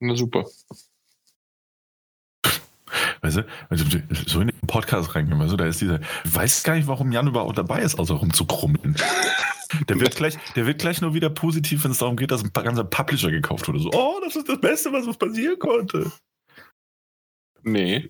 [0.00, 0.44] Na super.
[3.20, 3.84] Weißt du, also
[4.26, 7.12] so in den Podcast reingehen, weißt du, da ist dieser, ich weiß gar nicht, warum
[7.12, 8.96] Jan überhaupt dabei ist, außer rumzukrummeln.
[9.88, 12.52] Der wird gleich, der wird gleich nur wieder positiv, wenn es darum geht, dass ein
[12.52, 13.80] ganzer Publisher gekauft wurde.
[13.80, 16.10] So, oh, das ist das Beste, was uns passieren konnte.
[17.62, 18.08] Nee.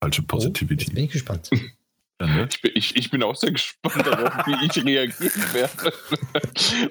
[0.00, 0.86] Falsche Positivity.
[0.90, 1.50] Oh, bin ich gespannt.
[2.22, 2.48] Ja, ne?
[2.48, 5.92] ich, bin, ich, ich, bin, auch sehr gespannt darauf, wie ich reagieren werde.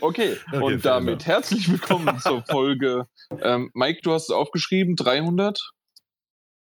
[0.02, 3.07] okay, okay, und damit herzlich willkommen zur Folge.
[3.41, 5.71] Ähm, Mike, du hast es aufgeschrieben, 300?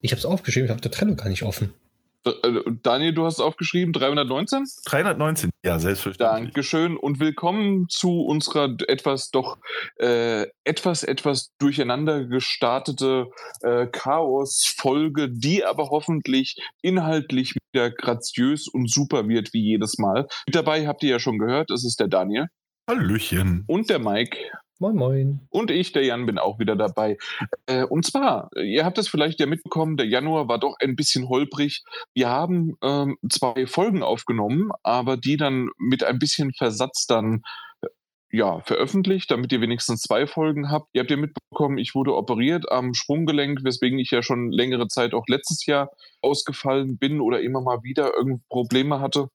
[0.01, 1.75] Ich habe es aufgeschrieben, ich habe die Trennung gar nicht offen.
[2.25, 4.65] Äh, Daniel, du hast aufgeschrieben 319?
[4.87, 6.45] 319, ja, selbstverständlich.
[6.45, 9.59] Dankeschön und willkommen zu unserer etwas doch
[9.97, 13.27] äh, etwas, etwas durcheinander gestartete
[13.61, 20.27] äh, Chaos-Folge, die aber hoffentlich inhaltlich wieder graziös und super wird wie jedes Mal.
[20.47, 22.47] Mit dabei habt ihr ja schon gehört, es ist der Daniel.
[22.89, 23.65] Hallöchen.
[23.67, 24.37] Und der Mike.
[24.81, 25.41] Moin, moin.
[25.51, 27.17] Und ich, der Jan, bin auch wieder dabei.
[27.67, 31.29] Äh, und zwar, ihr habt es vielleicht ja mitbekommen, der Januar war doch ein bisschen
[31.29, 31.85] holprig.
[32.13, 37.43] Wir haben ähm, zwei Folgen aufgenommen, aber die dann mit ein bisschen Versatz dann
[37.83, 37.87] äh,
[38.33, 40.89] ja, veröffentlicht, damit ihr wenigstens zwei Folgen habt.
[40.93, 45.15] Ihr habt ja mitbekommen, ich wurde operiert am Sprunggelenk, weswegen ich ja schon längere Zeit
[45.15, 49.29] auch letztes Jahr ausgefallen bin oder immer mal wieder irgend Probleme hatte.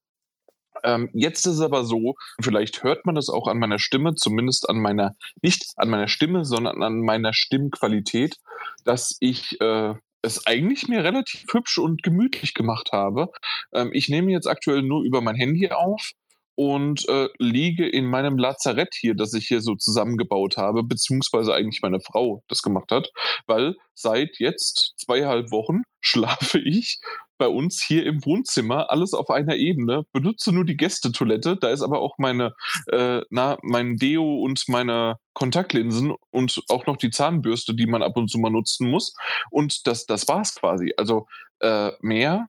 [0.84, 4.70] Ähm, jetzt ist es aber so, vielleicht hört man das auch an meiner Stimme, zumindest
[4.70, 8.38] an meiner, nicht an meiner Stimme, sondern an meiner Stimmqualität,
[8.86, 13.30] dass ich äh, es eigentlich mir relativ hübsch und gemütlich gemacht habe.
[13.74, 16.12] Ähm, ich nehme jetzt aktuell nur über mein Handy auf
[16.56, 21.82] und äh, liege in meinem Lazarett hier, das ich hier so zusammengebaut habe, beziehungsweise eigentlich
[21.82, 23.10] meine Frau das gemacht hat,
[23.48, 27.00] weil seit jetzt zweieinhalb Wochen schlafe ich
[27.40, 31.82] bei uns hier im Wohnzimmer, alles auf einer Ebene, benutze nur die Gästetoilette, da ist
[31.82, 32.54] aber auch meine,
[32.92, 38.16] äh, na, mein Deo und meine Kontaktlinsen und auch noch die Zahnbürste, die man ab
[38.18, 39.16] und zu mal nutzen muss.
[39.50, 40.94] Und das, das war's quasi.
[40.98, 41.26] Also
[41.62, 42.48] äh, mehr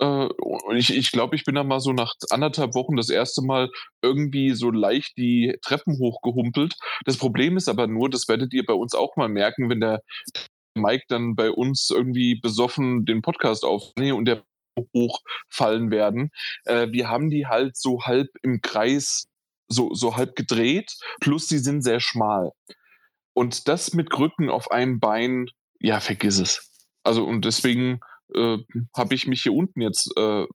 [0.00, 0.28] äh,
[0.74, 3.70] ich, ich glaube, ich bin da mal so nach anderthalb Wochen das erste Mal
[4.02, 6.74] irgendwie so leicht die Treppen hochgehumpelt.
[7.04, 10.02] Das Problem ist aber nur, das werdet ihr bei uns auch mal merken, wenn der
[10.76, 14.44] Mike dann bei uns irgendwie besoffen den Podcast aufnimmt und der
[14.94, 16.30] hochfallen werden.
[16.64, 19.26] Äh, wir haben die halt so halb im Kreis,
[19.68, 22.52] so, so halb gedreht, plus sie sind sehr schmal.
[23.32, 25.46] Und das mit Krücken auf einem Bein,
[25.80, 26.70] ja, vergiss es.
[27.02, 28.00] Also und deswegen
[28.34, 28.58] äh,
[28.96, 30.46] habe ich mich hier unten jetzt äh,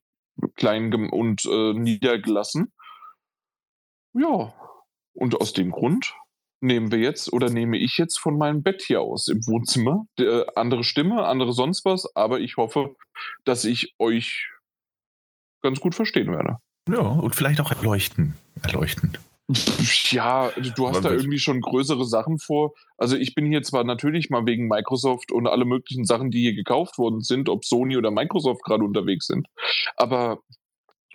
[0.56, 2.72] klein und äh, niedergelassen.
[4.14, 4.52] Ja,
[5.14, 6.14] und aus dem Grund
[6.62, 10.06] nehmen wir jetzt oder nehme ich jetzt von meinem Bett hier aus im Wohnzimmer.
[10.18, 12.94] Der, andere Stimme, andere sonst was, aber ich hoffe,
[13.44, 14.48] dass ich euch
[15.62, 16.58] ganz gut verstehen werde.
[16.88, 18.34] Ja, und vielleicht auch erleuchten.
[18.62, 19.12] Erleuchten.
[20.10, 22.72] Ja, du hast da irgendwie schon größere Sachen vor.
[22.96, 26.54] Also ich bin hier zwar natürlich mal wegen Microsoft und alle möglichen Sachen, die hier
[26.54, 29.48] gekauft worden sind, ob Sony oder Microsoft gerade unterwegs sind.
[29.96, 30.38] Aber,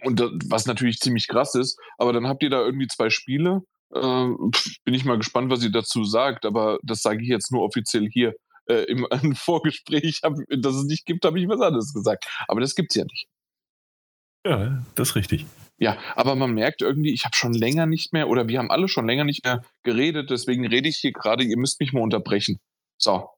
[0.03, 3.63] und was natürlich ziemlich krass ist, aber dann habt ihr da irgendwie zwei Spiele.
[3.93, 4.27] Äh,
[4.83, 8.09] bin ich mal gespannt, was ihr dazu sagt, aber das sage ich jetzt nur offiziell
[8.09, 8.33] hier.
[8.67, 12.27] Äh, Im, im Vorgespräch, hab, dass es nicht gibt, habe ich was anderes gesagt.
[12.47, 13.27] Aber das gibt es ja nicht.
[14.45, 15.45] Ja, das ist richtig.
[15.79, 18.87] Ja, aber man merkt irgendwie, ich habe schon länger nicht mehr oder wir haben alle
[18.87, 22.59] schon länger nicht mehr geredet, deswegen rede ich hier gerade, ihr müsst mich mal unterbrechen.
[22.97, 23.29] So.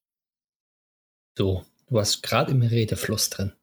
[1.38, 3.54] So, du warst gerade im Redefluss drin.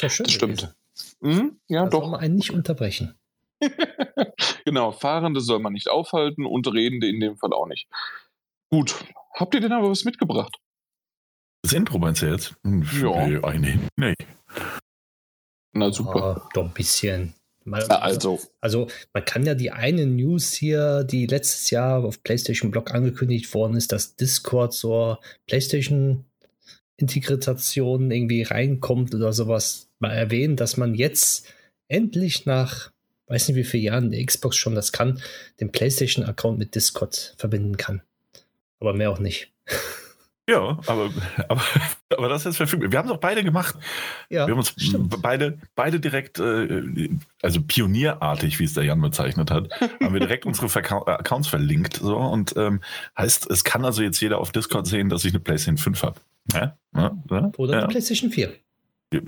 [0.00, 0.74] Das, das stimmt.
[1.20, 2.10] Mhm, ja, da doch.
[2.10, 3.14] Man einen nicht unterbrechen.
[4.64, 7.88] genau, Fahrende soll man nicht aufhalten und Redende in dem Fall auch nicht.
[8.70, 8.94] Gut,
[9.34, 10.56] habt ihr denn aber was mitgebracht?
[11.62, 12.54] Das Intro meinst du jetzt?
[12.64, 13.26] Ja.
[13.26, 14.26] Nee, eigentlich nicht.
[15.72, 16.42] Na super.
[16.44, 17.34] Oh, doch ein bisschen.
[17.64, 18.40] Mal, ja, also.
[18.60, 23.52] also man kann ja die eine News hier, die letztes Jahr auf PlayStation Blog angekündigt
[23.52, 26.24] worden ist, dass Discord zur PlayStation
[26.96, 31.52] Integration irgendwie reinkommt oder sowas, mal erwähnen, dass man jetzt
[31.88, 32.90] endlich nach,
[33.28, 35.20] weiß nicht wie viele Jahren der Xbox schon das kann,
[35.60, 38.02] den PlayStation Account mit Discord verbinden kann.
[38.80, 39.52] Aber mehr auch nicht.
[40.48, 41.10] Ja, aber,
[41.48, 41.62] aber,
[42.16, 42.90] aber das ist verfügbar.
[42.90, 43.76] Wir haben es auch beide gemacht.
[44.30, 45.20] Ja, wir haben uns stimmt.
[45.20, 47.10] beide, beide direkt, äh,
[47.42, 51.96] also pionierartig, wie es der Jan bezeichnet hat, haben wir direkt unsere Verka Accounts verlinkt.
[51.96, 52.80] So, und ähm,
[53.16, 56.20] heißt, es kann also jetzt jeder auf Discord sehen, dass ich eine PlayStation 5 habe.
[56.54, 56.78] Ja?
[56.96, 57.52] Ja?
[57.58, 57.78] Oder ja.
[57.80, 58.54] eine PlayStation 4.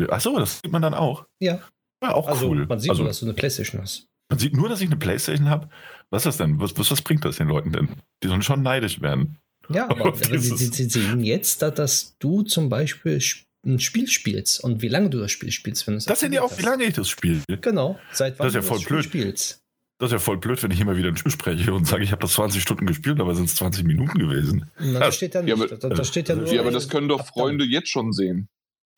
[0.09, 1.27] Achso, das sieht man dann auch.
[1.39, 1.61] Ja.
[2.03, 2.67] Ja, auch also, cool.
[2.67, 4.07] Man sieht also, nur, dass du eine PlayStation hast.
[4.29, 5.69] Man sieht nur, dass ich eine PlayStation habe.
[6.11, 6.61] Was ist das denn?
[6.61, 7.89] Was, was, was bringt das den Leuten denn?
[8.23, 9.39] Die sollen schon neidisch werden.
[9.69, 13.21] Ja, aber sie, sie, sehen jetzt, dass du zum Beispiel
[13.65, 15.87] ein Spiel spielst und wie lange du das Spiel spielst.
[15.87, 17.43] Wenn das sehen ja auch, wie lange ich das spiele.
[17.61, 19.61] Genau, seit wann das ist ja voll du das Spiel spielst.
[19.99, 22.11] Das ist ja voll blöd, wenn ich immer wieder ein Spiel spreche und sage, ich
[22.11, 24.71] habe das 20 Stunden gespielt, aber sind es 20 Minuten gewesen.
[24.79, 25.51] Na, das steht da nicht.
[25.51, 28.49] Ja, aber, das, steht ja, nur ja, aber das können doch Freunde jetzt schon sehen.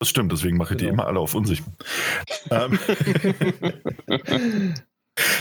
[0.03, 0.89] Das stimmt, deswegen mache ich genau.
[0.89, 1.73] die immer alle auf unsichtbar.
[2.51, 2.77] Ähm.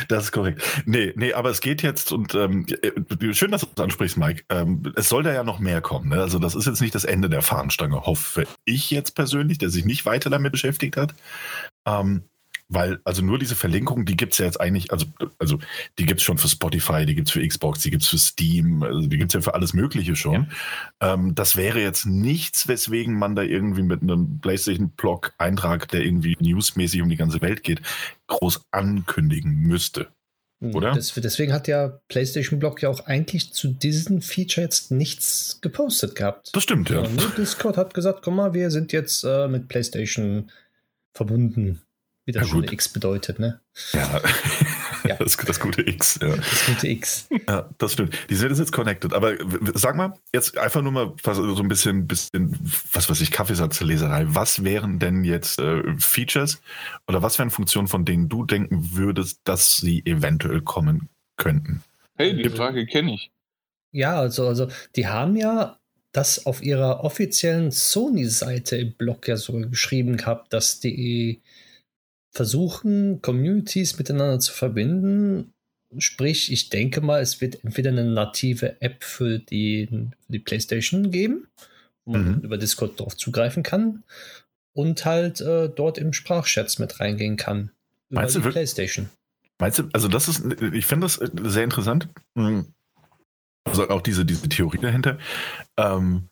[0.08, 0.62] Das ist korrekt.
[0.84, 4.44] Nee, nee, aber es geht jetzt und ähm, äh, schön, dass du das ansprichst, Mike.
[4.50, 6.10] Ähm, es soll da ja noch mehr kommen.
[6.10, 6.20] Ne?
[6.20, 9.86] Also, das ist jetzt nicht das Ende der Fahnenstange, hoffe ich jetzt persönlich, der sich
[9.86, 11.14] nicht weiter damit beschäftigt hat.
[11.86, 12.24] Ähm,
[12.74, 15.06] weil, also nur diese Verlinkung, die gibt es ja jetzt eigentlich, also,
[15.38, 15.58] also
[15.98, 18.18] die gibt es schon für Spotify, die gibt es für Xbox, die gibt es für
[18.18, 20.48] Steam, also die gibt es ja für alles Mögliche schon.
[21.00, 21.14] Ja.
[21.14, 27.02] Ähm, das wäre jetzt nichts, weswegen man da irgendwie mit einem PlayStation-Blog-Eintrag, der irgendwie newsmäßig
[27.02, 27.82] um die ganze Welt geht,
[28.26, 30.08] groß ankündigen müsste.
[30.62, 30.92] Hm, oder?
[30.92, 36.14] Das, deswegen hat ja PlayStation Blog ja auch eigentlich zu diesem Feature jetzt nichts gepostet
[36.14, 36.54] gehabt.
[36.54, 37.00] Das stimmt, ja.
[37.00, 40.50] Und Discord hat gesagt, guck mal, wir sind jetzt äh, mit PlayStation
[41.12, 41.82] verbunden.
[42.24, 43.60] Wie das ja, schöne X bedeutet, ne?
[43.92, 44.20] Ja,
[45.04, 45.16] ja.
[45.16, 46.20] Das, das, gute X.
[46.22, 46.36] Ja.
[46.36, 47.28] Das gute X.
[47.48, 48.16] Ja, das stimmt.
[48.30, 49.12] Die sind jetzt connected.
[49.12, 49.34] Aber
[49.74, 52.56] sag mal, jetzt einfach nur mal so ein bisschen, bisschen
[52.92, 54.26] was weiß ich, Kaffeesatzleserei.
[54.28, 56.62] Was wären denn jetzt äh, Features
[57.08, 61.82] oder was wären Funktionen, von denen du denken würdest, dass sie eventuell kommen könnten?
[62.14, 63.32] Hey, die Frage kenne ich.
[63.90, 65.78] Ja, also, also die haben ja
[66.12, 71.40] das auf ihrer offiziellen Sony-Seite im Blog ja so geschrieben gehabt, dass die
[72.32, 75.52] versuchen, Communities miteinander zu verbinden.
[75.98, 81.10] Sprich, ich denke mal, es wird entweder eine native App für die, für die PlayStation
[81.10, 81.46] geben,
[82.04, 82.40] wo man mhm.
[82.40, 84.02] über Discord darauf zugreifen kann
[84.72, 87.70] und halt äh, dort im Sprachchats mit reingehen kann.
[88.08, 89.10] Über Meinst die du, PlayStation.
[89.58, 90.42] Meinst du, also das ist,
[90.72, 92.08] ich finde das sehr interessant.
[92.34, 92.66] Mhm.
[93.64, 95.18] Also auch diese, diese Theorie dahinter.
[95.76, 96.28] Ähm,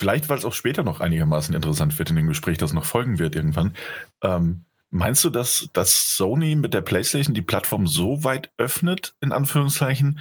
[0.00, 3.18] vielleicht, weil es auch später noch einigermaßen interessant wird in dem Gespräch, das noch folgen
[3.18, 3.74] wird irgendwann.
[4.22, 9.32] Ähm, Meinst du, dass, dass Sony mit der PlayStation die Plattform so weit öffnet, in
[9.32, 10.20] Anführungszeichen,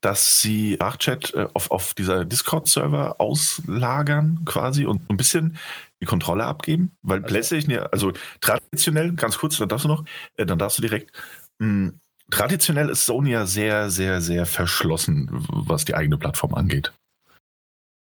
[0.00, 5.58] dass sie Sprachchat äh, auf, auf dieser Discord-Server auslagern quasi und ein bisschen
[6.00, 6.92] die Kontrolle abgeben?
[7.02, 10.04] Weil also, PlayStation ja, also traditionell, ganz kurz, dann darfst du noch,
[10.36, 11.12] äh, dann darfst du direkt,
[11.58, 16.90] mh, hm, traditionell ist Sony ja sehr, sehr, sehr verschlossen, was die eigene Plattform angeht.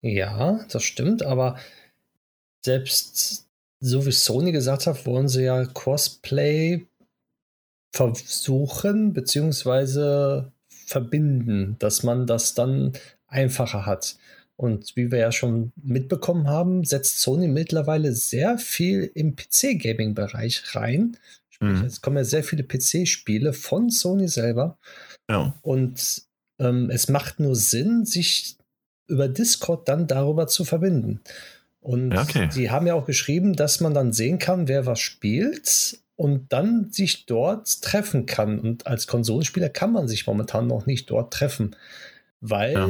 [0.02, 1.60] Ja, das stimmt, aber
[2.64, 3.45] selbst
[3.86, 6.88] so wie Sony gesagt hat, wollen sie ja Crossplay
[7.94, 12.94] versuchen, beziehungsweise verbinden, dass man das dann
[13.28, 14.18] einfacher hat.
[14.58, 21.18] Und wie wir ja schon mitbekommen haben, setzt Sony mittlerweile sehr viel im PC-Gaming-Bereich rein.
[21.50, 21.86] Sprich, mhm.
[21.86, 24.78] es kommen ja sehr viele PC-Spiele von Sony selber.
[25.30, 25.54] Ja.
[25.62, 26.24] Und
[26.60, 28.58] ähm, es macht nur Sinn, sich
[29.08, 31.22] über Discord dann darüber zu verbinden.
[31.86, 32.50] Und okay.
[32.56, 36.90] die haben ja auch geschrieben, dass man dann sehen kann, wer was spielt und dann
[36.90, 38.60] sich dort treffen kann.
[38.60, 41.76] Und als Konsolenspieler kann man sich momentan noch nicht dort treffen,
[42.42, 42.88] weil ja.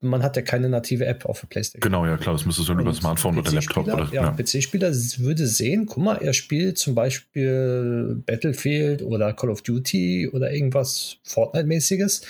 [0.00, 1.80] man hat ja keine native App auf der PlayStation.
[1.80, 4.22] Genau, ja klar, das müsste so über Smartphone oder Laptop oder ja.
[4.22, 4.30] ja.
[4.30, 10.52] PC-Spieler würde sehen, guck mal, er spielt zum Beispiel Battlefield oder Call of Duty oder
[10.52, 12.22] irgendwas Fortnite-mäßiges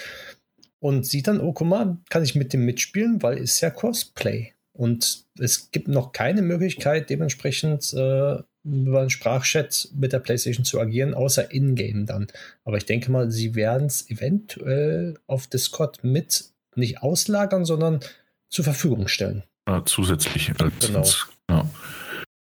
[0.79, 4.54] und sieht dann, oh, guck mal, kann ich mit dem mitspielen, weil ist ja Crossplay.
[4.77, 10.81] Und es gibt noch keine Möglichkeit, dementsprechend äh, über einen Sprachchat mit der PlayStation zu
[10.81, 12.27] agieren, außer in-game dann.
[12.65, 18.01] Aber ich denke mal, sie werden es eventuell auf Discord mit nicht auslagern, sondern
[18.49, 19.45] zur Verfügung stellen.
[19.69, 20.53] Ja, zusätzlich.
[20.61, 20.99] Als, genau.
[20.99, 21.69] Als, ja.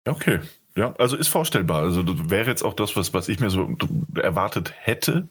[0.06, 0.40] Okay.
[0.76, 1.82] Ja, also ist vorstellbar.
[1.82, 3.76] Also wäre jetzt auch das, was, was ich mir so
[4.14, 5.28] erwartet hätte.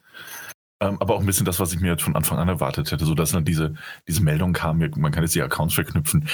[0.81, 3.05] Ähm, aber auch ein bisschen das, was ich mir jetzt von Anfang an erwartet hätte,
[3.05, 3.75] so dass dann diese,
[4.07, 6.27] diese Meldung kam, man kann jetzt die Accounts verknüpfen.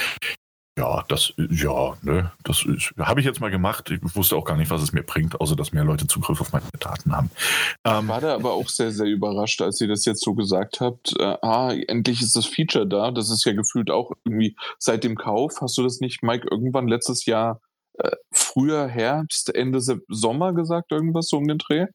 [0.77, 2.65] Ja, das, ja, ne, das
[3.00, 3.89] habe ich jetzt mal gemacht.
[3.91, 6.51] Ich wusste auch gar nicht, was es mir bringt, außer dass mehr Leute Zugriff auf
[6.51, 7.32] meine Daten haben.
[7.86, 11.15] Ähm, war da aber auch sehr, sehr überrascht, als ihr das jetzt so gesagt habt.
[11.17, 13.12] Äh, ah, endlich ist das Feature da.
[13.12, 15.62] Das ist ja gefühlt auch irgendwie seit dem Kauf.
[15.62, 17.62] Hast du das nicht, Mike, irgendwann letztes Jahr
[17.98, 19.79] äh, früher Herbst, Ende
[20.10, 21.86] Sommer gesagt, irgendwas so um den Dreh?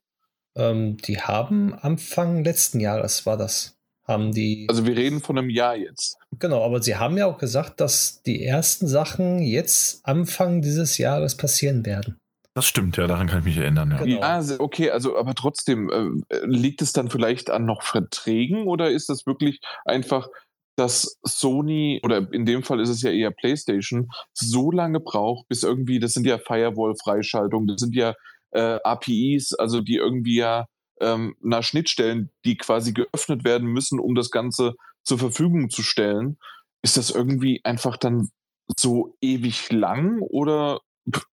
[0.56, 3.76] Ähm, die haben Anfang letzten Jahres war das
[4.10, 4.66] haben die.
[4.68, 6.18] Also wir reden von einem Jahr jetzt.
[6.38, 11.36] Genau, aber sie haben ja auch gesagt, dass die ersten Sachen jetzt Anfang dieses Jahres
[11.36, 12.18] passieren werden.
[12.54, 13.92] Das stimmt, ja, daran kann ich mich erinnern.
[13.92, 14.20] Ja, genau.
[14.20, 19.08] ja okay, also aber trotzdem, äh, liegt es dann vielleicht an noch Verträgen oder ist
[19.08, 20.28] das wirklich einfach,
[20.76, 25.62] dass Sony, oder in dem Fall ist es ja eher PlayStation, so lange braucht, bis
[25.62, 28.14] irgendwie, das sind ja Firewall-Freischaltungen, das sind ja
[28.52, 30.66] äh, APIs, also die irgendwie ja
[31.00, 36.38] ähm, nach Schnittstellen, die quasi geöffnet werden müssen, um das Ganze zur Verfügung zu stellen,
[36.82, 38.30] ist das irgendwie einfach dann
[38.78, 40.80] so ewig lang oder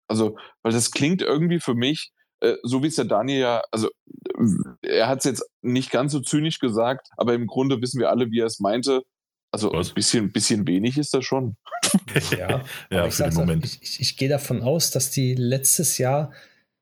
[0.07, 3.89] also, weil das klingt irgendwie für mich äh, so wie es der Daniel ja, also
[4.81, 8.29] er hat es jetzt nicht ganz so zynisch gesagt, aber im Grunde wissen wir alle,
[8.31, 9.03] wie er es meinte.
[9.51, 11.55] Also ein bisschen, bisschen wenig ist das schon.
[12.37, 13.63] ja, ja für den Moment.
[13.63, 16.31] Auch, ich, ich, ich, gehe davon aus, dass die letztes Jahr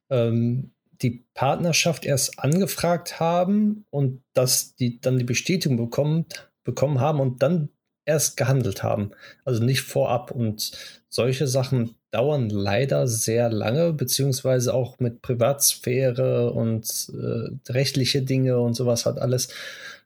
[0.10, 0.72] ähm,
[1.02, 7.42] die Partnerschaft erst angefragt haben und dass die dann die Bestätigung bekommt, bekommen haben und
[7.42, 7.70] dann
[8.06, 9.12] erst gehandelt haben.
[9.44, 10.32] Also nicht vorab.
[10.32, 10.72] Und
[11.10, 18.75] solche Sachen dauern leider sehr lange, beziehungsweise auch mit Privatsphäre und äh, rechtliche Dinge und
[18.75, 19.50] sowas hat alles.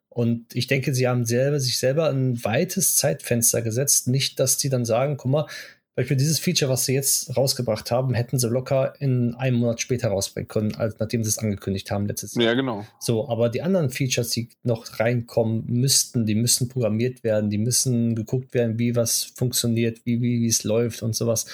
[0.10, 4.08] Und ich denke, sie haben selber, sich selber ein weites Zeitfenster gesetzt.
[4.08, 5.48] Nicht, dass die dann sagen, guck mal,
[5.96, 10.10] Beispiel dieses Feature, was sie jetzt rausgebracht haben, hätten sie locker in einem Monat später
[10.10, 12.46] rausbringen können, als nachdem sie es angekündigt haben letztes Jahr.
[12.46, 12.86] Ja, genau.
[13.00, 18.16] So, aber die anderen Features, die noch reinkommen müssten, die müssen programmiert werden, die müssen
[18.16, 21.48] geguckt werden, wie was funktioniert, wie, wie, wie es läuft und sowas.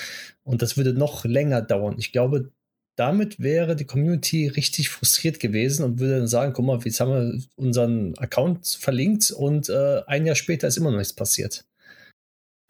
[0.44, 1.96] Und das würde noch länger dauern.
[1.98, 2.52] Ich glaube,
[2.96, 7.12] damit wäre die Community richtig frustriert gewesen und würde dann sagen, guck mal, jetzt haben
[7.12, 11.66] wir unseren Account verlinkt und äh, ein Jahr später ist immer noch nichts passiert.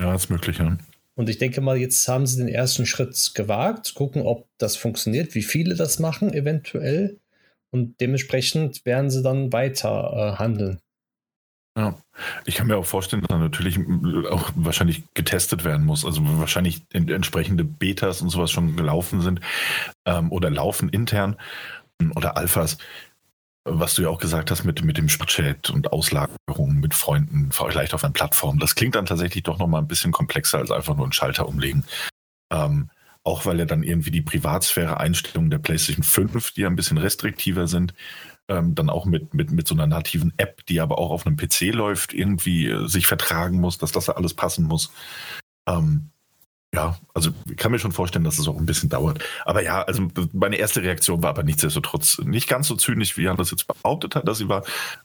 [0.02, 0.78] Ja, ist möglich, ja.
[1.18, 5.34] Und ich denke mal, jetzt haben sie den ersten Schritt gewagt, gucken, ob das funktioniert,
[5.34, 7.20] wie viele das machen eventuell.
[7.72, 10.80] Und dementsprechend werden sie dann weiter äh, handeln.
[11.78, 11.98] Ja,
[12.46, 13.78] ich kann mir auch vorstellen, dass da natürlich
[14.30, 16.06] auch wahrscheinlich getestet werden muss.
[16.06, 19.42] Also wahrscheinlich entsprechende Betas und sowas schon gelaufen sind
[20.06, 21.36] ähm, oder laufen intern
[22.16, 22.78] oder Alphas
[23.66, 27.94] was du ja auch gesagt hast mit, mit dem Chat und Auslagerung mit Freunden, vielleicht
[27.94, 31.06] auf einer Plattform, das klingt dann tatsächlich doch nochmal ein bisschen komplexer als einfach nur
[31.06, 31.84] einen Schalter umlegen.
[32.52, 32.90] Ähm,
[33.24, 37.68] auch weil ja dann irgendwie die Privatsphäre-Einstellungen der PlayStation 5, die ja ein bisschen restriktiver
[37.68, 37.96] sind,
[38.48, 41.36] ähm, dann auch mit, mit, mit so einer nativen App, die aber auch auf einem
[41.36, 44.94] PC läuft, irgendwie äh, sich vertragen muss, dass das alles passen muss.
[45.68, 46.12] Ähm,
[46.76, 49.24] ja, also ich kann mir schon vorstellen, dass es auch ein bisschen dauert.
[49.46, 53.38] Aber ja, also meine erste Reaktion war aber nichtsdestotrotz nicht ganz so zynisch, wie Jan
[53.38, 54.64] das jetzt behauptet hat, dass sie war.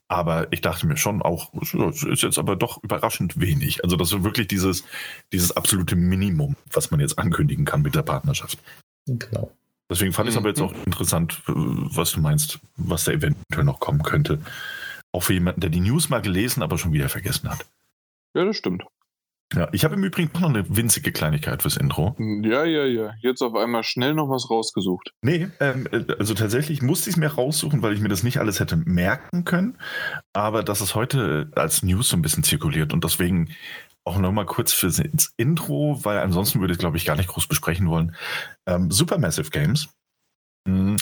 [0.08, 1.72] Aber ich dachte mir schon auch, es
[2.02, 3.84] ist jetzt aber doch überraschend wenig.
[3.84, 4.84] Also das ist wirklich dieses,
[5.32, 8.58] dieses absolute Minimum, was man jetzt ankündigen kann mit der Partnerschaft.
[9.06, 9.50] Genau.
[9.88, 13.80] Deswegen fand ich es aber jetzt auch interessant, was du meinst, was da eventuell noch
[13.80, 14.40] kommen könnte.
[15.12, 17.66] Auch für jemanden, der die News mal gelesen, aber schon wieder vergessen hat.
[18.34, 18.84] Ja, das stimmt.
[19.54, 22.14] Ja, ich habe im Übrigen noch eine winzige Kleinigkeit fürs Intro.
[22.18, 23.14] Ja, ja, ja.
[23.20, 25.12] Jetzt auf einmal schnell noch was rausgesucht.
[25.22, 28.38] Nee, ähm, äh, also tatsächlich musste ich es mir raussuchen, weil ich mir das nicht
[28.38, 29.76] alles hätte merken können.
[30.32, 33.48] Aber dass es heute als News so ein bisschen zirkuliert und deswegen
[34.04, 35.02] auch nochmal kurz fürs
[35.36, 38.14] Intro, weil ansonsten würde ich, glaube ich, gar nicht groß besprechen wollen.
[38.66, 39.88] Ähm, Supermassive Games.
[40.66, 40.96] Mh, hm,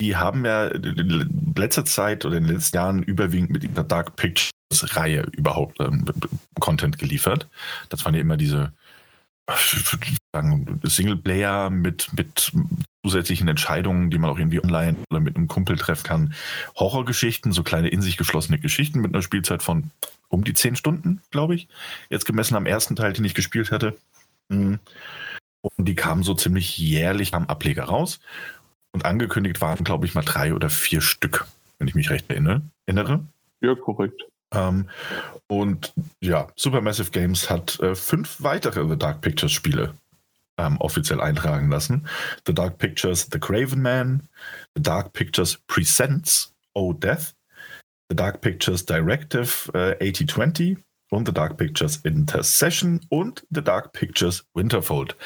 [0.00, 4.16] die haben ja in letzter Zeit oder in den letzten Jahren überwiegend mit ihrer Dark
[4.16, 4.50] Pictures
[4.96, 6.04] Reihe überhaupt ähm,
[6.58, 7.48] Content geliefert.
[7.88, 8.72] Das waren ja immer diese
[10.82, 12.52] Singleplayer mit, mit
[13.04, 16.34] zusätzlichen Entscheidungen, die man auch irgendwie online oder mit einem Kumpel treffen kann.
[16.76, 19.90] Horrorgeschichten, so kleine in sich geschlossene Geschichten mit einer Spielzeit von
[20.28, 21.68] um die zehn Stunden, glaube ich.
[22.08, 23.96] Jetzt gemessen am ersten Teil, den ich gespielt hatte.
[24.48, 24.78] Mhm.
[25.60, 28.20] Und die kamen so ziemlich jährlich am Ableger raus.
[28.94, 31.46] Und angekündigt waren, glaube ich, mal drei oder vier Stück,
[31.78, 32.62] wenn ich mich recht erinnere.
[33.60, 34.22] Ja, korrekt.
[34.52, 34.88] Ähm,
[35.48, 39.94] und ja, Supermassive Games hat äh, fünf weitere The Dark Pictures Spiele
[40.58, 42.06] ähm, offiziell eintragen lassen.
[42.46, 44.28] The Dark Pictures The Craven Man,
[44.76, 47.34] The Dark Pictures Presents Oh Death,
[48.08, 50.78] The Dark Pictures Directive äh, 8020
[51.10, 55.16] und The Dark Pictures Intercession und The Dark Pictures Winterfold.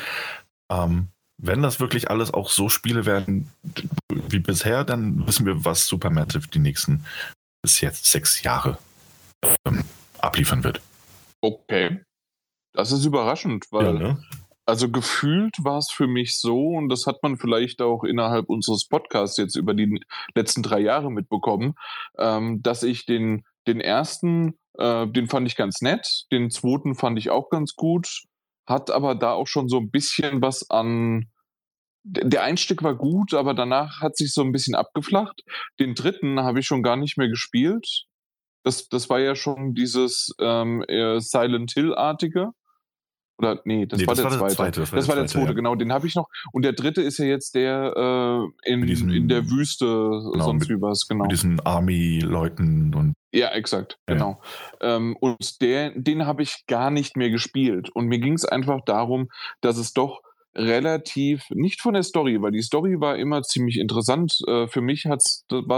[0.71, 3.51] Ähm, wenn das wirklich alles auch so Spiele werden
[4.29, 7.05] wie bisher, dann wissen wir, was Supermassive die nächsten
[7.63, 8.79] bis jetzt sechs Jahre
[9.65, 9.85] ähm,
[10.19, 10.81] abliefern wird.
[11.41, 12.01] Okay.
[12.73, 14.25] Das ist überraschend, weil ja, ne?
[14.67, 18.87] also gefühlt war es für mich so, und das hat man vielleicht auch innerhalb unseres
[18.87, 20.05] Podcasts jetzt über die
[20.35, 21.75] letzten drei Jahre mitbekommen,
[22.19, 27.19] ähm, dass ich den, den ersten, äh, den fand ich ganz nett, den zweiten fand
[27.19, 28.25] ich auch ganz gut,
[28.69, 31.31] hat aber da auch schon so ein bisschen was an,
[32.05, 35.43] der Einstieg war gut, aber danach hat sich so ein bisschen abgeflacht.
[35.81, 38.05] Den dritten habe ich schon gar nicht mehr gespielt.
[38.65, 40.85] Das, das war ja schon dieses ähm,
[41.19, 42.51] Silent Hill-artige.
[43.39, 44.81] Oder nee, das, nee, war, das der war, der zweite.
[44.81, 45.53] Das war, das war der zweite, ja.
[45.53, 45.75] genau.
[45.77, 46.27] Den habe ich noch.
[46.53, 47.95] Und der dritte ist ja jetzt der
[48.65, 51.25] äh, in, diesen, in der Wüste, genau, sonst mit, wie was, genau.
[51.25, 53.15] Mit diesen Army-Leuten und.
[53.33, 54.15] Ja, exakt, ja.
[54.15, 54.41] genau.
[54.81, 57.91] Ähm, und der, den habe ich gar nicht mehr gespielt.
[57.91, 59.29] Und mir ging es einfach darum,
[59.61, 60.23] dass es doch
[60.59, 64.39] relativ, nicht von der Story, weil die Story war immer ziemlich interessant.
[64.49, 65.17] Äh, für mich war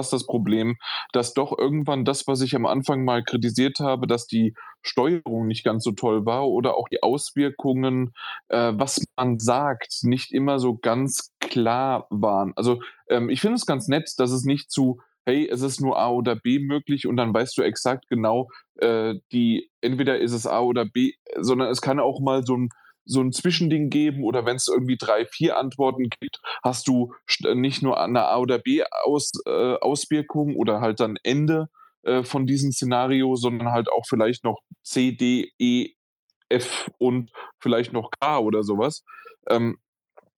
[0.00, 0.76] es das Problem,
[1.12, 5.64] dass doch irgendwann das, was ich am Anfang mal kritisiert habe, dass die Steuerung nicht
[5.64, 8.14] ganz so toll war oder auch die Auswirkungen,
[8.48, 12.52] äh, was man sagt, nicht immer so ganz klar waren.
[12.56, 15.96] Also ähm, ich finde es ganz nett, dass es nicht zu hey, es ist nur
[15.98, 20.46] A oder B möglich und dann weißt du exakt genau, äh, die, entweder ist es
[20.46, 22.68] A oder B, sondern es kann auch mal so ein,
[23.04, 27.14] so ein Zwischending geben oder wenn es irgendwie drei, vier Antworten gibt, hast du
[27.54, 31.68] nicht nur eine A oder B Aus, äh, Auswirkung oder halt dann Ende
[32.02, 35.92] äh, von diesem Szenario, sondern halt auch vielleicht noch C, D, E,
[36.48, 39.04] F und vielleicht noch K oder sowas.
[39.48, 39.78] Ähm,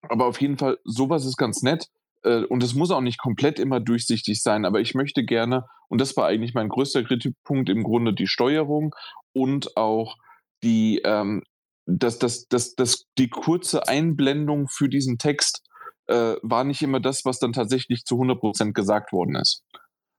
[0.03, 1.89] aber auf jeden Fall, sowas ist ganz nett.
[2.23, 6.01] Äh, und es muss auch nicht komplett immer durchsichtig sein, aber ich möchte gerne, und
[6.01, 8.95] das war eigentlich mein größter Kritikpunkt, im Grunde die Steuerung
[9.33, 10.17] und auch
[10.63, 11.43] die, ähm,
[11.87, 15.63] das, das, das, das, die kurze Einblendung für diesen Text
[16.07, 19.65] äh, war nicht immer das, was dann tatsächlich zu 100% gesagt worden ist.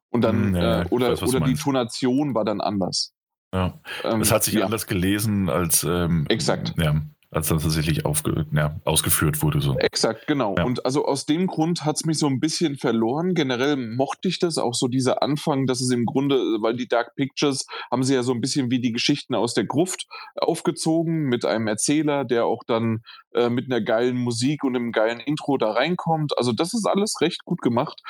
[0.09, 3.13] Und dann, hm, ja, äh, oder, weiß, oder die Tonation war dann anders.
[3.53, 3.79] Ja.
[4.03, 4.65] Ähm, es hat sich ja.
[4.65, 5.83] anders gelesen als.
[5.83, 6.73] Ähm, Exakt.
[6.77, 7.01] Ja
[7.35, 9.61] als dann tatsächlich aufge, ja, ausgeführt wurde.
[9.61, 9.77] So.
[9.77, 10.55] Exakt, genau.
[10.57, 10.65] Ja.
[10.65, 13.33] Und also aus dem Grund hat es mich so ein bisschen verloren.
[13.33, 17.15] Generell mochte ich das, auch so dieser Anfang, dass es im Grunde, weil die Dark
[17.15, 21.45] Pictures haben sie ja so ein bisschen wie die Geschichten aus der Gruft aufgezogen mit
[21.45, 25.71] einem Erzähler, der auch dann äh, mit einer geilen Musik und einem geilen Intro da
[25.71, 26.37] reinkommt.
[26.37, 28.01] Also das ist alles recht gut gemacht.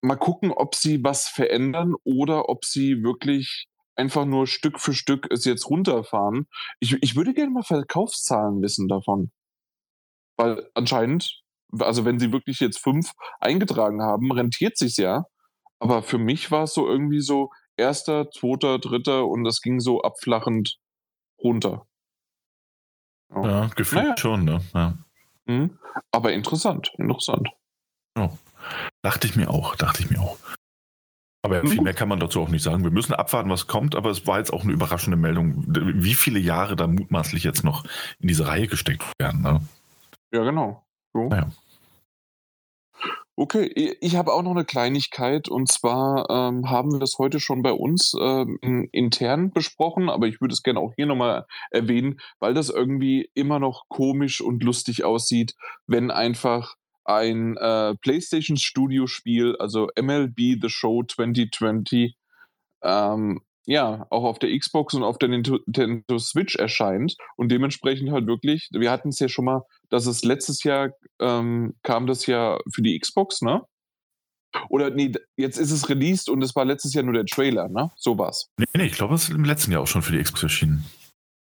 [0.00, 3.67] Mal gucken, ob sie was verändern oder ob sie wirklich
[3.98, 6.46] einfach nur Stück für Stück es jetzt runterfahren.
[6.80, 9.32] Ich, ich würde gerne mal Verkaufszahlen wissen davon.
[10.36, 11.42] Weil anscheinend,
[11.78, 15.24] also wenn sie wirklich jetzt fünf eingetragen haben, rentiert sich's ja.
[15.80, 20.00] Aber für mich war es so irgendwie so erster, zweiter, dritter und das ging so
[20.02, 20.78] abflachend
[21.42, 21.86] runter.
[23.34, 24.16] Ja, ja gefühlt naja.
[24.16, 24.60] schon, ne?
[24.74, 24.98] Ja.
[25.46, 25.78] Mhm.
[26.12, 27.48] Aber interessant, interessant.
[28.16, 28.30] Ja.
[29.02, 30.36] Dachte ich mir auch, dachte ich mir auch.
[31.42, 32.82] Aber viel mehr kann man dazu auch nicht sagen.
[32.82, 36.40] Wir müssen abwarten, was kommt, aber es war jetzt auch eine überraschende Meldung, wie viele
[36.40, 37.84] Jahre da mutmaßlich jetzt noch
[38.18, 39.42] in diese Reihe gesteckt werden.
[39.42, 39.60] Ne?
[40.32, 40.84] Ja, genau.
[41.12, 41.28] So.
[41.28, 41.50] Naja.
[43.40, 47.62] Okay, ich habe auch noch eine Kleinigkeit und zwar ähm, haben wir das heute schon
[47.62, 52.52] bei uns ähm, intern besprochen, aber ich würde es gerne auch hier nochmal erwähnen, weil
[52.52, 55.54] das irgendwie immer noch komisch und lustig aussieht,
[55.86, 56.74] wenn einfach
[57.08, 62.14] ein äh, PlayStation Studio Spiel, also MLB The Show 2020,
[62.82, 68.26] ähm, ja, auch auf der Xbox und auf der Nintendo Switch erscheint und dementsprechend halt
[68.26, 72.58] wirklich, wir hatten es ja schon mal, dass es letztes Jahr ähm, kam das ja
[72.72, 73.62] für die Xbox, ne?
[74.70, 77.90] Oder nee, jetzt ist es released und es war letztes Jahr nur der Trailer, ne?
[77.96, 78.50] So war's.
[78.58, 80.84] Nee, nee, ich glaube, es ist im letzten Jahr auch schon für die Xbox erschienen.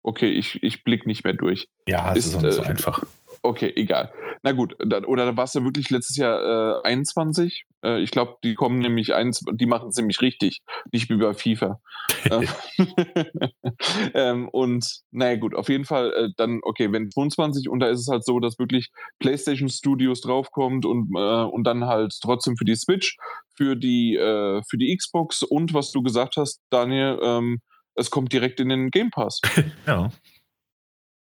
[0.02, 1.68] Okay, ich, ich blick nicht mehr durch.
[1.86, 3.04] Ja, es ist, ist auch nicht so äh, einfach.
[3.42, 4.12] Okay, egal.
[4.42, 7.64] Na gut, dann, oder da war es ja wirklich letztes Jahr äh, 21.
[7.84, 10.60] Äh, ich glaube, die kommen nämlich eins, die machen es nämlich richtig,
[10.92, 11.80] nicht wie bei FIFA.
[12.24, 12.46] Äh,
[14.14, 18.00] ähm, und naja gut, auf jeden Fall äh, dann, okay, wenn 22 und da ist
[18.00, 22.64] es halt so, dass wirklich PlayStation Studios draufkommt und, äh, und dann halt trotzdem für
[22.64, 23.16] die Switch,
[23.56, 27.60] für die, äh, für die Xbox und was du gesagt hast, Daniel, ähm,
[27.94, 29.40] es kommt direkt in den Game Pass.
[29.86, 30.10] ja.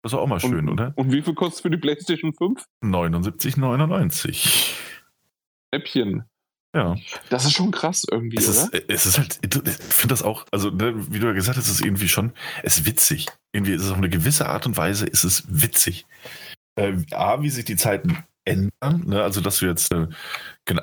[0.05, 0.93] Das ist auch mal schön, und, oder?
[0.97, 2.63] Und wie viel kostet es für die PlayStation 5?
[2.83, 4.75] 79,99.
[5.71, 6.25] Äppchen.
[6.75, 6.95] Ja.
[7.31, 8.83] Das ist schon krass irgendwie, es ist, oder?
[8.87, 11.79] Es ist halt, ich finde das auch, also ne, wie du ja gesagt hast, ist
[11.79, 13.25] es irgendwie schon, es ist witzig.
[13.51, 16.05] Irgendwie ist es auf eine gewisse Art und Weise, ist es witzig.
[16.75, 19.23] Äh, A, wie sich die Zeiten ändern, ne?
[19.23, 20.05] also dass du jetzt, äh,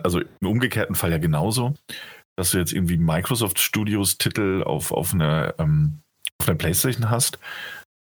[0.02, 1.74] also im umgekehrten Fall ja genauso,
[2.34, 6.00] dass du jetzt irgendwie Microsoft Studios Titel auf, auf, einer, ähm,
[6.40, 7.38] auf einer Playstation hast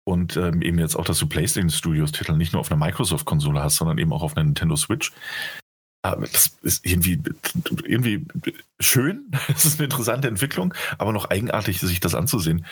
[0.04, 3.62] und ähm, eben jetzt auch, dass du PlayStation Studios Titel nicht nur auf einer Microsoft-Konsole
[3.62, 5.12] hast, sondern eben auch auf einer Nintendo Switch.
[6.04, 7.22] Aber das ist irgendwie,
[7.84, 8.26] irgendwie
[8.80, 9.32] schön.
[9.48, 12.66] Das ist eine interessante Entwicklung, aber noch eigenartig, sich das anzusehen.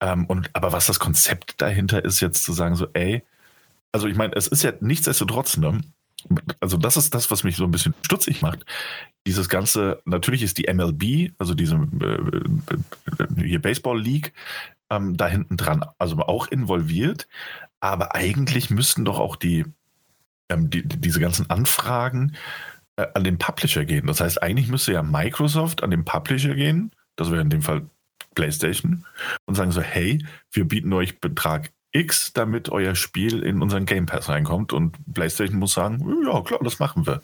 [0.00, 3.24] Ähm, und, aber was das Konzept dahinter ist, jetzt zu sagen, so, ey,
[3.90, 5.80] also ich meine, es ist ja nichtsdestotrotz, ne?
[6.60, 8.64] Also das ist das, was mich so ein bisschen stutzig macht.
[9.26, 14.32] Dieses ganze, natürlich ist die MLB, also diese äh, äh, hier Baseball League,
[14.90, 17.28] ähm, da hinten dran, also auch involviert.
[17.80, 19.64] Aber eigentlich müssten doch auch die,
[20.48, 22.36] ähm, die diese ganzen Anfragen
[22.96, 24.06] äh, an den Publisher gehen.
[24.06, 27.88] Das heißt, eigentlich müsste ja Microsoft an den Publisher gehen, das wäre in dem Fall
[28.34, 29.04] PlayStation,
[29.46, 34.06] und sagen so, hey, wir bieten euch Betrag X, damit euer Spiel in unseren Game
[34.06, 34.72] Pass reinkommt.
[34.72, 37.22] Und PlayStation muss sagen, ja klar, das machen wir.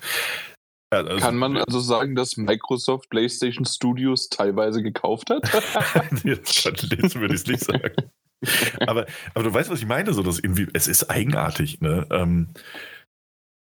[0.99, 5.43] Also, Kann man also sagen, dass Microsoft PlayStation Studios teilweise gekauft hat?
[6.25, 7.93] jetzt, jetzt würde ich es nicht sagen.
[8.87, 12.07] aber, aber du weißt, was ich meine, so dass irgendwie, es ist eigenartig, ne?
[12.11, 12.49] Ähm,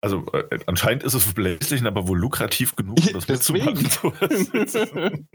[0.02, 3.88] also äh, anscheinend ist es für PlayStation aber wohl lukrativ genug, um das mitzumachen.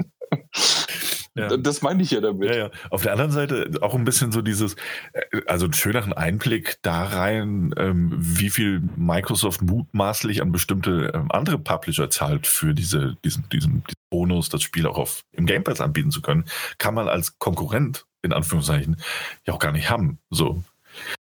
[1.38, 1.58] Ja.
[1.58, 2.50] Das meine ich ja damit.
[2.50, 2.71] Ja, ja.
[2.89, 4.76] Auf der anderen Seite auch ein bisschen so dieses,
[5.13, 11.32] äh, also ein schöneren Einblick da rein, ähm, wie viel Microsoft mutmaßlich an bestimmte ähm,
[11.32, 15.63] andere Publisher zahlt für diese, diesen, diesen, diesen Bonus, das Spiel auch auf, im Game
[15.63, 16.45] Pass anbieten zu können,
[16.78, 18.97] kann man als Konkurrent, in Anführungszeichen,
[19.45, 20.19] ja auch gar nicht haben.
[20.30, 20.63] So.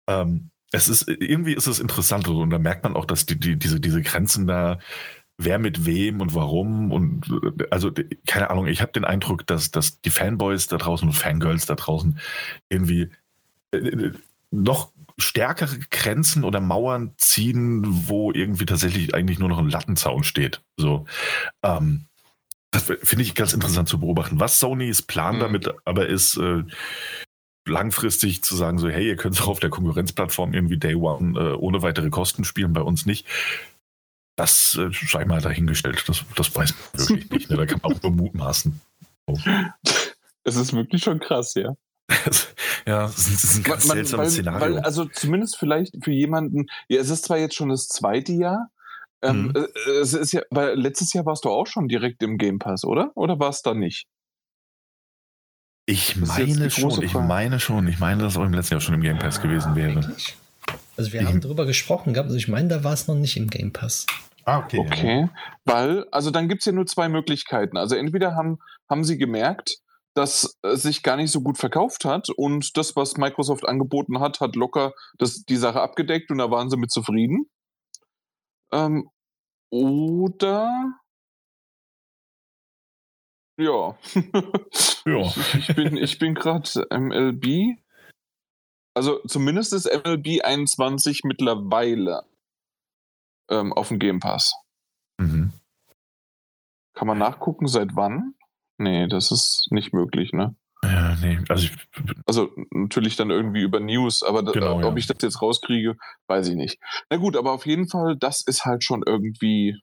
[0.08, 3.56] Ähm, es ist, irgendwie ist es interessant und da merkt man auch, dass die, die,
[3.56, 4.80] diese, diese Grenzen da
[5.42, 7.26] wer mit wem und warum und
[7.72, 7.92] also
[8.28, 11.76] keine Ahnung, ich habe den Eindruck, dass, dass die Fanboys da draußen und Fangirls da
[11.76, 12.20] draußen
[12.68, 13.10] irgendwie
[13.72, 14.12] äh,
[14.52, 20.62] noch stärkere Grenzen oder Mauern ziehen, wo irgendwie tatsächlich eigentlich nur noch ein Lattenzaun steht.
[20.76, 21.06] So,
[21.64, 22.06] ähm,
[22.72, 24.42] das finde ich ganz interessant zu beobachten.
[24.42, 25.40] Was Sonys Plan mhm.
[25.40, 26.64] damit aber ist, äh,
[27.66, 31.54] langfristig zu sagen, so, hey, ihr könnt auch auf der Konkurrenzplattform irgendwie Day One äh,
[31.54, 33.26] ohne weitere Kosten spielen, bei uns nicht.
[34.40, 36.02] Das äh, sei mal dahingestellt.
[36.08, 37.50] Das, das weiß man wirklich nicht.
[37.50, 37.58] Ne?
[37.58, 38.80] Da kann man auch nur mutmaßen.
[39.26, 39.38] Oh.
[40.46, 41.74] Es ist wirklich schon krass, ja.
[42.88, 44.62] ja, das ist, ein ganz man, seltsames weil, Szenario.
[44.62, 48.70] Weil, also zumindest vielleicht für jemanden, ja, es ist zwar jetzt schon das zweite Jahr,
[49.22, 49.56] ähm, mhm.
[49.58, 52.86] Äh, es ist ja, weil letztes Jahr warst du auch schon direkt im Game Pass,
[52.86, 53.12] oder?
[53.16, 54.08] Oder war es da nicht?
[55.86, 58.96] Ich meine schon, ich meine schon, ich meine, dass es auch im letzten Jahr schon
[58.96, 59.96] im Game Pass gewesen wäre.
[59.96, 60.38] Wirklich?
[60.96, 63.36] Also wir ich haben darüber gesprochen gehabt, also ich meine, da war es noch nicht
[63.36, 64.06] im Game Pass.
[64.50, 64.80] Ah, okay.
[64.80, 65.30] Okay,
[65.66, 67.78] weil, also dann gibt es ja nur zwei Möglichkeiten.
[67.78, 68.58] Also entweder haben,
[68.90, 69.78] haben sie gemerkt,
[70.16, 74.40] dass es sich gar nicht so gut verkauft hat und das, was Microsoft angeboten hat,
[74.40, 77.46] hat locker das, die Sache abgedeckt und da waren sie mit zufrieden.
[78.74, 79.08] Ähm,
[79.72, 80.96] oder
[83.60, 84.00] ja.
[85.06, 85.34] ja.
[85.54, 87.78] ich, ich bin, ich bin gerade MLB.
[88.96, 92.24] Also zumindest ist MLB 21 mittlerweile
[93.50, 94.54] ähm, auf dem Game Pass.
[95.20, 95.52] Mhm.
[96.94, 98.34] Kann man nachgucken, seit wann?
[98.78, 100.56] Nee, das ist nicht möglich, ne?
[100.84, 101.40] Ja, nee.
[101.50, 101.72] Also, ich,
[102.26, 104.96] also natürlich dann irgendwie über News, aber da, genau, ob ja.
[104.96, 106.80] ich das jetzt rauskriege, weiß ich nicht.
[107.10, 109.82] Na gut, aber auf jeden Fall, das ist halt schon irgendwie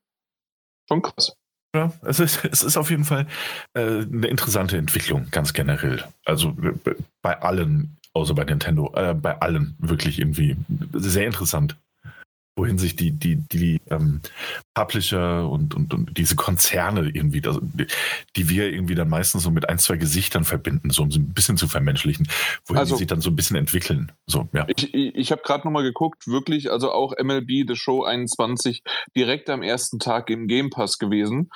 [0.88, 1.36] schon krass.
[1.74, 3.26] Ja, es ist, es ist auf jeden Fall
[3.74, 6.02] äh, eine interessante Entwicklung, ganz generell.
[6.24, 6.56] Also
[7.20, 10.56] bei allen, außer bei Nintendo, äh, bei allen wirklich irgendwie
[10.94, 11.76] sehr interessant
[12.56, 14.22] wohin sich die, die, die ähm,
[14.74, 17.86] Publisher und, und, und diese Konzerne irgendwie, also die,
[18.34, 21.34] die wir irgendwie dann meistens so mit ein, zwei Gesichtern verbinden, so um sie ein
[21.34, 22.28] bisschen zu vermenschlichen,
[22.64, 24.10] wohin also, die sich dann so ein bisschen entwickeln.
[24.26, 24.66] So, ja.
[24.74, 28.82] Ich, ich, ich habe gerade nochmal geguckt, wirklich, also auch MLB The Show 21
[29.14, 31.50] direkt am ersten Tag im Game Pass gewesen.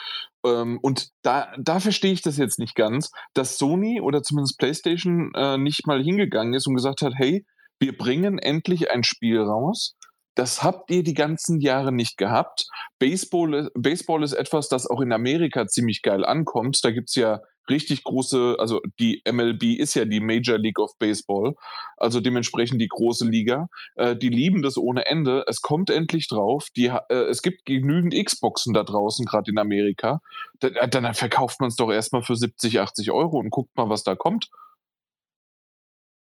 [0.45, 5.33] Ähm, und da, da verstehe ich das jetzt nicht ganz, dass Sony oder zumindest PlayStation
[5.35, 7.47] äh, nicht mal hingegangen ist und gesagt hat, hey,
[7.79, 9.97] wir bringen endlich ein Spiel raus,
[10.35, 12.67] das habt ihr die ganzen Jahre nicht gehabt.
[12.99, 16.85] Baseball, Baseball ist etwas, das auch in Amerika ziemlich geil ankommt.
[16.85, 20.99] Da gibt es ja richtig große, also die MLB ist ja die Major League of
[20.99, 21.55] Baseball,
[21.97, 23.69] also dementsprechend die große Liga.
[23.95, 25.45] Äh, die lieben das ohne Ende.
[25.47, 26.69] Es kommt endlich drauf.
[26.77, 30.21] Die, äh, es gibt genügend Xboxen da draußen, gerade in Amerika.
[30.59, 34.03] Da, dann verkauft man es doch erstmal für 70, 80 Euro und guckt mal, was
[34.03, 34.51] da kommt.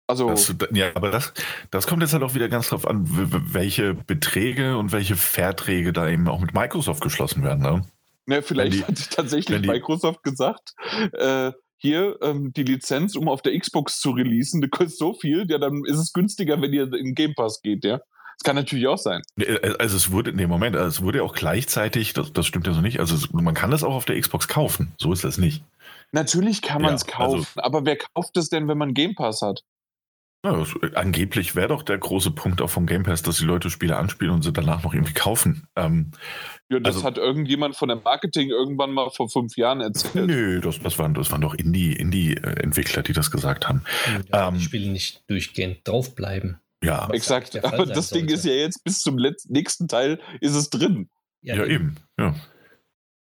[0.07, 1.33] Also das, ja, aber das,
[1.69, 3.03] das kommt jetzt halt auch wieder ganz drauf an,
[3.53, 7.61] welche Beträge und welche Verträge da eben auch mit Microsoft geschlossen werden.
[7.61, 7.85] Ne?
[8.27, 10.75] Ja, vielleicht die, hat tatsächlich die, Microsoft gesagt,
[11.11, 15.45] äh, hier ähm, die Lizenz, um auf der Xbox zu releasen, die kostet so viel,
[15.49, 17.99] ja, dann ist es günstiger, wenn ihr in Game Pass geht, ja.
[18.37, 19.23] Das kann natürlich auch sein.
[19.39, 22.73] Äh, also es wurde, nee, Moment, also es wurde auch gleichzeitig, das, das stimmt ja
[22.73, 25.63] so nicht, also man kann das auch auf der Xbox kaufen, so ist das nicht.
[26.13, 28.93] Natürlich kann man es ja, also kaufen, also, aber wer kauft es denn, wenn man
[28.93, 29.63] Game Pass hat?
[30.45, 33.69] Ja, das, angeblich wäre doch der große Punkt auch vom Game Pass, dass die Leute
[33.69, 35.67] Spiele anspielen und sie danach noch irgendwie kaufen.
[35.75, 36.11] Ähm,
[36.69, 40.27] ja, das also, hat irgendjemand von der Marketing irgendwann mal vor fünf Jahren erzählt.
[40.27, 43.83] Nö, das, das, waren, das waren doch Indie-Entwickler, Indie die das gesagt haben.
[44.31, 46.59] Ja, ähm, die Spiele nicht durchgehend draufbleiben.
[46.83, 47.63] Ja, exakt.
[47.63, 51.09] Aber das Ding ist ja jetzt bis zum nächsten Teil ist es drin.
[51.41, 51.95] Ja, ja eben.
[52.19, 52.35] Ja.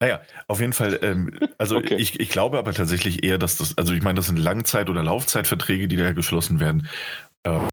[0.05, 1.95] Naja, auf jeden Fall, ähm, also okay.
[1.95, 5.03] ich, ich glaube aber tatsächlich eher, dass das, also ich meine, das sind Langzeit- oder
[5.03, 6.91] Laufzeitverträge, die da geschlossen werden.
[7.45, 7.71] Ähm,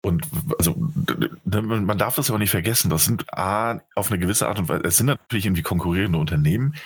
[0.00, 0.28] und
[0.60, 0.76] also
[1.44, 4.84] man darf das aber nicht vergessen, das sind A, auf eine gewisse Art und Weise,
[4.84, 6.76] es sind natürlich irgendwie konkurrierende Unternehmen,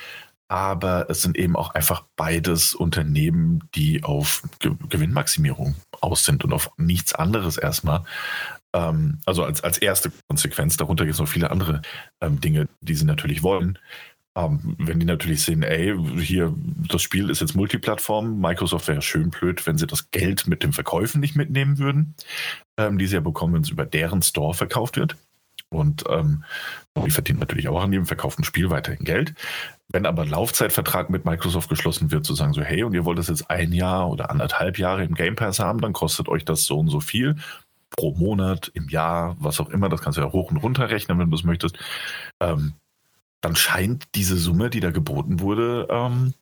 [0.48, 4.44] aber es sind eben auch einfach beides Unternehmen, die auf
[4.88, 8.04] Gewinnmaximierung aus sind und auf nichts anderes erstmal.
[8.72, 11.82] Ähm, also als, als erste Konsequenz, darunter gibt es noch viele andere
[12.20, 13.78] ähm, Dinge, die sie natürlich wollen.
[14.40, 16.54] Ähm, wenn die natürlich sehen, ey, hier,
[16.88, 20.72] das Spiel ist jetzt Multiplattform, Microsoft wäre schön blöd, wenn sie das Geld mit den
[20.72, 22.14] Verkäufen nicht mitnehmen würden,
[22.78, 25.16] ähm, die sie ja bekommen, wenn es über deren Store verkauft wird.
[25.68, 26.42] Und ähm,
[27.04, 29.34] die verdienen natürlich auch an jedem verkauften Spiel weiterhin Geld.
[29.88, 33.28] Wenn aber Laufzeitvertrag mit Microsoft geschlossen wird, zu sagen so, hey, und ihr wollt das
[33.28, 36.78] jetzt ein Jahr oder anderthalb Jahre im Game Pass haben, dann kostet euch das so
[36.78, 37.36] und so viel
[37.90, 41.18] pro Monat, im Jahr, was auch immer, das kannst du ja hoch und runter rechnen,
[41.18, 41.76] wenn du es möchtest.
[42.40, 42.74] Ähm,
[43.40, 46.34] dann scheint diese Summe, die da geboten wurde, ähm,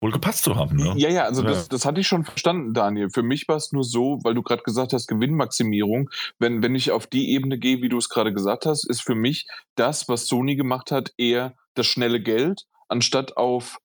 [0.00, 0.76] wohl gepasst zu haben.
[0.76, 0.94] Ne?
[0.96, 1.50] Ja, ja, also ja.
[1.50, 3.10] Das, das hatte ich schon verstanden, Daniel.
[3.10, 6.10] Für mich war es nur so, weil du gerade gesagt hast, Gewinnmaximierung.
[6.38, 9.14] Wenn, wenn ich auf die Ebene gehe, wie du es gerade gesagt hast, ist für
[9.14, 13.78] mich das, was Sony gemacht hat, eher das schnelle Geld, anstatt auf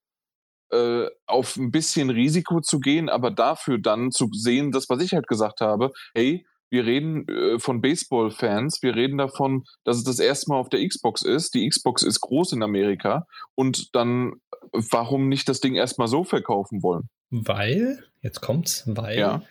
[0.71, 5.11] äh, auf ein bisschen Risiko zu gehen, aber dafür dann zu sehen, das, was ich
[5.11, 10.19] halt gesagt habe, hey, wir reden äh, von Baseball-Fans, wir reden davon, dass es das
[10.19, 11.53] erste Mal auf der Xbox ist.
[11.53, 14.33] Die Xbox ist groß in Amerika und dann
[14.71, 17.09] warum nicht das Ding erstmal so verkaufen wollen?
[17.29, 19.43] Weil, jetzt kommt's, weil ja.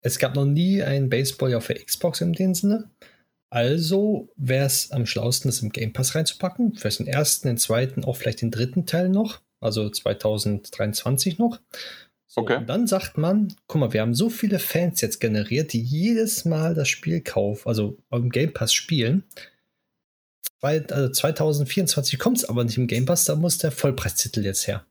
[0.00, 2.90] es gab noch nie ein Baseball auf der Xbox in dem Sinne.
[3.50, 6.74] Also wäre es am schlausten, das im Game Pass reinzupacken.
[6.74, 11.58] Vielleicht den ersten, den zweiten, auch vielleicht den dritten Teil noch, also 2023 noch.
[12.38, 12.56] Okay.
[12.58, 16.44] Und dann sagt man, guck mal, wir haben so viele Fans jetzt generiert, die jedes
[16.44, 19.24] Mal das Spiel kaufen, also im Game Pass spielen.
[20.60, 24.84] also 2024 kommt es aber nicht im Game Pass, da muss der Vollpreistitel jetzt her.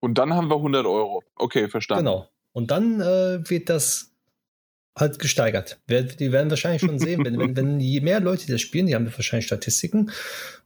[0.00, 1.22] Und dann haben wir 100 Euro.
[1.36, 2.04] Okay, verstanden.
[2.04, 2.28] Genau.
[2.52, 4.14] Und dann äh, wird das
[4.96, 5.78] halt gesteigert.
[5.88, 9.06] Die werden wahrscheinlich schon sehen, wenn, wenn, wenn je mehr Leute das spielen, die haben
[9.06, 10.10] wahrscheinlich Statistiken.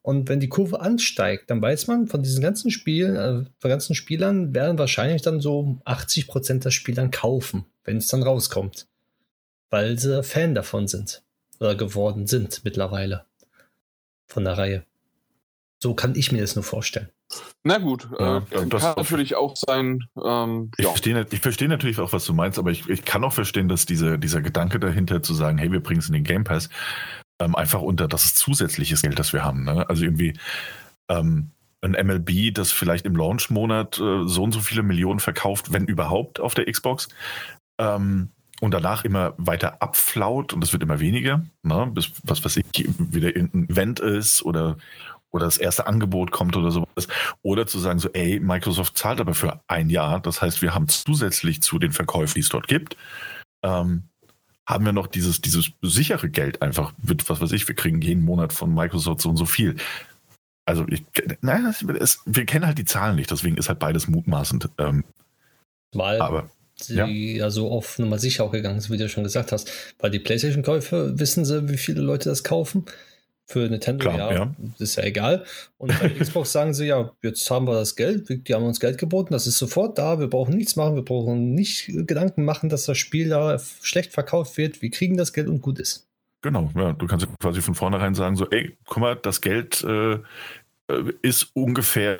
[0.08, 3.94] Und wenn die Kurve ansteigt, dann weiß man, von diesen ganzen Spielen, äh, von ganzen
[3.94, 8.86] Spielern werden wahrscheinlich dann so 80 Prozent der Spielern kaufen, wenn es dann rauskommt.
[9.68, 11.22] Weil sie Fan davon sind.
[11.60, 13.26] Oder geworden sind mittlerweile.
[14.28, 14.86] Von der Reihe.
[15.78, 17.10] So kann ich mir das nur vorstellen.
[17.62, 20.04] Na gut, ja, äh, kann natürlich auch sein.
[20.24, 20.90] Ähm, ich, ja.
[20.90, 23.84] verstehe, ich verstehe natürlich auch, was du meinst, aber ich, ich kann auch verstehen, dass
[23.84, 26.70] diese, dieser Gedanke dahinter zu sagen, hey, wir bringen es in den Game Pass,
[27.40, 29.64] ähm, einfach unter das zusätzliches Geld, das wir haben.
[29.64, 29.88] Ne?
[29.88, 30.34] Also irgendwie
[31.08, 35.86] ähm, ein MLB, das vielleicht im Launch-Monat äh, so und so viele Millionen verkauft, wenn
[35.86, 37.08] überhaupt, auf der Xbox.
[37.78, 41.88] Ähm, und danach immer weiter abflaut und es wird immer weniger, ne?
[41.92, 44.76] bis was weiß ich, wieder ein Event ist oder
[45.30, 47.06] oder das erste Angebot kommt oder sowas.
[47.42, 50.20] Oder zu sagen so, ey, Microsoft zahlt aber für ein Jahr.
[50.20, 52.96] Das heißt, wir haben zusätzlich zu den Verkäufen, die es dort gibt,
[53.62, 54.07] ähm,
[54.68, 58.22] haben wir noch dieses, dieses sichere Geld einfach mit, was weiß ich, wir kriegen jeden
[58.22, 59.76] Monat von Microsoft so und so viel.
[60.66, 61.02] Also ich,
[61.40, 61.64] nein,
[61.98, 64.68] es, wir kennen halt die Zahlen nicht, deswegen ist halt beides mutmaßend.
[64.76, 65.04] Ähm,
[65.94, 67.50] Mal aber sie ja.
[67.50, 69.72] so auf Nummer sicher auch gegangen sind, wie du schon gesagt hast.
[69.98, 72.84] Weil die PlayStation-Käufe, wissen sie, wie viele Leute das kaufen?
[73.50, 75.42] Für Nintendo, Klar, ja, ja, ist ja egal.
[75.78, 78.98] Und bei Xbox sagen sie, ja, jetzt haben wir das Geld, die haben uns Geld
[78.98, 82.84] geboten, das ist sofort da, wir brauchen nichts machen, wir brauchen nicht Gedanken machen, dass
[82.84, 86.06] das Spiel da schlecht verkauft wird, wir kriegen das Geld und gut ist.
[86.42, 90.12] Genau, ja, du kannst quasi von vornherein sagen, so, ey, guck mal, das Geld äh,
[90.12, 90.18] äh
[91.22, 92.18] ist ungefähr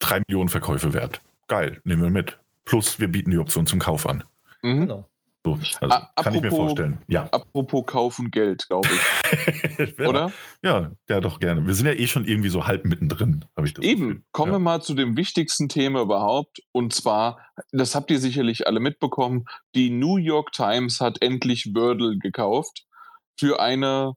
[0.00, 1.20] drei Millionen Verkäufe wert.
[1.46, 2.36] Geil, nehmen wir mit.
[2.64, 4.24] Plus, wir bieten die Option zum Kauf an.
[4.62, 4.80] Mhm.
[4.80, 5.07] Genau.
[5.44, 6.98] So, also A kann ich mir vorstellen.
[7.06, 7.28] Ja.
[7.30, 9.98] Apropos Kaufen Geld, glaube ich.
[10.06, 10.32] Oder?
[10.62, 11.66] Ja, ja, doch gerne.
[11.66, 14.22] Wir sind ja eh schon irgendwie so halb mittendrin, habe ich das Eben, Gefühl.
[14.32, 14.58] kommen ja.
[14.58, 16.60] wir mal zu dem wichtigsten Thema überhaupt.
[16.72, 17.38] Und zwar,
[17.70, 22.86] das habt ihr sicherlich alle mitbekommen, die New York Times hat endlich Wordle gekauft
[23.38, 24.14] für eine,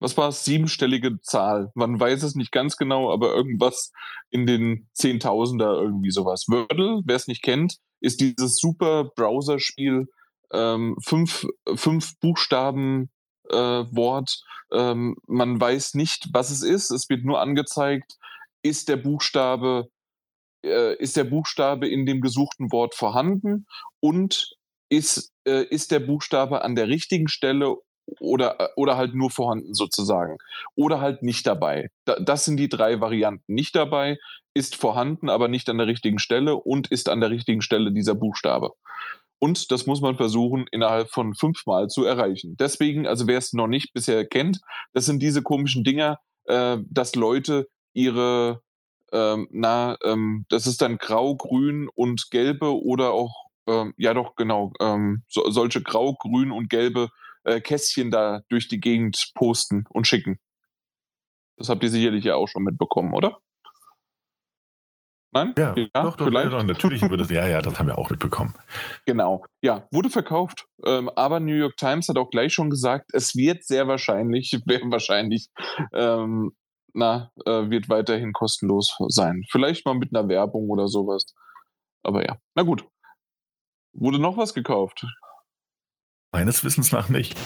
[0.00, 1.70] was war es, siebenstellige Zahl.
[1.74, 3.92] Man weiß es nicht ganz genau, aber irgendwas
[4.30, 6.46] in den Zehntausender, irgendwie sowas.
[6.48, 10.08] Wordle, wer es nicht kennt, ist dieses super Browser-Spiel,
[10.52, 13.10] ähm, fünf, fünf Buchstaben
[13.50, 14.42] äh, Wort.
[14.72, 16.90] Ähm, man weiß nicht, was es ist.
[16.90, 18.14] Es wird nur angezeigt,
[18.62, 19.88] ist der Buchstabe,
[20.64, 23.66] äh, ist der Buchstabe in dem gesuchten Wort vorhanden
[24.00, 24.52] und
[24.88, 27.76] ist, äh, ist der Buchstabe an der richtigen Stelle
[28.20, 30.38] oder, oder halt nur vorhanden sozusagen.
[30.74, 31.90] Oder halt nicht dabei.
[32.04, 33.52] Da, das sind die drei Varianten.
[33.52, 34.18] Nicht dabei,
[34.54, 38.14] ist vorhanden, aber nicht an der richtigen Stelle und ist an der richtigen Stelle dieser
[38.14, 38.72] Buchstabe.
[39.42, 42.54] Und das muss man versuchen, innerhalb von fünfmal zu erreichen.
[42.60, 44.60] Deswegen, also wer es noch nicht bisher kennt,
[44.92, 48.62] das sind diese komischen Dinger, äh, dass Leute ihre,
[49.10, 53.34] ähm, na, ähm, das ist dann grau, grün und gelbe oder auch,
[53.66, 57.08] ähm, ja doch, genau, ähm, so, solche grau, grün und gelbe
[57.42, 60.38] äh, Kästchen da durch die Gegend posten und schicken.
[61.56, 63.40] Das habt ihr sicherlich ja auch schon mitbekommen, oder?
[65.32, 65.54] Nein?
[65.56, 66.52] Ja, ja doch, doch, vielleicht.
[66.52, 68.54] Ja, natürlich würde es, ja, ja, das haben wir auch mitbekommen.
[69.06, 70.66] Genau, ja, wurde verkauft.
[70.84, 74.80] Ähm, aber New York Times hat auch gleich schon gesagt, es wird sehr wahrscheinlich, sehr
[74.84, 75.48] wahrscheinlich,
[75.94, 76.52] ähm,
[76.92, 79.42] na, äh, wird weiterhin kostenlos sein.
[79.50, 81.34] Vielleicht mal mit einer Werbung oder sowas.
[82.02, 82.86] Aber ja, na gut.
[83.94, 85.06] Wurde noch was gekauft?
[86.32, 87.38] Meines Wissens nach nicht.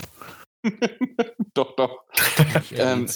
[1.55, 2.05] doch, doch.
[2.73, 3.07] ähm,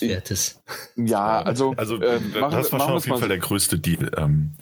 [0.96, 4.10] ja, also, also äh, machen, das war schon auf jeden Fall der größte Deal.
[4.16, 4.54] Ähm,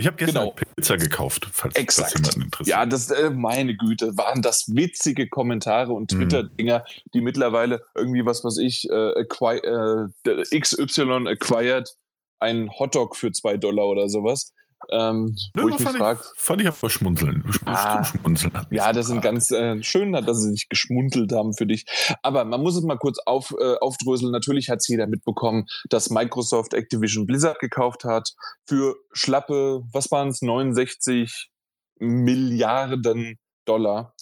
[0.00, 0.56] ich habe gestern genau.
[0.76, 2.12] Pizza gekauft, falls Exakt.
[2.12, 2.76] das jemanden interessiert.
[2.76, 6.18] Ja, das, äh, meine Güte, waren das witzige Kommentare und mhm.
[6.18, 6.84] Twitter-Dinger,
[7.14, 11.96] die mittlerweile irgendwie, was weiß ich, äh, äh, XY acquired
[12.38, 14.52] ein Hotdog für zwei Dollar oder sowas.
[14.90, 16.20] Ähm, ja, wo ich mich frage.
[16.36, 17.44] Fand ich aber schmunzeln.
[17.66, 21.84] Ah, schmunzeln ja, das sind ganz äh, schön, dass sie sich geschmunzelt haben für dich.
[22.22, 24.32] Aber man muss es mal kurz auf, äh, aufdröseln.
[24.32, 28.30] Natürlich hat es jeder mitbekommen, dass Microsoft Activision Blizzard gekauft hat
[28.66, 31.50] für schlappe, was waren es, 69
[31.98, 34.14] Milliarden Dollar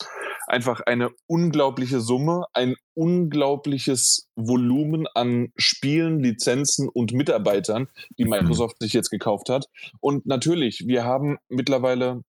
[0.47, 8.31] einfach eine unglaubliche Summe, ein unglaubliches Volumen an Spielen, Lizenzen und Mitarbeitern, die mhm.
[8.31, 9.67] Microsoft sich jetzt gekauft hat.
[10.01, 12.23] Und natürlich, wir haben mittlerweile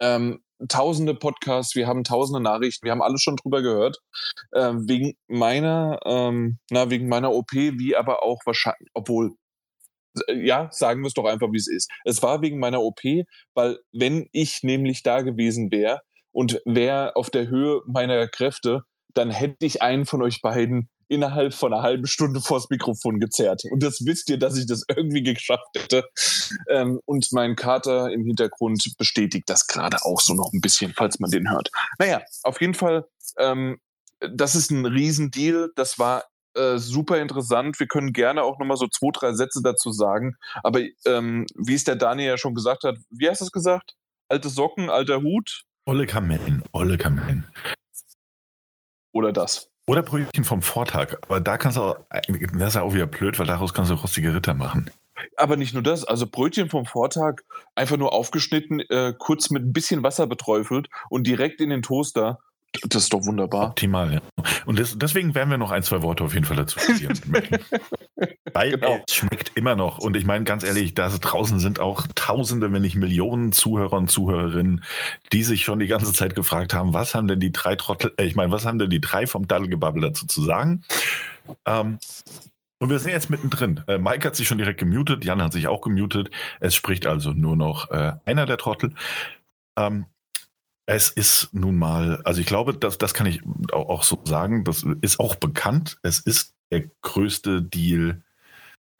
[0.00, 3.98] ähm, tausende Podcasts, wir haben tausende Nachrichten, wir haben alles schon drüber gehört.
[4.52, 9.34] Äh, wegen meiner, ähm, na, wegen meiner OP, wie aber auch wahrscheinlich, obwohl
[10.28, 11.90] äh, ja, sagen wir es doch einfach, wie es ist.
[12.04, 13.00] Es war wegen meiner OP,
[13.54, 16.00] weil wenn ich nämlich da gewesen wäre,
[16.34, 18.82] und wäre auf der Höhe meiner Kräfte,
[19.14, 23.62] dann hätte ich einen von euch beiden innerhalb von einer halben Stunde vors Mikrofon gezerrt.
[23.70, 26.04] Und das wisst ihr, dass ich das irgendwie geschafft hätte.
[26.68, 31.20] Ähm, und mein Kater im Hintergrund bestätigt das gerade auch so noch ein bisschen, falls
[31.20, 31.70] man den hört.
[31.98, 33.06] Naja, auf jeden Fall,
[33.38, 33.78] ähm,
[34.20, 35.70] das ist ein Riesendeal.
[35.76, 37.78] Das war äh, super interessant.
[37.78, 40.36] Wir können gerne auch nochmal so zwei, drei Sätze dazu sagen.
[40.64, 43.94] Aber ähm, wie es der Daniel ja schon gesagt hat, wie hast du es gesagt?
[44.28, 45.64] Alte Socken, alter Hut.
[45.86, 47.46] Olle Kamellen, olle Kamellen.
[49.12, 49.70] Oder das.
[49.86, 51.16] Oder Brötchen vom Vortag.
[51.22, 53.94] Aber da kannst du auch, das ist ja auch wieder blöd, weil daraus kannst du
[53.94, 54.90] rostige Ritter machen.
[55.36, 57.42] Aber nicht nur das, also Brötchen vom Vortag
[57.74, 62.38] einfach nur aufgeschnitten, äh, kurz mit ein bisschen Wasser beträufelt und direkt in den Toaster
[62.82, 63.68] das ist doch wunderbar.
[63.68, 64.20] Optimal, ja.
[64.66, 67.18] Und das, deswegen werden wir noch ein, zwei Worte auf jeden Fall dazu verlieren.
[68.52, 69.00] Weil genau.
[69.06, 69.98] es schmeckt immer noch.
[69.98, 74.10] Und ich meine, ganz ehrlich, da draußen sind auch Tausende, wenn nicht Millionen Zuhörer und
[74.10, 74.84] Zuhörerinnen,
[75.32, 78.24] die sich schon die ganze Zeit gefragt haben, was haben denn die drei Trottel, äh,
[78.24, 80.82] ich meine, was haben denn die drei vom Daddelgebabbel dazu zu sagen?
[81.66, 81.98] Ähm,
[82.80, 83.82] und wir sind jetzt mittendrin.
[83.86, 86.30] Äh, Mike hat sich schon direkt gemutet, Jan hat sich auch gemutet.
[86.60, 88.94] Es spricht also nur noch äh, einer der Trottel.
[89.76, 90.06] Ähm,
[90.86, 93.42] es ist nun mal, also ich glaube, das, das kann ich
[93.72, 95.98] auch so sagen, das ist auch bekannt.
[96.02, 98.22] Es ist der größte Deal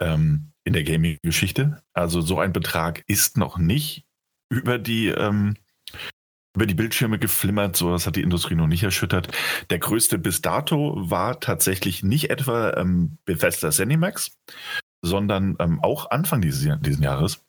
[0.00, 1.82] ähm, in der Gaming-Geschichte.
[1.92, 4.06] Also so ein Betrag ist noch nicht
[4.48, 5.56] über die, ähm,
[6.54, 9.28] über die Bildschirme geflimmert, so das hat die Industrie noch nicht erschüttert.
[9.70, 14.38] Der größte bis dato war tatsächlich nicht etwa ähm, Bethesda Zenimax,
[15.02, 17.44] sondern ähm, auch Anfang dieses, dieses Jahres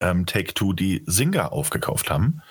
[0.00, 2.42] ähm, Take-Two die Zynga aufgekauft haben.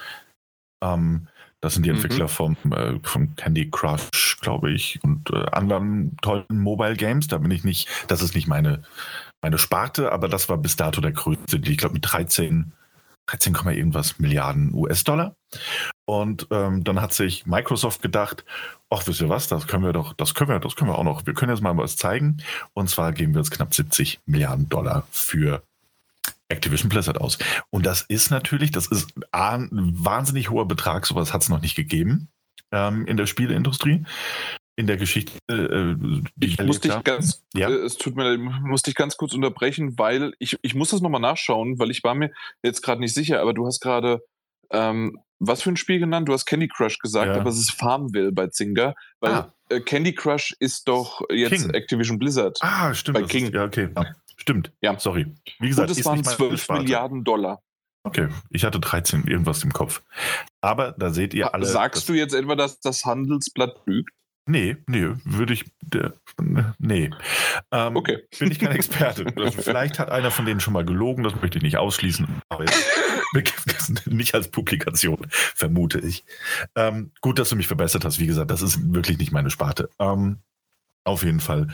[0.81, 1.27] Ähm,
[1.61, 1.97] das sind die mhm.
[1.97, 2.29] Entwickler mhm.
[2.29, 7.27] vom, äh, von Candy Crush, glaube ich, und äh, anderen tollen Mobile Games.
[7.27, 8.81] Da bin ich nicht, das ist nicht meine,
[9.41, 12.73] meine Sparte, aber das war bis dato der größte, die ich glaube mit 13,
[13.27, 15.35] 13, irgendwas Milliarden US-Dollar.
[16.05, 18.43] Und ähm, dann hat sich Microsoft gedacht,
[18.89, 21.03] ach, wisst ihr was, das können wir doch, das können wir, das können wir auch
[21.03, 22.37] noch, wir können jetzt mal was zeigen.
[22.73, 25.61] Und zwar geben wir jetzt knapp 70 Milliarden Dollar für
[26.51, 27.37] Activision Blizzard aus.
[27.69, 31.75] Und das ist natürlich, das ist ein wahnsinnig hoher Betrag, sowas hat es noch nicht
[31.75, 32.29] gegeben
[32.71, 34.05] ähm, in der Spieleindustrie.
[34.77, 35.95] In der Geschichte, äh,
[36.39, 37.69] ich, ich muss dich ganz, ja?
[37.69, 41.01] äh, es tut mir leid, muss dich ganz kurz unterbrechen, weil ich, ich muss das
[41.01, 42.31] nochmal nachschauen, weil ich war mir
[42.63, 44.21] jetzt gerade nicht sicher, aber du hast gerade
[44.71, 46.29] ähm, was für ein Spiel genannt?
[46.29, 47.35] Du hast Candy Crush gesagt, ja.
[47.35, 49.53] aber es ist Farmville bei Zynga, weil ah.
[49.69, 51.69] äh, Candy Crush ist doch jetzt King.
[51.71, 52.57] Activision Blizzard.
[52.61, 53.19] Ah, stimmt.
[53.19, 53.45] Bei King.
[53.45, 53.89] Ist, ja, okay.
[53.95, 54.05] Ja.
[54.41, 54.71] Stimmt.
[54.81, 54.97] Ja.
[54.99, 55.27] Sorry.
[55.59, 57.61] Wie gesagt, Und es waren 12 Milliarden Dollar.
[58.03, 60.01] Okay, ich hatte 13 irgendwas im Kopf.
[60.61, 61.67] Aber da seht ihr alle.
[61.67, 64.09] Sagst du jetzt etwa, dass das Handelsblatt lügt?
[64.47, 65.65] Nee, nee, würde ich.
[66.79, 67.11] Nee.
[67.69, 68.23] Ähm, okay.
[68.39, 69.25] Bin ich kein Experte.
[69.35, 72.27] Also vielleicht hat einer von denen schon mal gelogen, das möchte ich nicht ausschließen.
[72.49, 72.65] Aber
[74.07, 76.25] nicht als Publikation, vermute ich.
[76.75, 78.17] Ähm, gut, dass du mich verbessert hast.
[78.19, 79.89] Wie gesagt, das ist wirklich nicht meine Sparte.
[79.99, 80.39] Ähm,
[81.03, 81.67] auf jeden Fall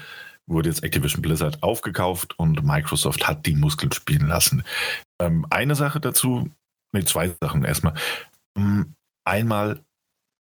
[0.48, 4.64] wurde jetzt Activision Blizzard aufgekauft und Microsoft hat die Muskeln spielen lassen.
[5.22, 6.50] Ähm, eine Sache dazu,
[6.94, 7.94] nee, zwei Sachen erstmal.
[8.58, 9.82] Ähm, einmal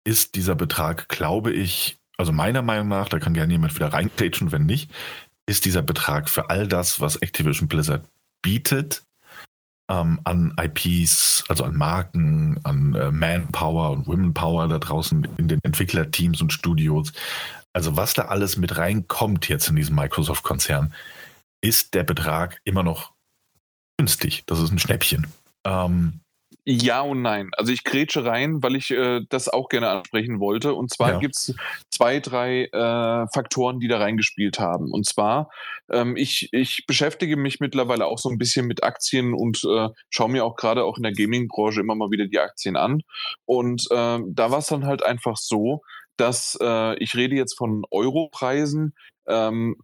[0.05, 4.53] ist dieser Betrag, glaube ich, also meiner Meinung nach, da kann gerne jemand wieder reinklatschen,
[4.53, 4.91] wenn nicht,
[5.47, 8.05] ist dieser Betrag für all das, was Activision Blizzard
[8.43, 9.05] bietet,
[9.91, 15.59] ähm, an IPs, also an Marken, an äh, Manpower und Womenpower da draußen in den
[15.63, 17.13] Entwicklerteams und Studios,
[17.73, 20.95] also was da alles mit reinkommt jetzt in diesen Microsoft-Konzern,
[21.61, 23.13] ist der Betrag immer noch
[23.99, 24.45] günstig.
[24.47, 25.27] Das ist ein Schnäppchen.
[25.65, 26.21] Ähm,
[26.65, 27.51] Ja und nein.
[27.57, 30.75] Also ich grätsche rein, weil ich äh, das auch gerne ansprechen wollte.
[30.75, 31.19] Und zwar ja.
[31.19, 31.55] gibt es
[31.91, 34.91] zwei, drei äh, Faktoren, die da reingespielt haben.
[34.91, 35.51] Und zwar,
[35.91, 40.31] ähm, ich, ich beschäftige mich mittlerweile auch so ein bisschen mit Aktien und äh, schaue
[40.31, 43.03] mir auch gerade auch in der Gaming-Branche immer mal wieder die Aktien an.
[43.47, 45.83] Und äh, da war es dann halt einfach so,
[46.21, 48.95] dass äh, ich rede jetzt von Europreisen,
[49.27, 49.77] ähm,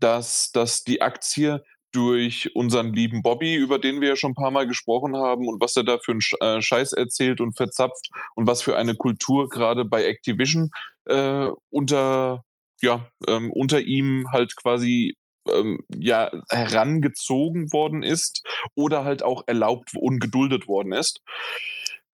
[0.00, 1.62] dass, dass die Aktie
[1.92, 5.60] durch unseren lieben Bobby, über den wir ja schon ein paar Mal gesprochen haben und
[5.60, 9.50] was er da für einen äh, Scheiß erzählt und verzapft und was für eine Kultur
[9.50, 10.70] gerade bei Activision
[11.04, 12.44] äh, unter,
[12.80, 15.14] ja, ähm, unter ihm halt quasi
[15.50, 18.42] ähm, ja, herangezogen worden ist
[18.74, 21.20] oder halt auch erlaubt und geduldet worden ist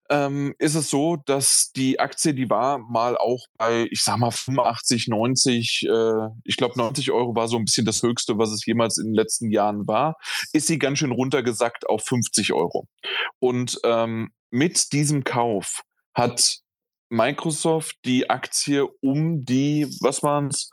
[0.09, 4.31] ähm, ist es so, dass die Aktie, die war mal auch bei, ich sag mal,
[4.31, 8.65] 85, 90, äh, ich glaube 90 Euro war so ein bisschen das Höchste, was es
[8.65, 10.15] jemals in den letzten Jahren war,
[10.51, 12.87] ist sie ganz schön runtergesackt auf 50 Euro.
[13.39, 15.83] Und ähm, mit diesem Kauf
[16.15, 16.59] hat
[17.09, 20.69] Microsoft die Aktie um die, was waren es,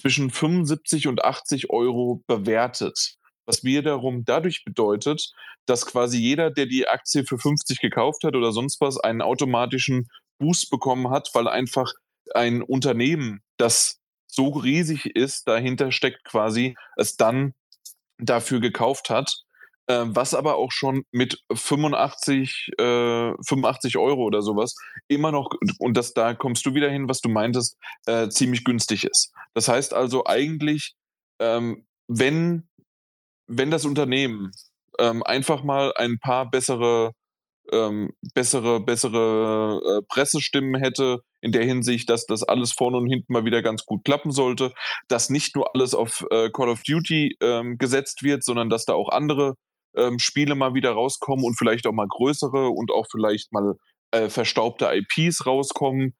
[0.00, 3.16] zwischen 75 und 80 Euro bewertet
[3.50, 5.32] was wiederum dadurch bedeutet,
[5.66, 10.08] dass quasi jeder, der die Aktie für 50 gekauft hat oder sonst was, einen automatischen
[10.38, 11.92] Boost bekommen hat, weil einfach
[12.32, 13.98] ein Unternehmen, das
[14.28, 17.54] so riesig ist, dahinter steckt quasi, es dann
[18.18, 19.34] dafür gekauft hat,
[19.88, 24.76] äh, was aber auch schon mit 85, äh, 85 Euro oder sowas
[25.08, 27.76] immer noch, und das, da kommst du wieder hin, was du meintest,
[28.06, 29.32] äh, ziemlich günstig ist.
[29.54, 30.94] Das heißt also eigentlich,
[31.40, 32.68] ähm, wenn
[33.50, 34.52] wenn das Unternehmen
[34.98, 37.12] ähm, einfach mal ein paar bessere,
[37.72, 43.32] ähm, bessere, bessere äh, Pressestimmen hätte, in der Hinsicht, dass das alles vorne und hinten
[43.32, 44.72] mal wieder ganz gut klappen sollte,
[45.08, 48.94] dass nicht nur alles auf äh, Call of Duty ähm, gesetzt wird, sondern dass da
[48.94, 49.54] auch andere
[49.96, 53.74] ähm, Spiele mal wieder rauskommen und vielleicht auch mal größere und auch vielleicht mal
[54.12, 56.14] äh, verstaubte IPs rauskommen,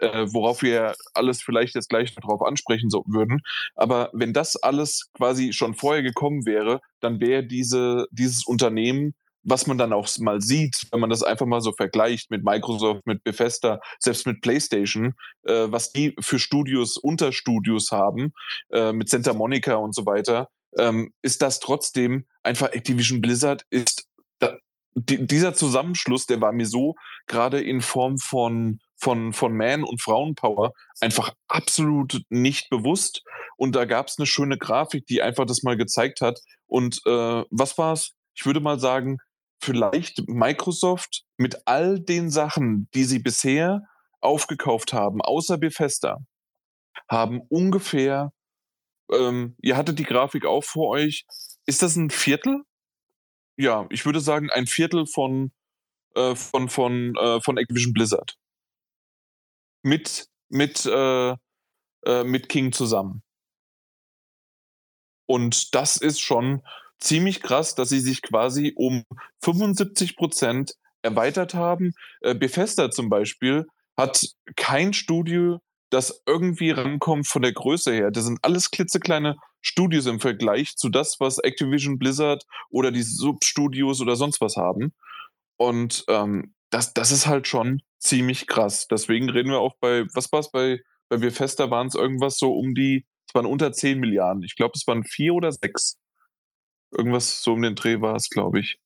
[0.00, 3.40] äh, worauf wir alles vielleicht jetzt gleich drauf ansprechen so, würden.
[3.74, 9.14] Aber wenn das alles quasi schon vorher gekommen wäre, dann wäre diese, dieses Unternehmen
[9.44, 13.06] was man dann auch mal sieht, wenn man das einfach mal so vergleicht mit Microsoft,
[13.06, 18.32] mit Bethesda, selbst mit PlayStation, äh, was die für Studios, Unterstudios haben,
[18.72, 24.08] äh, mit Santa Monica und so weiter, ähm, ist das trotzdem einfach Activision Blizzard ist
[24.38, 24.56] da,
[24.94, 26.94] die, dieser Zusammenschluss, der war mir so
[27.26, 33.22] gerade in Form von von, von Man- und Frauenpower einfach absolut nicht bewusst.
[33.58, 36.40] Und da gab es eine schöne Grafik, die einfach das mal gezeigt hat.
[36.66, 38.12] Und äh, was war's?
[38.34, 39.18] Ich würde mal sagen,
[39.62, 43.82] vielleicht Microsoft mit all den Sachen, die sie bisher
[44.20, 46.16] aufgekauft haben, außer Bethesda,
[47.06, 48.32] haben ungefähr,
[49.12, 51.26] ähm, ihr hattet die Grafik auch vor euch,
[51.66, 52.62] ist das ein Viertel?
[53.56, 55.52] Ja, ich würde sagen, ein Viertel von,
[56.14, 58.38] äh, von, von, äh, von Activision Blizzard
[59.84, 61.36] mit, mit, äh,
[62.06, 63.22] äh, mit King zusammen.
[65.26, 66.62] Und das ist schon
[66.98, 69.04] ziemlich krass, dass sie sich quasi um
[69.42, 71.92] 75 Prozent erweitert haben.
[72.20, 73.66] Äh, Bethesda zum Beispiel
[73.96, 74.26] hat
[74.56, 75.60] kein Studio,
[75.90, 78.10] das irgendwie rankommt von der Größe her.
[78.10, 84.00] Das sind alles klitzekleine Studios im Vergleich zu das, was Activision Blizzard oder die Substudios
[84.00, 84.92] oder sonst was haben.
[85.56, 88.86] Und ähm, das, das ist halt schon ziemlich krass.
[88.88, 92.52] Deswegen reden wir auch bei, was war es bei, bei Bethesda waren es irgendwas so
[92.52, 94.42] um die, es waren unter 10 Milliarden.
[94.42, 95.98] Ich glaube, es waren vier oder sechs.
[96.92, 98.78] Irgendwas so um den Dreh war es, glaube ich,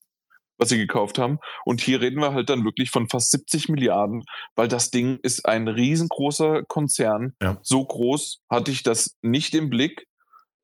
[0.57, 1.39] was sie gekauft haben.
[1.64, 5.45] Und hier reden wir halt dann wirklich von fast 70 Milliarden, weil das Ding ist
[5.47, 7.35] ein riesengroßer Konzern.
[7.43, 7.59] Ja.
[7.62, 10.07] So groß hatte ich das nicht im Blick.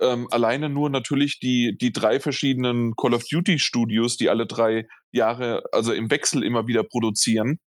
[0.01, 4.87] Ähm, alleine nur natürlich die, die drei verschiedenen Call of Duty Studios, die alle drei
[5.13, 7.61] Jahre, also im Wechsel immer wieder produzieren.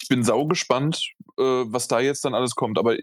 [0.00, 2.78] Ich bin sau gespannt, äh, was da jetzt dann alles kommt.
[2.78, 2.96] Aber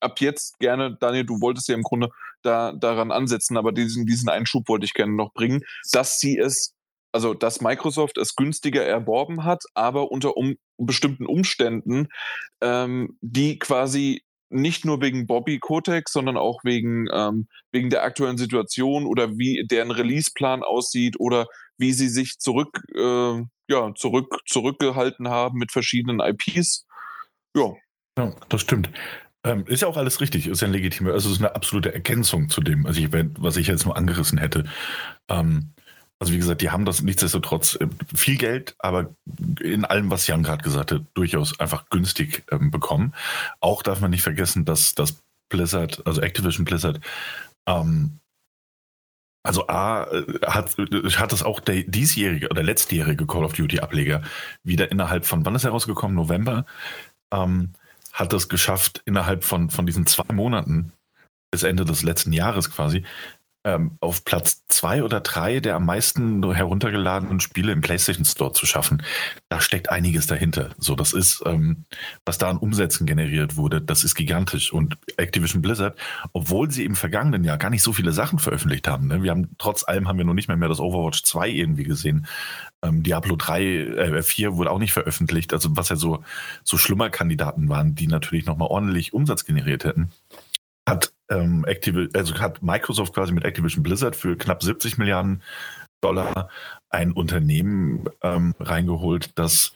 [0.00, 2.08] ab jetzt gerne, Daniel, du wolltest ja im Grunde
[2.42, 5.62] da, daran ansetzen, aber diesen, diesen Einschub wollte ich gerne noch bringen,
[5.92, 6.74] dass sie es,
[7.12, 12.08] also dass Microsoft es günstiger erworben hat, aber unter um, bestimmten Umständen,
[12.60, 18.38] ähm, die quasi nicht nur wegen Bobby Kotek, sondern auch wegen, ähm, wegen der aktuellen
[18.38, 21.46] Situation oder wie deren Releaseplan aussieht oder
[21.76, 26.86] wie sie sich zurück, äh, ja, zurück, zurückgehalten haben mit verschiedenen IPs.
[27.56, 27.74] Ja.
[28.18, 28.90] Ja, das stimmt.
[29.44, 32.48] Ähm, ist ja auch alles richtig, ist ja ein legitimer, also ist eine absolute Ergänzung
[32.48, 34.64] zu dem, also ich, was ich jetzt nur angerissen hätte.
[35.28, 35.74] Ähm,
[36.18, 39.14] also wie gesagt, die haben das nichtsdestotrotz äh, viel Geld, aber
[39.60, 43.14] in allem, was Jan gerade gesagt hat, durchaus einfach günstig ähm, bekommen.
[43.60, 47.00] Auch darf man nicht vergessen, dass das Blizzard, also Activision Blizzard,
[47.66, 48.20] ähm,
[49.44, 54.22] Also A äh, hat, hat es auch der diesjährige oder letztjährige Call of Duty Ableger
[54.64, 56.16] wieder innerhalb von, wann ist er rausgekommen?
[56.16, 56.64] November?
[57.32, 57.74] Ähm,
[58.12, 60.92] hat es geschafft, innerhalb von, von diesen zwei Monaten
[61.50, 63.04] bis Ende des letzten Jahres quasi,
[63.64, 68.66] ähm, auf Platz zwei oder drei der am meisten heruntergeladenen Spiele im PlayStation Store zu
[68.66, 69.02] schaffen.
[69.48, 70.70] Da steckt einiges dahinter.
[70.78, 71.86] So, das ist, ähm,
[72.26, 74.72] was da an Umsätzen generiert wurde, das ist gigantisch.
[74.72, 75.98] Und Activision Blizzard,
[76.32, 79.22] obwohl sie im vergangenen Jahr gar nicht so viele Sachen veröffentlicht haben, ne?
[79.22, 82.26] wir haben trotz allem haben wir noch nicht mehr, mehr das Overwatch 2 irgendwie gesehen.
[82.82, 86.22] Ähm, Diablo 3, äh, 4 wurde auch nicht veröffentlicht, also was ja so,
[86.62, 90.10] so Schlummerkandidaten waren, die natürlich nochmal ordentlich Umsatz generiert hätten
[90.88, 95.42] hat ähm, Activ also hat Microsoft quasi mit Activision Blizzard für knapp 70 Milliarden
[96.00, 96.50] Dollar
[96.90, 99.72] ein Unternehmen ähm, reingeholt, das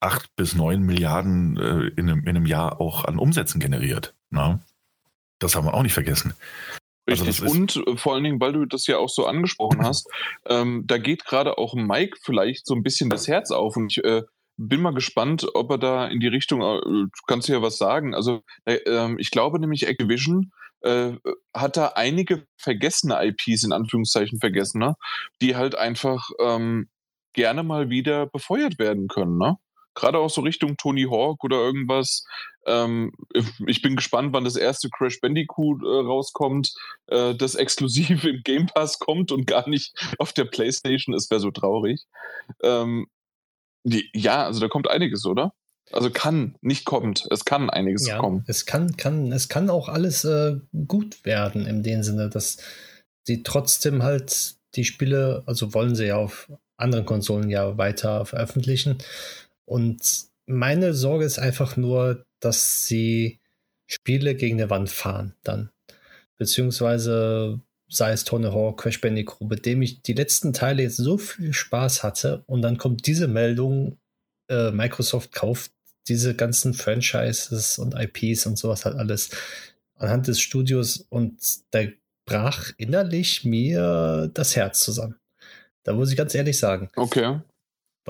[0.00, 4.14] acht bis neun Milliarden äh, in, einem, in, einem, Jahr auch an Umsätzen generiert.
[4.30, 4.48] Na?
[4.48, 4.60] Ne?
[5.38, 6.34] Das haben wir auch nicht vergessen.
[7.08, 7.42] Also Richtig.
[7.42, 10.08] Also und äh, vor allen Dingen, weil du das ja auch so angesprochen hast,
[10.46, 13.76] ähm, da geht gerade auch Mike vielleicht so ein bisschen das Herz auf.
[13.76, 14.22] Und ich äh,
[14.68, 18.14] bin mal gespannt, ob er da in die Richtung, äh, kannst du ja was sagen.
[18.14, 20.52] Also äh, ähm, ich glaube nämlich Activision
[20.82, 21.12] äh,
[21.54, 24.96] hat da einige vergessene IPs in Anführungszeichen vergessen, ne?
[25.40, 26.90] die halt einfach ähm,
[27.32, 29.38] gerne mal wieder befeuert werden können.
[29.38, 29.56] Ne?
[29.94, 32.26] Gerade auch so Richtung Tony Hawk oder irgendwas.
[32.66, 33.12] Ähm,
[33.66, 36.74] ich bin gespannt, wann das erste Crash Bandicoot äh, rauskommt,
[37.06, 41.14] äh, das exklusiv im Game Pass kommt und gar nicht auf der PlayStation.
[41.14, 42.04] Es wäre so traurig.
[42.62, 43.06] Ähm,
[43.84, 45.52] ja, also da kommt einiges, oder?
[45.92, 47.26] Also kann, nicht kommt.
[47.30, 48.44] Es kann einiges ja, kommen.
[48.46, 50.56] Es kann, kann, es kann auch alles äh,
[50.86, 52.58] gut werden, in dem Sinne, dass
[53.24, 58.98] sie trotzdem halt die Spiele, also wollen sie ja auf anderen Konsolen ja weiter veröffentlichen.
[59.64, 63.40] Und meine Sorge ist einfach nur, dass sie
[63.86, 65.70] Spiele gegen eine Wand fahren dann.
[66.36, 67.60] Beziehungsweise
[67.90, 71.52] sei es Tony Hawk, Crash Bandicoot, mit dem ich die letzten Teile jetzt so viel
[71.52, 73.98] Spaß hatte und dann kommt diese Meldung,
[74.48, 75.72] äh, Microsoft kauft
[76.08, 79.30] diese ganzen Franchises und IPs und sowas halt alles
[79.96, 81.38] anhand des Studios und
[81.72, 81.80] da
[82.24, 85.16] brach innerlich mir das Herz zusammen.
[85.82, 86.90] Da muss ich ganz ehrlich sagen.
[86.96, 87.40] Okay.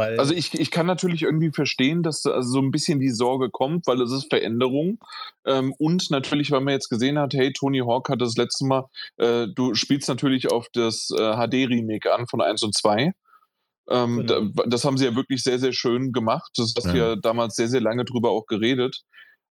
[0.00, 3.50] Weil also ich, ich kann natürlich irgendwie verstehen, dass also so ein bisschen die Sorge
[3.50, 4.98] kommt, weil es ist Veränderung.
[5.44, 8.86] Ähm, und natürlich, weil man jetzt gesehen hat, hey, Tony Hawk hat das letzte Mal,
[9.18, 13.12] äh, du spielst natürlich auf das äh, HD-Remake an von 1 und 2.
[13.90, 14.40] Ähm, genau.
[14.54, 16.50] da, das haben sie ja wirklich sehr, sehr schön gemacht.
[16.56, 16.92] Das hast ja.
[16.92, 19.02] du ja damals sehr, sehr lange drüber auch geredet.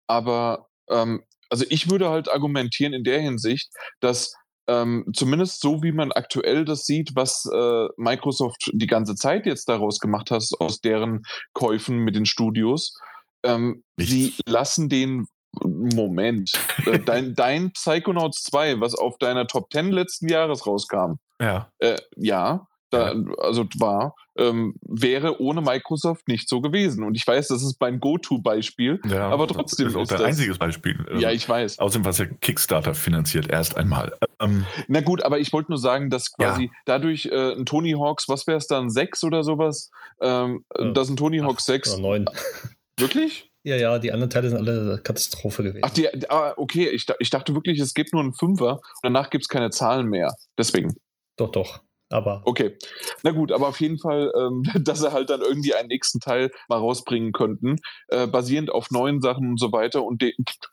[0.08, 4.34] Aber ähm, also ich würde halt argumentieren in der Hinsicht, dass
[4.70, 9.68] ähm, zumindest so wie man aktuell das sieht, was äh, Microsoft die ganze Zeit jetzt
[9.68, 12.96] daraus gemacht hat, aus deren Käufen mit den Studios,
[13.44, 15.26] ähm, sie lassen den
[15.64, 16.52] Moment,
[16.86, 21.98] äh, dein, dein Psychonauts 2, was auf deiner Top 10 letzten Jahres rauskam, ja, äh,
[22.16, 27.04] ja da, also war, ähm, wäre ohne Microsoft nicht so gewesen.
[27.04, 30.18] Und ich weiß, das ist mein Go-To-Beispiel, ja, aber trotzdem das ist auch ist dein
[30.20, 31.06] das, einziges Beispiel.
[31.08, 31.80] Also, ja, ich weiß.
[31.80, 34.18] Außerdem was ja Kickstarter finanziert erst einmal.
[34.42, 36.72] Ähm, Na gut, aber ich wollte nur sagen, dass quasi ja.
[36.86, 40.92] dadurch äh, ein Tony Hawks, was wäre es dann, sechs oder sowas, ähm, ja.
[40.92, 41.94] das ein Tony Hawks 6.
[41.94, 42.26] Oder neun.
[42.98, 43.52] Wirklich?
[43.64, 45.82] Ja, ja, die anderen Teile sind alle Katastrophe gewesen.
[45.84, 49.30] Ach, die, ah, okay, ich, ich dachte wirklich, es gibt nur einen Fünfer und danach
[49.30, 50.34] gibt es keine Zahlen mehr.
[50.58, 50.96] Deswegen.
[51.36, 51.82] Doch, doch.
[52.10, 52.76] Aber okay,
[53.24, 56.52] na gut, aber auf jeden Fall, ähm, dass sie halt dann irgendwie einen nächsten Teil
[56.68, 60.04] mal rausbringen könnten, äh, basierend auf neuen Sachen und so weiter.
[60.04, 60.24] Und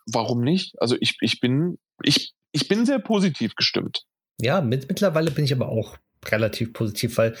[0.05, 0.73] warum nicht?
[0.81, 4.03] Also ich, ich bin, ich, ich bin sehr positiv gestimmt.
[4.39, 7.35] Ja, mit, mittlerweile bin ich aber auch relativ positiv, weil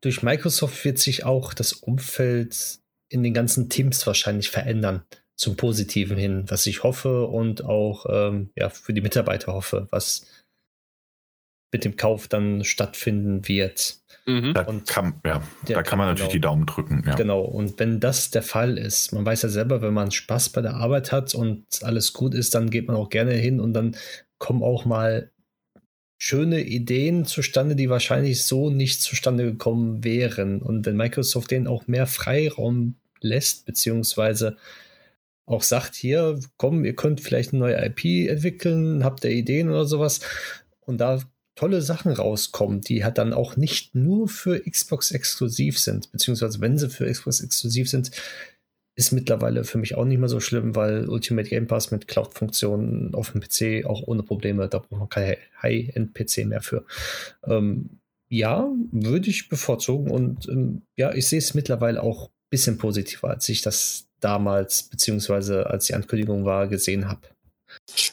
[0.00, 2.78] durch Microsoft wird sich auch das Umfeld
[3.08, 8.50] in den ganzen Teams wahrscheinlich verändern zum Positiven hin, was ich hoffe und auch ähm,
[8.56, 10.26] ja, für die Mitarbeiter hoffe, was
[11.72, 13.98] mit dem Kauf dann stattfinden wird.
[14.26, 14.54] Mhm.
[14.54, 17.04] Da, und kann, ja, da kann man natürlich genau, die Daumen drücken.
[17.06, 17.14] Ja.
[17.14, 20.60] Genau, und wenn das der Fall ist, man weiß ja selber, wenn man Spaß bei
[20.60, 23.96] der Arbeit hat und alles gut ist, dann geht man auch gerne hin und dann
[24.38, 25.30] kommen auch mal
[26.18, 30.60] schöne Ideen zustande, die wahrscheinlich so nicht zustande gekommen wären.
[30.60, 34.56] Und wenn Microsoft denen auch mehr Freiraum lässt, beziehungsweise
[35.46, 39.86] auch sagt, hier, komm, ihr könnt vielleicht eine neue IP entwickeln, habt ihr Ideen oder
[39.86, 40.20] sowas.
[40.80, 41.20] Und da
[41.58, 46.78] tolle Sachen rauskommen, die halt dann auch nicht nur für Xbox exklusiv sind, beziehungsweise wenn
[46.78, 48.12] sie für Xbox exklusiv sind,
[48.94, 53.12] ist mittlerweile für mich auch nicht mehr so schlimm, weil Ultimate Game Pass mit Cloud-Funktionen
[53.12, 56.84] auf dem PC auch ohne Probleme, da braucht man kein High-End-PC mehr für.
[57.44, 57.90] Ähm,
[58.28, 63.30] ja, würde ich bevorzugen und ähm, ja, ich sehe es mittlerweile auch ein bisschen positiver,
[63.30, 67.22] als ich das damals, beziehungsweise als die Ankündigung war, gesehen habe.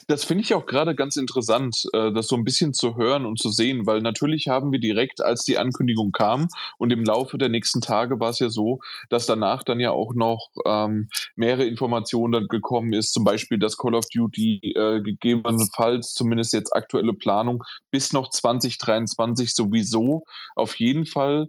[0.08, 3.38] Das finde ich auch gerade ganz interessant, äh, das so ein bisschen zu hören und
[3.38, 6.48] zu sehen, weil natürlich haben wir direkt, als die Ankündigung kam
[6.78, 10.14] und im Laufe der nächsten Tage war es ja so, dass danach dann ja auch
[10.14, 16.14] noch ähm, mehrere Informationen dann gekommen ist, zum Beispiel, dass Call of Duty äh, gegebenenfalls,
[16.14, 21.48] zumindest jetzt aktuelle Planung, bis noch 2023 sowieso auf jeden Fall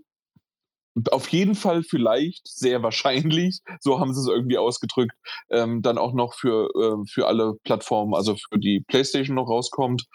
[1.11, 5.15] auf jeden Fall vielleicht, sehr wahrscheinlich, so haben sie es irgendwie ausgedrückt,
[5.49, 10.05] ähm, dann auch noch für, äh, für alle Plattformen, also für die PlayStation noch rauskommt.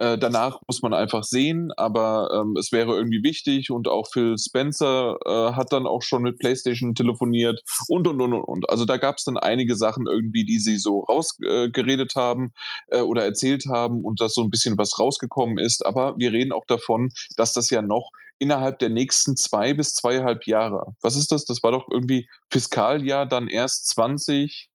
[0.00, 4.36] Äh, danach muss man einfach sehen, aber ähm, es wäre irgendwie wichtig und auch Phil
[4.38, 8.42] Spencer äh, hat dann auch schon mit PlayStation telefoniert und und und und.
[8.42, 8.70] und.
[8.70, 12.54] Also da gab es dann einige Sachen irgendwie, die sie so rausgeredet äh, haben
[12.88, 15.84] äh, oder erzählt haben und dass so ein bisschen was rausgekommen ist.
[15.84, 18.10] Aber wir reden auch davon, dass das ja noch
[18.40, 20.94] innerhalb der nächsten zwei bis zweieinhalb Jahre.
[21.02, 21.44] Was ist das?
[21.44, 24.70] Das war doch irgendwie Fiskaljahr dann erst 20,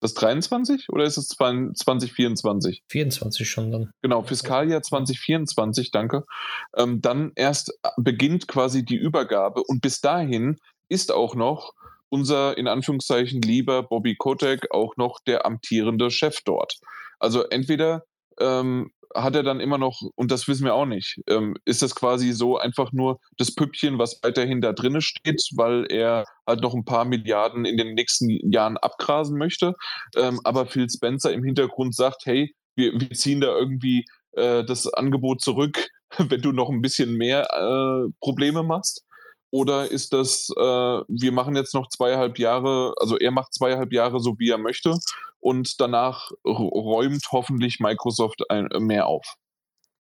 [0.00, 2.82] das 23 oder ist es 2024?
[2.88, 3.92] 24 schon dann.
[4.02, 6.24] Genau, Fiskaljahr 2024, danke.
[6.76, 10.58] Ähm, dann erst beginnt quasi die Übergabe und bis dahin
[10.88, 11.72] ist auch noch
[12.08, 16.78] unser in Anführungszeichen lieber Bobby Kotek auch noch der amtierende Chef dort.
[17.20, 18.04] Also entweder
[18.40, 21.94] ähm, hat er dann immer noch, und das wissen wir auch nicht, ähm, ist das
[21.94, 26.74] quasi so einfach nur das Püppchen, was weiterhin da drinne steht, weil er halt noch
[26.74, 29.74] ein paar Milliarden in den nächsten Jahren abgrasen möchte.
[30.16, 34.92] Ähm, aber Phil Spencer im Hintergrund sagt, hey, wir, wir ziehen da irgendwie äh, das
[34.92, 35.88] Angebot zurück,
[36.18, 39.04] wenn du noch ein bisschen mehr äh, Probleme machst.
[39.52, 44.18] Oder ist das, äh, wir machen jetzt noch zweieinhalb Jahre, also er macht zweieinhalb Jahre
[44.18, 44.98] so, wie er möchte,
[45.40, 49.36] und danach räumt hoffentlich Microsoft ein, mehr auf.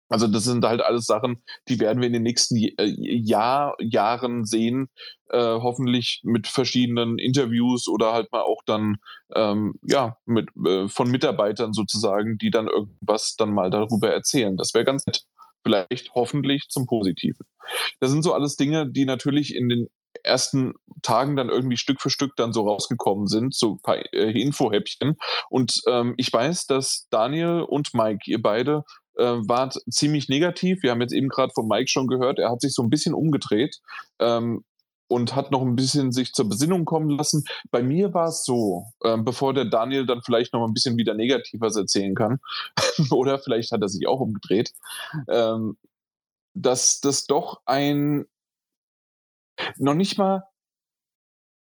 [0.08, 4.44] Also das sind halt alles Sachen, die werden wir in den nächsten äh, Jahr, Jahren
[4.44, 4.88] sehen,
[5.30, 8.96] äh, hoffentlich mit verschiedenen Interviews oder halt mal auch dann
[9.34, 14.56] ähm, ja mit äh, von Mitarbeitern sozusagen, die dann irgendwas dann mal darüber erzählen.
[14.56, 15.24] Das wäre ganz nett
[15.66, 17.44] vielleicht hoffentlich zum Positiven.
[17.98, 19.88] Das sind so alles Dinge, die natürlich in den
[20.22, 24.30] ersten Tagen dann irgendwie Stück für Stück dann so rausgekommen sind, so ein paar äh,
[24.40, 25.16] Infohäppchen.
[25.50, 28.84] Und ähm, ich weiß, dass Daniel und Mike, ihr beide,
[29.16, 30.82] äh, wart ziemlich negativ.
[30.82, 33.14] Wir haben jetzt eben gerade von Mike schon gehört, er hat sich so ein bisschen
[33.14, 33.78] umgedreht.
[34.20, 34.64] Ähm,
[35.08, 37.44] und hat noch ein bisschen sich zur Besinnung kommen lassen.
[37.70, 41.14] Bei mir war es so, äh, bevor der Daniel dann vielleicht noch ein bisschen wieder
[41.14, 42.38] negativ was erzählen kann,
[43.10, 44.72] oder vielleicht hat er sich auch umgedreht,
[45.28, 45.76] ähm,
[46.54, 48.26] dass das doch ein
[49.78, 50.44] noch nicht mal,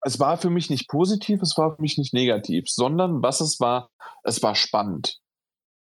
[0.01, 3.59] es war für mich nicht positiv, es war für mich nicht negativ, sondern was es
[3.59, 3.89] war,
[4.23, 5.19] es war spannend.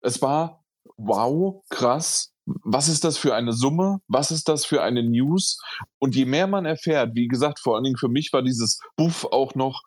[0.01, 0.63] Es war
[0.97, 3.99] wow, krass, was ist das für eine Summe?
[4.07, 5.59] Was ist das für eine News?
[5.99, 9.25] Und je mehr man erfährt, wie gesagt, vor allen Dingen für mich war dieses Buff
[9.25, 9.83] auch noch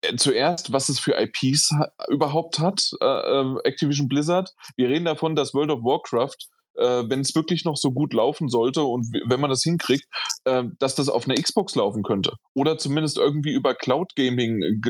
[0.00, 4.54] äh, zuerst, was es für IPs ha überhaupt hat, äh, äh, Activision Blizzard.
[4.76, 8.48] Wir reden davon, dass World of Warcraft, äh, wenn es wirklich noch so gut laufen
[8.48, 10.06] sollte und wenn man das hinkriegt,
[10.44, 12.32] äh, dass das auf einer Xbox laufen könnte.
[12.54, 14.80] Oder zumindest irgendwie über Cloud Gaming, äh,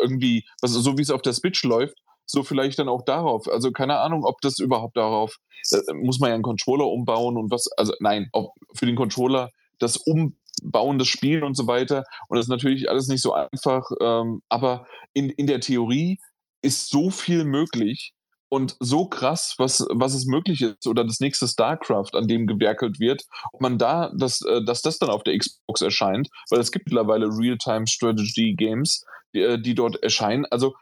[0.00, 1.98] irgendwie, also so wie es auf der Switch läuft,
[2.30, 3.48] so vielleicht dann auch darauf.
[3.48, 5.36] Also keine Ahnung, ob das überhaupt darauf,
[5.72, 9.50] äh, muss man ja einen Controller umbauen und was, also nein, auch für den Controller
[9.78, 12.04] das Umbauen des Spiels und so weiter.
[12.28, 16.18] Und das ist natürlich alles nicht so einfach, ähm, aber in, in der Theorie
[16.62, 18.12] ist so viel möglich
[18.50, 22.98] und so krass, was, was es möglich ist, oder das nächste StarCraft, an dem gewerkelt
[22.98, 23.22] wird,
[23.52, 26.86] ob man da, das, äh, dass das dann auf der Xbox erscheint, weil es gibt
[26.86, 29.04] mittlerweile Real-Time-Strategy-Games,
[29.34, 30.46] die, äh, die dort erscheinen.
[30.46, 30.74] Also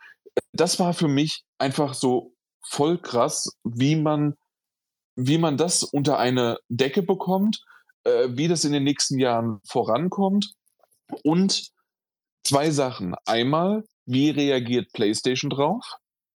[0.52, 2.32] das war für mich einfach so
[2.66, 4.34] voll krass, wie man,
[5.16, 7.60] wie man das unter eine Decke bekommt,
[8.04, 10.52] äh, wie das in den nächsten Jahren vorankommt
[11.24, 11.70] und
[12.44, 13.14] zwei Sachen.
[13.26, 15.84] Einmal, wie reagiert PlayStation drauf?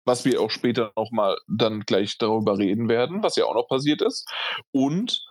[0.05, 4.01] Was wir auch später nochmal dann gleich darüber reden werden, was ja auch noch passiert
[4.01, 4.27] ist.
[4.73, 5.23] Und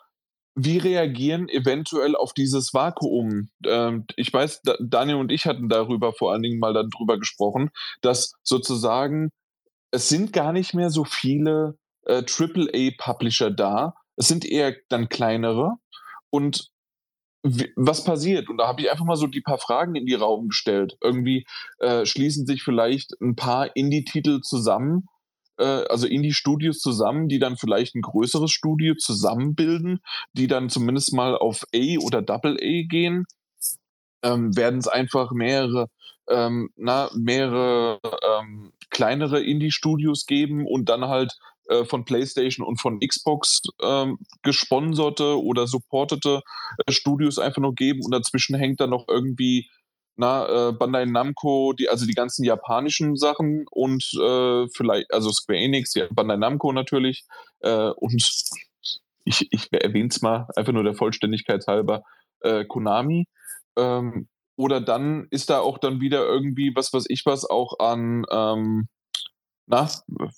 [0.60, 3.50] wie reagieren eventuell auf dieses Vakuum?
[3.64, 7.70] Ähm, ich weiß, Daniel und ich hatten darüber vor allen Dingen mal dann drüber gesprochen,
[8.02, 9.30] dass sozusagen
[9.92, 13.94] es sind gar nicht mehr so viele äh, AAA-Publisher da.
[14.16, 15.76] Es sind eher dann kleinere.
[16.32, 16.70] Und
[17.76, 18.50] was passiert?
[18.50, 20.98] Und da habe ich einfach mal so die paar Fragen in die Raum gestellt.
[21.02, 21.46] Irgendwie
[21.80, 25.08] äh, schließen sich vielleicht ein paar Indie-Titel zusammen
[25.64, 30.00] also Indie-Studios zusammen, die dann vielleicht ein größeres Studio zusammenbilden,
[30.34, 33.26] die dann zumindest mal auf A oder Double A gehen,
[34.24, 35.88] ähm, werden es einfach mehrere,
[36.30, 41.38] ähm, na, mehrere ähm, kleinere Indie-Studios geben und dann halt
[41.70, 46.42] äh, von PlayStation und von Xbox ähm, gesponserte oder supportete
[46.86, 49.70] äh, Studios einfach nur geben und dazwischen hängt dann noch irgendwie
[50.18, 55.60] na, äh, Bandai Namco, die, also die ganzen japanischen Sachen und äh, vielleicht, also Square
[55.60, 57.26] Enix, ja, Bandai Namco natürlich
[57.62, 58.52] äh, und
[59.26, 62.04] ich, ich erwähne es mal, einfach nur der Vollständigkeit halber,
[62.42, 63.28] äh, Konami.
[63.78, 68.26] Ähm, oder dann ist da auch dann wieder irgendwie, was weiß ich was, auch an,
[68.32, 68.88] ähm,
[69.68, 69.90] na,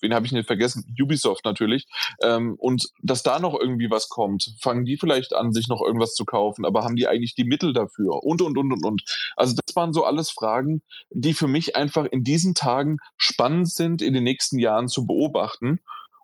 [0.01, 0.83] wen habe ich nicht vergessen?
[0.99, 1.85] Ubisoft natürlich.
[2.23, 6.15] Ähm, und dass da noch irgendwie was kommt, fangen die vielleicht an, sich noch irgendwas
[6.15, 8.23] zu kaufen, aber haben die eigentlich die Mittel dafür?
[8.23, 9.03] Und, und, und, und, und.
[9.35, 14.01] Also das waren so alles Fragen, die für mich einfach in diesen Tagen spannend sind,
[14.01, 15.79] in den nächsten Jahren zu beobachten.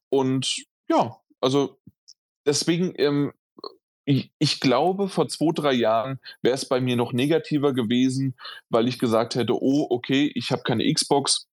[0.10, 1.78] Und ja, also
[2.46, 3.34] deswegen, ähm,
[4.06, 8.36] ich, ich, glaube, vor zwei, drei Jahren wäre es bei mir noch negativer gewesen,
[8.70, 11.48] weil ich gesagt hätte, oh, okay, ich habe keine Xbox,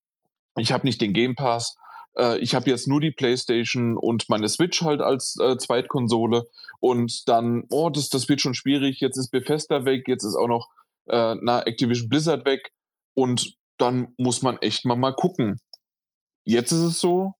[0.57, 1.77] ich habe nicht den Game Pass,
[2.17, 6.49] äh, ich habe jetzt nur die PlayStation und meine Switch halt als äh, Zweitkonsole.
[6.81, 10.49] Und dann, oh, das, das wird schon schwierig, jetzt ist Bethesda weg, jetzt ist auch
[10.49, 10.71] noch
[11.07, 12.73] äh, na, Activision Blizzard weg.
[13.15, 15.61] Und dann muss man echt mal mal gucken.
[16.45, 17.35] Jetzt ist es so,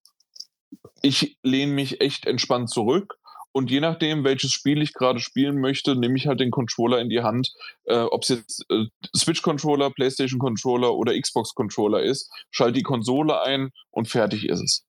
[1.01, 3.17] ich lehne mich echt entspannt zurück
[3.53, 7.09] und je nachdem, welches Spiel ich gerade spielen möchte, nehme ich halt den Controller in
[7.09, 7.53] die Hand.
[7.85, 8.85] Äh, Ob es jetzt äh,
[9.15, 14.85] Switch-Controller, PlayStation-Controller oder Xbox-Controller ist, schalte die Konsole ein und fertig ist es.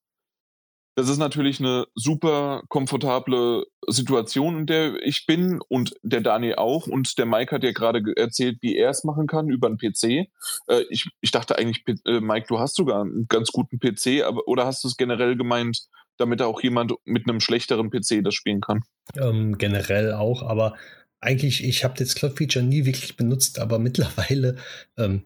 [0.96, 6.86] Das ist natürlich eine super komfortable Situation, in der ich bin und der Daniel auch.
[6.86, 10.28] Und der Mike hat ja gerade erzählt, wie er es machen kann über einen PC.
[10.68, 14.46] Äh, ich, ich dachte eigentlich, äh, Mike, du hast sogar einen ganz guten PC, aber
[14.46, 15.88] oder hast du es generell gemeint,
[16.18, 18.82] damit auch jemand mit einem schlechteren PC das spielen kann.
[19.16, 20.74] Ähm, generell auch, aber
[21.20, 24.56] eigentlich, ich habe das Cloud-Feature nie wirklich benutzt, aber mittlerweile
[24.96, 25.24] ähm,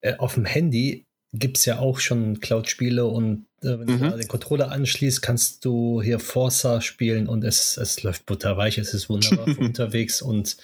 [0.00, 4.10] äh, auf dem Handy gibt es ja auch schon Cloud-Spiele und äh, wenn mhm.
[4.10, 8.94] du den Controller anschließt, kannst du hier Forza spielen und es, es läuft butterweich, es
[8.94, 10.56] ist wunderbar unterwegs und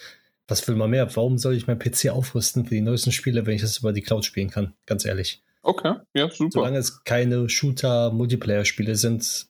[0.47, 1.15] was will man mehr?
[1.15, 4.01] Warum soll ich mein PC aufrüsten für die neuesten Spiele, wenn ich das über die
[4.01, 4.73] Cloud spielen kann?
[4.85, 5.41] Ganz ehrlich.
[5.63, 6.51] Okay, ja, super.
[6.51, 9.47] Solange es keine Shooter-Multiplayer-Spiele sind,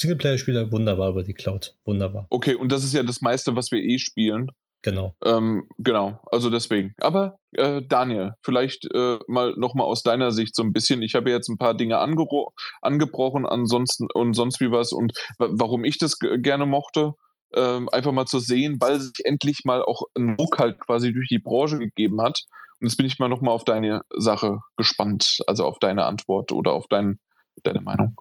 [0.00, 1.76] Singleplayer-Spiele wunderbar über die Cloud.
[1.84, 2.26] Wunderbar.
[2.30, 4.50] Okay, und das ist ja das meiste, was wir eh spielen.
[4.82, 5.14] Genau.
[5.24, 6.94] Ähm, genau, also deswegen.
[7.00, 11.02] Aber äh, Daniel, vielleicht äh, mal nochmal aus deiner Sicht so ein bisschen.
[11.02, 15.98] Ich habe jetzt ein paar Dinge angebrochen, ansonsten und sonst wie was und warum ich
[15.98, 17.12] das gerne mochte.
[17.54, 21.28] Ähm, einfach mal zu sehen, weil sich endlich mal auch ein Ruck halt quasi durch
[21.28, 22.46] die Branche gegeben hat
[22.82, 26.86] jetzt bin ich mal nochmal auf deine Sache gespannt, also auf deine Antwort oder auf
[26.88, 27.18] dein,
[27.62, 28.20] deine Meinung.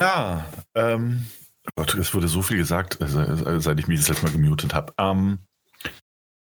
[0.00, 1.26] Ja, ähm,
[1.76, 4.92] Gott, es wurde so viel gesagt, also, seit ich mich das letzte Mal gemutet habe.
[4.98, 5.38] Ähm,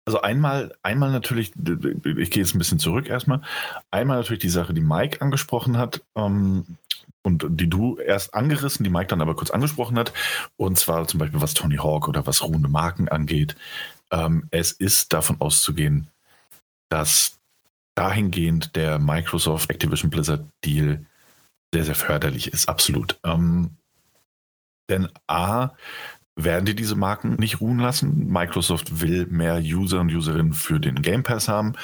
[0.04, 3.40] also einmal, einmal natürlich, ich gehe jetzt ein bisschen zurück erstmal.
[3.92, 6.64] Einmal natürlich die Sache, die Mike angesprochen hat ähm,
[7.22, 10.12] und die du erst angerissen, die Mike dann aber kurz angesprochen hat.
[10.56, 13.54] Und zwar zum Beispiel was Tony Hawk oder was ruhende Marken angeht.
[14.10, 16.08] Ähm, es ist davon auszugehen,
[16.92, 17.38] dass
[17.94, 21.06] dahingehend der Microsoft Activision Blizzard Deal
[21.72, 23.18] sehr, sehr förderlich ist, absolut.
[23.24, 23.76] Ähm,
[24.90, 25.70] denn A,
[26.36, 28.28] werden die diese Marken nicht ruhen lassen.
[28.30, 31.74] Microsoft will mehr User und Userinnen für den Game Pass haben.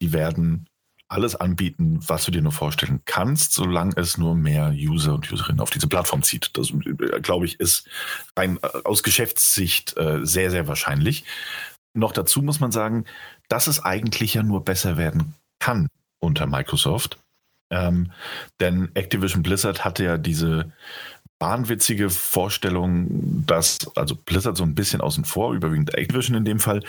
[0.00, 0.66] Die werden
[1.08, 5.60] alles anbieten, was du dir nur vorstellen kannst, solange es nur mehr User und Userinnen
[5.60, 6.56] auf diese Plattform zieht.
[6.56, 7.88] Das, äh, glaube ich, ist
[8.36, 11.24] rein äh, aus Geschäftssicht äh, sehr, sehr wahrscheinlich.
[11.94, 13.04] Noch dazu muss man sagen,
[13.48, 15.88] dass es eigentlich ja nur besser werden kann
[16.20, 17.18] unter Microsoft.
[17.72, 18.10] Ähm,
[18.58, 20.72] denn Activision Blizzard hatte ja diese
[21.40, 26.82] wahnwitzige Vorstellung, dass, also Blizzard so ein bisschen außen vor, überwiegend Activision in dem Fall,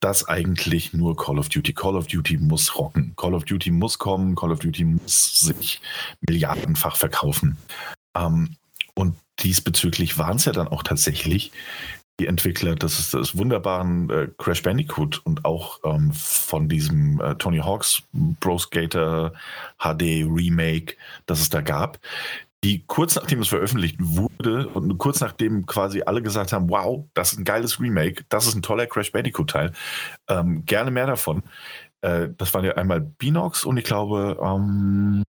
[0.00, 3.14] dass eigentlich nur Call of Duty, Call of Duty muss rocken.
[3.16, 5.80] Call of Duty muss kommen, Call of Duty muss sich
[6.26, 7.56] milliardenfach verkaufen.
[8.16, 8.56] Ähm,
[8.94, 11.52] und diesbezüglich waren es ja dann auch tatsächlich
[12.20, 17.58] die Entwickler des, des wunderbaren äh, Crash Bandicoot und auch ähm, von diesem äh, Tony
[17.58, 18.02] Hawks
[18.40, 19.32] Pro Skater
[19.78, 20.96] HD Remake,
[21.26, 21.98] das es da gab,
[22.64, 27.32] die kurz nachdem es veröffentlicht wurde und kurz nachdem quasi alle gesagt haben, wow, das
[27.32, 29.72] ist ein geiles Remake, das ist ein toller Crash Bandicoot Teil,
[30.28, 31.42] ähm, gerne mehr davon.
[32.02, 35.24] Äh, das waren ja einmal Binox und ich glaube ähm,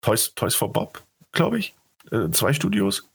[0.00, 1.02] Toys, Toys for Bob,
[1.32, 1.74] glaube ich.
[2.10, 3.10] Äh, zwei Studios.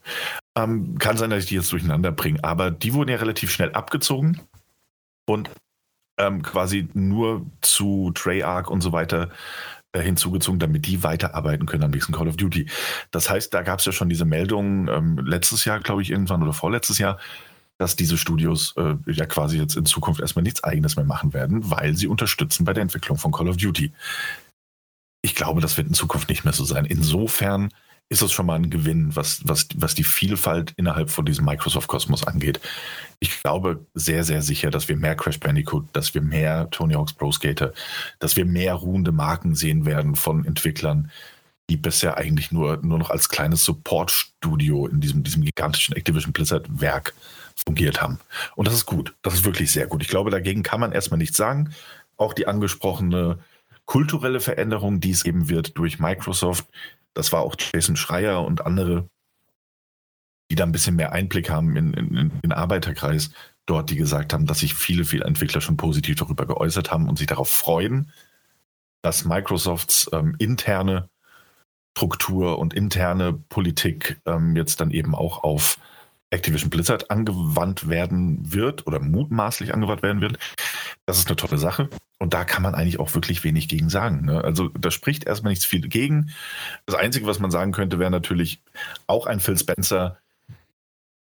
[0.64, 3.72] Ähm, kann sein, dass ich die jetzt durcheinander bringe, aber die wurden ja relativ schnell
[3.72, 4.41] abgezogen
[5.26, 5.49] und
[6.20, 9.30] ähm, quasi nur zu Treyarch und so weiter
[9.93, 12.70] äh, hinzugezogen, damit die weiterarbeiten können am nächsten Call of Duty.
[13.12, 16.43] Das heißt, da gab es ja schon diese Meldung ähm, letztes Jahr, glaube ich, irgendwann
[16.43, 17.20] oder vorletztes Jahr,
[17.78, 21.72] dass diese Studios äh, ja quasi jetzt in Zukunft erstmal nichts eigenes mehr machen werden,
[21.72, 23.93] weil sie unterstützen bei der Entwicklung von Call of Duty.
[25.22, 26.86] Ich glaube, das wird in Zukunft nicht mehr so sein.
[26.86, 27.70] Insofern
[28.10, 32.26] ist es schon mal ein Gewinn, was, was, was die Vielfalt innerhalb von diesem Microsoft-Kosmos
[32.26, 32.60] angeht.
[33.20, 37.14] Ich glaube sehr, sehr sicher, dass wir mehr Crash Bandicoot, dass wir mehr Tony Hawk's
[37.14, 37.72] Pro Skater,
[38.18, 41.12] dass wir mehr ruhende Marken sehen werden von Entwicklern,
[41.70, 47.14] die bisher eigentlich nur, nur noch als kleines Support-Studio in diesem, diesem gigantischen Activision Blizzard-Werk
[47.55, 48.20] fungiert haben.
[48.55, 49.14] Und das ist gut.
[49.22, 50.01] Das ist wirklich sehr gut.
[50.01, 51.76] Ich glaube, dagegen kann man erstmal nichts sagen.
[52.18, 53.38] Auch die angesprochene
[53.86, 56.66] kulturelle Veränderung, die es geben wird durch Microsoft,
[57.14, 59.10] das war auch Jason Schreier und andere,
[60.51, 63.32] die da ein bisschen mehr Einblick haben in, in, in den Arbeiterkreis
[63.66, 67.18] dort, die gesagt haben, dass sich viele, viele Entwickler schon positiv darüber geäußert haben und
[67.18, 68.12] sich darauf freuen,
[69.01, 71.10] dass Microsofts ähm, interne
[71.95, 75.78] Struktur und interne Politik ähm, jetzt dann eben auch auf
[76.32, 80.38] Activision Blizzard angewandt werden wird oder mutmaßlich angewandt werden wird.
[81.05, 81.89] Das ist eine tolle Sache.
[82.19, 84.25] Und da kann man eigentlich auch wirklich wenig gegen sagen.
[84.25, 84.43] Ne?
[84.43, 86.32] Also da spricht erstmal nichts viel gegen.
[86.86, 88.61] Das Einzige, was man sagen könnte, wäre natürlich
[89.07, 90.17] auch ein Phil Spencer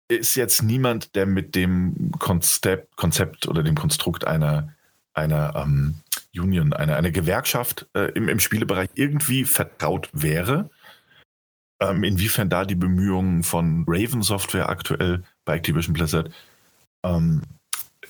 [0.07, 4.73] ist jetzt niemand, der mit dem Konzept, Konzept oder dem Konstrukt einer,
[5.13, 5.95] einer ähm,
[6.35, 10.69] Union, einer, einer Gewerkschaft äh, im, im Spielebereich irgendwie vertraut wäre.
[11.83, 16.29] Ähm, inwiefern da die Bemühungen von Raven Software aktuell bei Activision Blizzard
[17.03, 17.41] ähm,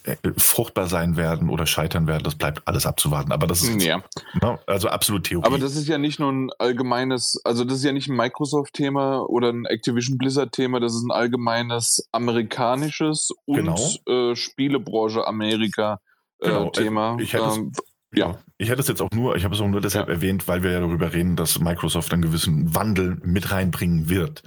[0.03, 3.32] äh, fruchtbar sein werden oder scheitern werden, das bleibt alles abzuwarten.
[3.32, 4.03] Aber das ist ja.
[4.41, 5.45] ne, also absolut Theorie.
[5.45, 9.21] Aber das ist ja nicht nur ein allgemeines, also das ist ja nicht ein Microsoft-Thema
[9.30, 13.80] oder ein Activision Blizzard-Thema, das ist ein allgemeines amerikanisches und genau.
[14.07, 15.97] äh, Spielebranche Amerika-Thema.
[16.41, 17.19] Äh, genau.
[17.19, 17.71] Ich hätte ähm,
[18.13, 18.38] ja.
[18.58, 20.14] Ich hätte es jetzt auch nur, ich habe es auch nur deshalb ja.
[20.16, 24.43] erwähnt, weil wir ja darüber reden, dass Microsoft einen gewissen Wandel mit reinbringen wird.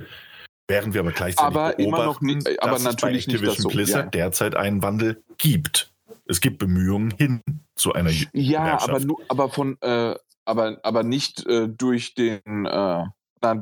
[0.69, 3.63] Während wir aber gleichzeitig aber immer noch nicht, aber dass natürlich es bei Activision nicht
[3.63, 4.11] so, Blizzard ja.
[4.11, 5.93] derzeit einen Wandel gibt.
[6.25, 7.43] Es gibt Bemühungen hin
[7.77, 13.05] zu einer Ja, aber aber von, äh, aber, aber nicht äh, durch den, äh,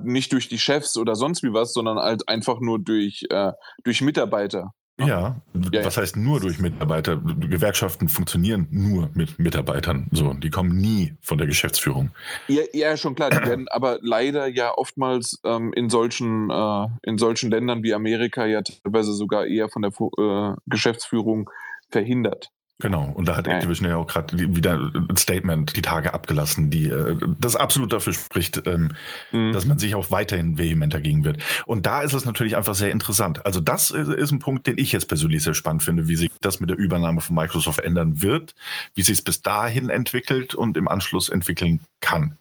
[0.03, 4.01] nicht durch die Chefs oder sonst wie was, sondern halt einfach nur durch, äh, durch
[4.01, 4.73] Mitarbeiter.
[4.99, 5.41] Ja,
[5.73, 7.17] ja, was heißt nur durch Mitarbeiter?
[7.17, 10.09] Gewerkschaften funktionieren nur mit Mitarbeitern.
[10.13, 12.11] So, die kommen nie von der Geschäftsführung.
[12.47, 13.31] Ja, ja schon klar.
[13.31, 18.47] Die werden aber leider ja oftmals ähm, in solchen äh, in solchen Ländern wie Amerika
[18.47, 21.51] ja teilweise sogar eher von der äh, Geschäftsführung
[21.91, 22.51] verhindert.
[22.81, 26.89] Genau, und da hat Activision ja auch gerade wieder ein Statement die Tage abgelassen, die
[26.89, 28.91] äh, das absolut dafür spricht, ähm,
[29.31, 29.53] mhm.
[29.53, 31.39] dass man sich auch weiterhin vehement dagegen wird.
[31.67, 33.47] Und da ist es natürlich einfach sehr interessant.
[33.47, 36.59] Also das ist ein Punkt, den ich jetzt persönlich sehr spannend finde, wie sich das
[36.59, 38.57] mit der Übernahme von Microsoft ändern wird,
[38.95, 42.37] wie sich es bis dahin entwickelt und im Anschluss entwickeln kann.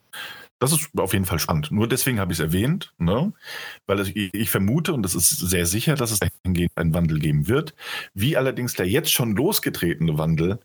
[0.63, 1.71] Das ist auf jeden Fall spannend.
[1.71, 3.33] Nur deswegen habe ich es erwähnt, ne?
[3.85, 7.75] weil ich, ich vermute, und das ist sehr sicher, dass es einen Wandel geben wird.
[8.13, 10.59] Wie allerdings der jetzt schon losgetretene Wandel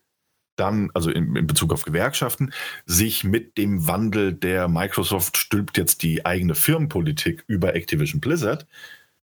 [0.55, 2.53] dann, also in, in, Bezug auf Gewerkschaften,
[2.86, 8.68] sich mit dem Wandel der Microsoft stülpt jetzt die eigene Firmenpolitik über Activision Blizzard.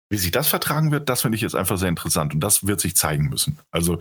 [0.09, 2.79] Wie sich das vertragen wird, das finde ich jetzt einfach sehr interessant und das wird
[2.79, 3.57] sich zeigen müssen.
[3.71, 3.97] Also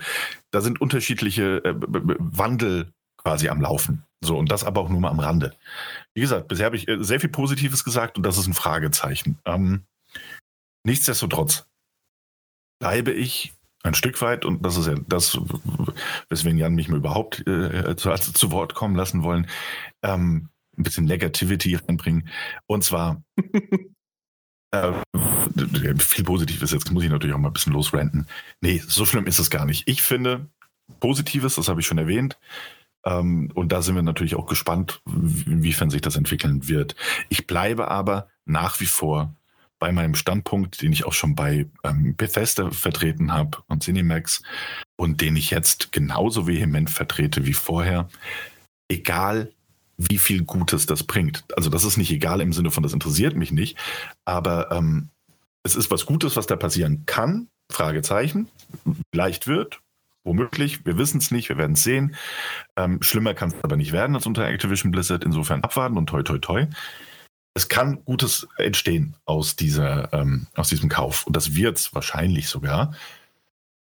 [0.50, 4.04] da sind unterschiedliche äh, Wandel quasi am Laufen.
[4.20, 5.54] So, und das aber auch nur mal am Rande.
[6.14, 9.38] Wie gesagt, bisher habe ich äh, sehr viel Positives gesagt und das ist ein Fragezeichen.
[9.44, 9.84] Ähm,
[10.84, 11.66] nichtsdestotrotz
[12.80, 13.54] bleibe ich
[13.84, 15.38] ein Stück weit, und das ist ja das,
[16.28, 19.48] weswegen Jan mich mal überhaupt äh, zu, zu, Wort kommen lassen wollen,
[20.02, 22.28] ähm, ein bisschen Negativity reinbringen.
[22.66, 23.22] Und zwar
[24.72, 24.92] äh,
[25.98, 28.26] viel Positives, jetzt muss ich natürlich auch mal ein bisschen losrenten.
[28.60, 29.88] Nee, so schlimm ist es gar nicht.
[29.88, 30.48] Ich finde
[31.00, 32.38] Positives, das habe ich schon erwähnt,
[33.14, 35.00] und da sind wir natürlich auch gespannt,
[35.46, 36.94] inwiefern sich das entwickeln wird.
[37.28, 39.34] Ich bleibe aber nach wie vor
[39.78, 44.42] bei meinem Standpunkt, den ich auch schon bei ähm, Bethesda vertreten habe und Cinemax
[44.96, 48.08] und den ich jetzt genauso vehement vertrete wie vorher.
[48.88, 49.52] Egal,
[49.96, 51.44] wie viel Gutes das bringt.
[51.56, 53.76] Also das ist nicht egal im Sinne von, das interessiert mich nicht,
[54.24, 55.10] aber ähm,
[55.62, 57.48] es ist was Gutes, was da passieren kann.
[57.70, 58.48] Fragezeichen.
[59.12, 59.80] Leicht wird,
[60.28, 62.14] Womöglich, wir wissen es nicht, wir werden es sehen.
[62.76, 65.24] Ähm, schlimmer kann es aber nicht werden als unter Activision Blizzard.
[65.24, 66.66] Insofern abwarten und toi toi toi.
[67.54, 71.26] Es kann Gutes entstehen aus, dieser, ähm, aus diesem Kauf.
[71.26, 72.92] Und das wird es wahrscheinlich sogar.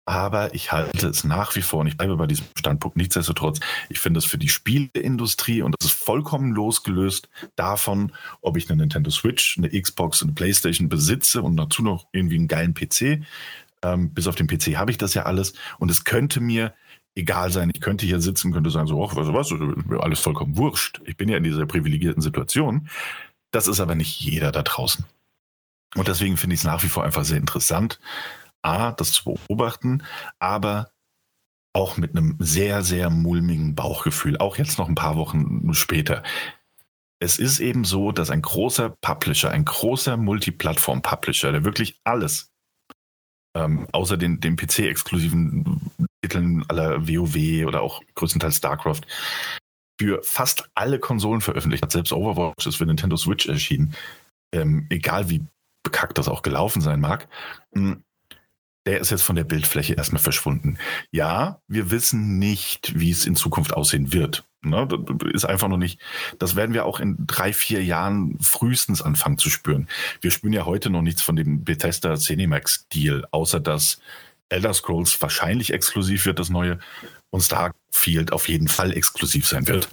[0.06, 3.60] Aber ich halte es nach wie vor, und ich bleibe bei diesem Standpunkt nichtsdestotrotz,
[3.90, 8.80] ich finde es für die Spieleindustrie, und das ist vollkommen losgelöst davon, ob ich eine
[8.80, 13.22] Nintendo Switch, eine Xbox, eine Playstation besitze und dazu noch irgendwie einen geilen PC,
[13.82, 15.54] ähm, bis auf den PC habe ich das ja alles.
[15.78, 16.74] Und es könnte mir
[17.14, 17.70] egal sein.
[17.74, 19.52] Ich könnte hier sitzen, könnte sagen, so, ach, du was,
[20.00, 21.00] alles vollkommen wurscht.
[21.04, 22.88] Ich bin ja in dieser privilegierten Situation.
[23.50, 25.04] Das ist aber nicht jeder da draußen.
[25.96, 27.98] Und deswegen finde ich es nach wie vor einfach sehr interessant,
[28.62, 30.02] A, das zu beobachten,
[30.38, 30.92] aber
[31.72, 36.22] auch mit einem sehr, sehr mulmigen Bauchgefühl, auch jetzt noch ein paar Wochen später.
[37.20, 42.49] es ist eben so, dass ein großer Publisher, ein großer Multiplattform-Publisher, der wirklich alles,
[43.56, 45.80] ähm, außer den, den PC-exklusiven
[46.22, 49.02] Titeln aller WoW oder auch größtenteils StarCraft,
[50.00, 51.92] für fast alle Konsolen veröffentlicht hat.
[51.92, 53.94] Selbst Overwatch ist für Nintendo Switch erschienen.
[54.54, 55.44] Ähm, egal wie
[55.82, 57.28] bekackt das auch gelaufen sein mag.
[58.86, 60.78] Der ist jetzt von der Bildfläche erstmal verschwunden.
[61.10, 64.44] Ja, wir wissen nicht, wie es in Zukunft aussehen wird.
[64.62, 66.00] Ne, das ist einfach noch nicht,
[66.38, 69.88] das werden wir auch in drei, vier Jahren frühestens anfangen zu spüren.
[70.20, 74.00] Wir spüren ja heute noch nichts von dem Bethesda Cinemax Deal, außer dass
[74.50, 76.78] Elder Scrolls wahrscheinlich exklusiv wird, das neue,
[77.30, 79.88] und Starfield auf jeden Fall exklusiv sein wird.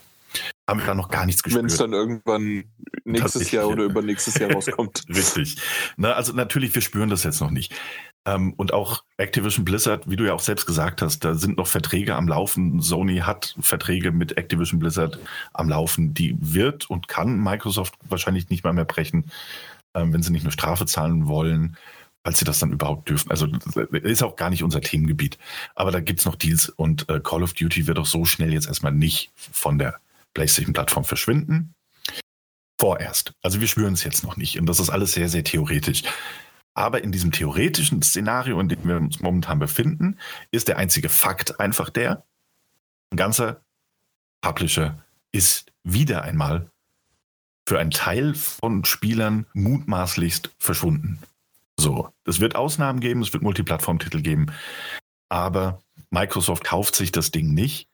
[0.67, 1.63] Haben wir da noch gar nichts gespürt.
[1.63, 2.65] Wenn es dann irgendwann
[3.05, 5.03] nächstes Jahr oder übernächstes Jahr rauskommt.
[5.09, 5.57] Richtig.
[5.95, 7.73] Na, also natürlich, wir spüren das jetzt noch nicht.
[8.27, 11.65] Ähm, und auch Activision Blizzard, wie du ja auch selbst gesagt hast, da sind noch
[11.65, 12.81] Verträge am Laufen.
[12.81, 15.17] Sony hat Verträge mit Activision Blizzard
[15.53, 16.13] am Laufen.
[16.13, 19.31] Die wird und kann Microsoft wahrscheinlich nicht mal mehr brechen,
[19.95, 21.77] ähm, wenn sie nicht eine Strafe zahlen wollen,
[22.25, 23.31] falls sie das dann überhaupt dürfen.
[23.31, 23.47] Also
[24.03, 25.37] ist auch gar nicht unser Themengebiet.
[25.73, 28.51] Aber da gibt es noch Deals und äh, Call of Duty wird auch so schnell
[28.51, 30.01] jetzt erstmal nicht von der
[30.33, 31.73] PlayStation-Plattform verschwinden.
[32.77, 33.33] Vorerst.
[33.41, 34.59] Also wir spüren es jetzt noch nicht.
[34.59, 36.03] Und das ist alles sehr, sehr theoretisch.
[36.77, 40.19] Aber in diesem theoretischen Szenario, in dem wir uns momentan befinden,
[40.51, 42.23] ist der einzige Fakt einfach der,
[43.09, 43.61] ein ganzer
[44.41, 46.69] Publisher ist wieder einmal
[47.67, 51.19] für einen Teil von Spielern mutmaßlichst verschwunden.
[51.79, 54.45] So, es wird Ausnahmen geben, es wird Multiplattform-Titel geben,
[55.29, 57.89] aber Microsoft kauft sich das Ding nicht,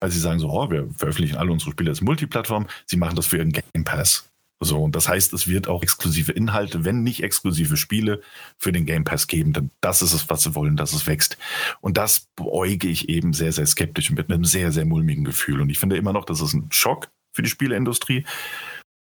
[0.00, 3.26] weil sie sagen so, oh, wir veröffentlichen alle unsere Spiele als Multiplattform, sie machen das
[3.26, 4.31] für ihren Game Pass.
[4.64, 8.20] So, und das heißt, es wird auch exklusive Inhalte, wenn nicht exklusive Spiele
[8.58, 9.52] für den Game Pass geben.
[9.52, 11.36] Denn das ist es, was sie wollen, dass es wächst.
[11.80, 15.60] Und das beäuge ich eben sehr, sehr skeptisch und mit einem sehr, sehr mulmigen Gefühl.
[15.60, 18.24] Und ich finde immer noch, das ist ein Schock für die Spieleindustrie.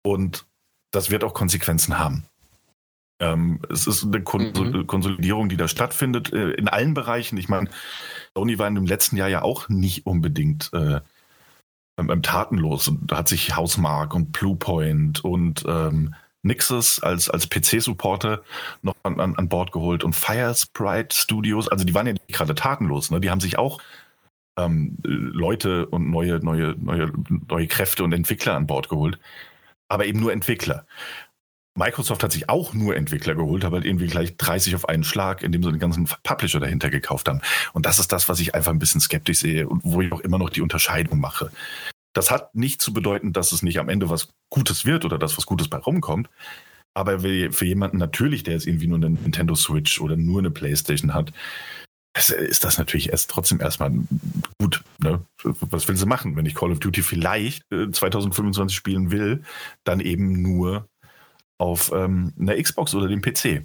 [0.04, 0.46] Und
[0.92, 2.26] das wird auch Konsequenzen haben.
[3.20, 4.88] Ähm, es ist eine Kon mhm.
[4.88, 7.38] Konsolidierung, die da stattfindet, äh, in allen Bereichen.
[7.38, 7.70] Ich meine,
[8.36, 11.02] Sony war in dem letzten Jahr ja auch nicht unbedingt äh,
[12.10, 18.42] ähm, tatenlos und da hat sich Housemark und Bluepoint und ähm, Nixus als, als PC-Supporter
[18.82, 22.56] noch an, an, an Bord geholt und Firesprite Studios, also die waren ja nicht gerade
[22.56, 23.22] tatenlos, ne?
[23.22, 23.80] Die haben sich auch
[24.58, 27.12] ähm, Leute und neue, neue, neue,
[27.48, 29.20] neue Kräfte und Entwickler an Bord geholt.
[29.88, 30.86] Aber eben nur Entwickler.
[31.76, 35.42] Microsoft hat sich auch nur Entwickler geholt, aber halt irgendwie gleich 30 auf einen Schlag,
[35.42, 37.42] indem sie den ganzen Publisher dahinter gekauft haben.
[37.74, 40.20] Und das ist das, was ich einfach ein bisschen skeptisch sehe und wo ich auch
[40.20, 41.52] immer noch die Unterscheidung mache.
[42.14, 45.38] Das hat nicht zu bedeuten, dass es nicht am Ende was Gutes wird oder dass
[45.38, 46.30] was Gutes bei rumkommt.
[46.94, 51.14] Aber für jemanden natürlich, der jetzt irgendwie nur eine Nintendo Switch oder nur eine Playstation
[51.14, 51.32] hat,
[52.14, 53.94] ist das natürlich erst trotzdem erstmal
[54.60, 54.84] gut.
[55.00, 55.26] Ne?
[55.44, 56.36] Was will sie machen?
[56.36, 59.44] Wenn ich Call of Duty vielleicht 2025 äh, spielen will,
[59.86, 60.90] dann eben nur
[61.62, 63.64] auf ähm, einer Xbox oder dem PC.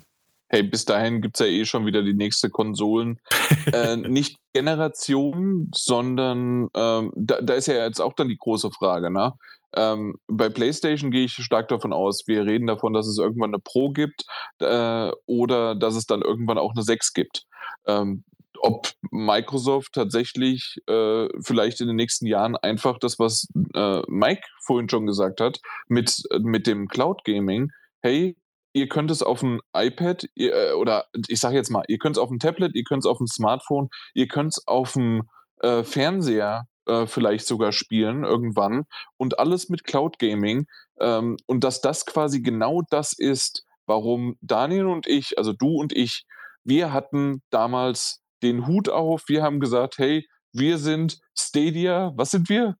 [0.48, 3.18] Hey, bis dahin gibt es ja eh schon wieder die nächste Konsolen.
[3.72, 9.10] äh, nicht Generation, sondern ähm, da, da, ist ja jetzt auch dann die große Frage,
[9.10, 9.32] ne?
[9.74, 13.58] Ähm, bei PlayStation gehe ich stark davon aus, wir reden davon, dass es irgendwann eine
[13.58, 14.24] Pro gibt
[14.60, 17.44] äh, oder dass es dann irgendwann auch eine 6 gibt.
[17.86, 18.24] Ähm,
[18.60, 24.88] ob Microsoft tatsächlich äh, vielleicht in den nächsten Jahren einfach das, was äh, Mike vorhin
[24.88, 27.70] schon gesagt hat, mit, mit dem Cloud Gaming,
[28.06, 28.36] hey,
[28.72, 32.16] ihr könnt es auf dem iPad ihr, äh, oder ich sage jetzt mal, ihr könnt
[32.16, 35.28] es auf dem Tablet, ihr könnt es auf dem Smartphone, ihr könnt es auf dem
[35.60, 38.84] äh, Fernseher äh, vielleicht sogar spielen irgendwann
[39.16, 40.66] und alles mit Cloud Gaming
[41.00, 45.92] ähm, und dass das quasi genau das ist, warum Daniel und ich, also du und
[45.92, 46.26] ich,
[46.62, 52.48] wir hatten damals den Hut auf, wir haben gesagt, hey, wir sind Stadia, was sind
[52.48, 52.76] wir?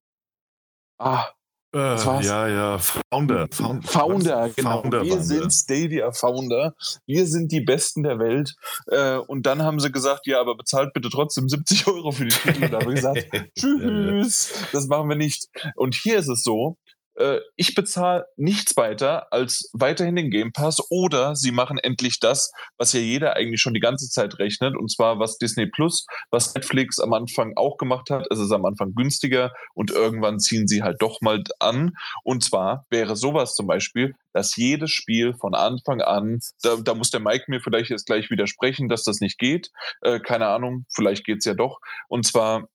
[0.99, 1.27] Ah,
[1.77, 3.49] äh, ja, ja, Founder.
[3.51, 4.83] Founder, Founder genau.
[4.83, 6.75] Founder wir sind Stadia Founder.
[7.07, 8.55] Wir sind die Besten der Welt.
[8.87, 12.35] Äh, und dann haben sie gesagt, ja, aber bezahlt bitte trotzdem 70 Euro für die
[12.35, 12.65] Titel.
[12.65, 13.27] Und da haben wir gesagt,
[13.59, 15.49] tschüss, das machen wir nicht.
[15.75, 16.77] Und hier ist es so,
[17.17, 22.53] äh, ich bezahle nichts weiter als weiterhin den Game Pass oder sie machen endlich das,
[22.79, 26.55] was ja jeder eigentlich schon die ganze Zeit rechnet, und zwar was Disney Plus, was
[26.55, 28.27] Netflix am Anfang auch gemacht hat.
[28.31, 31.93] Es ist am Anfang günstiger und irgendwann ziehen sie halt doch mal an.
[32.23, 37.11] Und zwar wäre sowas zum Beispiel, dass jedes Spiel von Anfang an, da, da muss
[37.11, 39.71] der Mike mir vielleicht jetzt gleich widersprechen, dass das nicht geht.
[40.03, 41.81] Äh, keine Ahnung, vielleicht geht's ja doch.
[42.09, 42.69] Und zwar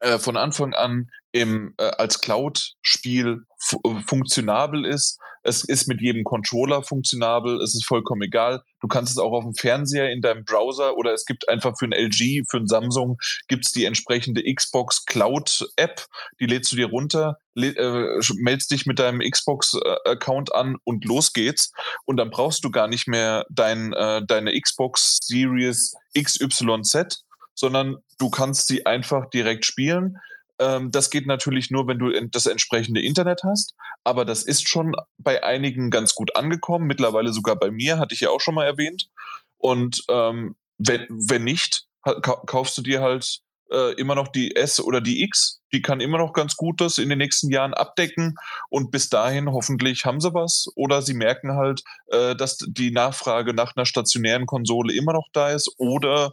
[0.00, 3.42] äh, von Anfang an im, äh, als Cloud-Spiel
[3.72, 5.18] äh, funktionabel ist.
[5.42, 7.60] Es ist mit jedem Controller funktionabel.
[7.62, 8.62] Es ist vollkommen egal.
[8.80, 11.86] Du kannst es auch auf dem Fernseher in deinem Browser oder es gibt einfach für
[11.86, 13.18] ein LG, für ein Samsung
[13.48, 16.06] gibt es die entsprechende Xbox Cloud App.
[16.40, 21.04] Die lädst du dir runter, äh, meldest dich mit deinem Xbox äh, Account an und
[21.04, 21.72] los geht's.
[22.04, 27.24] Und dann brauchst du gar nicht mehr dein, äh, deine Xbox Series XYZ,
[27.58, 30.18] sondern du kannst sie einfach direkt spielen
[30.58, 33.74] ähm, das geht natürlich nur, wenn du das entsprechende Internet hast.
[34.04, 36.86] Aber das ist schon bei einigen ganz gut angekommen.
[36.86, 39.08] Mittlerweile sogar bei mir, hatte ich ja auch schon mal erwähnt.
[39.56, 41.86] Und ähm, wenn, wenn nicht,
[42.22, 43.40] kaufst du dir halt
[43.70, 45.60] äh, immer noch die S oder die X.
[45.72, 48.34] Die kann immer noch ganz gut das in den nächsten Jahren abdecken.
[48.70, 50.66] Und bis dahin hoffentlich haben sie was.
[50.74, 55.50] Oder sie merken halt, äh, dass die Nachfrage nach einer stationären Konsole immer noch da
[55.50, 55.72] ist.
[55.76, 56.32] Oder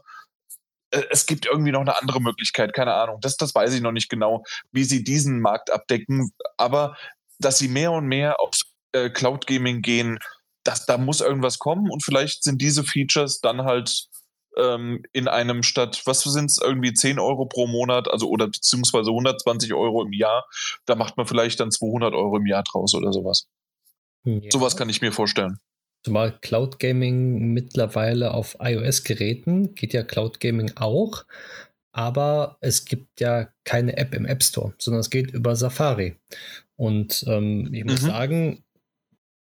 [0.92, 3.20] es gibt irgendwie noch eine andere Möglichkeit, keine Ahnung.
[3.22, 6.32] Das, das weiß ich noch nicht genau, wie sie diesen Markt abdecken.
[6.58, 6.96] Aber
[7.40, 8.52] dass sie mehr und mehr auf
[8.94, 10.20] äh, Cloud Gaming gehen,
[10.64, 14.08] das, da muss irgendwas kommen und vielleicht sind diese Features dann halt
[14.58, 19.10] ähm, in einem statt, was sind es, irgendwie 10 Euro pro Monat, also oder beziehungsweise
[19.10, 20.46] 120 Euro im Jahr,
[20.86, 23.48] da macht man vielleicht dann 200 Euro im Jahr draus oder sowas.
[24.24, 24.50] Ja.
[24.50, 25.60] Sowas kann ich mir vorstellen.
[26.06, 31.26] Zumal Cloud Gaming mittlerweile auf iOS-Geräten geht ja Cloud Gaming auch,
[31.94, 36.16] aber es gibt ja keine App im App Store, sondern es geht über Safari.
[36.76, 38.08] Und ähm, ich muss mhm.
[38.08, 38.64] sagen,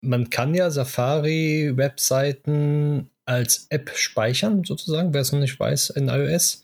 [0.02, 6.64] man kann ja Safari-Webseiten als App speichern, sozusagen, wer es noch nicht weiß, in iOS.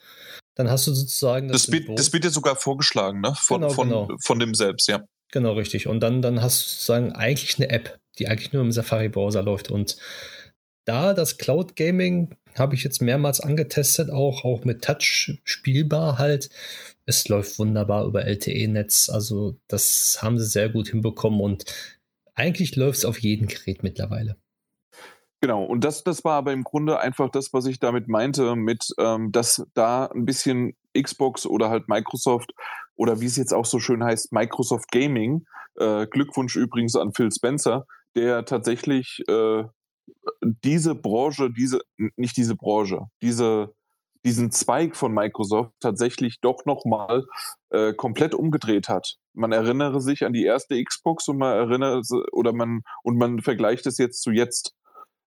[0.56, 1.68] Dann hast du sozusagen das.
[1.68, 3.36] Das, wird, das wird dir sogar vorgeschlagen, ne?
[3.36, 4.10] Von, genau, von, genau.
[4.20, 5.06] von dem selbst, ja.
[5.32, 5.86] Genau, richtig.
[5.86, 9.72] Und dann, dann hast du sozusagen eigentlich eine App die eigentlich nur im Safari-Browser läuft.
[9.72, 9.98] Und
[10.86, 16.50] da das Cloud Gaming habe ich jetzt mehrmals angetestet, auch, auch mit Touch spielbar halt.
[17.06, 19.10] Es läuft wunderbar über LTE-Netz.
[19.10, 21.66] Also das haben sie sehr gut hinbekommen und
[22.34, 24.38] eigentlich läuft es auf jedem Gerät mittlerweile.
[25.42, 28.88] Genau, und das, das war aber im Grunde einfach das, was ich damit meinte, mit,
[28.98, 32.52] ähm, dass da ein bisschen Xbox oder halt Microsoft
[32.96, 35.46] oder wie es jetzt auch so schön heißt, Microsoft Gaming,
[35.78, 37.86] äh, Glückwunsch übrigens an Phil Spencer,
[38.16, 39.64] der tatsächlich äh,
[40.42, 41.80] diese Branche, diese,
[42.16, 43.74] nicht diese Branche, diese,
[44.24, 47.26] diesen Zweig von Microsoft tatsächlich doch nochmal
[47.70, 49.16] äh, komplett umgedreht hat.
[49.34, 53.86] Man erinnere sich an die erste Xbox und man erinnert oder man und man vergleicht
[53.86, 54.74] es jetzt zu jetzt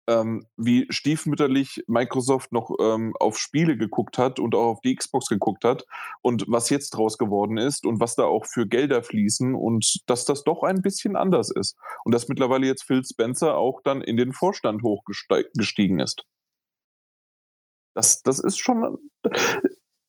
[0.07, 5.28] ähm, wie stiefmütterlich Microsoft noch ähm, auf Spiele geguckt hat und auch auf die Xbox
[5.28, 5.86] geguckt hat
[6.22, 10.24] und was jetzt draus geworden ist und was da auch für Gelder fließen und dass
[10.24, 11.76] das doch ein bisschen anders ist.
[12.05, 16.24] Und dass mittlerweile jetzt Phil Spencer auch dann in den Vorstand hochgestiegen ist.
[17.94, 18.98] Das, das ist schon.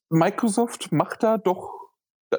[0.10, 1.90] Microsoft macht da doch
[2.32, 2.38] äh,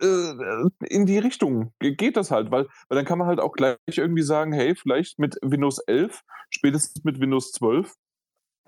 [0.00, 4.22] in die Richtung geht das halt, weil, weil dann kann man halt auch gleich irgendwie
[4.22, 7.94] sagen, hey, vielleicht mit Windows 11, spätestens mit Windows 12,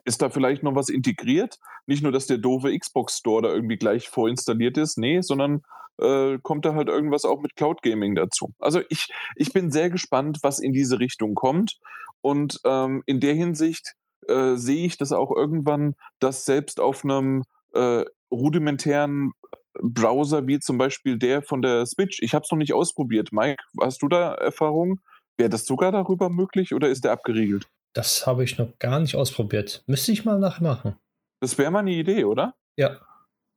[0.04, 1.58] ist da vielleicht noch was integriert.
[1.86, 5.62] Nicht nur, dass der doofe Xbox Store da irgendwie gleich vorinstalliert ist, nee, sondern
[5.98, 8.52] äh, kommt da halt irgendwas auch mit Cloud Gaming dazu.
[8.58, 11.78] Also ich, ich bin sehr gespannt, was in diese Richtung kommt.
[12.20, 13.94] Und ähm, in der Hinsicht
[14.28, 17.42] äh, sehe ich das auch irgendwann, dass selbst auf einem
[17.74, 19.32] äh, rudimentären
[19.80, 22.20] Browser wie zum Beispiel der von der Switch.
[22.22, 23.32] Ich habe es noch nicht ausprobiert.
[23.32, 25.00] Mike, hast du da Erfahrung?
[25.36, 27.66] Wäre das sogar darüber möglich oder ist der abgeriegelt?
[27.94, 29.82] Das habe ich noch gar nicht ausprobiert.
[29.86, 30.96] Müsste ich mal nachmachen.
[31.40, 32.54] Das wäre mal eine Idee, oder?
[32.76, 33.00] Ja.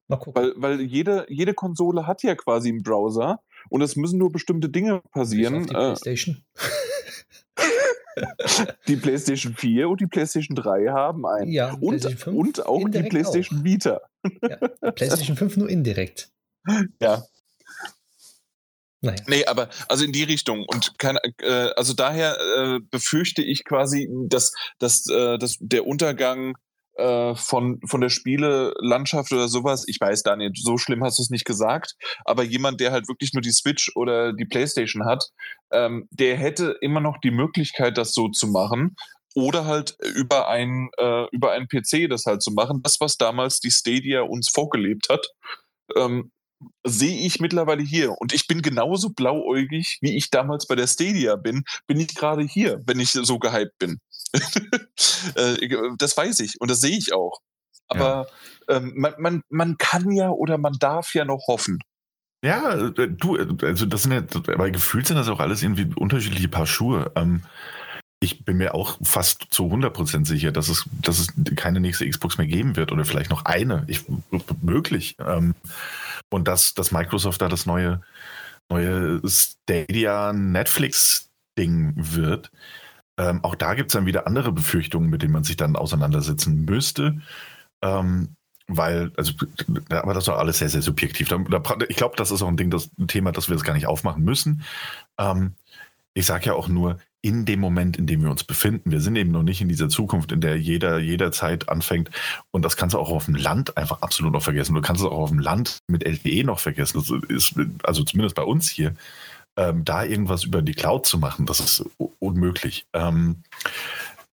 [0.07, 0.41] Mal gucken.
[0.41, 3.39] Weil, weil jede, jede Konsole hat ja quasi einen Browser
[3.69, 5.65] und es müssen nur bestimmte Dinge passieren.
[5.65, 6.43] Die äh, PlayStation.
[8.87, 11.51] Die PlayStation 4 und die PlayStation 3 haben einen.
[11.51, 13.63] Ja, und, und auch die PlayStation auch.
[13.63, 14.01] Vita.
[14.41, 16.31] Ja, PlayStation 5 nur indirekt.
[16.99, 17.23] Ja.
[19.01, 19.21] Naja.
[19.27, 20.65] Nee, aber also in die Richtung.
[20.67, 26.55] Und kann, äh, also daher äh, befürchte ich quasi, dass, dass, äh, dass der Untergang
[26.95, 31.29] äh, von, von der Spielelandschaft oder sowas, ich weiß, Daniel, so schlimm hast du es
[31.29, 35.25] nicht gesagt, aber jemand, der halt wirklich nur die Switch oder die Playstation hat,
[35.71, 38.95] ähm, der hätte immer noch die Möglichkeit, das so zu machen
[39.35, 42.81] oder halt über ein äh, über einen PC das halt zu machen.
[42.81, 45.27] Das, was damals die Stadia uns vorgelebt hat,
[45.97, 46.31] ähm,
[46.85, 48.11] sehe ich mittlerweile hier.
[48.19, 52.43] Und ich bin genauso blauäugig, wie ich damals bei der Stadia bin, bin ich gerade
[52.43, 53.99] hier, wenn ich so gehypt bin.
[55.35, 57.39] Äh, das weiß ich und das sehe ich auch.
[57.87, 58.27] Aber
[58.69, 58.77] ja.
[58.77, 61.79] ähm, man, man, man kann ja oder man darf ja noch hoffen.
[62.43, 64.23] Ja, äh, du, also das sind ja,
[64.53, 67.11] aber gefühlt sind das auch alles irgendwie unterschiedliche Paar Schuhe.
[67.15, 67.41] Ähm,
[68.19, 72.37] ich bin mir auch fast zu 100% sicher, dass es, dass es keine nächste Xbox
[72.37, 73.83] mehr geben wird oder vielleicht noch eine.
[73.87, 74.05] Ich,
[74.61, 75.15] möglich.
[75.19, 75.53] Ähm,
[76.29, 78.01] Und dass, dass Microsoft da das neue,
[78.69, 82.51] neue Stadia Netflix-Ding wird.
[83.17, 86.65] Ähm, auch da gibt es dann wieder andere Befürchtungen, mit denen man sich dann auseinandersetzen
[86.65, 87.21] müsste.
[87.81, 88.35] Ähm,
[88.67, 89.33] weil, also,
[89.89, 91.29] aber das doch alles sehr, sehr subjektiv.
[91.87, 93.87] Ich glaube, das ist auch ein Ding, das ein Thema, das wir jetzt gar nicht
[93.87, 94.63] aufmachen müssen.
[95.19, 95.53] Ähm,
[96.15, 99.15] ich sage ja auch nur, in dem Moment, in dem wir uns befinden, wir sind
[99.15, 102.11] eben noch nicht in dieser Zukunft, in der jeder jederzeit anfängt.
[102.51, 104.75] Und das kannst du auch auf dem Land einfach absolut noch vergessen.
[104.75, 106.99] Du kannst es auch auf dem Land mit LTE noch vergessen.
[106.99, 108.93] Das ist, also zumindest bei uns hier,
[109.57, 111.83] ähm, da irgendwas über die Cloud zu machen, das ist
[112.19, 112.85] unmöglich.
[112.93, 113.41] Ähm,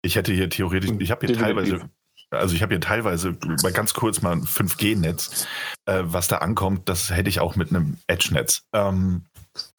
[0.03, 1.89] ich hätte hier theoretisch, ich habe hier teilweise
[2.33, 5.47] also ich habe hier teilweise mal ganz kurz mal ein 5G-Netz,
[5.87, 8.63] äh, was da ankommt, das hätte ich auch mit einem Edge-Netz.
[8.73, 9.25] Ähm,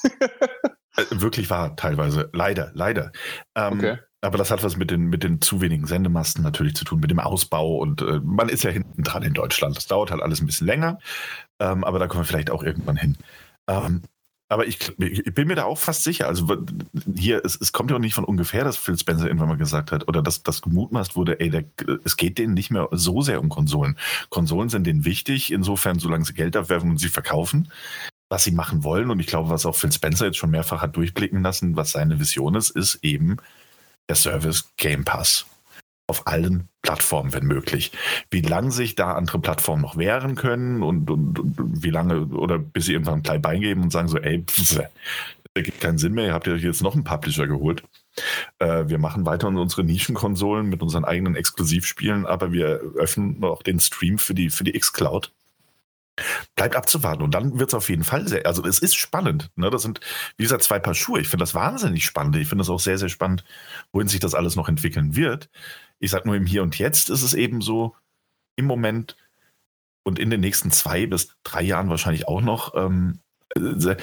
[0.04, 0.10] äh,
[1.10, 2.30] wirklich wahr, teilweise.
[2.34, 3.12] Leider, leider.
[3.56, 3.98] Ähm, okay.
[4.24, 7.10] Aber das hat was mit den, mit den zu wenigen Sendemasten natürlich zu tun, mit
[7.10, 7.78] dem Ausbau.
[7.78, 9.76] Und äh, man ist ja hinten dran in Deutschland.
[9.76, 11.00] Das dauert halt alles ein bisschen länger.
[11.60, 13.18] Ähm, aber da kommen wir vielleicht auch irgendwann hin.
[13.68, 14.04] Ähm,
[14.52, 16.28] aber ich, ich, bin mir da auch fast sicher.
[16.28, 16.46] Also
[17.16, 19.94] hier, es, es, kommt ja auch nicht von ungefähr, dass Phil Spencer irgendwann mal gesagt
[19.94, 21.64] hat, oder dass das gemutmaßt wurde, ey, der,
[22.04, 23.98] es geht denen nicht mehr so sehr um Konsolen.
[24.30, 27.72] Konsolen sind denen wichtig, insofern, solange sie Geld abwerfen und sie verkaufen,
[28.32, 29.12] was sie machen wollen.
[29.12, 32.18] Und ich glaube, was auch Phil Spencer jetzt schon mehrfach hat durchblicken lassen, was seine
[32.18, 33.38] Vision ist, ist eben
[34.08, 35.46] der Service Game Pass
[36.08, 37.92] auf allen Plattformen, wenn möglich.
[38.30, 42.58] Wie lange sich da andere Plattformen noch wehren können und, und, und wie lange oder
[42.58, 44.82] bis sie irgendwann gleich beigeben und sagen so, ey, pff,
[45.54, 47.84] das gibt keinen Sinn mehr, ihr habt ja jetzt noch einen Publisher geholt.
[48.60, 53.82] Äh, wir machen weiter unsere Nischenkonsolen mit unseren eigenen Exklusivspielen, aber wir öffnen auch den
[53.82, 55.34] Stream für die, für die X-Cloud.
[56.56, 59.50] Bleibt abzuwarten und dann wird es auf jeden Fall sehr, also es ist spannend.
[59.56, 59.70] Ne?
[59.70, 60.00] Das sind,
[60.38, 61.22] wie gesagt, zwei Paar Schuhe.
[61.22, 62.36] Ich finde das wahnsinnig spannend.
[62.36, 63.44] Ich finde das auch sehr, sehr spannend,
[63.92, 65.50] wohin sich das alles noch entwickeln wird.
[66.00, 67.96] Ich sage nur im Hier und Jetzt ist es eben so,
[68.56, 69.16] im Moment
[70.04, 72.76] und in den nächsten zwei bis drei Jahren wahrscheinlich auch noch.
[72.76, 73.20] Ähm,
[73.56, 73.96] äh,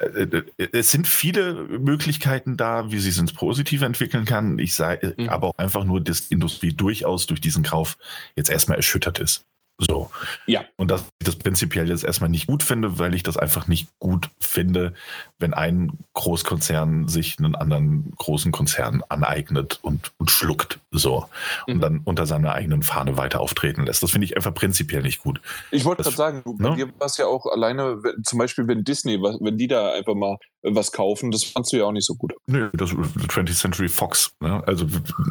[0.00, 4.58] äh, es sind viele Möglichkeiten da, wie sie es ins Positive entwickeln kann.
[4.58, 5.28] Ich sage mhm.
[5.28, 7.96] aber auch einfach nur, dass die Industrie durchaus durch diesen Kauf
[8.36, 9.46] jetzt erstmal erschüttert ist.
[9.80, 10.10] So.
[10.46, 10.64] Ja.
[10.76, 13.88] Und dass ich das prinzipiell jetzt erstmal nicht gut finde, weil ich das einfach nicht
[13.98, 14.92] gut finde,
[15.38, 20.80] wenn ein Großkonzern sich einen anderen großen Konzern aneignet und, und schluckt.
[20.90, 21.26] So.
[21.66, 21.80] Und mhm.
[21.80, 24.02] dann unter seiner eigenen Fahne weiter auftreten lässt.
[24.02, 25.40] Das finde ich einfach prinzipiell nicht gut.
[25.70, 26.70] Ich wollte gerade sagen, du, ne?
[26.70, 29.92] bei dir war es ja auch alleine, wenn, zum Beispiel, wenn Disney, wenn die da
[29.92, 32.34] einfach mal was kaufen, das fandst du ja auch nicht so gut.
[32.46, 34.32] Nö, das 20th Century Fox.
[34.40, 34.62] Ne?
[34.66, 34.86] Also,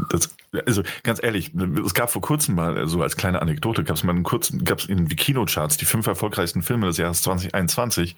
[0.09, 0.35] das,
[0.65, 1.53] also ganz ehrlich,
[1.85, 4.79] es gab vor kurzem mal, so als kleine Anekdote, gab es mal einen kurzen, gab
[4.79, 8.15] es in den Kinocharts die fünf erfolgreichsten Filme des Jahres 2021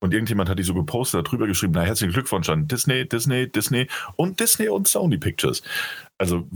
[0.00, 3.88] und irgendjemand hat die so gepostet, darüber geschrieben, na herzlichen Glückwunsch an Disney, Disney, Disney
[4.16, 5.62] und Disney und Sony Pictures.
[6.20, 6.48] Also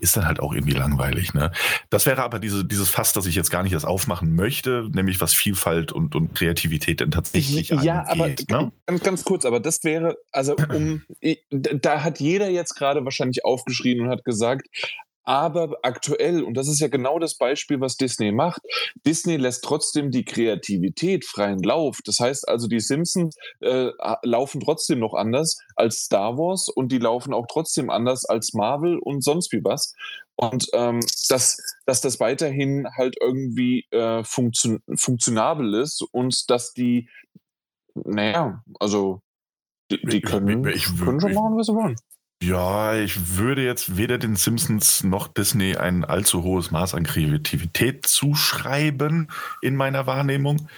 [0.00, 1.34] ist, dann halt auch irgendwie langweilig.
[1.34, 1.52] Ne?
[1.88, 5.20] Das wäre aber diese, dieses Fass, das ich jetzt gar nicht erst aufmachen möchte, nämlich
[5.20, 8.72] was Vielfalt und, und Kreativität denn tatsächlich Ja, angeht, aber ne?
[8.86, 11.02] ganz, ganz kurz, aber das wäre, also um,
[11.50, 14.66] da hat jeder jetzt gerade wahrscheinlich aufgeschrien und hat gesagt,
[15.28, 18.62] aber aktuell, und das ist ja genau das Beispiel, was Disney macht,
[19.04, 21.98] Disney lässt trotzdem die Kreativität freien Lauf.
[22.02, 23.90] Das heißt also, die Simpsons äh,
[24.22, 28.98] laufen trotzdem noch anders als Star Wars und die laufen auch trotzdem anders als Marvel
[28.98, 29.92] und sonst wie was.
[30.34, 37.10] Und ähm, dass, dass das weiterhin halt irgendwie äh, funktio funktionabel ist und dass die,
[37.94, 39.20] naja, also
[39.90, 41.96] die, die können, ich, ich, ich, können schon machen, was sie wollen.
[42.40, 48.06] Ja, ich würde jetzt weder den Simpsons noch Disney ein allzu hohes Maß an Kreativität
[48.06, 49.28] zuschreiben
[49.60, 50.68] in meiner Wahrnehmung.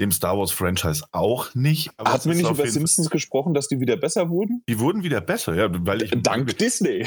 [0.00, 1.92] Dem Star Wars Franchise auch nicht.
[1.98, 4.64] Hat mir nicht über Simpsons gesprochen, dass die wieder besser wurden?
[4.68, 6.10] Die wurden wieder besser, ja, weil ich.
[6.16, 7.06] Dank Disney.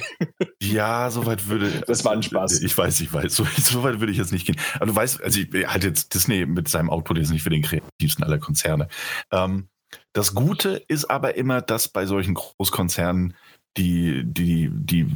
[0.62, 1.70] Ja, soweit würde.
[1.86, 2.62] Das war ein Spaß.
[2.62, 3.36] Ich weiß, ich weiß.
[3.36, 4.58] So, so weit würde ich jetzt nicht gehen.
[4.76, 7.62] Aber du weißt, also ich halte jetzt Disney mit seinem Output jetzt nicht für den
[7.62, 8.88] kreativsten aller Konzerne.
[9.32, 9.68] Ähm,
[10.14, 13.36] das Gute ist aber immer, dass bei solchen Großkonzernen
[13.76, 15.08] die, die, die,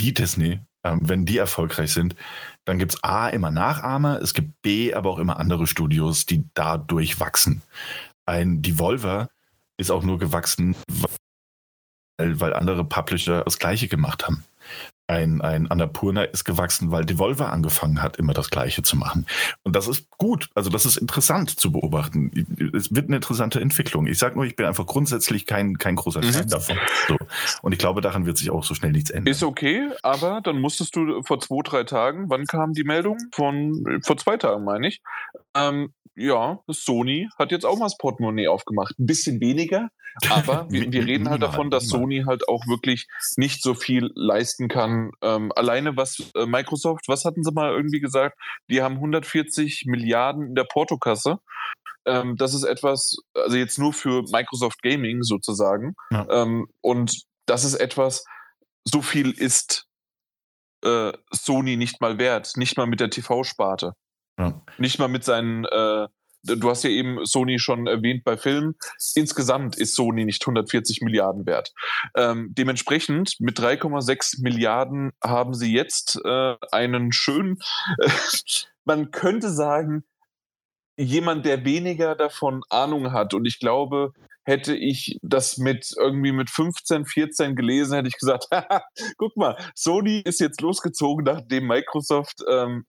[0.00, 2.16] die Disney, ähm, wenn die erfolgreich sind,
[2.64, 6.44] dann gibt es A immer Nachahmer, es gibt B aber auch immer andere Studios, die
[6.54, 7.62] dadurch wachsen.
[8.26, 9.28] Ein Devolver
[9.76, 10.76] ist auch nur gewachsen,
[12.18, 14.44] weil, weil andere Publisher das gleiche gemacht haben
[15.12, 19.26] ein, ein Annapurna ist gewachsen, weil Devolver angefangen hat, immer das Gleiche zu machen.
[19.62, 20.48] Und das ist gut.
[20.54, 22.30] Also das ist interessant zu beobachten.
[22.74, 24.06] Es wird eine interessante Entwicklung.
[24.06, 26.50] Ich sage nur, ich bin einfach grundsätzlich kein, kein großer Fan mhm.
[26.50, 26.78] davon.
[27.08, 27.16] So.
[27.62, 29.30] Und ich glaube, daran wird sich auch so schnell nichts ändern.
[29.30, 33.18] Ist okay, aber dann musstest du vor zwei, drei Tagen, wann kam die Meldung?
[33.32, 35.00] Von vor zwei Tagen, meine ich,
[35.54, 38.98] Ähm, ja, Sony hat jetzt auch mal das Portemonnaie aufgemacht.
[38.98, 39.88] Ein bisschen weniger,
[40.28, 43.06] aber wir, wir reden halt davon, dass Sony halt auch wirklich
[43.36, 45.10] nicht so viel leisten kann.
[45.22, 48.38] Ähm, alleine was äh, Microsoft, was hatten sie mal irgendwie gesagt?
[48.70, 51.38] Die haben 140 Milliarden in der Portokasse.
[52.04, 55.94] Ähm, das ist etwas, also jetzt nur für Microsoft Gaming sozusagen.
[56.10, 56.26] Ja.
[56.30, 58.24] Ähm, und das ist etwas,
[58.84, 59.86] so viel ist
[60.84, 63.92] äh, Sony nicht mal wert, nicht mal mit der TV-Sparte.
[64.38, 64.62] Ja.
[64.78, 66.08] Nicht mal mit seinen, äh,
[66.42, 68.74] du hast ja eben Sony schon erwähnt bei Filmen,
[69.14, 71.72] insgesamt ist Sony nicht 140 Milliarden wert.
[72.16, 77.58] Ähm, dementsprechend mit 3,6 Milliarden haben sie jetzt äh, einen schönen,
[77.98, 78.08] äh,
[78.84, 80.04] man könnte sagen,
[80.98, 83.34] jemand, der weniger davon Ahnung hat.
[83.34, 84.12] Und ich glaube,
[84.44, 88.48] hätte ich das mit irgendwie mit 15, 14 gelesen, hätte ich gesagt,
[89.16, 92.84] guck mal, Sony ist jetzt losgezogen, nachdem Microsoft ähm,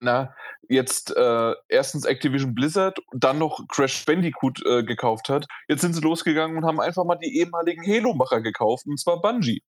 [0.00, 0.34] na,
[0.68, 5.46] jetzt äh, erstens Activision Blizzard, dann noch Crash Bandicoot äh, gekauft hat.
[5.68, 9.62] Jetzt sind sie losgegangen und haben einfach mal die ehemaligen Halo-Macher gekauft, und zwar Bungie.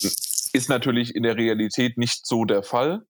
[0.00, 3.02] Ist natürlich in der Realität nicht so der Fall.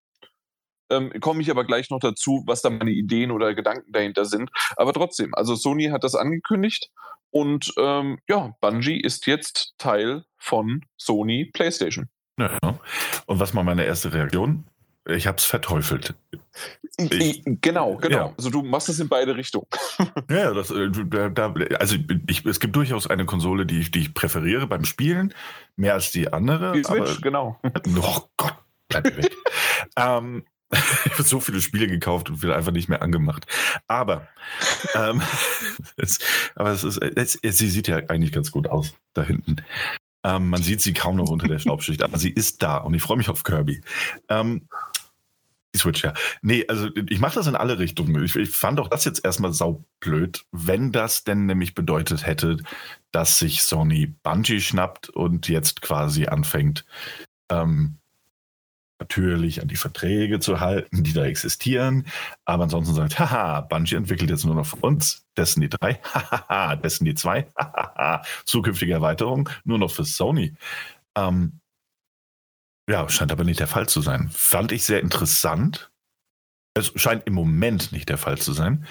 [0.90, 4.50] Ähm, Komme ich aber gleich noch dazu, was da meine Ideen oder Gedanken dahinter sind.
[4.76, 6.90] Aber trotzdem, also Sony hat das angekündigt
[7.30, 12.08] und ähm, ja, Bungie ist jetzt Teil von Sony PlayStation.
[12.38, 12.58] Ja,
[13.26, 14.66] und was war meine erste Reaktion?
[15.06, 16.14] Ich habe es verteufelt.
[16.96, 18.16] Ich, genau, genau.
[18.16, 18.34] Ja.
[18.36, 19.66] Also du machst es in beide Richtungen.
[20.30, 20.90] ja, das, äh,
[21.32, 25.34] da, also ich, es gibt durchaus eine Konsole, die, die ich präferiere beim Spielen,
[25.76, 26.72] mehr als die andere.
[26.72, 27.60] Die Switch, aber, genau.
[28.00, 28.54] Oh Gott,
[28.88, 29.36] bleib weg.
[29.96, 33.46] ähm, ich habe so viele Spiele gekauft und wieder einfach nicht mehr angemacht.
[33.86, 34.28] Aber,
[34.94, 35.20] ähm,
[35.96, 36.18] es,
[36.54, 39.56] aber es ist, es, sie sieht ja eigentlich ganz gut aus da hinten.
[40.24, 43.02] Ähm, man sieht sie kaum noch unter der Staubschicht, aber sie ist da und ich
[43.02, 43.82] freue mich auf Kirby.
[44.28, 44.68] Ähm,
[45.74, 46.14] die Switch, ja.
[46.40, 48.24] Nee, also ich mache das in alle Richtungen.
[48.24, 52.58] Ich, ich fand auch das jetzt erstmal saublöd, wenn das denn nämlich bedeutet hätte,
[53.12, 56.84] dass sich Sony Bungie schnappt und jetzt quasi anfängt,
[57.50, 57.98] ähm,
[58.98, 62.06] natürlich an die Verträge zu halten, die da existieren,
[62.44, 67.14] aber ansonsten sagt, haha, Bungie entwickelt jetzt nur noch für uns Destiny 3, haha, Destiny
[67.14, 70.54] 2, haha, zukünftige Erweiterung nur noch für Sony.
[71.16, 71.60] Ähm,
[72.88, 74.28] ja, scheint aber nicht der Fall zu sein.
[74.32, 75.90] Fand ich sehr interessant.
[76.74, 78.86] Es scheint im Moment nicht der Fall zu sein.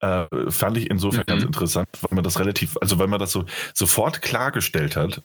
[0.00, 1.30] Äh, fand ich insofern mhm.
[1.30, 5.22] ganz interessant, weil man das relativ, also weil man das so sofort klargestellt hat,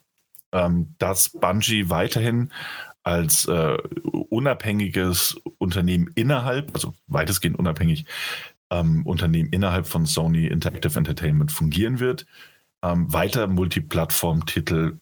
[0.52, 2.52] ähm, dass Bungie weiterhin
[3.04, 3.78] als äh,
[4.30, 8.06] unabhängiges Unternehmen innerhalb, also weitestgehend unabhängig
[8.72, 12.26] ähm, Unternehmen innerhalb von Sony Interactive Entertainment fungieren wird,
[12.82, 15.00] ähm, weiter Multiplattform-Titel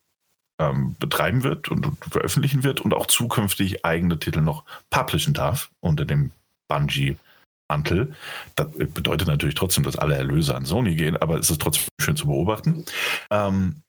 [0.61, 6.05] ähm, betreiben wird und, veröffentlichen wird und auch zukünftig eigene Titel noch publishen darf unter
[6.05, 6.31] dem
[6.67, 7.17] Bungie
[7.67, 8.13] Mantel.
[8.55, 12.17] Das bedeutet natürlich trotzdem, dass alle Erlöse an Sony gehen, aber es ist trotzdem schön
[12.17, 12.85] zu beobachten.
[13.29, 13.81] Ähm,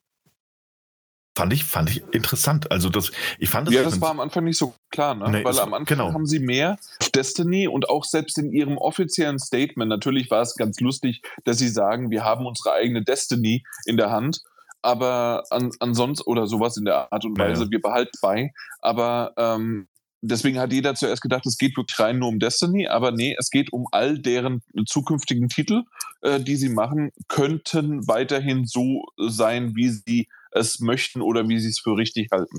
[1.35, 2.70] Fand ich, fand ich interessant.
[2.70, 3.74] Also das, ich fand das.
[3.74, 5.31] Ja, das war am Anfang nicht so klar, ne?
[5.31, 6.12] Nee, Weil am Anfang genau.
[6.12, 6.78] haben sie mehr
[7.15, 11.70] Destiny und auch selbst in ihrem offiziellen Statement, natürlich war es ganz lustig, dass sie
[11.70, 14.43] sagen, wir haben unsere eigene Destiny in der Hand,
[14.83, 17.71] aber an, ansonsten oder sowas in der Art und Weise, ja, ja.
[17.71, 18.53] wir behalten bei.
[18.81, 19.89] Aber ähm,
[20.23, 23.51] deswegen hat jeder zuerst gedacht, es geht wirklich rein nur um Destiny, aber nee, es
[23.51, 25.83] geht um all deren zukünftigen Titel,
[26.23, 31.69] äh, die sie machen, könnten weiterhin so sein, wie sie es möchten oder wie sie
[31.69, 32.59] es für richtig halten.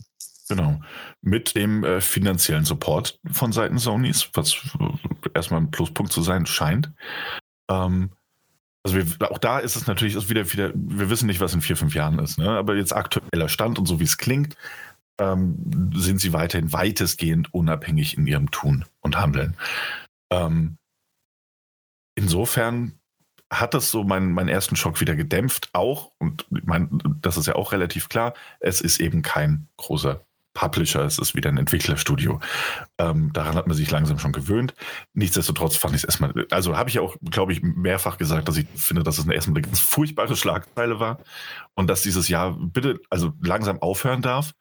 [0.50, 0.82] Genau.
[1.22, 6.46] Mit dem äh, finanziellen Support von Seiten Sonys, was äh, erstmal ein Pluspunkt zu sein
[6.46, 6.92] scheint.
[7.70, 8.12] Ähm,
[8.84, 11.62] also wir, auch da ist es natürlich ist wieder, wieder, wir wissen nicht, was in
[11.62, 12.50] vier, fünf Jahren ist, ne?
[12.50, 14.56] aber jetzt aktueller Stand und so wie es klingt,
[15.20, 19.56] ähm, sind sie weiterhin weitestgehend unabhängig in ihrem Tun und Handeln.
[20.32, 20.78] Ähm,
[22.16, 23.00] insofern
[23.52, 25.70] hat das so meinen, meinen ersten Schock wieder gedämpft.
[25.74, 26.90] Auch, und ich meine,
[27.22, 31.50] das ist ja auch relativ klar, es ist eben kein großer Publisher, es ist wieder
[31.50, 32.40] ein Entwicklerstudio.
[32.98, 34.74] Ähm, daran hat man sich langsam schon gewöhnt.
[35.14, 38.58] Nichtsdestotrotz fand ich es erstmal, also habe ich ja auch, glaube ich, mehrfach gesagt, dass
[38.58, 41.20] ich finde, dass es eine erstmal eine ganz furchtbare Schlagzeile war
[41.74, 44.54] und dass dieses Jahr bitte, also langsam aufhören darf.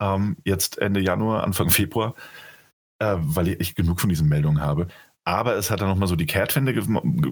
[0.00, 2.14] Ähm, jetzt Ende Januar, Anfang Februar,
[2.98, 4.88] äh, weil ich genug von diesen Meldungen habe.
[5.24, 6.84] Aber es hat dann nochmal so die Kehrtwende ge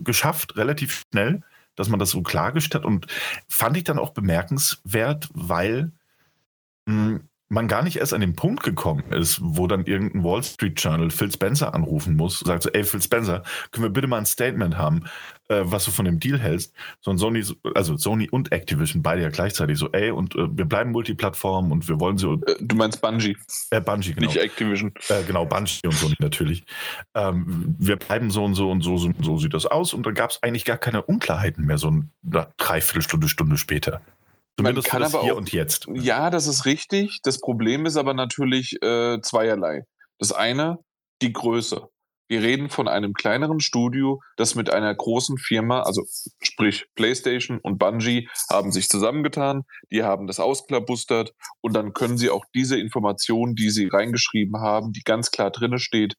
[0.02, 1.42] geschafft, relativ schnell,
[1.76, 2.86] dass man das so klargestellt hat.
[2.86, 3.06] Und
[3.48, 5.92] fand ich dann auch bemerkenswert, weil
[6.86, 10.42] mh, hm, man gar nicht erst an den Punkt gekommen ist, wo dann irgendein Wall
[10.42, 14.18] Street Journal Phil Spencer anrufen muss, sagt so, ey Phil Spencer, können wir bitte mal
[14.18, 15.04] ein Statement haben,
[15.48, 16.74] äh, was du von dem Deal hältst?
[17.00, 17.44] Sondern Sony,
[17.74, 21.88] also Sony und Activision, beide ja gleichzeitig so, ey, und äh, wir bleiben Multiplattform und
[21.88, 22.34] wir wollen so.
[22.34, 23.36] Äh, du meinst Bungie?
[23.70, 24.26] Äh, Bungie, genau.
[24.26, 24.92] Nicht Activision.
[25.08, 26.64] Äh, genau, Bungie und Sony natürlich.
[27.14, 29.94] Ähm, wir bleiben so und so und so, so, so sieht das aus.
[29.94, 32.08] Und da gab es eigentlich gar keine Unklarheiten mehr, so eine
[32.56, 34.00] Dreiviertelstunde, Stunde später.
[34.56, 35.86] Zumindest Man kann aber hier auch, und jetzt.
[35.92, 37.20] Ja, das ist richtig.
[37.22, 39.82] Das Problem ist aber natürlich äh, zweierlei.
[40.18, 40.78] Das eine,
[41.22, 41.88] die Größe.
[42.26, 46.02] Wir reden von einem kleineren Studio, das mit einer großen Firma, also
[46.42, 52.30] sprich PlayStation und Bungie, haben sich zusammengetan, die haben das ausklabustert und dann können sie
[52.30, 56.14] auch diese Information, die sie reingeschrieben haben, die ganz klar drinne steht,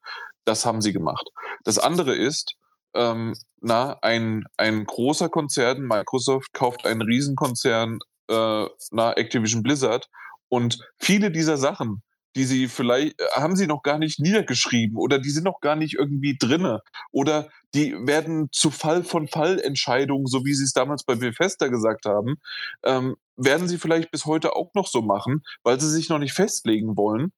[0.45, 1.27] das haben sie gemacht.
[1.63, 2.53] Das andere ist,
[2.93, 7.97] ähm, na, ein, ein großer Konzern, Microsoft, kauft einen Riesenkonzern
[8.29, 10.09] äh, na, Activision Blizzard.
[10.49, 12.03] Und viele dieser Sachen,
[12.35, 15.75] die sie vielleicht, äh, haben sie noch gar nicht niedergeschrieben oder die sind noch gar
[15.75, 16.81] nicht irgendwie drinne
[17.11, 21.67] oder die werden zu Fall von Fall Entscheidungen, so wie sie es damals bei Bethesda
[21.67, 22.35] gesagt haben,
[22.83, 26.33] ähm, werden sie vielleicht bis heute auch noch so machen, weil sie sich noch nicht
[26.33, 27.31] festlegen wollen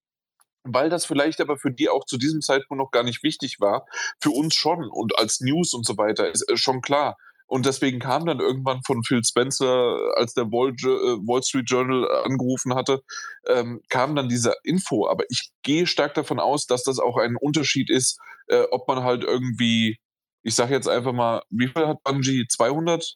[0.70, 3.86] weil das vielleicht aber für die auch zu diesem Zeitpunkt noch gar nicht wichtig war,
[4.20, 7.18] für uns schon und als News und so weiter ist äh, schon klar.
[7.48, 12.06] Und deswegen kam dann irgendwann von Phil Spencer, als der Wall, äh, Wall Street Journal
[12.26, 13.02] angerufen hatte,
[13.48, 15.08] ähm, kam dann diese Info.
[15.08, 19.04] Aber ich gehe stark davon aus, dass das auch ein Unterschied ist, äh, ob man
[19.04, 19.98] halt irgendwie,
[20.44, 22.46] ich sage jetzt einfach mal, wie viel hat Bungie?
[22.48, 23.16] 200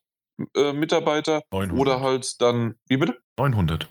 [0.56, 1.42] äh, Mitarbeiter?
[1.52, 1.80] 900.
[1.80, 3.18] Oder halt dann, wie bitte?
[3.38, 3.90] 900.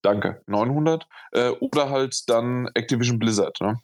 [0.00, 1.06] Danke, 900.
[1.32, 3.60] Äh, oder halt dann Activision Blizzard.
[3.60, 3.78] Ne?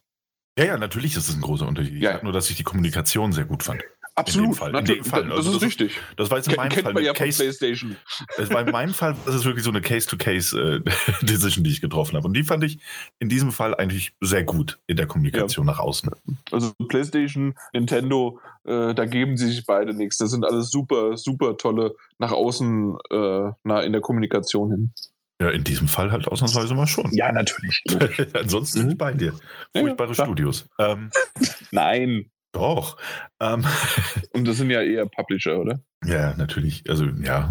[0.59, 2.01] Ja, ja, natürlich ist es ein großer Unterschied.
[2.01, 2.23] Ja.
[2.23, 3.83] Nur, dass ich die Kommunikation sehr gut fand.
[4.17, 4.77] Absolut, in dem Fall.
[4.77, 5.33] In dem Fall.
[5.33, 6.01] Also das ist richtig.
[6.17, 7.97] Das war jetzt in meinem Kennt Fall man ja Case, PlayStation.
[8.37, 12.17] Das war in meinem Fall, das ist wirklich so eine Case-to-Case-Decision, äh, die ich getroffen
[12.17, 12.27] habe.
[12.27, 12.79] Und die fand ich
[13.19, 15.73] in diesem Fall eigentlich sehr gut in der Kommunikation ja.
[15.73, 16.11] nach außen.
[16.53, 20.19] Also PlayStation, Nintendo, äh, da geben sie sich beide nichts.
[20.19, 24.93] Das sind alles super, super tolle nach außen äh, na, in der Kommunikation hin.
[25.41, 27.11] Ja, in diesem Fall halt ausnahmsweise mal schon.
[27.13, 27.83] Ja, natürlich.
[28.35, 29.35] Ansonsten bin ich bei dir.
[29.77, 30.69] Furchtbare ja, Studios.
[30.79, 31.11] Ähm,
[31.73, 32.31] Nein.
[32.55, 32.97] Doch.
[33.41, 33.67] Ähm.
[34.33, 35.81] Und das sind ja eher Publisher, oder?
[36.05, 36.89] Ja, natürlich.
[36.89, 37.51] Also, ja,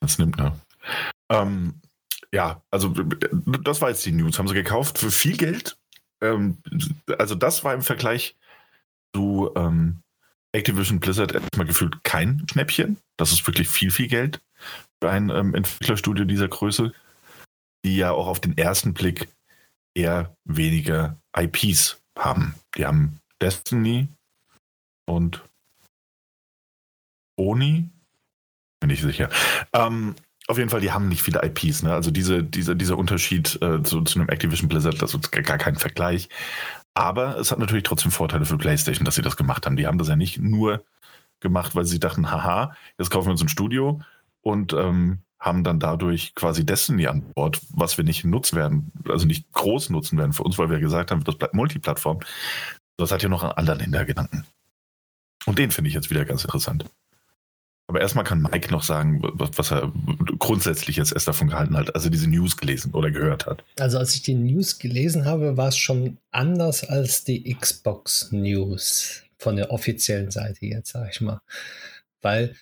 [0.00, 0.58] das nimmt, ne?
[1.30, 1.80] Ähm,
[2.32, 4.38] ja, also, das war jetzt die News.
[4.38, 5.76] Haben sie gekauft für viel Geld.
[6.20, 6.58] Ähm,
[7.18, 8.36] also, das war im Vergleich
[9.14, 10.02] zu ähm,
[10.52, 12.96] Activision Blizzard erstmal gefühlt kein Schnäppchen.
[13.16, 14.40] Das ist wirklich viel, viel Geld
[15.02, 16.92] für ein ähm, Entwicklerstudio dieser Größe,
[17.84, 19.28] die ja auch auf den ersten Blick
[19.94, 22.54] eher weniger IPs haben.
[22.76, 24.08] Die haben Destiny
[25.06, 25.44] und
[27.36, 27.90] Oni,
[28.80, 29.28] bin ich sicher.
[29.72, 30.14] Ähm,
[30.46, 31.82] auf jeden Fall, die haben nicht viele IPs.
[31.82, 31.92] Ne?
[31.92, 35.76] Also diese, diese, dieser Unterschied äh, zu, zu einem Activision Blizzard, das ist gar kein
[35.76, 36.28] Vergleich.
[36.94, 39.76] Aber es hat natürlich trotzdem Vorteile für PlayStation, dass sie das gemacht haben.
[39.76, 40.84] Die haben das ja nicht nur
[41.40, 44.00] gemacht, weil sie dachten, haha, jetzt kaufen wir uns ein Studio
[44.42, 49.26] und ähm, haben dann dadurch quasi Destiny an Bord, was wir nicht nutzen werden, also
[49.26, 52.20] nicht groß nutzen werden für uns, weil wir gesagt haben, das bleibt Multiplattform.
[52.96, 54.44] Das hat ja noch einen anderen Hintergedanken.
[55.46, 56.84] Und den finde ich jetzt wieder ganz interessant.
[57.86, 59.92] Aber erstmal kann Mike noch sagen, was er
[60.38, 63.62] grundsätzlich jetzt erst davon gehalten hat, als er diese News gelesen oder gehört hat.
[63.78, 69.22] Also als ich die News gelesen habe, war es schon anders als die Xbox News
[69.38, 71.42] von der offiziellen Seite jetzt, sage ich mal.
[72.22, 72.56] Weil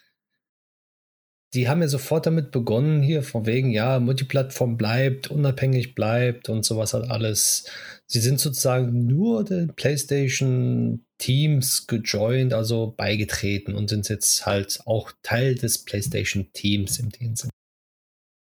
[1.54, 6.64] die haben ja sofort damit begonnen, hier von wegen, ja, Multiplattform bleibt, unabhängig bleibt und
[6.64, 7.70] sowas hat alles.
[8.06, 15.12] Sie sind sozusagen nur den PlayStation Teams gejoint, also beigetreten und sind jetzt halt auch
[15.22, 17.50] Teil des PlayStation Teams im Sinn.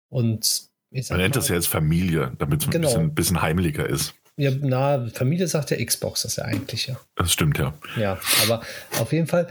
[0.09, 0.69] Und
[1.09, 2.87] man nennt das ja jetzt Familie, damit es genau.
[2.89, 4.15] ein bisschen, bisschen heimlicher ist.
[4.37, 6.99] Ja, na, Familie sagt ja Xbox, das ist ja eigentlich ja.
[7.15, 7.73] Das stimmt, ja.
[7.97, 8.61] Ja, aber
[8.99, 9.47] auf jeden Fall,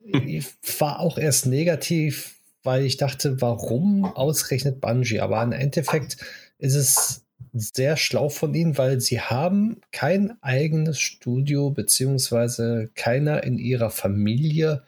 [0.00, 0.46] ich
[0.78, 5.20] war auch erst negativ weil ich dachte, warum ausgerechnet Bungie?
[5.20, 6.16] Aber im Endeffekt
[6.58, 13.58] ist es sehr schlau von ihnen, weil sie haben kein eigenes Studio, beziehungsweise keiner in
[13.58, 14.84] ihrer Familie,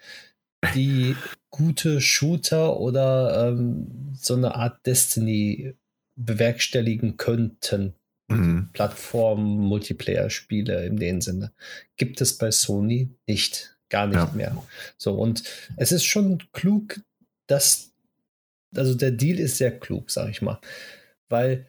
[0.75, 1.15] die
[1.51, 5.75] gute Shooter oder ähm, so eine Art Destiny
[6.17, 7.95] bewerkstelligen könnten.
[8.29, 8.71] Mhm.
[8.73, 11.53] Plattform, Multiplayer-Spiele in dem Sinne.
[11.97, 13.77] Gibt es bei Sony nicht.
[13.91, 14.31] Gar nicht ja.
[14.35, 14.57] mehr.
[14.97, 15.45] So, und
[15.77, 17.01] es ist schon klug,
[17.47, 17.93] das,
[18.75, 20.61] also der Deal ist sehr klug, sag ich mal.
[21.29, 21.67] Weil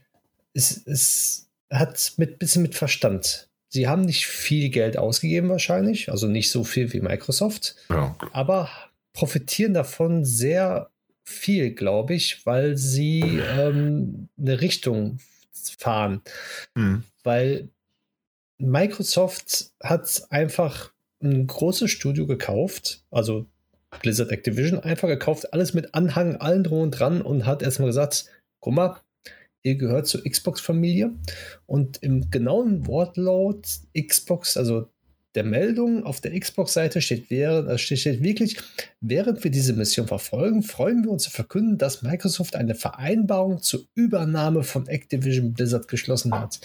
[0.53, 3.49] es, es hat mit bisschen mit Verstand.
[3.69, 8.15] Sie haben nicht viel Geld ausgegeben wahrscheinlich, also nicht so viel wie Microsoft, ja.
[8.31, 8.69] aber
[9.13, 10.91] profitieren davon sehr
[11.23, 15.17] viel, glaube ich, weil sie ähm, eine Richtung
[15.77, 16.21] fahren.
[16.75, 17.03] Mhm.
[17.23, 17.69] Weil
[18.57, 20.91] Microsoft hat einfach
[21.21, 23.47] ein großes Studio gekauft, also
[24.01, 28.25] Blizzard Activision, einfach gekauft, alles mit Anhang, allen und dran und hat erstmal gesagt,
[28.59, 28.97] guck mal,
[29.63, 31.11] ihr gehört zur Xbox-Familie
[31.65, 33.67] und im genauen Wortlaut
[33.97, 34.87] Xbox, also
[35.35, 38.57] der Meldung auf der Xbox-Seite steht, während, also steht wirklich,
[39.01, 43.81] während wir diese Mission verfolgen, freuen wir uns zu verkünden, dass Microsoft eine Vereinbarung zur
[43.95, 46.61] Übernahme von Activision Blizzard geschlossen hat.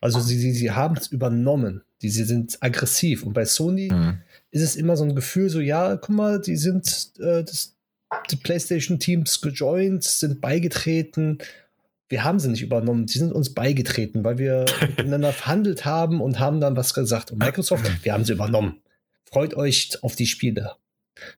[0.00, 1.82] Also sie, sie, sie haben es übernommen.
[2.04, 3.22] Die, sie sind aggressiv.
[3.22, 4.18] Und bei Sony mhm.
[4.50, 7.76] ist es immer so ein Gefühl, so, ja, guck mal, die sind äh, das,
[8.30, 11.38] die PlayStation-Teams gejoint, sind beigetreten.
[12.10, 16.38] Wir haben sie nicht übernommen, sie sind uns beigetreten, weil wir miteinander verhandelt haben und
[16.38, 17.32] haben dann was gesagt.
[17.32, 18.82] Und Microsoft, wir haben sie übernommen.
[19.24, 20.72] Freut euch auf die Spiele.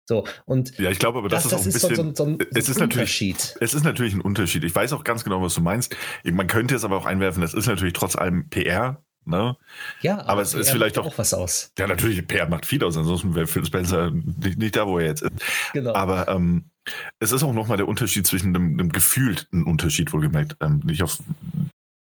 [0.05, 1.97] So, und ja, ich glaube, aber das, das ist auch ein bisschen.
[1.97, 3.57] So, so, so ein, es ist Unterschied.
[3.61, 4.65] Es ist natürlich ein Unterschied.
[4.65, 5.95] Ich weiß auch ganz genau, was du meinst.
[6.25, 9.06] Man könnte es aber auch einwerfen, das ist natürlich trotz allem PR.
[9.27, 9.57] Ne?
[10.01, 11.73] Ja, aber, aber es PR ist vielleicht auch, auch, was aus.
[11.79, 15.07] Ja, natürlich, PR macht viel aus, ansonsten wäre Phil Spencer nicht, nicht, da, wo er
[15.07, 15.33] jetzt ist.
[15.73, 15.95] Genau.
[15.95, 16.71] Aber ähm,
[17.19, 21.19] es ist auch nochmal der Unterschied zwischen dem, dem gefühlten Unterschied, wohlgemerkt, ähm, nicht auf,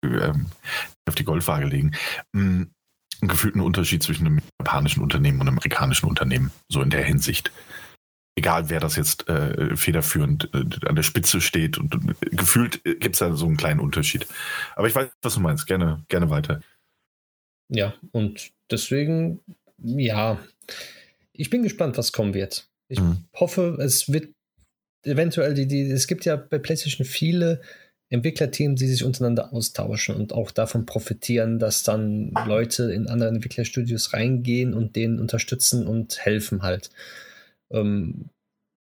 [0.03, 0.47] ähm,
[1.07, 1.95] auf die Goldwaage legen.
[2.35, 2.71] Ähm,
[3.21, 7.51] einen gefühlten Unterschied zwischen einem japanischen Unternehmen und einem amerikanischen Unternehmen, so in der Hinsicht.
[8.37, 12.95] Egal, wer das jetzt äh, federführend äh, an der Spitze steht und äh, gefühlt äh,
[12.95, 14.27] gibt es da so einen kleinen Unterschied.
[14.75, 15.67] Aber ich weiß, was du meinst.
[15.67, 16.61] Gerne, gerne weiter.
[17.69, 19.39] Ja, und deswegen,
[19.77, 20.39] ja,
[21.33, 22.67] ich bin gespannt, was kommen wird.
[22.89, 23.25] Ich mhm.
[23.35, 24.33] hoffe, es wird
[25.05, 27.61] eventuell die, die, es gibt ja bei PlayStation viele
[28.09, 34.13] Entwicklerteams, die sich untereinander austauschen und auch davon profitieren, dass dann Leute in andere Entwicklerstudios
[34.13, 36.89] reingehen und denen unterstützen und helfen halt.
[37.71, 38.29] Ähm,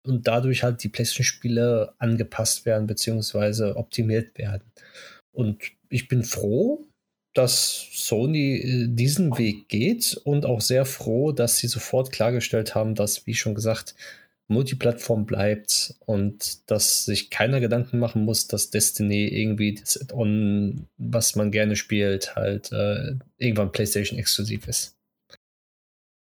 [0.03, 4.63] und dadurch halt die PlayStation-Spiele angepasst werden beziehungsweise optimiert werden.
[5.31, 6.83] Und ich bin froh,
[7.33, 12.95] dass Sony äh, diesen Weg geht und auch sehr froh, dass sie sofort klargestellt haben,
[12.95, 13.95] dass, wie schon gesagt,
[14.51, 21.35] Multiplattform bleibt und dass sich keiner Gedanken machen muss, dass Destiny irgendwie das Add-on, was
[21.35, 24.97] man gerne spielt, halt äh, irgendwann PlayStation exklusiv ist.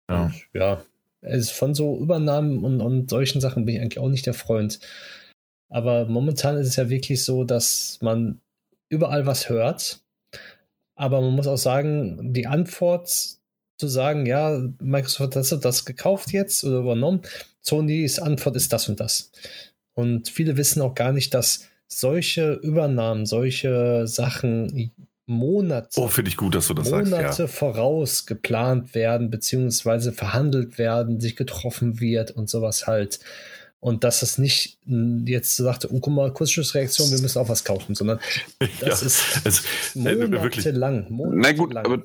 [0.10, 0.26] Ja.
[0.26, 0.86] Und, ja.
[1.22, 4.80] Also von so Übernahmen und, und solchen Sachen bin ich eigentlich auch nicht der Freund.
[5.69, 8.40] Aber momentan ist es ja wirklich so, dass man
[8.90, 10.02] überall was hört.
[11.00, 16.66] Aber man muss auch sagen, die Antwort zu sagen, ja, Microsoft hat das gekauft jetzt
[16.66, 17.22] oder übernommen,
[17.62, 19.32] Sonys Antwort ist das und das.
[19.94, 24.92] Und viele wissen auch gar nicht, dass solche Übernahmen, solche Sachen
[25.26, 27.48] Monate, oh, finde ich gut, dass du das Monate sagst, ja.
[27.48, 33.22] voraus geplant werden, beziehungsweise verhandelt werden, sich getroffen wird und sowas halt.
[33.82, 34.78] Und dass es nicht
[35.26, 38.20] jetzt sagt, oh, guck mal, Kurzschlussreaktion, wir müssen auch was kaufen, sondern
[38.82, 41.08] das ja, ist es, monatelang.
[41.10, 41.42] monatelang.
[41.42, 42.04] Na gut, aber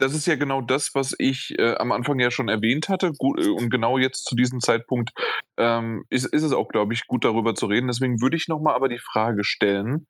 [0.00, 3.12] das ist ja genau das, was ich äh, am Anfang ja schon erwähnt hatte.
[3.12, 5.10] Gut, äh, und genau jetzt zu diesem Zeitpunkt
[5.58, 7.88] ähm, ist, ist es auch, glaube ich, gut darüber zu reden.
[7.88, 10.06] Deswegen würde ich nochmal aber die Frage stellen,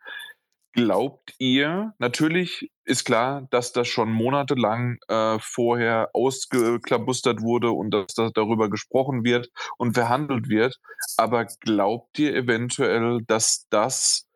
[0.73, 8.15] glaubt ihr, natürlich ist klar, dass das schon monatelang äh, vorher ausgeklabustert wurde und dass
[8.15, 9.49] da darüber gesprochen wird
[9.79, 10.79] und verhandelt wird,
[11.17, 14.27] aber glaubt ihr eventuell, dass das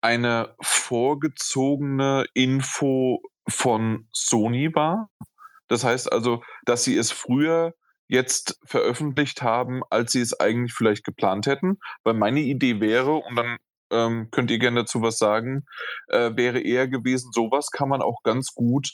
[0.00, 5.08] eine vorgezogene Info von Sony war.
[5.68, 7.72] Das heißt also, dass sie es früher
[8.06, 11.78] jetzt veröffentlicht haben, als sie es eigentlich vielleicht geplant hätten.
[12.02, 13.56] Weil meine Idee wäre, und dann
[13.90, 15.64] ähm, könnt ihr gerne dazu was sagen,
[16.08, 18.90] äh, wäre eher gewesen, sowas kann man auch ganz gut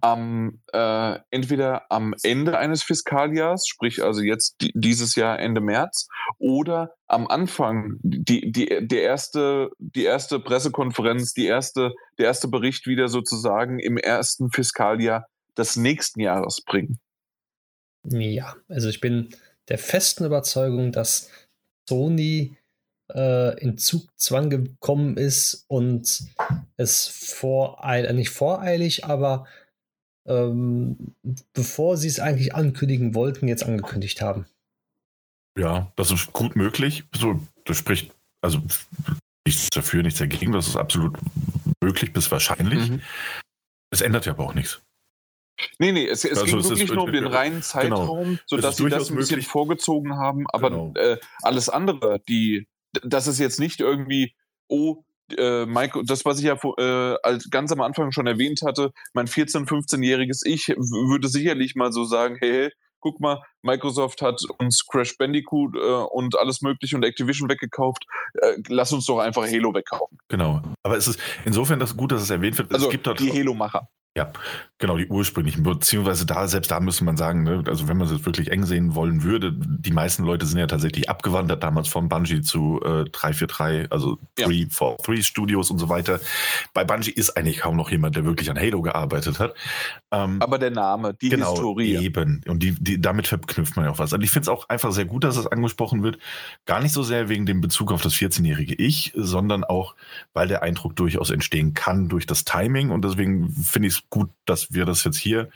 [0.00, 6.08] am, äh, entweder am Ende eines Fiskaljahrs, sprich also jetzt dieses Jahr Ende März,
[6.38, 12.86] oder am Anfang, die, die, die, erste, die erste Pressekonferenz, die erste, der erste Bericht
[12.86, 15.26] wieder sozusagen im ersten Fiskaljahr
[15.56, 16.98] des nächsten Jahres bringen.
[18.04, 19.30] Ja, also ich bin
[19.68, 21.30] der festen Überzeugung, dass
[21.88, 22.56] Sony
[23.14, 26.24] äh, in Zugzwang gekommen ist und
[26.76, 29.46] es voreil, nicht voreilig, aber
[30.26, 31.14] ähm,
[31.52, 34.46] bevor sie es eigentlich ankündigen wollten, jetzt angekündigt haben.
[35.58, 37.04] Ja, das ist gut möglich.
[37.14, 38.12] So, das spricht
[38.42, 38.60] also
[39.46, 40.52] nichts dafür, nichts dagegen.
[40.52, 41.16] Das ist absolut
[41.80, 42.90] möglich bis wahrscheinlich.
[42.90, 43.00] Mhm.
[43.90, 44.82] Es ändert ja aber auch nichts.
[45.78, 47.64] Nee, nee, es, es also ging es wirklich ist, nur um den reinen genau.
[47.64, 48.38] Zeitraum, genau.
[48.46, 49.48] sodass sie das ein bisschen möglich.
[49.48, 50.44] vorgezogen haben.
[50.52, 50.92] Aber genau.
[50.96, 52.66] äh, alles andere, die
[53.02, 54.34] das ist jetzt nicht irgendwie,
[54.68, 55.04] oh,
[55.36, 59.26] äh, Mike, das, was ich ja äh, als ganz am Anfang schon erwähnt hatte, mein
[59.26, 62.70] 14-, 15-jähriges Ich würde sicherlich mal so sagen, hey,
[63.00, 68.04] guck mal, Microsoft hat uns Crash Bandicoot äh, und alles Mögliche und Activision weggekauft.
[68.34, 70.18] Äh, lass uns doch einfach Halo wegkaufen.
[70.28, 70.62] Genau.
[70.82, 72.72] Aber es ist insofern das gut, dass es erwähnt wird.
[72.72, 73.88] Also es gibt dort die Halo-Macher.
[74.16, 74.32] Ja,
[74.78, 75.62] genau, die ursprünglichen.
[75.62, 78.94] Beziehungsweise da, selbst da müsste man sagen, ne, also wenn man es wirklich eng sehen
[78.94, 83.92] wollen würde, die meisten Leute sind ja tatsächlich abgewandert damals von Bungie zu äh, 343,
[83.92, 85.22] also 343 ja.
[85.22, 86.18] Studios und so weiter.
[86.72, 89.54] Bei Bungie ist eigentlich kaum noch jemand, der wirklich an Halo gearbeitet hat.
[90.10, 91.96] Ähm, Aber der Name, die genau, Historie.
[91.96, 92.40] Eben.
[92.48, 94.14] Und die, die, damit verknüpft man ja auch was.
[94.14, 96.18] Und ich finde es auch einfach sehr gut, dass es angesprochen wird.
[96.64, 99.94] Gar nicht so sehr wegen dem Bezug auf das 14-jährige Ich, sondern auch,
[100.32, 102.88] weil der Eindruck durchaus entstehen kann durch das Timing.
[102.88, 105.48] Und deswegen finde ich es gut, dass wir das jetzt hier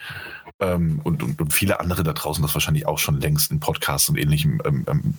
[0.59, 4.09] ähm, und, und, und, viele andere da draußen das wahrscheinlich auch schon längst in Podcasts
[4.09, 5.15] und ähnlichem ähm, ähm,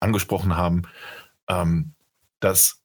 [0.00, 0.82] angesprochen haben.
[1.48, 1.92] Ähm,
[2.40, 2.82] dass,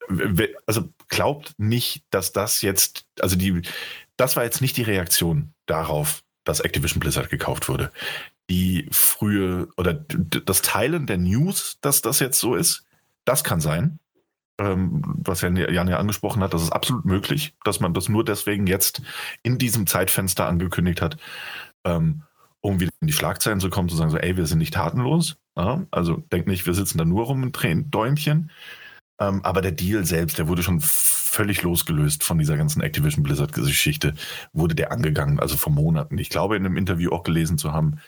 [0.67, 3.61] also glaubt nicht, dass das jetzt, also die,
[4.15, 7.91] das war jetzt nicht die Reaktion darauf, dass Activision Blizzard gekauft wurde.
[8.49, 12.85] Die frühe oder das Teilen der News, dass das jetzt so ist,
[13.25, 13.99] das kann sein
[14.59, 18.67] ähm, was Jan ja angesprochen hat, das ist absolut möglich, dass man das nur deswegen
[18.67, 19.01] jetzt
[19.41, 21.17] in diesem Zeitfenster angekündigt hat,
[21.85, 22.23] ähm,
[22.61, 25.37] um wieder in die Schlagzeilen zu kommen, zu sagen, so, ey, wir sind nicht tatenlos.
[25.55, 25.85] Ja?
[25.91, 28.51] Also denkt nicht, wir sitzen da nur rum und drehen Däumchen.
[29.19, 34.13] Ähm, aber der Deal selbst, der wurde schon völlig losgelöst von dieser ganzen Activision Blizzard-Geschichte,
[34.53, 36.17] wurde der angegangen, also vor Monaten.
[36.17, 37.99] Ich glaube, in einem Interview auch gelesen zu haben,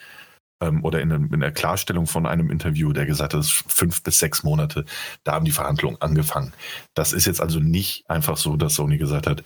[0.61, 4.43] ähm, oder in, in, der Klarstellung von einem Interview, der gesagt hat, fünf bis sechs
[4.43, 4.85] Monate,
[5.23, 6.53] da haben die Verhandlungen angefangen.
[6.93, 9.43] Das ist jetzt also nicht einfach so, dass Sony gesagt hat,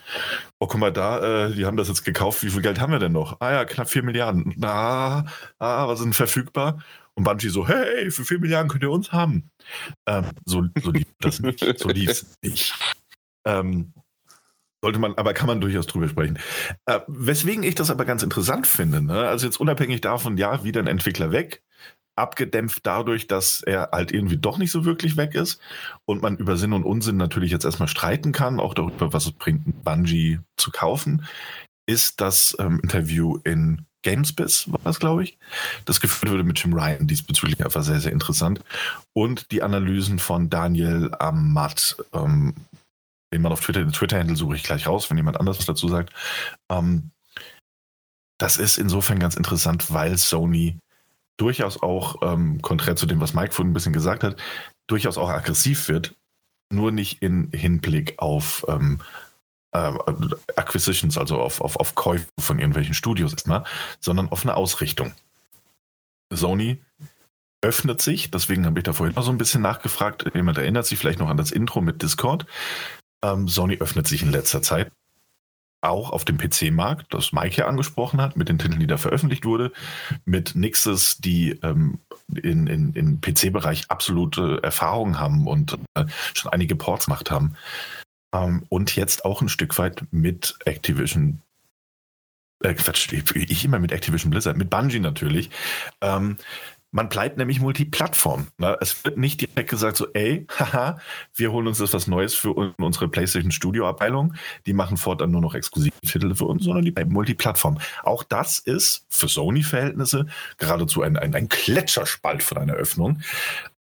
[0.60, 3.00] oh, guck mal da, äh, die haben das jetzt gekauft, wie viel Geld haben wir
[3.00, 3.40] denn noch?
[3.40, 4.54] Ah ja, knapp vier Milliarden.
[4.58, 5.26] Na,
[5.60, 6.80] ah, was sind verfügbar?
[7.16, 9.50] Und Bungie so, hey, für vier Milliarden könnt ihr uns haben.
[10.06, 11.80] Ähm, so, so lief das nicht.
[11.80, 12.74] So lief es nicht.
[13.46, 13.94] Ähm,
[14.86, 16.38] sollte man, aber kann man durchaus drüber sprechen.
[16.86, 19.28] Äh, weswegen ich das aber ganz interessant finde, ne?
[19.28, 21.64] also jetzt unabhängig davon, ja, wieder ein Entwickler weg,
[22.16, 25.60] abgedämpft dadurch, dass er halt irgendwie doch nicht so wirklich weg ist
[26.06, 29.32] und man über Sinn und Unsinn natürlich jetzt erstmal streiten kann, auch darüber, was es
[29.32, 31.26] bringt, Bungie zu kaufen,
[31.88, 35.40] ist das ähm, Interview in Gamespiz, war das, glaube ich,
[35.86, 38.62] das geführt wurde mit Jim Ryan, diesbezüglich einfach sehr, sehr interessant.
[39.14, 42.54] Und die Analysen von Daniel Amat, ähm,
[43.34, 45.88] den man auf Twitter, den Twitter-Handle suche ich gleich raus, wenn jemand anders was dazu
[45.88, 46.14] sagt.
[46.70, 47.12] Ähm,
[48.38, 50.78] das ist insofern ganz interessant, weil Sony
[51.38, 54.38] durchaus auch, ähm, konträr zu dem, was Mike vorhin ein bisschen gesagt hat,
[54.88, 56.16] durchaus auch aggressiv wird,
[56.72, 59.02] nur nicht in Hinblick auf ähm,
[59.72, 59.92] äh,
[60.56, 63.64] Acquisitions, also auf, auf, auf Käufe von irgendwelchen Studios erstmal,
[64.00, 65.14] sondern auf eine Ausrichtung.
[66.32, 66.82] Sony
[67.62, 71.00] öffnet sich, deswegen habe ich da vorhin noch so ein bisschen nachgefragt, jemand erinnert sich
[71.00, 72.46] vielleicht noch an das Intro mit Discord.
[73.26, 74.92] Ähm, Sony öffnet sich in letzter Zeit
[75.82, 79.46] auch auf dem PC-Markt, das Mike ja angesprochen hat, mit den Titeln, die da veröffentlicht
[79.46, 79.72] wurde,
[80.26, 82.00] mit Nixes, die ähm,
[82.34, 87.56] in, in, im PC-Bereich absolute Erfahrung haben und äh, schon einige Ports gemacht haben.
[88.34, 91.42] Ähm, und jetzt auch ein Stück weit mit Activision
[92.64, 95.50] äh, Quatsch, ich immer mit Activision Blizzard, mit Bungie natürlich,
[96.02, 96.38] ähm,
[96.96, 98.48] man bleibt nämlich Multiplattform.
[98.58, 98.78] Ne?
[98.80, 100.98] Es wird nicht direkt gesagt so, ey, haha,
[101.36, 104.34] wir holen uns das was Neues für unsere PlayStation Studio Abteilung.
[104.66, 107.80] Die machen fortan nur noch Exklusivtitel für uns, sondern die bleiben Multiplattform.
[108.04, 110.28] Auch das ist für Sony-Verhältnisse
[110.58, 113.22] geradezu ein, ein, ein Gletscherspalt von einer Öffnung.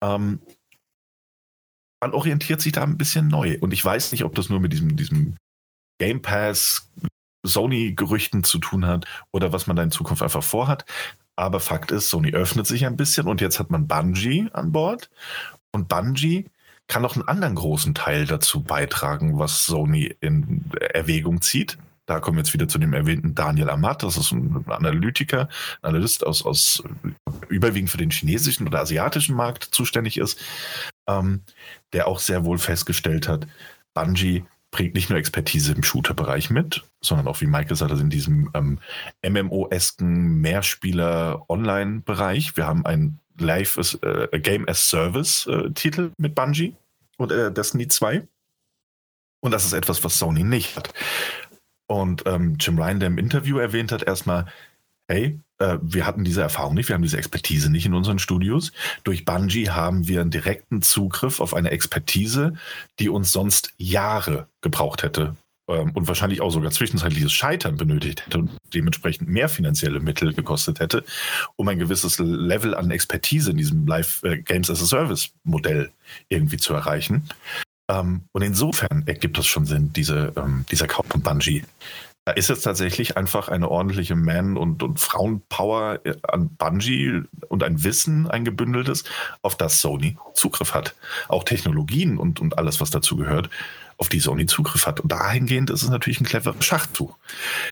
[0.04, 0.42] Ähm,
[2.02, 3.58] man orientiert sich da ein bisschen neu.
[3.62, 5.38] Und ich weiß nicht, ob das nur mit diesem, diesem
[5.98, 6.92] Game Pass
[7.46, 10.84] Sony-Gerüchten zu tun hat oder was man da in Zukunft einfach vorhat.
[11.38, 15.10] Aber Fakt ist, Sony öffnet sich ein bisschen und jetzt hat man Bungie an Bord.
[15.72, 16.50] Und Bungie
[16.88, 21.78] kann noch einen anderen großen Teil dazu beitragen, was Sony in Erwägung zieht.
[22.08, 25.50] Da kommen wir jetzt wieder zu dem erwähnten Daniel Amat, das ist ein Analytiker,
[25.82, 26.82] ein Analyst aus, aus
[27.50, 30.40] überwiegend für den chinesischen oder asiatischen Markt zuständig ist,
[31.08, 31.44] ähm,
[31.92, 33.46] der auch sehr wohl festgestellt hat,
[33.94, 38.10] Bungie bringt nicht nur Expertise im Shooter-Bereich mit, sondern auch, wie Mike gesagt hat, in
[38.10, 38.80] diesem ähm,
[39.28, 42.56] MMO-esken Mehrspieler-Online-Bereich.
[42.58, 46.76] Wir haben ein Live as, äh, Game as Service-Titel äh, mit Bungie
[47.18, 48.28] und äh, Destiny 2.
[49.40, 50.94] Und das ist etwas, was Sony nicht hat.
[51.88, 54.46] Und ähm, Jim Ryan, der im Interview erwähnt hat, erstmal,
[55.08, 58.72] hey, äh, wir hatten diese Erfahrung nicht, wir haben diese Expertise nicht in unseren Studios.
[59.04, 62.54] Durch Bungie haben wir einen direkten Zugriff auf eine Expertise,
[63.00, 65.36] die uns sonst Jahre gebraucht hätte
[65.68, 70.80] ähm, und wahrscheinlich auch sogar zwischenzeitliches Scheitern benötigt hätte und dementsprechend mehr finanzielle Mittel gekostet
[70.80, 71.04] hätte,
[71.56, 75.92] um ein gewisses Level an Expertise in diesem Live äh, Games as a Service Modell
[76.30, 77.30] irgendwie zu erreichen.
[77.90, 81.64] Ähm, und insofern ergibt das schon Sinn, diese, ähm, dieser Kauf von Bungie.
[82.28, 87.64] Da ist jetzt tatsächlich einfach eine ordentliche Man- und, und Frauenpower äh, an Bungie und
[87.64, 89.06] ein Wissen, ein gebündeltes,
[89.44, 90.94] auf das Sony Zugriff hat.
[91.30, 93.50] Auch Technologien und, und alles, was dazu gehört,
[93.96, 95.00] auf die Sony Zugriff hat.
[95.00, 97.18] Und dahingehend ist es natürlich ein cleverer Schachzug.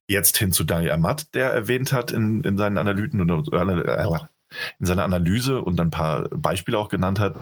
[0.07, 4.19] Jetzt hin zu Daniel Amat, der erwähnt hat in, in seinen Analyten oder äh,
[4.79, 7.35] in seiner Analyse und ein paar Beispiele auch genannt hat.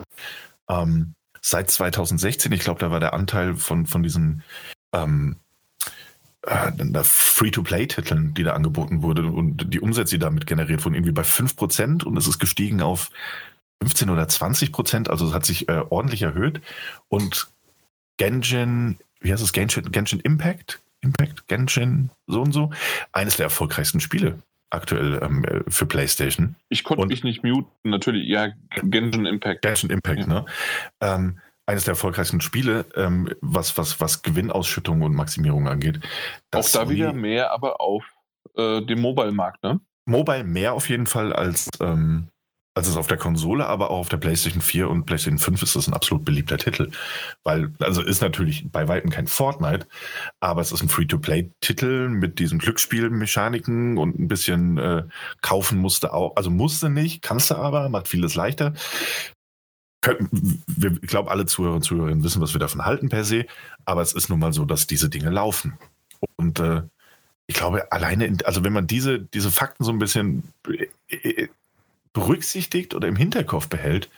[0.68, 4.41] Ähm, seit 2016, ich glaube, da war der Anteil von, von diesen
[4.94, 5.35] ähm,
[6.44, 11.24] äh, Free-to-Play-Titeln, die da angeboten wurde und die Umsätze, die damit generiert wurden, irgendwie bei
[11.24, 13.10] 5% und es ist gestiegen auf
[13.82, 16.61] 15 oder 20 Prozent, also es hat sich äh, ordentlich erhöht.
[17.10, 17.48] Und
[18.18, 20.80] Genshin, wie heißt es, Genshin, Genshin Impact?
[21.02, 22.72] Impact, Genshin, so und so,
[23.11, 26.56] eines der erfolgreichsten Spiele aktuell ähm, für PlayStation.
[26.70, 29.61] Ich konnte mich nicht muten, natürlich, ja, Genshin Impact.
[29.61, 30.28] Genshin Impact, ja.
[30.28, 30.45] ne?
[31.02, 35.99] Ähm, eines der erfolgreichsten Spiele, ähm, was, was, was Gewinnausschüttung und Maximierung angeht.
[36.52, 38.03] Auch da wieder mehr, aber auf
[38.56, 39.80] äh, dem Mobile-Markt, ne?
[40.06, 42.27] Mobile mehr auf jeden Fall als, ähm,
[42.76, 45.76] als es auf der Konsole, aber auch auf der PlayStation 4 und PlayStation 5 ist
[45.77, 46.91] das ein absolut beliebter Titel.
[47.44, 49.88] Weil, also ist natürlich bei Weitem kein Fortnite,
[50.41, 55.03] aber es ist ein Free-to-Play-Titel mit diesen Glücksspielmechaniken und ein bisschen äh,
[55.41, 58.73] kaufen musste auch, also musste nicht, kannst du aber, macht vieles leichter.
[60.67, 63.45] Wir, ich glaube, alle Zuhörer und Zuhörerinnen wissen, was wir davon halten per se,
[63.85, 65.77] aber es ist nun mal so, dass diese Dinge laufen.
[66.35, 66.81] Und äh,
[67.47, 71.49] ich glaube, alleine, in, also wenn man diese, diese Fakten so ein bisschen äh, äh,
[72.13, 74.09] berücksichtigt oder im Hinterkopf behält,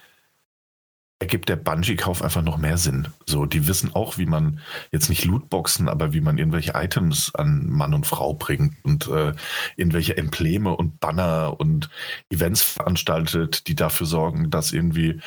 [1.19, 3.07] ergibt der Bungee-Kauf einfach noch mehr Sinn.
[3.25, 4.59] So, die wissen auch, wie man
[4.91, 9.33] jetzt nicht Lootboxen, aber wie man irgendwelche Items an Mann und Frau bringt und äh,
[9.77, 11.89] irgendwelche Embleme und Banner und
[12.29, 15.21] Events veranstaltet, die dafür sorgen, dass irgendwie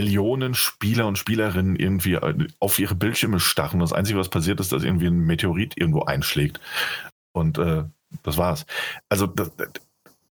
[0.00, 3.80] Millionen Spieler und Spielerinnen irgendwie äh, auf ihre Bildschirme starren.
[3.80, 6.58] Das Einzige, was passiert ist, dass irgendwie ein Meteorit irgendwo einschlägt.
[7.32, 7.84] Und äh,
[8.22, 8.64] das war's.
[9.10, 9.52] Also das,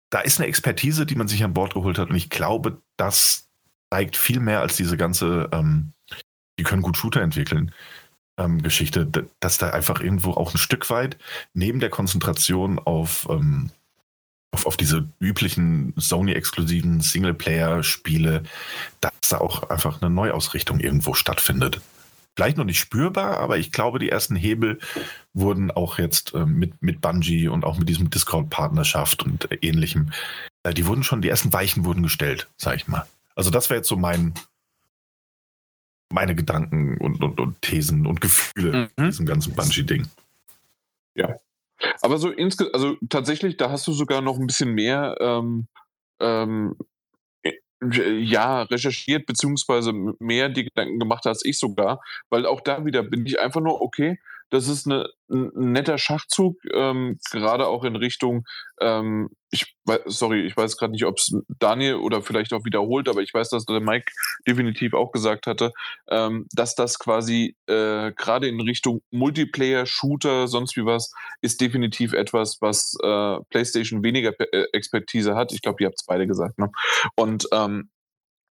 [0.10, 2.10] da ist eine Expertise, die man sich an Bord geholt hat.
[2.10, 3.50] Und ich glaube, das
[3.94, 5.92] zeigt viel mehr als diese ganze, ähm,
[6.58, 7.74] die können gut Shooter entwickeln.
[8.40, 9.06] Ähm, Geschichte,
[9.42, 11.18] dass da einfach irgendwo auch ein Stück weit
[11.54, 13.72] neben der Konzentration auf, ähm,
[14.58, 18.44] auf, auf diese üblichen Sony-exklusiven Singleplayer-Spiele,
[19.02, 21.82] dass da auch einfach eine Neuausrichtung irgendwo stattfindet
[22.36, 24.78] vielleicht noch nicht spürbar, aber ich glaube, die ersten Hebel
[25.34, 30.12] wurden auch jetzt äh, mit, mit Bungie und auch mit diesem Discord-Partnerschaft und äh, ähnlichem,
[30.62, 33.08] äh, die wurden schon, die ersten Weichen wurden gestellt, sag ich mal.
[33.34, 34.36] Also das wäre jetzt so mein,
[36.14, 39.08] meine Gedanken und, und, und Thesen und Gefühle mhm.
[39.08, 40.08] diesem ganzen Bungie-Ding.
[41.16, 41.38] Ja.
[42.02, 45.68] Aber so insgesamt, also tatsächlich, da hast du sogar noch ein bisschen mehr ähm,
[46.20, 46.76] ähm,
[47.82, 53.26] ja, recherchiert, beziehungsweise mehr die Gedanken gemacht als ich sogar, weil auch da wieder bin
[53.26, 58.46] ich einfach nur, okay, das ist eine, ein netter Schachzug, ähm, gerade auch in Richtung,
[58.80, 59.76] ähm, ich
[60.06, 63.50] sorry, ich weiß gerade nicht, ob es Daniel oder vielleicht auch wiederholt, aber ich weiß,
[63.50, 64.12] dass der Mike
[64.48, 65.72] definitiv auch gesagt hatte,
[66.10, 71.12] ähm, dass das quasi äh, gerade in Richtung Multiplayer, Shooter, sonst wie was,
[71.42, 75.54] ist definitiv etwas, was äh, PlayStation weniger äh, Expertise hat.
[75.54, 76.58] Ich glaube, ihr habt es beide gesagt.
[76.60, 76.70] Ne?
[77.16, 77.90] Und ähm,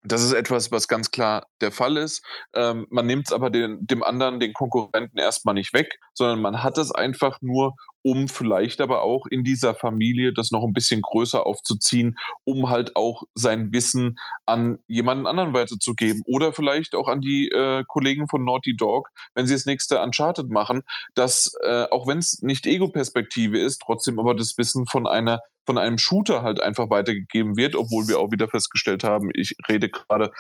[0.03, 2.25] das ist etwas, was ganz klar der Fall ist.
[2.55, 6.63] Ähm, man nimmt es aber den, dem anderen, den Konkurrenten erstmal nicht weg, sondern man
[6.63, 11.03] hat es einfach nur, um vielleicht aber auch in dieser Familie das noch ein bisschen
[11.03, 17.21] größer aufzuziehen, um halt auch sein Wissen an jemanden anderen weiterzugeben oder vielleicht auch an
[17.21, 20.83] die äh, Kollegen von Naughty Dog, wenn sie das nächste Uncharted machen,
[21.15, 25.79] dass äh, auch wenn es nicht Ego-Perspektive ist, trotzdem aber das Wissen von einer von
[25.79, 30.33] einem Shooter halt einfach weitergegeben wird, obwohl wir auch wieder festgestellt haben, ich rede gerade,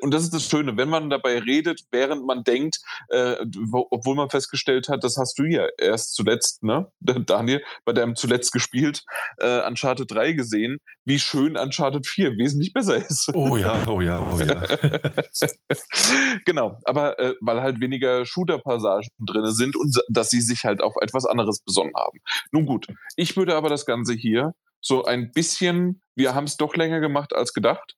[0.00, 2.78] und das ist das Schöne, wenn man dabei redet, während man denkt,
[3.08, 3.36] äh,
[3.70, 8.16] wo, obwohl man festgestellt hat, das hast du ja erst zuletzt, ne, Daniel, bei deinem
[8.16, 9.04] zuletzt gespielt,
[9.38, 13.30] äh, Uncharted 3 gesehen, wie schön Uncharted 4 wesentlich besser ist.
[13.34, 14.62] Oh ja, oh ja, oh ja.
[16.44, 20.94] genau, aber äh, weil halt weniger Shooter-Passagen drin sind und dass sie sich halt auf
[21.00, 22.18] etwas anderes besonnen haben.
[22.50, 22.86] Nun gut,
[23.16, 24.54] ich würde aber das Ganze hier
[24.86, 27.94] so ein bisschen, wir haben es doch länger gemacht als gedacht.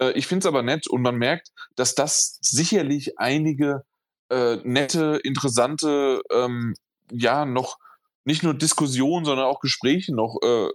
[0.00, 3.82] Äh, ich finde es aber nett und man merkt, dass das sicherlich einige
[4.30, 6.74] äh, nette, interessante, ähm,
[7.10, 7.76] ja, noch
[8.24, 10.68] nicht nur Diskussionen, sondern auch Gespräche noch äh,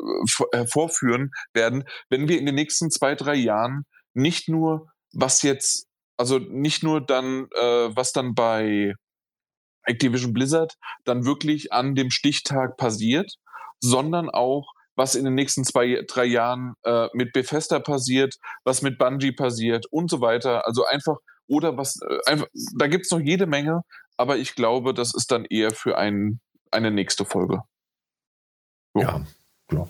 [0.51, 5.87] hervorführen werden, wenn wir in den nächsten zwei, drei Jahren nicht nur, was jetzt,
[6.17, 8.93] also nicht nur dann, äh, was dann bei
[9.83, 10.75] Activision Blizzard
[11.05, 13.31] dann wirklich an dem Stichtag passiert,
[13.79, 18.97] sondern auch, was in den nächsten zwei, drei Jahren äh, mit Bethesda passiert, was mit
[18.97, 20.65] Bungie passiert und so weiter.
[20.65, 21.17] Also einfach,
[21.47, 22.47] oder was, äh, einfach,
[22.77, 23.81] da gibt es noch jede Menge,
[24.17, 26.39] aber ich glaube, das ist dann eher für ein,
[26.71, 27.61] eine nächste Folge.
[28.93, 29.01] So.
[29.01, 29.21] Ja,
[29.71, 29.87] ja.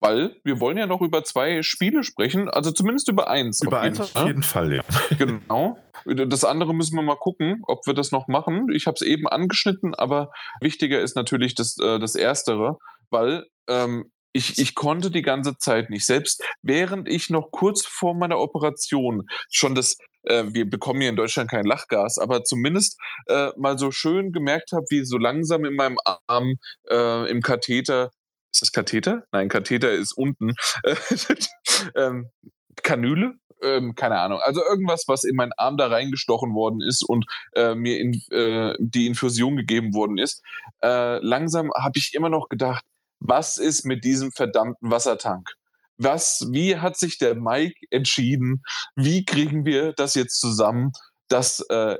[0.00, 3.60] weil wir wollen ja noch über zwei Spiele sprechen, also zumindest über eins.
[3.62, 4.84] Über eins auf jeden Fall, ja.
[5.18, 5.78] Genau.
[6.06, 8.68] Das andere müssen wir mal gucken, ob wir das noch machen.
[8.72, 10.30] Ich habe es eben angeschnitten, aber
[10.60, 12.78] wichtiger ist natürlich das, äh, das Erstere,
[13.10, 16.06] weil ähm, ich, ich konnte die ganze Zeit nicht.
[16.06, 21.16] Selbst während ich noch kurz vor meiner Operation schon das, äh, wir bekommen hier in
[21.16, 25.74] Deutschland kein Lachgas, aber zumindest äh, mal so schön gemerkt habe, wie so langsam in
[25.74, 26.54] meinem Arm
[26.88, 28.10] äh, im Katheter,
[28.52, 29.24] ist das Katheter?
[29.32, 30.54] Nein, Katheter ist unten.
[31.94, 32.30] ähm,
[32.82, 33.34] Kanüle?
[33.62, 34.40] Ähm, keine Ahnung.
[34.40, 38.74] Also irgendwas, was in meinen Arm da reingestochen worden ist und äh, mir in, äh,
[38.78, 40.42] die Infusion gegeben worden ist.
[40.82, 42.84] Äh, langsam habe ich immer noch gedacht,
[43.20, 45.50] was ist mit diesem verdammten Wassertank?
[45.98, 48.62] Was, wie hat sich der Mike entschieden?
[48.96, 50.92] Wie kriegen wir das jetzt zusammen?
[51.28, 51.98] Das äh,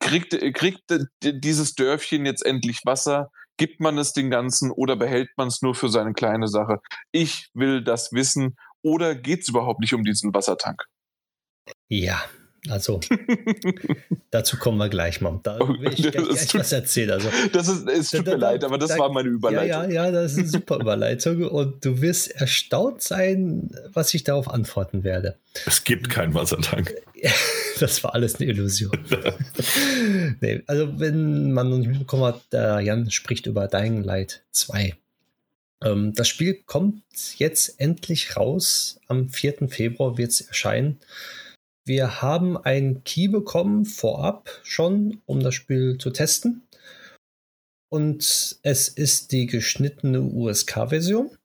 [0.00, 0.82] kriegt, kriegt
[1.22, 3.30] dieses Dörfchen jetzt endlich Wasser?
[3.56, 6.80] Gibt man es den Ganzen oder behält man es nur für seine kleine Sache?
[7.12, 8.56] Ich will das wissen.
[8.82, 10.82] Oder geht es überhaupt nicht um diesen Wassertank?
[11.88, 12.20] Ja,
[12.68, 13.00] also,
[14.30, 15.40] dazu kommen wir gleich mal.
[15.42, 17.12] Da will ich gleich, gleich tut, was erzählen.
[17.12, 19.68] Also, das ist, es tut da, mir leid, aber das da, war meine Überleitung.
[19.68, 24.24] Ja, ja, ja, das ist eine super Überleitung und du wirst erstaunt sein, was ich
[24.24, 25.36] darauf antworten werde.
[25.66, 26.94] Es gibt keinen Wassertank.
[27.80, 28.98] das war alles eine Illusion.
[30.40, 34.94] nee, also, wenn man noch nicht mitbekommen hat, der Jan spricht über Dying Light 2.
[35.82, 37.02] Ähm, das Spiel kommt
[37.38, 39.00] jetzt endlich raus.
[39.08, 39.68] Am 4.
[39.68, 40.98] Februar wird es erscheinen.
[41.86, 46.62] Wir haben ein Key bekommen vorab schon, um das Spiel zu testen.
[47.90, 51.36] Und es ist die geschnittene USK-Version,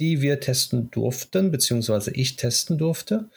[0.00, 3.30] die wir testen durften, beziehungsweise ich testen durfte.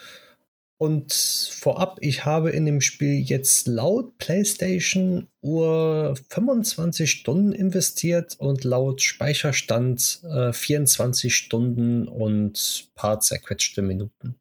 [0.80, 8.64] Und vorab, ich habe in dem Spiel jetzt laut PlayStation Uhr 25 Stunden investiert und
[8.64, 14.36] laut Speicherstand äh, 24 Stunden und paar zerquetschte Minuten.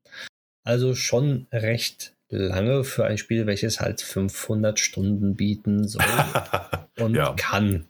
[0.65, 6.05] Also schon recht lange für ein Spiel, welches halt 500 Stunden bieten soll
[6.99, 7.35] und ja.
[7.35, 7.89] kann.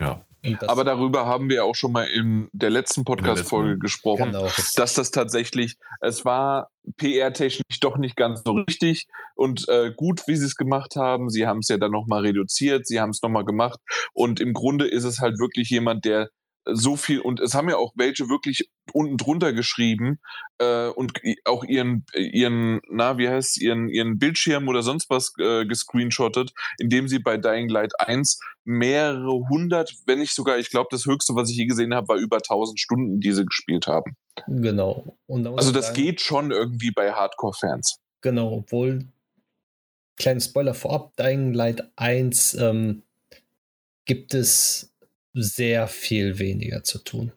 [0.00, 0.24] Ja.
[0.66, 4.48] Aber darüber haben wir auch schon mal in der letzten Podcast-Folge gesprochen, genau.
[4.76, 10.36] dass das tatsächlich, es war PR-technisch doch nicht ganz so richtig und äh, gut, wie
[10.36, 11.28] sie es gemacht haben.
[11.28, 13.80] Sie haben es ja dann nochmal reduziert, sie haben es nochmal gemacht
[14.12, 16.30] und im Grunde ist es halt wirklich jemand, der
[16.70, 20.18] so viel, und es haben ja auch welche wirklich unten drunter geschrieben
[20.58, 21.12] äh, und
[21.44, 27.08] auch ihren, ihren, na, wie heißt ihren, ihren Bildschirm oder sonst was äh, gescreenshottet, indem
[27.08, 31.50] sie bei Dying Light 1 mehrere hundert, wenn nicht sogar, ich glaube, das höchste, was
[31.50, 34.16] ich je gesehen habe, war über 1000 Stunden, die sie gespielt haben.
[34.46, 35.16] Genau.
[35.28, 37.98] also das sagen, geht schon irgendwie bei Hardcore-Fans.
[38.20, 39.06] Genau, obwohl,
[40.16, 43.02] kleinen Spoiler vorab, Dying Light 1 ähm,
[44.04, 44.92] gibt es
[45.34, 47.32] sehr viel weniger zu tun.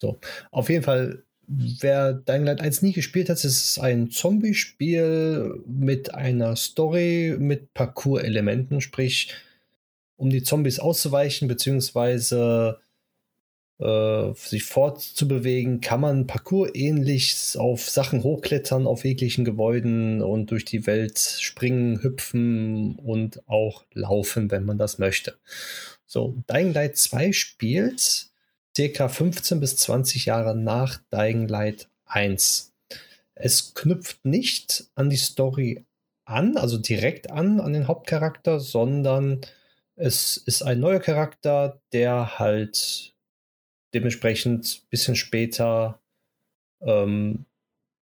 [0.00, 0.18] So,
[0.50, 6.14] auf jeden Fall, wer Dying Light 1 nie gespielt hat, ist es ein Zombie-Spiel mit
[6.14, 9.34] einer Story, mit Parcours-Elementen, sprich,
[10.16, 12.78] um die Zombies auszuweichen, beziehungsweise
[13.80, 20.86] äh, sich fortzubewegen, kann man Parcours-ähnlich auf Sachen hochklettern, auf jeglichen Gebäuden und durch die
[20.86, 25.36] Welt springen, hüpfen und auch laufen, wenn man das möchte.
[26.12, 28.30] So, Dying Light 2 spielt
[28.76, 32.72] circa 15 bis 20 Jahre nach Dying Light 1.
[33.36, 35.84] Es knüpft nicht an die Story
[36.24, 39.40] an, also direkt an, an den Hauptcharakter, sondern
[39.94, 43.14] es ist ein neuer Charakter, der halt
[43.94, 46.00] dementsprechend ein bisschen später
[46.80, 47.44] ähm,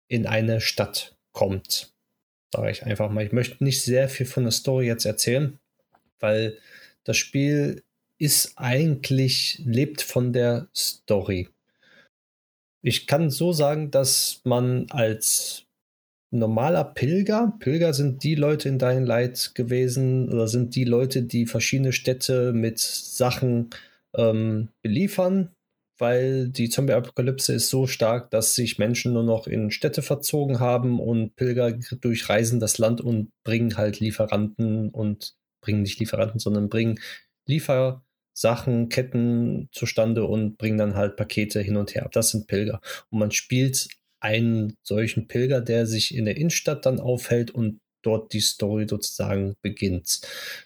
[0.08, 1.92] in eine Stadt kommt.
[2.54, 3.26] Sage ich einfach mal.
[3.26, 5.58] Ich möchte nicht sehr viel von der Story jetzt erzählen,
[6.20, 6.56] weil
[7.04, 7.82] das Spiel
[8.18, 11.48] ist eigentlich, lebt von der Story.
[12.84, 15.66] Ich kann so sagen, dass man als
[16.32, 21.46] normaler Pilger, Pilger sind die Leute in Dying Light gewesen oder sind die Leute, die
[21.46, 23.70] verschiedene Städte mit Sachen
[24.16, 25.50] ähm, beliefern,
[25.98, 30.98] weil die Zombie-Apokalypse ist so stark, dass sich Menschen nur noch in Städte verzogen haben
[31.00, 37.00] und Pilger durchreisen das Land und bringen halt Lieferanten und bringen nicht Lieferanten, sondern bringen
[37.46, 42.08] Liefersachen, Ketten zustande und bringen dann halt Pakete hin und her.
[42.12, 42.82] Das sind Pilger.
[43.08, 43.88] Und man spielt
[44.20, 49.56] einen solchen Pilger, der sich in der Innenstadt dann aufhält und dort die Story sozusagen
[49.62, 50.20] beginnt.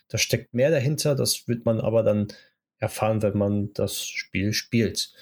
[0.09, 2.29] Da steckt mehr dahinter, das wird man aber dann
[2.79, 5.13] erfahren, wenn man das Spiel spielt.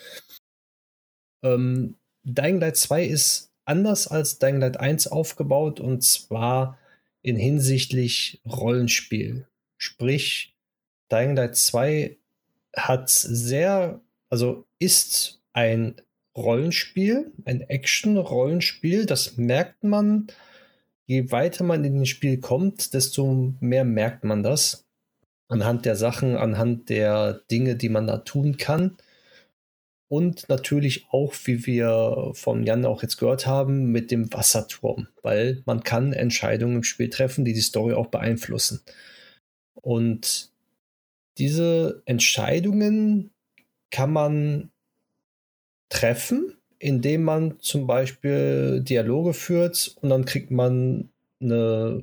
[1.42, 6.78] Ähm, Dying Light 2 ist anders als Dying Light 1 aufgebaut und zwar
[7.22, 9.46] in hinsichtlich Rollenspiel.
[9.76, 10.54] Sprich,
[11.10, 12.16] Dying Light 2
[12.76, 15.96] hat sehr, also ist ein
[16.36, 19.06] Rollenspiel, ein Action-Rollenspiel.
[19.06, 20.26] Das merkt man,
[21.06, 24.84] je weiter man in das Spiel kommt, desto mehr merkt man das.
[25.48, 28.96] Anhand der Sachen, anhand der Dinge, die man da tun kann.
[30.08, 35.62] Und natürlich auch, wie wir von Jan auch jetzt gehört haben, mit dem Wasserturm, weil
[35.66, 38.80] man kann Entscheidungen im Spiel treffen, die die Story auch beeinflussen.
[39.84, 40.50] Und
[41.36, 43.30] diese Entscheidungen
[43.90, 44.70] kann man
[45.90, 52.02] treffen, indem man zum Beispiel Dialoge führt und dann kriegt man eine,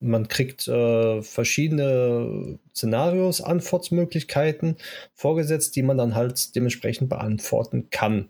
[0.00, 4.76] man kriegt äh, verschiedene Szenarios, Antwortmöglichkeiten
[5.14, 8.28] vorgesetzt, die man dann halt dementsprechend beantworten kann.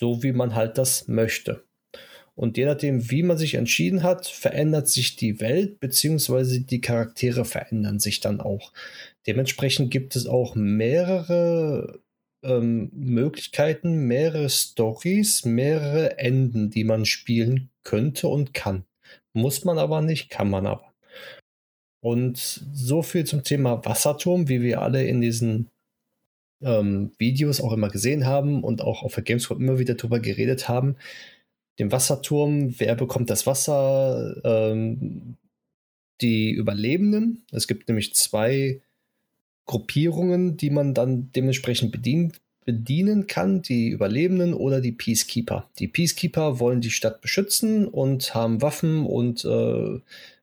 [0.00, 1.62] So wie man halt das möchte.
[2.36, 7.44] Und je nachdem, wie man sich entschieden hat, verändert sich die Welt, beziehungsweise die Charaktere
[7.44, 8.72] verändern sich dann auch.
[9.26, 12.00] Dementsprechend gibt es auch mehrere
[12.42, 18.84] ähm, Möglichkeiten, mehrere Stories, mehrere Enden, die man spielen könnte und kann.
[19.32, 20.92] Muss man aber nicht, kann man aber.
[22.00, 25.70] Und so viel zum Thema Wasserturm, wie wir alle in diesen
[26.60, 30.68] ähm, Videos auch immer gesehen haben und auch auf der Gamescom immer wieder drüber geredet
[30.68, 30.96] haben.
[31.78, 34.36] Dem Wasserturm, wer bekommt das Wasser?
[34.44, 35.36] Ähm,
[36.20, 37.44] die Überlebenden.
[37.50, 38.80] Es gibt nämlich zwei
[39.66, 45.68] Gruppierungen, die man dann dementsprechend bedient, bedienen kann, die Überlebenden oder die Peacekeeper.
[45.78, 50.00] Die Peacekeeper wollen die Stadt beschützen und haben Waffen und äh,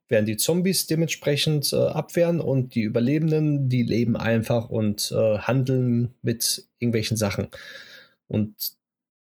[0.07, 6.13] werden die Zombies dementsprechend äh, abwehren und die Überlebenden, die leben einfach und äh, handeln
[6.21, 7.47] mit irgendwelchen Sachen.
[8.27, 8.53] Und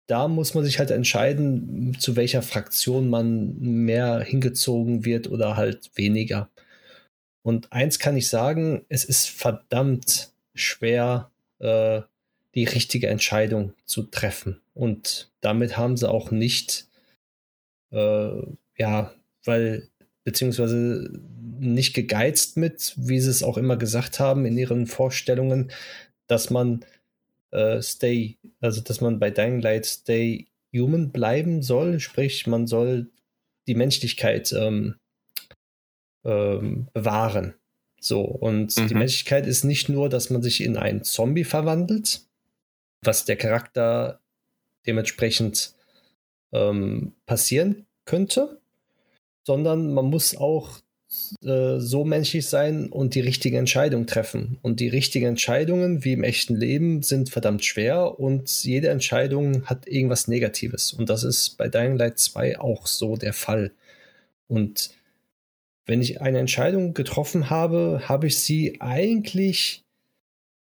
[0.07, 5.91] da muss man sich halt entscheiden, zu welcher Fraktion man mehr hingezogen wird oder halt
[5.95, 6.49] weniger.
[7.43, 11.29] Und eins kann ich sagen, es ist verdammt schwer,
[11.59, 12.01] äh,
[12.55, 14.61] die richtige Entscheidung zu treffen.
[14.73, 16.87] Und damit haben sie auch nicht,
[17.91, 18.41] äh,
[18.77, 19.13] ja,
[19.43, 19.87] weil,
[20.23, 21.09] beziehungsweise
[21.59, 25.71] nicht gegeizt mit, wie sie es auch immer gesagt haben in ihren Vorstellungen,
[26.27, 26.85] dass man
[27.51, 33.09] äh, stay, also dass man bei Dying Light stay human bleiben soll, sprich, man soll
[33.67, 34.95] die Menschlichkeit ähm,
[36.25, 37.55] ähm, bewahren.
[37.99, 38.87] So, und mhm.
[38.87, 42.21] die Menschlichkeit ist nicht nur, dass man sich in einen Zombie verwandelt,
[43.01, 44.19] was der Charakter
[44.85, 45.73] dementsprechend
[46.53, 48.61] ähm, passieren könnte,
[49.45, 50.79] sondern man muss auch
[51.43, 54.57] äh, so menschlich sein und die richtige Entscheidung treffen.
[54.61, 59.87] Und die richtigen Entscheidungen, wie im echten Leben, sind verdammt schwer und jede Entscheidung hat
[59.87, 60.93] irgendwas Negatives.
[60.93, 63.71] Und das ist bei Dying Light 2 auch so der Fall.
[64.47, 64.91] Und
[65.85, 69.83] wenn ich eine Entscheidung getroffen habe, habe ich sie eigentlich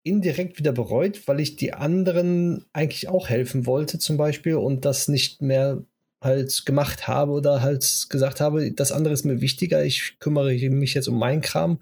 [0.03, 5.09] indirekt wieder bereut, weil ich die anderen eigentlich auch helfen wollte, zum Beispiel, und das
[5.09, 5.83] nicht mehr
[6.27, 10.93] halt gemacht habe oder halt gesagt habe, das andere ist mir wichtiger, ich kümmere mich
[10.93, 11.79] jetzt um meinen Kram.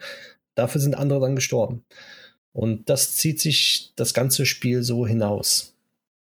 [0.54, 1.84] Dafür sind andere dann gestorben.
[2.52, 5.74] Und das zieht sich das ganze Spiel so hinaus.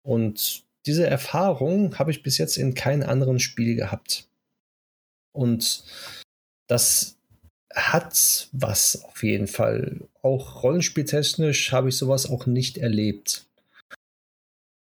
[0.04, 4.28] Und diese Erfahrung habe ich bis jetzt in keinem anderen Spiel gehabt.
[5.34, 5.84] Und
[6.68, 7.18] das
[7.74, 10.02] hat was auf jeden Fall.
[10.22, 13.46] Auch rollenspieltechnisch habe ich sowas auch nicht erlebt.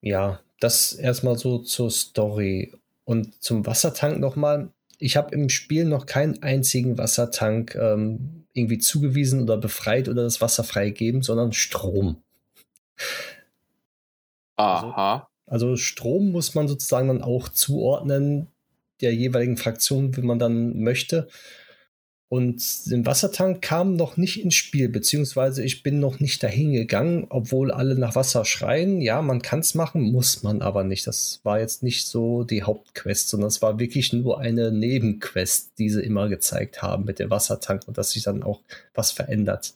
[0.02, 2.72] Ja, das erstmal so zur Story.
[3.10, 4.70] Und zum Wassertank nochmal.
[5.00, 10.40] Ich habe im Spiel noch keinen einzigen Wassertank ähm, irgendwie zugewiesen oder befreit oder das
[10.40, 12.22] Wasser freigegeben, sondern Strom.
[14.54, 15.28] Aha.
[15.44, 18.46] Also, also Strom muss man sozusagen dann auch zuordnen
[19.00, 21.26] der jeweiligen Fraktion, wie man dann möchte.
[22.32, 27.26] Und den Wassertank kam noch nicht ins Spiel, beziehungsweise ich bin noch nicht dahin gegangen,
[27.28, 29.00] obwohl alle nach Wasser schreien.
[29.00, 31.08] Ja, man kann es machen, muss man aber nicht.
[31.08, 35.90] Das war jetzt nicht so die Hauptquest, sondern es war wirklich nur eine Nebenquest, die
[35.90, 38.60] sie immer gezeigt haben mit dem Wassertank und dass sich dann auch
[38.94, 39.74] was verändert.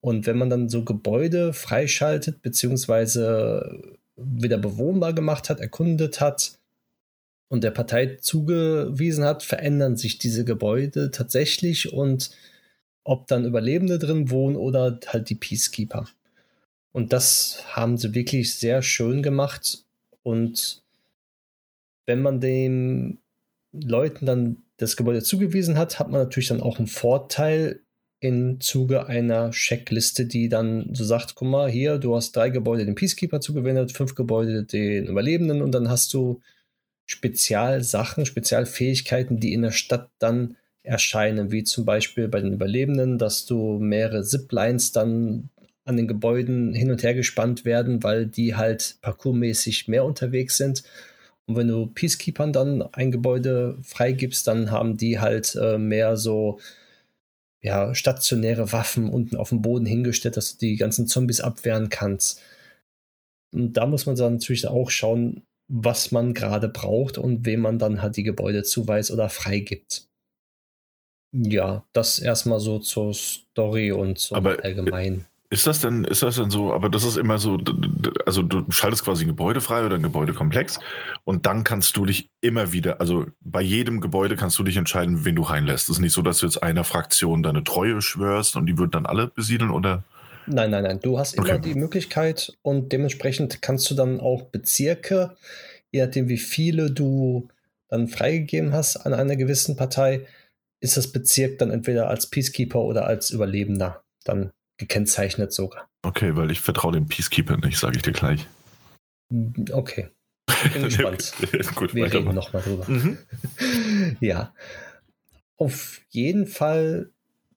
[0.00, 3.80] Und wenn man dann so Gebäude freischaltet, beziehungsweise
[4.16, 6.58] wieder bewohnbar gemacht hat, erkundet hat,
[7.50, 12.30] und der Partei zugewiesen hat, verändern sich diese Gebäude tatsächlich und
[13.02, 16.06] ob dann Überlebende drin wohnen oder halt die Peacekeeper.
[16.92, 19.84] Und das haben sie wirklich sehr schön gemacht.
[20.22, 20.82] Und
[22.06, 23.18] wenn man den
[23.72, 27.80] Leuten dann das Gebäude zugewiesen hat, hat man natürlich dann auch einen Vorteil
[28.20, 32.84] im Zuge einer Checkliste, die dann so sagt, guck mal, hier, du hast drei Gebäude
[32.84, 36.40] den Peacekeeper zugewendet, fünf Gebäude den Überlebenden und dann hast du
[37.10, 43.46] Spezialsachen, Spezialfähigkeiten, die in der Stadt dann erscheinen, wie zum Beispiel bei den Überlebenden, dass
[43.46, 45.50] du mehrere Ziplines dann
[45.84, 50.84] an den Gebäuden hin und her gespannt werden, weil die halt parkourmäßig mehr unterwegs sind.
[51.46, 56.60] Und wenn du Peacekeepern dann ein Gebäude freigibst, dann haben die halt äh, mehr so
[57.60, 62.40] ja, stationäre Waffen unten auf dem Boden hingestellt, dass du die ganzen Zombies abwehren kannst.
[63.52, 67.78] Und da muss man dann natürlich auch schauen, was man gerade braucht und wem man
[67.78, 70.08] dann halt die Gebäude zuweist oder freigibt.
[71.32, 75.26] Ja, das erstmal so zur Story und zum Aber äh, Allgemeinen.
[75.48, 77.58] Ist das denn, ist das denn so, aber das ist immer so,
[78.26, 80.78] also du schaltest quasi ein Gebäude frei oder ein Gebäudekomplex
[81.24, 85.24] und dann kannst du dich immer wieder, also bei jedem Gebäude kannst du dich entscheiden,
[85.24, 85.88] wen du reinlässt.
[85.88, 88.94] Es ist nicht so, dass du jetzt einer Fraktion deine Treue schwörst und die wird
[88.94, 90.04] dann alle besiedeln oder?
[90.46, 91.00] Nein, nein, nein.
[91.00, 91.60] Du hast immer okay.
[91.60, 95.36] die Möglichkeit und dementsprechend kannst du dann auch Bezirke,
[95.90, 97.48] je nachdem wie viele du
[97.88, 100.26] dann freigegeben hast an einer gewissen Partei,
[100.80, 105.88] ist das Bezirk dann entweder als Peacekeeper oder als Überlebender dann gekennzeichnet sogar.
[106.02, 108.46] Okay, weil ich vertraue dem Peacekeeper nicht, sage ich dir gleich.
[109.70, 110.08] Okay.
[110.72, 111.32] Bin gespannt.
[111.74, 112.84] Gut, Wir reden nochmal drüber.
[112.88, 113.18] Mhm.
[114.20, 114.54] ja.
[115.56, 117.10] Auf jeden Fall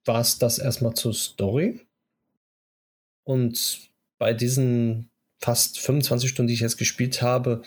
[0.05, 1.87] war es das erstmal zur Story.
[3.23, 5.09] Und bei diesen
[5.39, 7.61] fast 25 Stunden, die ich jetzt gespielt habe,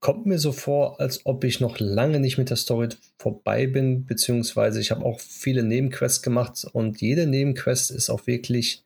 [0.00, 4.04] kommt mir so vor, als ob ich noch lange nicht mit der Story vorbei bin,
[4.04, 8.84] beziehungsweise ich habe auch viele Nebenquests gemacht und jede Nebenquest ist auch wirklich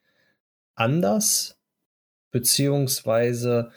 [0.76, 1.58] anders,
[2.30, 3.70] beziehungsweise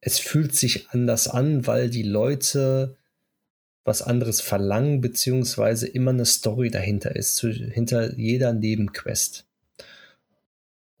[0.00, 2.96] es fühlt sich anders an, weil die Leute
[3.84, 9.46] was anderes verlangen, beziehungsweise immer eine Story dahinter ist, hinter jeder Nebenquest.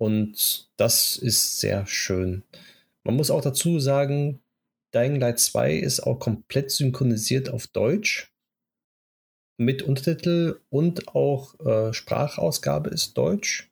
[0.02, 2.42] Und das ist sehr schön.
[3.04, 4.40] Man muss auch dazu sagen,
[4.92, 8.32] Dying Light 2 ist auch komplett synchronisiert auf Deutsch
[9.58, 13.70] mit Untertitel und auch äh, Sprachausgabe ist Deutsch,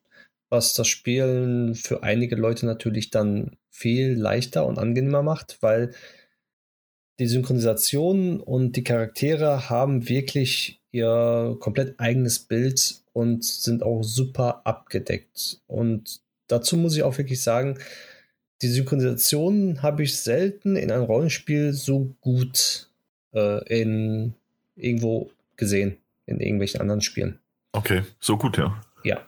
[0.50, 5.92] was das Spielen für einige Leute natürlich dann viel leichter und angenehmer macht, weil
[7.18, 14.62] die Synchronisation und die Charaktere haben wirklich ihr komplett eigenes Bild und sind auch super
[14.64, 15.60] abgedeckt.
[15.66, 17.78] Und dazu muss ich auch wirklich sagen,
[18.62, 22.88] die Synchronisation habe ich selten in einem Rollenspiel so gut
[23.34, 24.34] äh, in
[24.76, 25.96] irgendwo gesehen,
[26.26, 27.38] in irgendwelchen anderen Spielen.
[27.72, 28.80] Okay, so gut, ja.
[29.04, 29.24] Ja.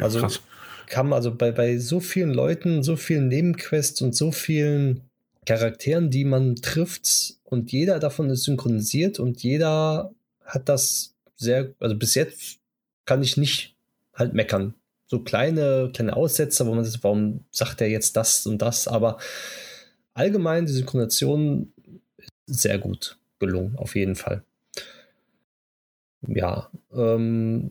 [0.00, 0.40] Also Krass.
[0.86, 5.02] kann also bei, bei so vielen Leuten, so vielen Nebenquests und so vielen
[5.46, 10.12] Charakteren, die man trifft und jeder davon ist synchronisiert und jeder
[10.44, 12.58] hat das sehr, also bis jetzt
[13.06, 13.74] kann ich nicht
[14.12, 14.74] halt meckern
[15.06, 19.18] so kleine, kleine Aussetzer, wo man sagt, warum sagt er jetzt das und das, aber
[20.14, 21.72] allgemein die Synchronisation
[22.18, 24.42] ist sehr gut gelungen, auf jeden Fall.
[26.26, 27.70] Ja, ähm,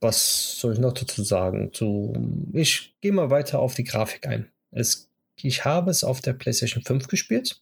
[0.00, 1.72] was soll ich noch dazu sagen?
[1.74, 2.14] Zu,
[2.52, 4.50] ich gehe mal weiter auf die Grafik ein.
[4.70, 7.60] Es, ich habe es auf der PlayStation 5 gespielt.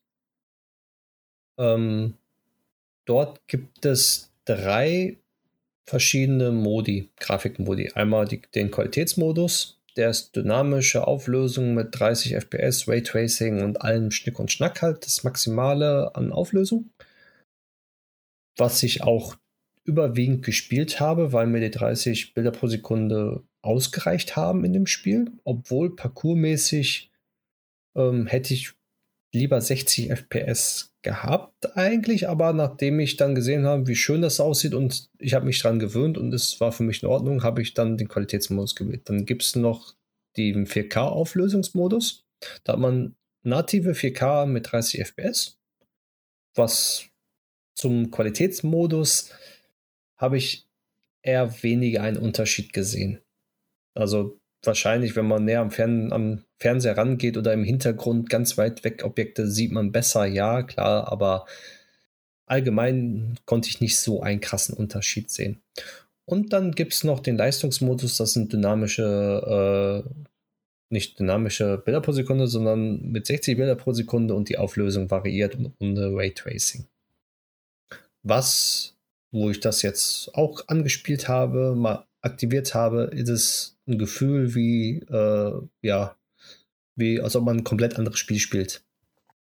[1.58, 2.14] Ähm,
[3.06, 5.16] dort gibt es drei
[5.86, 7.92] verschiedene Modi, Grafikmodi.
[7.94, 14.38] Einmal die, den Qualitätsmodus, der ist dynamische Auflösung mit 30 FPS, Raytracing und allem Schnick
[14.38, 16.90] und Schnack halt, das Maximale an Auflösung.
[18.58, 19.36] Was ich auch
[19.84, 25.30] überwiegend gespielt habe, weil mir die 30 Bilder pro Sekunde ausgereicht haben in dem Spiel,
[25.44, 27.10] obwohl parkourmäßig
[27.96, 28.75] ähm, hätte ich
[29.36, 34.74] lieber 60 FPS gehabt eigentlich, aber nachdem ich dann gesehen habe, wie schön das aussieht
[34.74, 37.74] und ich habe mich daran gewöhnt und es war für mich in Ordnung, habe ich
[37.74, 39.02] dann den Qualitätsmodus gewählt.
[39.08, 39.94] Dann gibt es noch
[40.36, 42.24] den 4K-Auflösungsmodus.
[42.64, 45.58] Da hat man native 4K mit 30 FPS.
[46.54, 47.06] Was
[47.74, 49.30] zum Qualitätsmodus
[50.16, 50.66] habe ich
[51.22, 53.20] eher weniger einen Unterschied gesehen.
[53.94, 58.84] Also wahrscheinlich, wenn man näher am, Fern am Fernseher rangeht oder im Hintergrund ganz weit
[58.84, 61.46] weg Objekte, sieht man besser, ja, klar, aber
[62.46, 65.60] allgemein konnte ich nicht so einen krassen Unterschied sehen.
[66.24, 70.24] Und dann gibt es noch den Leistungsmodus, das sind dynamische, äh,
[70.90, 75.56] nicht dynamische Bilder pro Sekunde, sondern mit 60 Bilder pro Sekunde und die Auflösung variiert
[75.80, 76.86] ohne Raytracing.
[78.22, 78.96] Was,
[79.30, 84.98] wo ich das jetzt auch angespielt habe, mal aktiviert habe, ist es ein Gefühl wie,
[85.08, 85.52] äh,
[85.82, 86.16] ja,
[86.96, 88.82] wie als ob man ein komplett anderes Spiel spielt.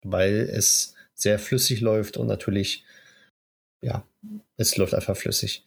[0.02, 2.84] Weil es sehr flüssig läuft und natürlich,
[3.82, 4.06] ja,
[4.58, 5.66] es läuft einfach flüssig.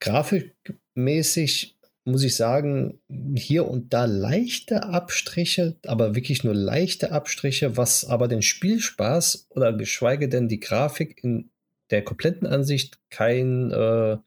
[0.00, 3.00] Grafikmäßig muss ich sagen,
[3.34, 9.72] hier und da leichte Abstriche, aber wirklich nur leichte Abstriche, was aber den Spielspaß oder
[9.72, 11.50] geschweige denn die Grafik in
[11.90, 14.18] der kompletten Ansicht kein, äh,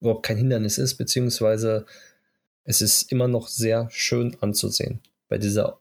[0.00, 1.86] überhaupt kein Hindernis ist, beziehungsweise
[2.64, 5.00] es ist immer noch sehr schön anzusehen.
[5.28, 5.80] Bei dieser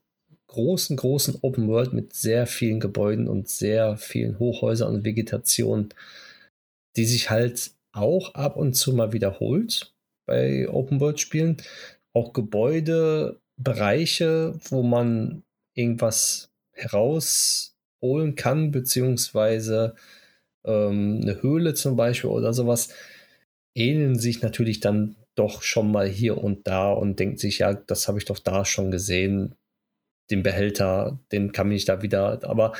[0.52, 5.90] großen, großen Open World mit sehr vielen Gebäuden und sehr vielen Hochhäusern und Vegetation,
[6.95, 9.94] die sich halt auch ab und zu mal wiederholt
[10.26, 11.57] bei Open World Spielen.
[12.14, 19.95] Auch Gebäude, Bereiche, wo man irgendwas herausholen kann, beziehungsweise
[20.65, 22.90] ähm, eine Höhle zum Beispiel oder sowas,
[23.76, 28.07] ähneln sich natürlich dann doch schon mal hier und da und denkt sich, ja, das
[28.07, 29.56] habe ich doch da schon gesehen.
[30.32, 32.74] Den Behälter, den kann ich da wieder, aber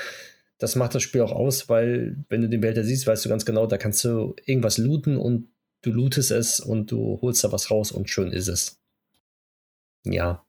[0.58, 3.46] das macht das Spiel auch aus, weil wenn du den Behälter siehst, weißt du ganz
[3.46, 5.50] genau, da kannst du irgendwas looten und
[5.82, 8.80] du lootest es und du holst da was raus und schön ist es.
[10.04, 10.46] Ja.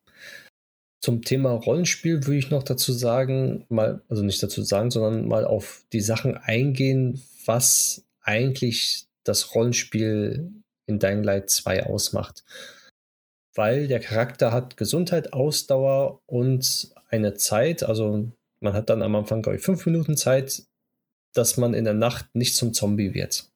[1.01, 5.45] Zum Thema Rollenspiel würde ich noch dazu sagen, mal, also nicht dazu sagen, sondern mal
[5.45, 10.53] auf die Sachen eingehen, was eigentlich das Rollenspiel
[10.87, 12.45] in Dying Light 2 ausmacht.
[13.55, 18.31] Weil der Charakter hat Gesundheit, Ausdauer und eine Zeit, also
[18.61, 20.63] man hat dann am Anfang, glaube ich, fünf Minuten Zeit,
[21.35, 23.51] dass man in der Nacht nicht zum Zombie wird.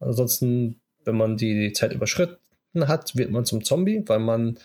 [0.00, 2.38] Ansonsten, wenn man die Zeit überschritten
[2.74, 4.58] hat, wird man zum Zombie, weil man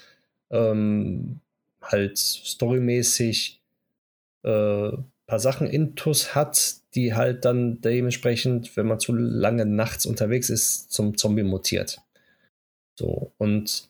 [0.52, 1.40] ähm,
[1.82, 3.62] halt storymäßig
[4.44, 4.92] äh,
[5.26, 10.92] paar Sachen intus hat, die halt dann dementsprechend, wenn man zu lange nachts unterwegs ist,
[10.92, 12.02] zum Zombie mutiert.
[13.00, 13.90] So, und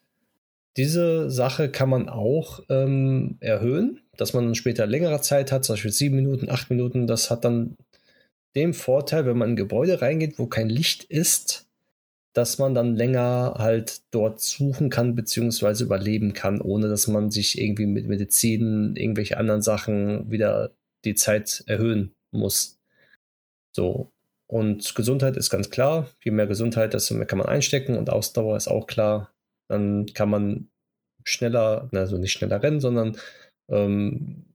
[0.78, 5.92] diese Sache kann man auch ähm, erhöhen, dass man später längere Zeit hat, zum Beispiel
[5.92, 7.08] sieben Minuten, acht Minuten.
[7.08, 7.78] Das hat dann
[8.56, 11.68] den Vorteil, wenn man in ein Gebäude reingeht, wo kein Licht ist,
[12.34, 17.60] dass man dann länger halt dort suchen kann, beziehungsweise überleben kann, ohne dass man sich
[17.62, 20.72] irgendwie mit Medizin, irgendwelche anderen Sachen wieder
[21.06, 22.80] die Zeit erhöhen muss.
[23.72, 24.12] So.
[24.48, 26.10] Und Gesundheit ist ganz klar.
[26.24, 29.33] Je mehr Gesundheit, desto mehr kann man einstecken und Ausdauer ist auch klar.
[29.74, 30.70] Dann kann man
[31.24, 33.18] schneller, also nicht schneller rennen, sondern
[33.72, 34.46] ähm,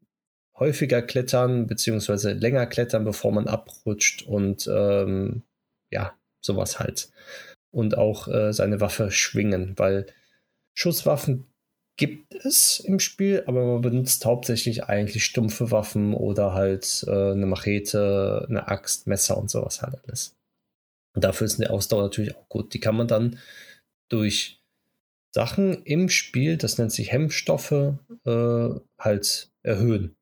[0.57, 5.43] häufiger klettern, beziehungsweise länger klettern, bevor man abrutscht und ähm,
[5.91, 7.11] ja, sowas halt.
[7.73, 10.07] Und auch äh, seine Waffe schwingen, weil
[10.77, 11.47] Schusswaffen
[11.97, 17.47] gibt es im Spiel, aber man benutzt hauptsächlich eigentlich stumpfe Waffen oder halt äh, eine
[17.47, 20.37] Machete, eine Axt, Messer und sowas halt alles.
[21.17, 22.73] Und dafür ist eine Ausdauer natürlich auch gut.
[22.73, 23.41] Die kann man dann
[24.09, 24.58] durch
[25.31, 27.95] Sachen im Spiel, das nennt sich Hemmstoffe,
[28.25, 28.69] äh,
[28.99, 30.17] halt erhöhen.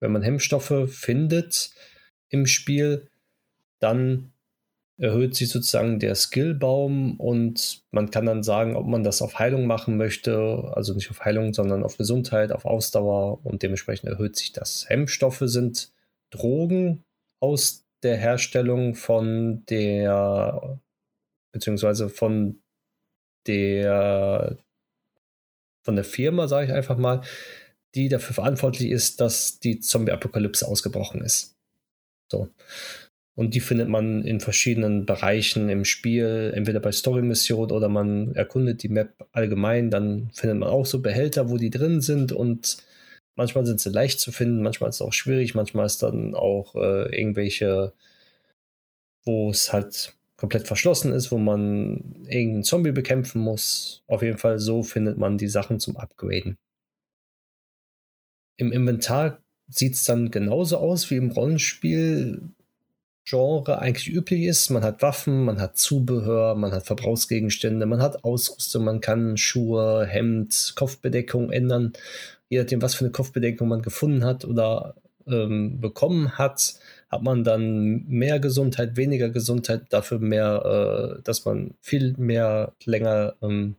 [0.00, 1.72] Wenn man Hemmstoffe findet
[2.28, 3.08] im Spiel,
[3.80, 4.32] dann
[4.98, 9.66] erhöht sich sozusagen der Skillbaum und man kann dann sagen, ob man das auf Heilung
[9.66, 14.52] machen möchte, also nicht auf Heilung, sondern auf Gesundheit, auf Ausdauer und dementsprechend erhöht sich
[14.52, 14.88] das.
[14.88, 15.92] Hemmstoffe sind
[16.30, 17.04] Drogen
[17.40, 20.80] aus der Herstellung von der,
[21.52, 22.62] beziehungsweise von
[23.46, 24.58] der,
[25.84, 27.22] von der Firma, sage ich einfach mal,
[27.94, 31.56] die dafür verantwortlich ist, dass die Zombie-Apokalypse ausgebrochen ist.
[32.30, 32.48] So.
[33.34, 38.82] Und die findet man in verschiedenen Bereichen im Spiel, entweder bei Story-Missionen oder man erkundet
[38.82, 39.90] die Map allgemein.
[39.90, 42.78] Dann findet man auch so Behälter, wo die drin sind und
[43.36, 46.74] manchmal sind sie leicht zu finden, manchmal ist es auch schwierig, manchmal ist dann auch
[46.76, 47.92] äh, irgendwelche,
[49.24, 54.02] wo es halt komplett verschlossen ist, wo man irgendeinen Zombie bekämpfen muss.
[54.06, 56.58] Auf jeden Fall so findet man die Sachen zum Upgraden.
[58.58, 62.42] Im Inventar sieht es dann genauso aus wie im Rollenspiel
[63.28, 64.70] Genre eigentlich üblich ist.
[64.70, 70.06] Man hat Waffen, man hat Zubehör, man hat Verbrauchsgegenstände, man hat Ausrüstung, man kann Schuhe,
[70.06, 71.92] Hemd, Kopfbedeckung ändern.
[72.48, 74.94] Je nachdem, was für eine Kopfbedeckung man gefunden hat oder
[75.26, 81.74] ähm, bekommen hat, hat man dann mehr Gesundheit, weniger Gesundheit, dafür mehr, äh, dass man
[81.80, 83.76] viel mehr länger ähm,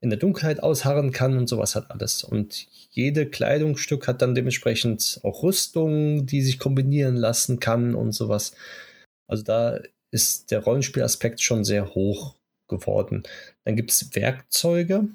[0.00, 2.22] in der Dunkelheit ausharren kann und sowas hat alles.
[2.24, 8.54] Und jede Kleidungsstück hat dann dementsprechend auch Rüstung, die sich kombinieren lassen kann und sowas.
[9.26, 9.80] Also da
[10.10, 12.36] ist der Rollenspielaspekt schon sehr hoch
[12.68, 13.24] geworden.
[13.64, 15.08] Dann gibt es Werkzeuge.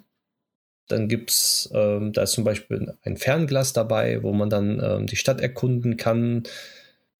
[0.89, 5.07] Dann gibt es, ähm, da ist zum Beispiel ein Fernglas dabei, wo man dann ähm,
[5.07, 6.43] die Stadt erkunden kann.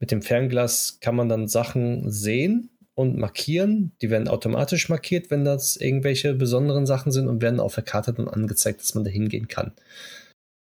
[0.03, 3.93] Mit dem Fernglas kann man dann Sachen sehen, und markieren.
[4.01, 8.13] Die werden automatisch markiert, wenn das irgendwelche besonderen Sachen sind und werden auf der Karte
[8.13, 9.71] dann angezeigt, dass man da hingehen kann.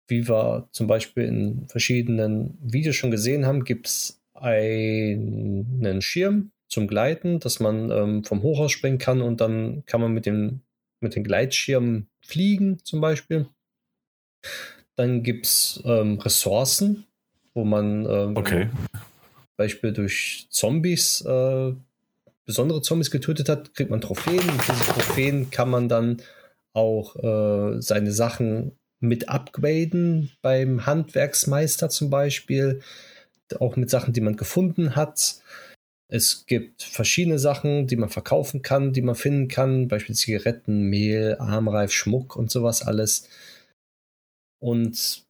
[0.08, 6.86] Wie wir zum Beispiel in verschiedenen Videos schon gesehen haben, gibt es einen Schirm zum
[6.88, 10.62] Gleiten, dass man ähm, vom Hochhaus springen kann und dann kann man mit dem
[11.00, 13.46] mit den Gleitschirmen fliegen zum Beispiel.
[14.96, 17.04] Dann gibt es ähm, Ressourcen,
[17.52, 18.70] wo man ähm, okay.
[19.56, 21.72] Beispiel durch Zombies äh,
[22.46, 24.48] besondere Zombies getötet hat, kriegt man Trophäen.
[24.48, 26.22] Und diese Trophäen kann man dann
[26.72, 32.80] auch äh, seine Sachen mit upgraden beim Handwerksmeister zum Beispiel,
[33.60, 35.42] auch mit Sachen, die man gefunden hat.
[36.08, 41.36] Es gibt verschiedene Sachen, die man verkaufen kann, die man finden kann, beispielsweise Zigaretten, Mehl,
[41.38, 43.28] Armreif, Schmuck und sowas alles.
[44.60, 45.24] Und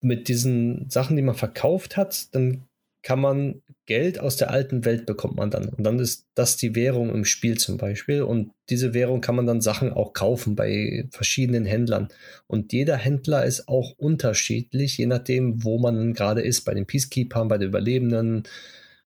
[0.00, 2.64] mit diesen Sachen, die man verkauft hat, dann
[3.04, 5.68] kann man Geld aus der alten Welt bekommt man dann.
[5.68, 8.22] Und dann ist das die Währung im Spiel zum Beispiel.
[8.22, 12.08] Und diese Währung kann man dann Sachen auch kaufen bei verschiedenen Händlern.
[12.46, 16.62] Und jeder Händler ist auch unterschiedlich, je nachdem, wo man gerade ist.
[16.62, 18.44] Bei den Peacekeepers, bei den Überlebenden,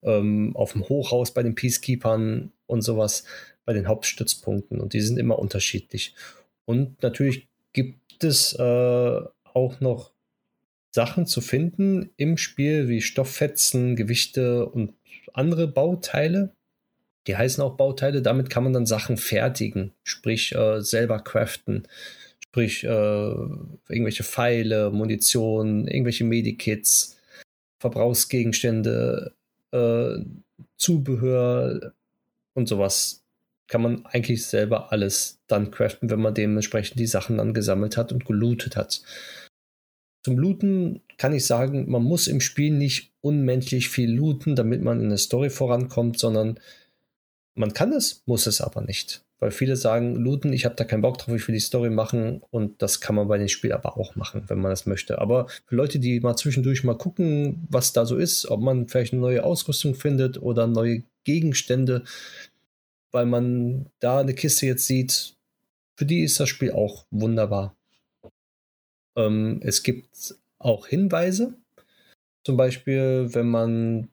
[0.02, 3.24] ähm, auf dem Hochhaus bei den Peacekeepers und sowas,
[3.66, 4.80] bei den Hauptstützpunkten.
[4.80, 6.14] Und die sind immer unterschiedlich.
[6.64, 9.20] Und natürlich gibt es äh,
[9.52, 10.11] auch noch
[10.94, 14.92] Sachen zu finden im Spiel wie Stofffetzen, Gewichte und
[15.32, 16.54] andere Bauteile.
[17.26, 21.88] Die heißen auch Bauteile, damit kann man dann Sachen fertigen, sprich äh, selber craften,
[22.40, 27.18] sprich äh, irgendwelche Pfeile, Munition, irgendwelche Medikits,
[27.78, 29.32] Verbrauchsgegenstände,
[29.70, 30.16] äh,
[30.76, 31.92] Zubehör
[32.54, 33.22] und sowas.
[33.68, 38.12] Kann man eigentlich selber alles dann craften, wenn man dementsprechend die Sachen dann gesammelt hat
[38.12, 39.02] und gelootet hat.
[40.24, 45.00] Zum Looten kann ich sagen, man muss im Spiel nicht unmenschlich viel looten, damit man
[45.00, 46.58] in der Story vorankommt, sondern
[47.54, 49.24] man kann es, muss es aber nicht.
[49.38, 52.42] Weil viele sagen, looten, ich habe da keinen Bock drauf, ich will die Story machen
[52.50, 55.18] und das kann man bei dem Spiel aber auch machen, wenn man das möchte.
[55.18, 59.12] Aber für Leute, die mal zwischendurch mal gucken, was da so ist, ob man vielleicht
[59.12, 62.04] eine neue Ausrüstung findet oder neue Gegenstände,
[63.10, 65.34] weil man da eine Kiste jetzt sieht,
[65.96, 67.76] für die ist das Spiel auch wunderbar.
[69.16, 71.54] Ähm, es gibt auch Hinweise.
[72.44, 74.08] Zum Beispiel, wenn man,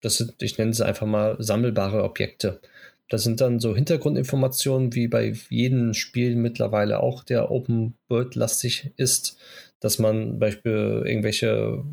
[0.00, 2.60] das sind, ich nenne es einfach mal sammelbare Objekte.
[3.08, 8.90] Das sind dann so Hintergrundinformationen, wie bei jedem Spiel mittlerweile auch, der Open World lastig
[8.96, 9.38] ist,
[9.80, 11.84] dass man zum Beispiel irgendwelche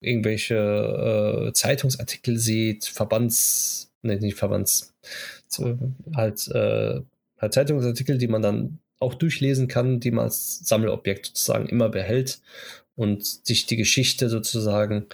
[0.00, 4.94] irgendwelche äh, Zeitungsartikel sieht, Verbands, nee, nicht Verbands,
[6.14, 7.00] halt, äh,
[7.38, 12.40] halt Zeitungsartikel, die man dann auch durchlesen kann, die man als Sammelobjekt sozusagen immer behält
[12.94, 15.06] und sich die Geschichte sozusagen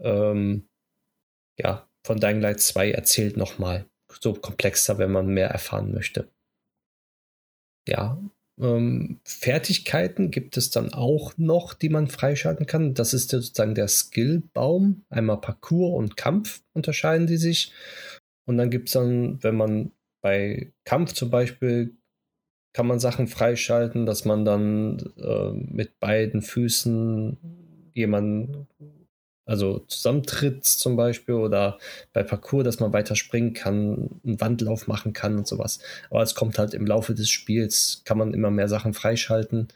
[0.00, 0.68] ähm,
[1.58, 3.86] ja, von Dying Light 2 erzählt nochmal.
[4.20, 6.30] So komplexer, wenn man mehr erfahren möchte.
[7.86, 8.18] Ja,
[8.60, 12.94] ähm, Fertigkeiten gibt es dann auch noch, die man freischalten kann.
[12.94, 15.04] Das ist sozusagen der Skillbaum.
[15.10, 17.72] Einmal Parcours und Kampf unterscheiden die sich.
[18.46, 19.92] Und dann gibt es dann, wenn man
[20.22, 21.96] bei Kampf zum Beispiel
[22.72, 27.38] kann man Sachen freischalten, dass man dann äh, mit beiden Füßen
[27.94, 28.68] jemanden,
[29.46, 31.78] also zusammentritt zum Beispiel oder
[32.12, 35.80] bei Parcours, dass man weiter springen kann, einen Wandlauf machen kann und sowas.
[36.10, 39.68] Aber es kommt halt im Laufe des Spiels, kann man immer mehr Sachen freischalten,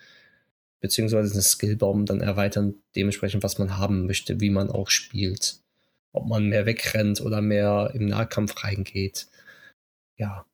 [0.81, 5.61] beziehungsweise den Skillbaum dann erweitern, dementsprechend, was man haben möchte, wie man auch spielt.
[6.13, 9.29] Ob man mehr wegrennt oder mehr im Nahkampf reingeht.
[10.19, 10.45] Ja.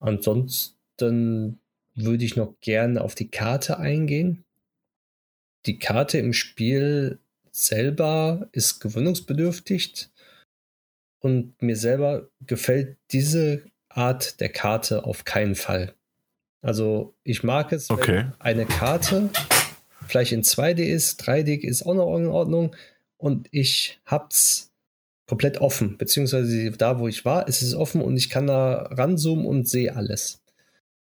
[0.00, 1.58] Ansonsten dann
[1.94, 4.44] würde ich noch gerne auf die Karte eingehen.
[5.66, 7.18] Die Karte im Spiel
[7.50, 10.08] selber ist gewöhnungsbedürftig
[11.20, 15.94] und mir selber gefällt diese Art der Karte auf keinen Fall.
[16.62, 18.16] Also ich mag es, okay.
[18.16, 19.30] wenn eine Karte
[20.06, 22.74] vielleicht in 2D ist, 3D ist auch noch in Ordnung
[23.18, 24.72] und ich hab's
[25.26, 29.46] komplett offen, beziehungsweise da, wo ich war, ist es offen und ich kann da ranzoomen
[29.46, 30.41] und sehe alles.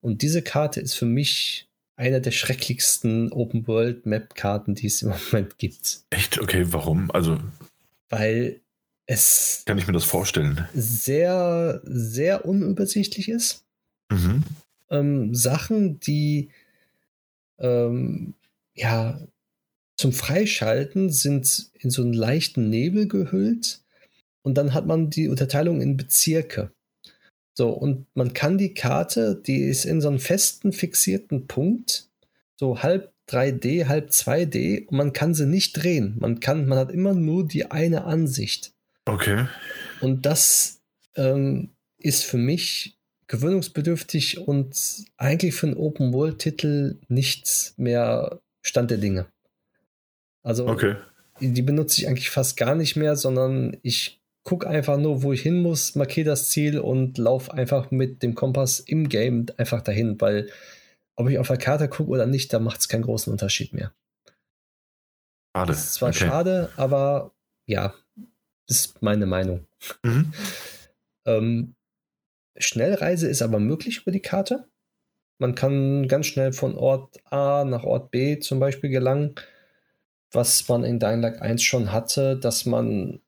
[0.07, 6.03] Und diese Karte ist für mich einer der schrecklichsten Open-World-Map-Karten, die es im Moment gibt.
[6.11, 6.41] Echt?
[6.41, 7.11] Okay, warum?
[7.11, 7.41] Also.
[8.09, 8.61] Weil
[9.07, 9.65] es.
[9.67, 10.69] Kann ich mir das vorstellen?
[10.75, 13.65] Sehr, sehr unübersichtlich ist.
[14.09, 14.45] Mhm.
[14.91, 16.51] Ähm, Sachen, die
[17.59, 18.35] ähm,
[18.77, 19.21] ja
[19.97, 23.81] zum Freischalten sind in so einen leichten Nebel gehüllt.
[24.43, 26.71] Und dann hat man die Unterteilung in Bezirke.
[27.57, 32.07] So, und man kann die Karte, die ist in so einem festen, fixierten Punkt,
[32.55, 36.17] so halb 3D, halb 2D, und man kann sie nicht drehen.
[36.21, 38.73] Man kann, man hat immer nur die eine Ansicht.
[39.07, 39.47] Okay.
[40.03, 40.83] Und das
[41.15, 49.27] ähm, ist für mich gewöhnungsbedürftig und eigentlich für einen Open-World-Titel nichts mehr Stand der Dinge.
[50.43, 50.97] Also, okay.
[51.41, 55.43] die benutze ich eigentlich fast gar nicht mehr, sondern ich guck einfach nur, wo ich
[55.43, 60.21] hin muss, markiere das Ziel und lauf einfach mit dem Kompass im Game einfach dahin,
[60.21, 60.49] weil
[61.17, 63.93] ob ich auf der Karte gucke oder nicht, da macht es keinen großen Unterschied mehr.
[65.55, 65.73] Schade.
[65.73, 66.19] Das ist zwar okay.
[66.19, 67.35] schade, aber
[67.67, 67.93] ja,
[68.69, 69.67] das ist meine Meinung.
[70.05, 70.33] Mhm.
[71.27, 71.75] ähm,
[72.57, 74.69] Schnellreise ist aber möglich über die Karte.
[75.39, 79.35] Man kann ganz schnell von Ort A nach Ort B zum Beispiel gelangen,
[80.31, 83.21] was man in Dying Light 1 schon hatte, dass man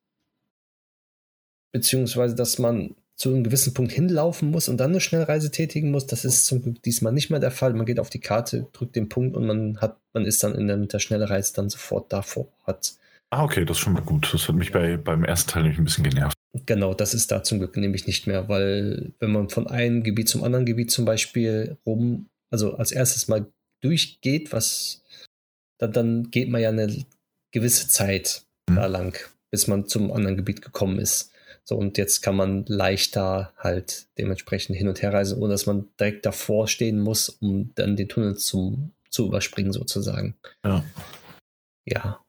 [1.72, 6.06] beziehungsweise dass man zu einem gewissen Punkt hinlaufen muss und dann eine Schnellreise tätigen muss.
[6.06, 7.74] Das ist zum Glück diesmal nicht mehr der Fall.
[7.74, 10.68] Man geht auf die Karte, drückt den Punkt und man hat, man ist dann in
[10.68, 12.46] der, mit der Schnellreise dann sofort davor.
[12.64, 12.94] Hat.
[13.30, 14.32] Ah, okay, das ist schon mal gut.
[14.32, 16.36] Das hat mich bei, beim ersten Teil nämlich ein bisschen genervt.
[16.64, 20.28] Genau, das ist da zum Glück nämlich nicht mehr, weil wenn man von einem Gebiet
[20.28, 23.46] zum anderen Gebiet zum Beispiel rum, also als erstes mal
[23.82, 25.02] durchgeht, was
[25.78, 27.04] dann, dann geht man ja eine
[27.50, 28.76] gewisse Zeit mhm.
[28.76, 29.18] da lang,
[29.50, 31.32] bis man zum anderen Gebiet gekommen ist.
[31.68, 35.86] So, und jetzt kann man leichter halt dementsprechend hin und her reisen, ohne dass man
[36.00, 40.34] direkt davor stehen muss, um dann den Tunnel zum, zu überspringen, sozusagen.
[40.64, 40.82] Ja.
[41.84, 42.24] Ja.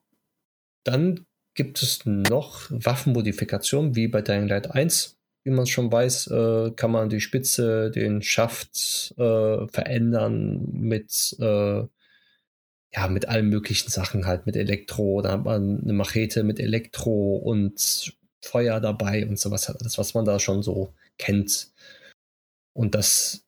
[0.83, 5.17] Dann gibt es noch Waffenmodifikationen, wie bei Dying Light 1.
[5.45, 11.83] Wie man schon weiß, äh, kann man die Spitze, den Schaft äh, verändern mit, äh,
[12.93, 15.21] ja, mit allen möglichen Sachen, halt mit Elektro.
[15.21, 20.25] Da hat man eine Machete mit Elektro und Feuer dabei und sowas, alles, was man
[20.25, 21.71] da schon so kennt.
[22.73, 23.43] Und das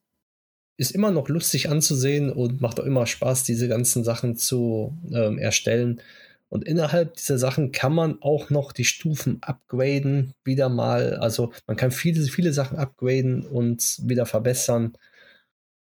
[0.76, 5.38] ist immer noch lustig anzusehen und macht auch immer Spaß, diese ganzen Sachen zu ähm,
[5.38, 6.00] erstellen.
[6.48, 11.16] Und innerhalb dieser Sachen kann man auch noch die Stufen upgraden, wieder mal.
[11.16, 14.96] Also man kann viele, viele Sachen upgraden und wieder verbessern.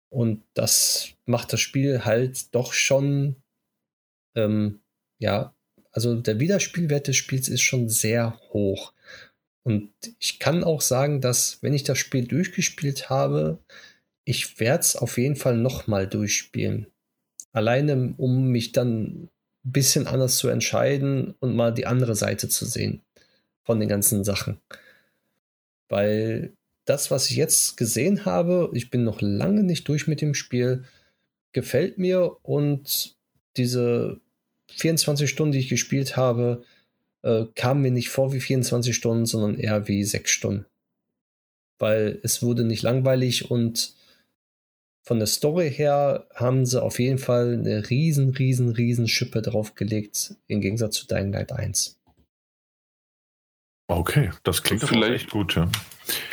[0.08, 3.36] Und das macht das Spiel halt doch schon,
[4.36, 4.80] ähm,
[5.18, 5.54] ja,
[5.93, 8.93] also der Wiederspielwert des Spiels ist schon sehr hoch.
[9.62, 13.59] Und ich kann auch sagen, dass wenn ich das Spiel durchgespielt habe,
[14.24, 16.86] ich werde es auf jeden Fall nochmal durchspielen.
[17.52, 19.28] Alleine, um mich dann
[19.64, 23.02] ein bisschen anders zu entscheiden und mal die andere Seite zu sehen
[23.62, 24.59] von den ganzen Sachen.
[25.89, 26.52] Weil
[26.85, 30.85] das, was ich jetzt gesehen habe, ich bin noch lange nicht durch mit dem Spiel,
[31.52, 33.14] gefällt mir und
[33.56, 34.20] diese
[34.77, 36.65] 24 Stunden, die ich gespielt habe,
[37.23, 40.66] äh, kamen mir nicht vor wie 24 Stunden, sondern eher wie 6 Stunden.
[41.78, 43.94] Weil es wurde nicht langweilig und
[45.05, 50.36] von der Story her haben sie auf jeden Fall eine riesen, riesen, riesen Schippe draufgelegt,
[50.47, 52.01] im Gegensatz zu Dying Light 1.
[53.88, 55.68] Okay, das klingt vielleicht echt gut, ja.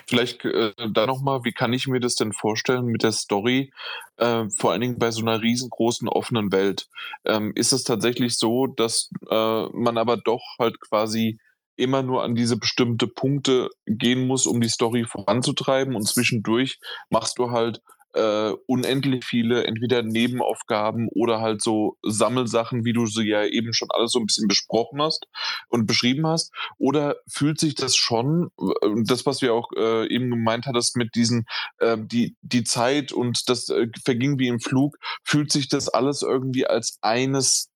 [0.07, 3.71] Vielleicht äh, da nochmal, wie kann ich mir das denn vorstellen mit der Story,
[4.17, 6.87] äh, vor allen Dingen bei so einer riesengroßen offenen Welt?
[7.25, 11.39] Ähm, ist es tatsächlich so, dass äh, man aber doch halt quasi
[11.75, 17.39] immer nur an diese bestimmte Punkte gehen muss, um die Story voranzutreiben und zwischendurch machst
[17.39, 17.81] du halt
[18.13, 23.89] äh, unendlich viele entweder Nebenaufgaben oder halt so Sammelsachen, wie du sie ja eben schon
[23.91, 25.25] alles so ein bisschen besprochen hast
[25.69, 26.51] und beschrieben hast?
[26.77, 31.15] Oder fühlt sich das schon, äh, das, was wir auch äh, eben gemeint hattest mit
[31.15, 31.45] diesen,
[31.79, 36.21] äh, die, die Zeit und das äh, verging wie im Flug, fühlt sich das alles
[36.21, 37.69] irgendwie als eines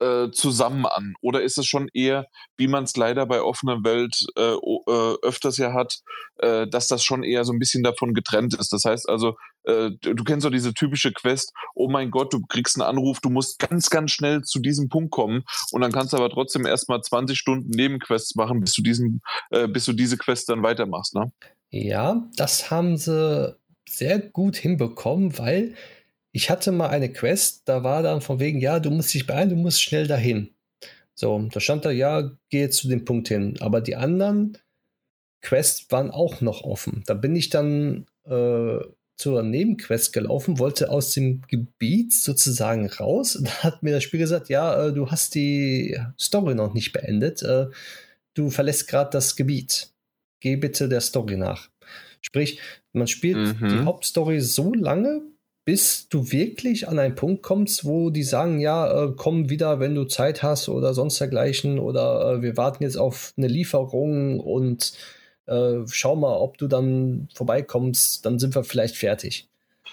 [0.00, 1.14] äh, zusammen an?
[1.20, 5.56] Oder ist es schon eher, wie man es leider bei offener Welt äh, äh, öfters
[5.56, 6.00] ja hat,
[6.38, 8.72] äh, dass das schon eher so ein bisschen davon getrennt ist?
[8.72, 9.36] Das heißt also,
[9.68, 13.58] du kennst doch diese typische Quest, oh mein Gott, du kriegst einen Anruf, du musst
[13.58, 15.42] ganz, ganz schnell zu diesem Punkt kommen
[15.72, 19.22] und dann kannst du aber trotzdem erstmal 20 Stunden Nebenquests machen, bis du diesen,
[19.70, 21.32] bis du diese Quest dann weitermachst, ne?
[21.70, 23.56] Ja, das haben sie
[23.88, 25.74] sehr gut hinbekommen, weil
[26.36, 29.48] ich hatte mal eine Quest, da war dann von wegen, ja, du musst dich beeilen,
[29.48, 30.50] du musst schnell dahin.
[31.14, 33.56] So, da stand da, ja, geh jetzt zu dem Punkt hin.
[33.60, 34.58] Aber die anderen
[35.40, 37.04] Quests waren auch noch offen.
[37.06, 38.80] Da bin ich dann äh,
[39.16, 43.38] zur Nebenquest gelaufen, wollte aus dem Gebiet sozusagen raus.
[43.42, 47.42] Da hat mir das Spiel gesagt, ja, äh, du hast die Story noch nicht beendet.
[47.42, 47.68] Äh,
[48.34, 49.88] du verlässt gerade das Gebiet.
[50.40, 51.70] Geh bitte der Story nach.
[52.20, 52.60] Sprich,
[52.92, 53.68] man spielt mhm.
[53.68, 55.22] die Hauptstory so lange,
[55.66, 59.96] bis du wirklich an einen Punkt kommst, wo die sagen, ja, äh, komm wieder, wenn
[59.96, 64.92] du Zeit hast oder sonst dergleichen oder äh, wir warten jetzt auf eine Lieferung und
[65.46, 69.48] äh, schau mal, ob du dann vorbeikommst, dann sind wir vielleicht fertig.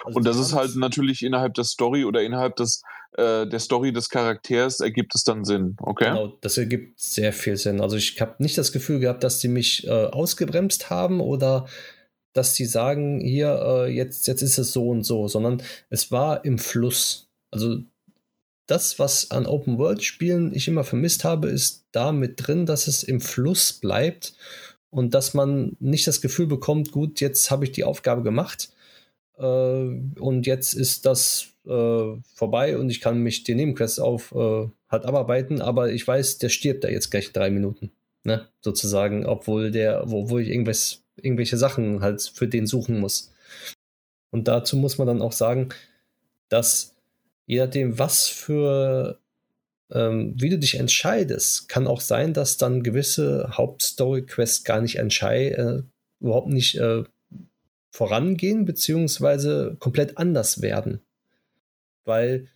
[0.05, 2.83] Also und das ist halt natürlich innerhalb der Story oder innerhalb des,
[3.13, 6.05] äh, der Story des Charakters ergibt es dann Sinn, okay?
[6.05, 7.81] Genau, das ergibt sehr viel Sinn.
[7.81, 11.65] Also ich habe nicht das Gefühl gehabt, dass die mich äh, ausgebremst haben oder
[12.33, 16.43] dass sie sagen, hier, äh, jetzt, jetzt ist es so und so, sondern es war
[16.45, 17.29] im Fluss.
[17.51, 17.79] Also
[18.65, 22.87] das, was an Open World Spielen ich immer vermisst habe, ist da mit drin, dass
[22.87, 24.33] es im Fluss bleibt
[24.89, 28.69] und dass man nicht das Gefühl bekommt, gut, jetzt habe ich die Aufgabe gemacht
[29.37, 34.67] äh, und jetzt ist das äh, vorbei und ich kann mich die Nebenquest auf äh,
[34.89, 37.91] halt abarbeiten, aber ich weiß, der stirbt da jetzt gleich drei Minuten,
[38.23, 43.33] ne, sozusagen, obwohl der, obwohl ich irgendwas irgendwelche Sachen halt für den suchen muss.
[44.31, 45.69] Und dazu muss man dann auch sagen,
[46.49, 46.95] dass
[47.45, 49.19] je nachdem, was für,
[49.91, 55.79] ähm, wie du dich entscheidest, kann auch sein, dass dann gewisse Hauptstory-Quests gar nicht entscheiden,
[55.79, 57.03] äh, überhaupt nicht äh,
[57.91, 61.01] vorangehen, beziehungsweise komplett anders werden.
[62.05, 62.47] Weil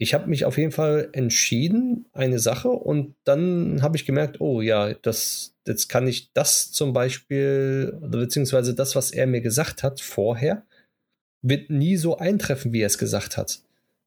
[0.00, 4.62] ich habe mich auf jeden Fall entschieden, eine Sache, und dann habe ich gemerkt, oh
[4.62, 10.00] ja, das, jetzt kann ich das zum Beispiel, beziehungsweise das, was er mir gesagt hat
[10.00, 10.62] vorher,
[11.42, 13.60] wird nie so eintreffen, wie er es gesagt hat,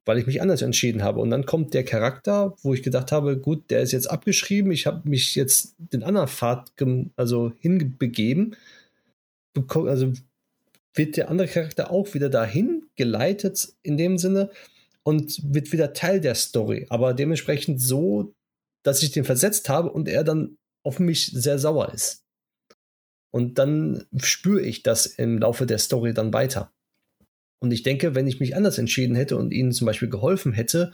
[0.06, 1.20] weil ich mich anders entschieden habe.
[1.20, 4.88] Und dann kommt der Charakter, wo ich gedacht habe, gut, der ist jetzt abgeschrieben, ich
[4.88, 6.72] habe mich jetzt den anderen Pfad
[7.18, 8.56] also hinbegeben,
[9.76, 10.12] also
[10.96, 14.50] wird der andere Charakter auch wieder dahin geleitet in dem Sinne,
[15.04, 18.34] und wird wieder Teil der Story, aber dementsprechend so,
[18.84, 22.24] dass ich den versetzt habe und er dann auf mich sehr sauer ist.
[23.32, 26.72] Und dann spüre ich das im Laufe der Story dann weiter.
[27.60, 30.92] Und ich denke, wenn ich mich anders entschieden hätte und ihnen zum Beispiel geholfen hätte,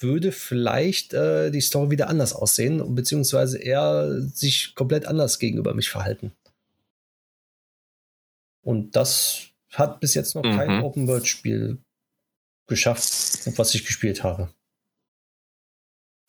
[0.00, 5.88] würde vielleicht äh, die Story wieder anders aussehen, beziehungsweise er sich komplett anders gegenüber mich
[5.88, 6.32] verhalten.
[8.62, 10.56] Und das hat bis jetzt noch mhm.
[10.56, 11.78] kein Open-World-Spiel
[12.68, 13.02] geschafft,
[13.58, 14.50] was ich gespielt habe.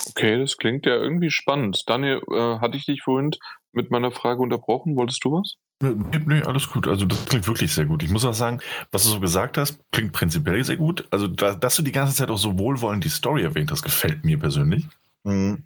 [0.08, 1.84] Okay, das klingt ja irgendwie spannend.
[1.88, 3.32] Daniel, äh, hatte ich dich vorhin
[3.72, 4.96] mit meiner Frage unterbrochen?
[4.96, 5.56] Wolltest du was?
[5.82, 6.88] Nee, nee, alles gut.
[6.88, 8.04] Also das klingt wirklich sehr gut.
[8.04, 8.60] Ich muss auch sagen,
[8.92, 11.08] was du so gesagt hast, klingt prinzipiell sehr gut.
[11.10, 14.26] Also, da, dass du die ganze Zeit auch so wohlwollend die Story erwähnt hast, gefällt
[14.26, 14.86] mir persönlich.
[15.24, 15.64] Mhm.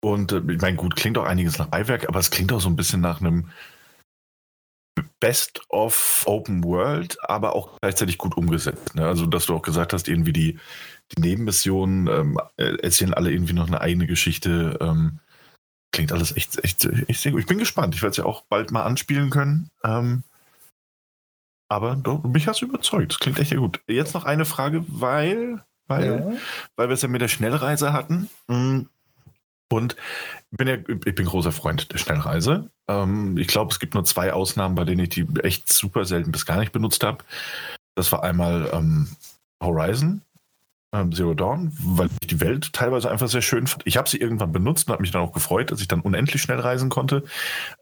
[0.00, 2.68] Und äh, ich meine, gut, klingt auch einiges nach Beiwerk, aber es klingt auch so
[2.68, 3.50] ein bisschen nach einem
[5.20, 8.94] Best of Open World, aber auch gleichzeitig gut umgesetzt.
[8.94, 9.06] Ne?
[9.06, 10.58] Also, dass du auch gesagt hast, irgendwie die,
[11.12, 14.78] die Nebenmissionen ähm, erzählen alle irgendwie noch eine eigene Geschichte.
[14.80, 15.20] Ähm,
[15.92, 17.40] klingt alles echt, echt, echt sehr gut.
[17.40, 17.94] Ich bin gespannt.
[17.94, 19.70] Ich werde es ja auch bald mal anspielen können.
[19.84, 20.22] Ähm,
[21.68, 23.12] aber doch, mich hast du überzeugt.
[23.12, 23.80] Das klingt echt sehr gut.
[23.86, 26.38] Jetzt noch eine Frage, weil, weil, ja.
[26.76, 28.30] weil wir es ja mit der Schnellreise hatten.
[28.48, 28.88] Hm,
[29.70, 29.96] und
[30.50, 32.70] bin ja, ich bin großer Freund der Schnellreise.
[32.88, 36.32] Ähm, ich glaube, es gibt nur zwei Ausnahmen, bei denen ich die echt super selten
[36.32, 37.24] bis gar nicht benutzt habe.
[37.94, 39.08] Das war einmal ähm,
[39.62, 40.22] Horizon
[40.94, 43.86] ähm, Zero Dawn, weil ich die Welt teilweise einfach sehr schön fand.
[43.86, 46.40] Ich habe sie irgendwann benutzt und habe mich dann auch gefreut, dass ich dann unendlich
[46.40, 47.24] schnell reisen konnte,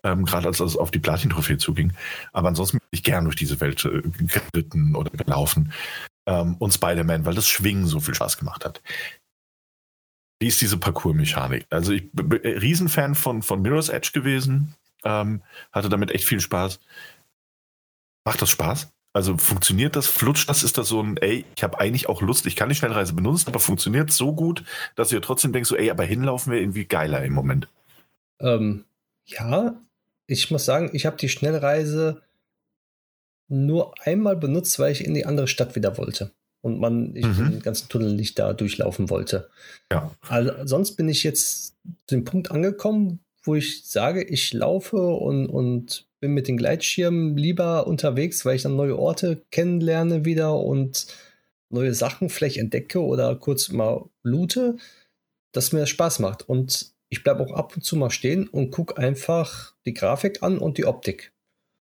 [0.02, 1.92] ähm, gerade als es auf die Platin-Trophäe zuging.
[2.32, 4.02] Aber ansonsten bin ich gern durch diese Welt äh,
[4.52, 5.72] geritten oder gelaufen.
[6.28, 8.82] Ähm, und Spider-Man, weil das Schwingen so viel Spaß gemacht hat.
[10.38, 11.66] Wie ist diese Parcours-Mechanik?
[11.70, 15.42] Also ich bin Riesenfan von, von Mirror's Edge gewesen, ähm,
[15.72, 16.78] hatte damit echt viel Spaß.
[18.24, 18.92] Macht das Spaß?
[19.14, 22.44] Also funktioniert das, flutscht das, ist das so ein, ey, ich habe eigentlich auch Lust,
[22.44, 24.62] ich kann die Schnellreise benutzen, aber funktioniert so gut,
[24.94, 27.66] dass ihr trotzdem denkt, so, ey, aber hinlaufen wäre irgendwie geiler im Moment.
[28.40, 28.84] Ähm,
[29.24, 29.74] ja,
[30.26, 32.20] ich muss sagen, ich habe die Schnellreise
[33.48, 36.30] nur einmal benutzt, weil ich in die andere Stadt wieder wollte
[36.66, 37.50] und man mhm.
[37.52, 39.48] den ganzen Tunnel nicht da durchlaufen wollte.
[39.92, 40.10] Ja.
[40.28, 41.76] Also, sonst bin ich jetzt
[42.08, 47.36] zu dem Punkt angekommen, wo ich sage, ich laufe und, und bin mit den Gleitschirmen
[47.36, 51.06] lieber unterwegs, weil ich dann neue Orte kennenlerne wieder und
[51.70, 54.76] neue Sachen vielleicht entdecke oder kurz mal loote,
[55.52, 56.48] dass mir das Spaß macht.
[56.48, 60.58] Und ich bleibe auch ab und zu mal stehen und gucke einfach die Grafik an
[60.58, 61.32] und die Optik.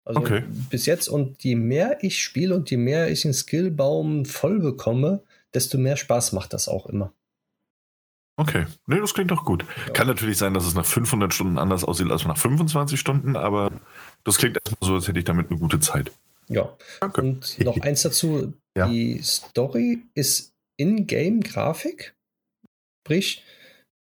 [0.07, 0.43] Also okay.
[0.69, 5.21] bis jetzt und je mehr ich spiele und je mehr ich den Skillbaum voll bekomme,
[5.53, 7.11] desto mehr Spaß macht das auch immer.
[8.38, 9.65] Okay, nee, das klingt doch gut.
[9.88, 9.91] Ja.
[9.91, 13.69] Kann natürlich sein, dass es nach 500 Stunden anders aussieht als nach 25 Stunden, aber
[14.23, 16.09] das klingt erstmal so, als hätte ich damit eine gute Zeit.
[16.47, 16.77] Ja.
[17.01, 17.19] Okay.
[17.19, 18.88] Und noch eins dazu: ja.
[18.88, 22.15] Die Story ist in-game-Grafik.
[23.05, 23.43] Sprich,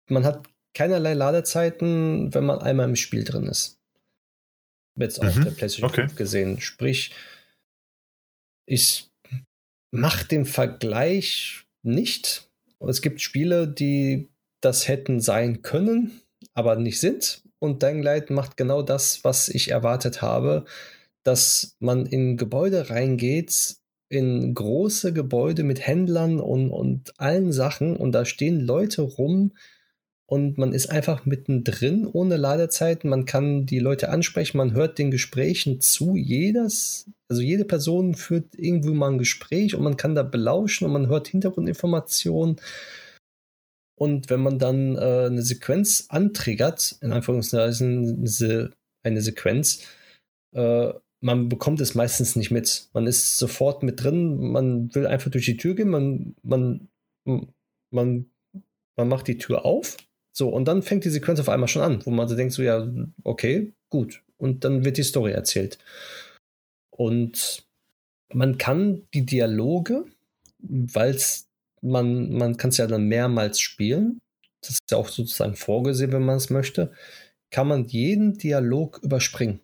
[0.07, 3.78] man hat keinerlei Ladezeiten, wenn man einmal im Spiel drin ist
[4.99, 5.45] jetzt auf mhm.
[5.45, 6.01] der PlayStation okay.
[6.01, 6.61] 5 gesehen.
[6.61, 7.13] Sprich,
[8.65, 9.09] ich
[9.91, 12.49] mache den Vergleich nicht.
[12.79, 14.29] Es gibt Spiele, die
[14.61, 16.21] das hätten sein können,
[16.53, 17.43] aber nicht sind.
[17.59, 20.65] Und Dying Light macht genau das, was ich erwartet habe,
[21.23, 23.77] dass man in Gebäude reingeht,
[24.09, 29.53] in große Gebäude mit Händlern und, und allen Sachen und da stehen Leute rum,
[30.29, 33.09] und man ist einfach mittendrin ohne Ladezeiten.
[33.09, 36.15] Man kann die Leute ansprechen, man hört den Gesprächen zu.
[36.15, 40.93] Jedes, also jede Person führt irgendwo mal ein Gespräch und man kann da belauschen und
[40.93, 42.57] man hört Hintergrundinformationen.
[43.95, 48.23] Und wenn man dann äh, eine Sequenz antriggert, in Anführungszeichen
[49.01, 49.81] eine, Sequenz,
[50.53, 52.87] äh, man bekommt es meistens nicht mit.
[52.93, 56.87] Man ist sofort mit drin, man will einfach durch die Tür gehen, man, man,
[57.89, 58.29] man,
[58.95, 59.97] man macht die Tür auf
[60.39, 62.63] so, und dann fängt die Sequenz auf einmal schon an, wo man so denkt, so
[62.63, 62.89] ja,
[63.25, 64.23] okay, gut.
[64.37, 65.79] Und dann wird die Story erzählt.
[66.91, 67.67] Und
[68.33, 70.05] man kann die Dialoge,
[70.59, 71.19] weil
[71.81, 74.21] man, man kann es ja dann mehrmals spielen.
[74.61, 76.93] Das ist ja auch sozusagen vorgesehen, wenn man es möchte.
[77.51, 79.59] Kann man jeden Dialog überspringen.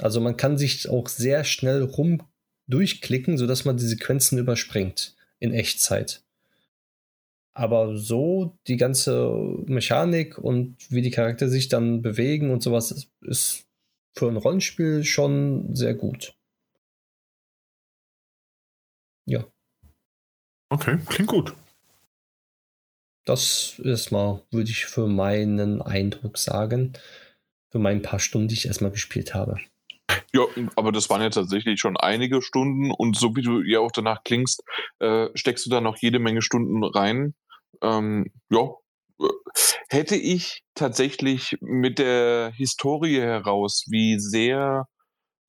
[0.00, 2.24] Also man kann sich auch sehr schnell rum
[2.66, 6.24] durchklicken, sodass man die Sequenzen überspringt in Echtzeit.
[7.58, 9.34] Aber so die ganze
[9.66, 13.66] Mechanik und wie die Charaktere sich dann bewegen und sowas ist, ist
[14.16, 16.36] für ein Rollenspiel schon sehr gut.
[19.26, 19.44] Ja.
[20.70, 21.52] Okay, klingt gut.
[23.24, 26.92] Das ist mal, würde ich für meinen Eindruck sagen,
[27.72, 29.56] für mein paar Stunden, die ich erstmal gespielt habe.
[30.32, 30.44] Ja,
[30.76, 34.22] aber das waren ja tatsächlich schon einige Stunden und so wie du ja auch danach
[34.22, 34.62] klingst,
[35.00, 37.34] äh, steckst du da noch jede Menge Stunden rein.
[37.82, 38.68] Ähm, ja,
[39.20, 39.24] äh,
[39.88, 44.86] hätte ich tatsächlich mit der Historie heraus, wie sehr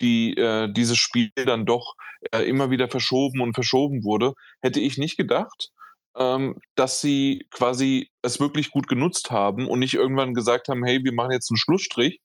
[0.01, 1.95] die äh, dieses Spiel dann doch
[2.31, 5.69] äh, immer wieder verschoben und verschoben wurde, hätte ich nicht gedacht,
[6.17, 11.03] ähm, dass sie quasi es wirklich gut genutzt haben und nicht irgendwann gesagt haben, hey,
[11.03, 12.21] wir machen jetzt einen Schlussstrich.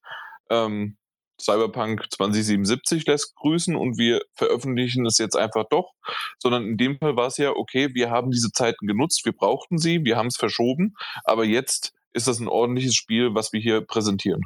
[0.50, 0.96] Ähm,
[1.40, 5.92] Cyberpunk 2077 lässt grüßen und wir veröffentlichen es jetzt einfach doch,
[6.38, 9.78] sondern in dem Fall war es ja, okay, wir haben diese Zeiten genutzt, wir brauchten
[9.78, 10.94] sie, wir haben es verschoben,
[11.24, 14.42] aber jetzt ist das ein ordentliches Spiel, was wir hier präsentieren.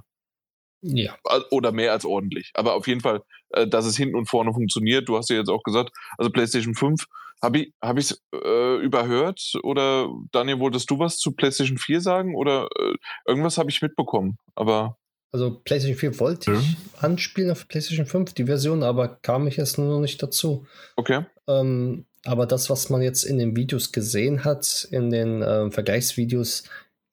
[0.81, 1.17] Ja.
[1.51, 2.53] Oder mehr als ordentlich.
[2.55, 5.09] Aber auf jeden Fall, äh, dass es hinten und vorne funktioniert.
[5.09, 7.05] Du hast ja jetzt auch gesagt, also PlayStation 5,
[7.43, 9.55] habe ich es hab äh, überhört?
[9.63, 12.35] Oder Daniel, wolltest du was zu PlayStation 4 sagen?
[12.35, 12.95] Oder äh,
[13.27, 14.98] irgendwas habe ich mitbekommen, aber.
[15.31, 19.77] Also PlayStation 4 wollte ich anspielen auf PlayStation 5, die Version, aber kam ich jetzt
[19.77, 20.67] nur noch nicht dazu.
[20.97, 21.27] Okay.
[21.47, 26.65] Ähm, aber das, was man jetzt in den Videos gesehen hat, in den äh, Vergleichsvideos,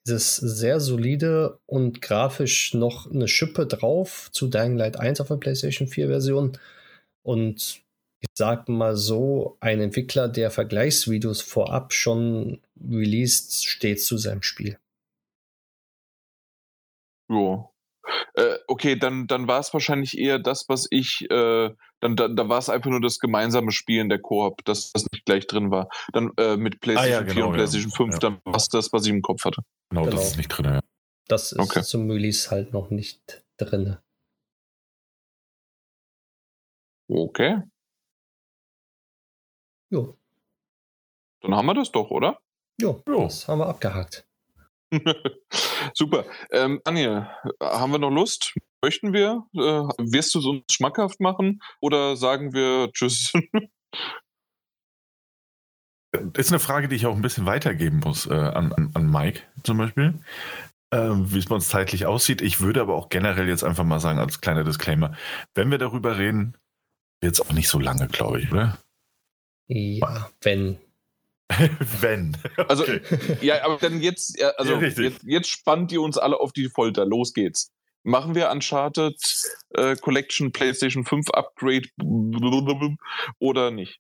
[0.06, 5.28] ist es sehr solide und grafisch noch eine Schippe drauf zu Dying Light 1 auf
[5.28, 6.58] der PlayStation 4 Version.
[7.24, 7.82] Und
[8.20, 14.78] ich sag mal so, ein Entwickler, der Vergleichsvideos vorab schon released, steht zu seinem Spiel.
[17.30, 17.70] Ja,
[18.34, 21.70] äh, okay, dann, dann war es wahrscheinlich eher das, was ich, äh,
[22.00, 25.26] dann, da, da war es einfach nur das gemeinsame Spielen der Koop, dass das nicht
[25.26, 25.90] gleich drin war.
[26.14, 27.98] Dann äh, mit PlayStation ah, ja, 4 genau, und PlayStation ja.
[27.98, 28.20] 5, ja.
[28.20, 29.62] dann war es das, was ich im Kopf hatte.
[29.90, 30.16] Genau, genau.
[30.16, 30.80] das ist nicht drin, ja.
[31.28, 31.82] Das ist okay.
[31.82, 33.98] zum Release halt noch nicht drin.
[37.08, 37.62] Okay.
[39.92, 40.18] Jo.
[41.42, 42.40] Dann haben wir das doch, oder?
[42.80, 43.24] Jo, jo.
[43.24, 44.28] das haben wir abgehakt.
[45.94, 46.26] Super.
[46.52, 47.28] Ähm, Daniel,
[47.62, 48.54] haben wir noch Lust?
[48.84, 49.46] Möchten wir?
[49.54, 49.60] Äh,
[50.12, 53.34] wirst du es uns schmackhaft machen oder sagen wir Tschüss?
[56.34, 59.42] ist eine Frage, die ich auch ein bisschen weitergeben muss äh, an, an, an, Mike
[59.64, 60.20] zum Beispiel,
[60.92, 62.42] äh, wie es bei uns zeitlich aussieht.
[62.42, 65.16] Ich würde aber auch generell jetzt einfach mal sagen, als kleiner Disclaimer,
[65.54, 66.58] wenn wir darüber reden,
[67.22, 68.78] wird es auch nicht so lange, glaube ich, oder?
[69.68, 70.78] Ja, wenn.
[72.02, 72.36] Wenn.
[72.68, 73.02] Also, okay.
[73.42, 77.06] ja, aber dann jetzt, also ja, jetzt, jetzt spannt ihr uns alle auf die Folter.
[77.06, 77.72] Los geht's.
[78.04, 79.18] Machen wir Uncharted
[79.72, 81.88] äh, Collection PlayStation 5 Upgrade
[83.40, 84.00] oder nicht?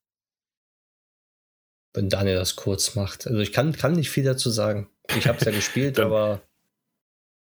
[1.93, 3.25] Wenn Daniel das kurz macht.
[3.25, 4.89] Also ich kann, kann nicht viel dazu sagen.
[5.15, 6.41] Ich habe es ja gespielt, dann, aber.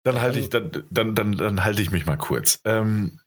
[0.05, 2.61] Dann halte ich, dann, dann, dann, dann halte ich mich mal kurz.
[2.65, 3.21] Ähm,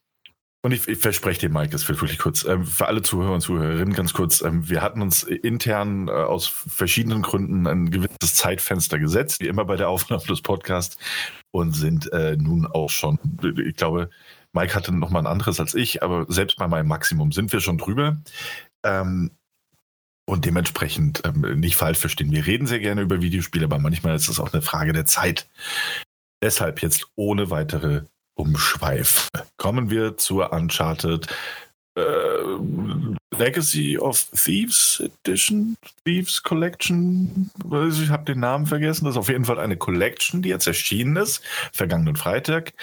[0.65, 2.43] und ich, ich verspreche dir, Mike, das wird wirklich kurz.
[2.43, 4.41] Ähm, für alle Zuhörer und Zuhörerinnen ganz kurz.
[4.41, 9.65] Ähm, wir hatten uns intern äh, aus verschiedenen Gründen ein gewisses Zeitfenster gesetzt, wie immer
[9.65, 10.97] bei der Aufnahme des Podcasts,
[11.51, 13.19] und sind äh, nun auch schon,
[13.63, 14.09] ich glaube,
[14.53, 17.59] Mike hatte noch mal ein anderes als ich, aber selbst bei meinem Maximum sind wir
[17.59, 18.17] schon drüber.
[18.83, 19.29] Ähm,
[20.27, 22.31] und dementsprechend ähm, nicht falsch verstehen.
[22.31, 25.47] Wir reden sehr gerne über Videospiele, aber manchmal ist es auch eine Frage der Zeit.
[26.41, 28.05] Deshalb jetzt ohne weitere
[28.35, 29.29] Umschweif.
[29.57, 31.27] Kommen wir zur Uncharted
[31.97, 32.01] äh,
[33.37, 37.49] Legacy of Thieves Edition, Thieves Collection.
[37.89, 39.05] Ich habe den Namen vergessen.
[39.05, 41.41] Das ist auf jeden Fall eine Collection, die jetzt erschienen ist,
[41.71, 42.73] vergangenen Freitag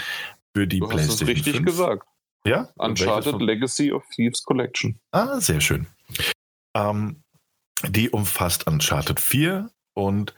[0.55, 1.67] für die du PlayStation hast es richtig 5.
[1.67, 2.07] gesagt.
[2.45, 2.69] Ja?
[2.77, 4.99] Uncharted Legacy of Thieves Collection.
[5.13, 5.87] Ah, sehr schön.
[6.75, 7.23] Ähm,
[7.89, 10.35] die umfasst Uncharted 4 und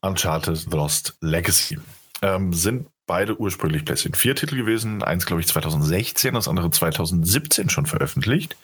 [0.00, 1.78] Uncharted Lost Legacy.
[2.22, 5.02] Ähm, sind beide ursprünglich PlayStation 4 Titel gewesen.
[5.02, 8.56] Eins, glaube ich, 2016, das andere 2017 schon veröffentlicht,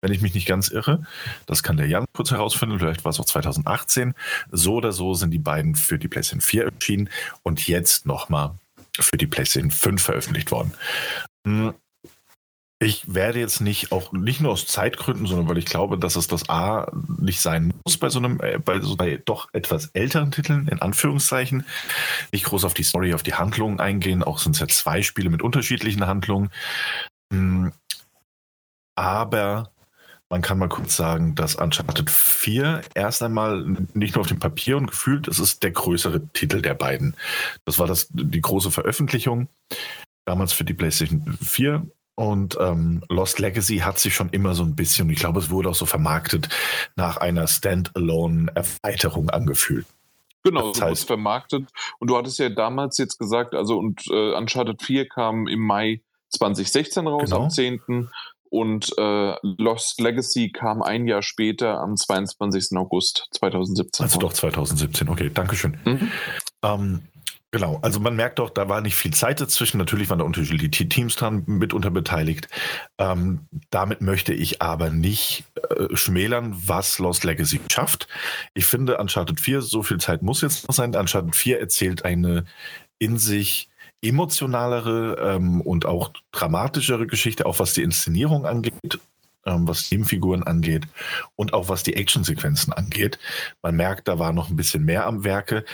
[0.00, 1.04] wenn ich mich nicht ganz irre.
[1.46, 4.14] Das kann der Jan kurz herausfinden, vielleicht war es auch 2018.
[4.50, 7.10] So oder so sind die beiden für die PlayStation 4 erschienen
[7.44, 8.54] und jetzt nochmal
[8.98, 10.74] für die PlayStation 5 veröffentlicht worden.
[11.46, 11.74] Hm,
[12.82, 16.28] ich werde jetzt nicht, auch nicht nur aus Zeitgründen, sondern weil ich glaube, dass es
[16.28, 20.30] das A nicht sein muss bei so einem, äh, bei, so, bei doch etwas älteren
[20.30, 21.66] Titeln, in Anführungszeichen,
[22.32, 24.22] nicht groß auf die Story, auf die Handlungen eingehen.
[24.22, 26.50] Auch sind es ja zwei Spiele mit unterschiedlichen Handlungen.
[27.32, 27.72] Hm,
[28.96, 29.72] aber
[30.32, 34.76] Man kann mal kurz sagen, dass Uncharted 4 erst einmal nicht nur auf dem Papier
[34.76, 37.16] und gefühlt, es ist der größere Titel der beiden.
[37.64, 39.48] Das war das, die große Veröffentlichung,
[40.26, 41.84] damals für die PlayStation 4.
[42.20, 45.70] Und ähm, Lost Legacy hat sich schon immer so ein bisschen, ich glaube, es wurde
[45.70, 46.50] auch so vermarktet,
[46.94, 49.86] nach einer Standalone-Erweiterung angefühlt.
[50.44, 51.70] Genau, das heißt, vermarktet.
[51.98, 56.02] Und du hattest ja damals jetzt gesagt, also und äh, Uncharted 4 kam im Mai
[56.28, 57.44] 2016 raus, genau.
[57.44, 58.10] am 10.
[58.50, 62.76] Und äh, Lost Legacy kam ein Jahr später, am 22.
[62.76, 64.04] August 2017.
[64.04, 65.78] Also doch 2017, okay, Dankeschön.
[65.86, 66.12] Mhm.
[66.62, 67.02] Ähm,
[67.50, 69.78] genau, also man merkt doch, da war nicht viel Zeit dazwischen.
[69.78, 72.48] Natürlich waren da unterschiedliche Teams dran mitunter beteiligt.
[72.98, 78.08] Ähm, damit möchte ich aber nicht äh, schmälern, was Lost Legacy schafft.
[78.54, 80.94] Ich finde, Uncharted 4, so viel Zeit muss jetzt noch sein.
[80.94, 82.44] Uncharted 4 erzählt eine
[82.98, 83.70] in sich
[84.02, 88.98] emotionalere ähm, und auch dramatischere Geschichte, auch was die Inszenierung angeht,
[89.44, 90.86] ähm, was Teamfiguren angeht
[91.36, 93.18] und auch was die Actionsequenzen angeht.
[93.62, 95.64] Man merkt, da war noch ein bisschen mehr am Werke,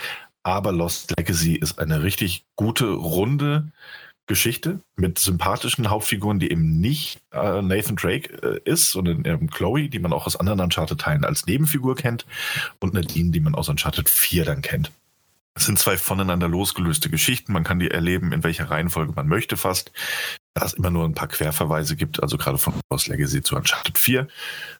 [0.47, 3.73] aber Lost Legacy ist eine richtig gute, runde
[4.27, 9.89] Geschichte mit sympathischen Hauptfiguren, die eben nicht äh, Nathan Drake äh, ist, sondern ähm, Chloe,
[9.89, 12.25] die man auch aus anderen Uncharted-Teilen als Nebenfigur kennt
[12.79, 14.89] und Nadine, die man aus Uncharted 4 dann kennt.
[15.53, 17.51] Es sind zwei voneinander losgelöste Geschichten.
[17.51, 19.91] Man kann die erleben, in welcher Reihenfolge man möchte fast.
[20.53, 23.97] Da es immer nur ein paar Querverweise gibt, also gerade von Lost Legacy zu Uncharted
[23.97, 24.29] 4,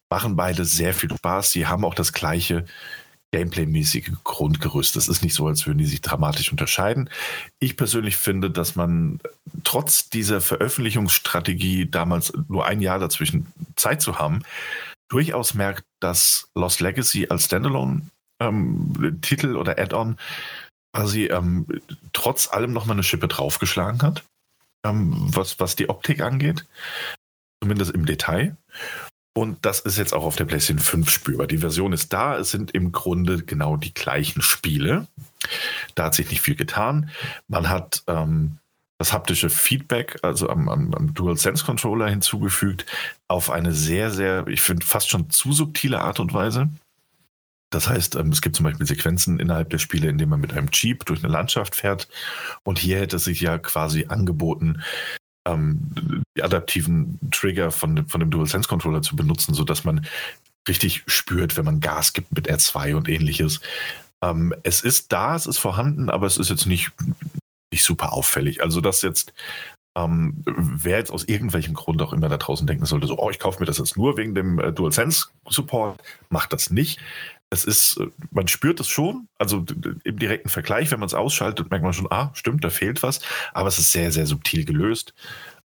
[0.10, 1.52] machen beide sehr viel Spaß.
[1.52, 2.64] Sie haben auch das gleiche
[3.38, 4.96] Gameplay-mäßige Grundgerüst.
[4.96, 7.10] Das ist nicht so, als würden die sich dramatisch unterscheiden.
[7.60, 9.20] Ich persönlich finde, dass man
[9.64, 14.42] trotz dieser Veröffentlichungsstrategie damals nur ein Jahr dazwischen Zeit zu haben,
[15.10, 20.18] durchaus merkt, dass Lost Legacy als Standalone-Titel ähm, oder Add-on
[20.94, 21.68] quasi ähm,
[22.14, 24.24] trotz allem nochmal eine Schippe draufgeschlagen hat,
[24.84, 26.66] ähm, was, was die Optik angeht,
[27.62, 28.58] zumindest im Detail.
[29.38, 31.46] Und das ist jetzt auch auf der PlayStation 5 spürbar.
[31.46, 35.06] Die Version ist da, es sind im Grunde genau die gleichen Spiele.
[35.94, 37.12] Da hat sich nicht viel getan.
[37.48, 38.58] Man hat ähm,
[38.98, 42.88] das haptische Feedback, also am, am, am DualSense Controller hinzugefügt,
[43.28, 46.70] auf eine sehr, sehr, ich finde, fast schon zu subtile Art und Weise.
[47.70, 50.54] Das heißt, ähm, es gibt zum Beispiel Sequenzen innerhalb der Spiele, in denen man mit
[50.54, 52.08] einem Jeep durch eine Landschaft fährt.
[52.64, 54.82] Und hier hätte es sich ja quasi angeboten,
[55.48, 60.06] ähm, die adaptiven Trigger von, von dem DualSense-Controller zu benutzen, sodass man
[60.68, 63.62] richtig spürt, wenn man Gas gibt mit R2 und ähnliches.
[64.22, 66.92] Ähm, es ist da, es ist vorhanden, aber es ist jetzt nicht,
[67.72, 68.62] nicht super auffällig.
[68.62, 69.34] Also, dass jetzt
[69.98, 73.40] ähm, wer jetzt aus irgendwelchem Grund auch immer da draußen denken sollte, so, oh, ich
[73.40, 77.00] kaufe mir das jetzt nur wegen dem äh, DualSense-Support, macht das nicht
[77.50, 79.66] es ist, äh, man spürt es schon, also
[80.04, 83.22] im direkten Vergleich, wenn man es ausschaltet, merkt man schon, ah, stimmt, da fehlt was,
[83.54, 85.14] aber es ist sehr, sehr subtil gelöst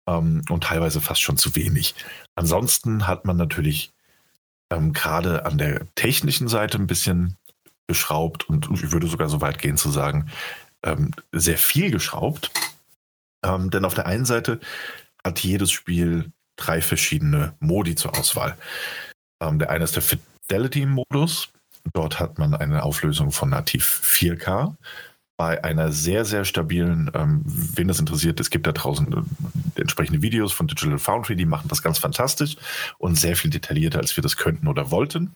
[0.07, 1.95] ähm, und teilweise fast schon zu wenig.
[2.35, 3.93] Ansonsten hat man natürlich
[4.71, 7.37] ähm, gerade an der technischen Seite ein bisschen
[7.87, 10.31] geschraubt und ich würde sogar so weit gehen zu sagen,
[10.85, 12.51] ähm, sehr viel geschraubt.
[13.45, 14.61] Ähm, denn auf der einen Seite
[15.25, 18.57] hat jedes Spiel drei verschiedene Modi zur Auswahl.
[19.43, 21.49] Ähm, der eine ist der Fidelity-Modus,
[21.93, 24.77] Dort hat man eine Auflösung von nativ 4K
[25.41, 30.21] bei einer sehr, sehr stabilen, ähm, wen das interessiert, es gibt da draußen äh, entsprechende
[30.21, 32.57] Videos von Digital Foundry, die machen das ganz fantastisch
[32.99, 35.35] und sehr viel detaillierter, als wir das könnten oder wollten.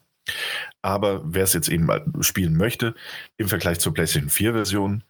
[0.82, 1.88] Aber wer es jetzt eben
[2.20, 2.94] spielen möchte,
[3.38, 5.04] im Vergleich zur PlayStation 4-Version,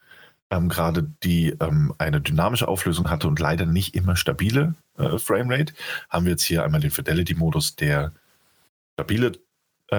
[0.50, 5.74] ähm, gerade die ähm, eine dynamische Auflösung hatte und leider nicht immer stabile äh, Framerate,
[6.08, 8.12] haben wir jetzt hier einmal den Fidelity-Modus, der
[8.92, 9.32] stabile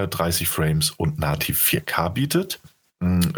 [0.04, 2.60] 30 äh, Frames und nativ 4K bietet.
[3.02, 3.34] Hm,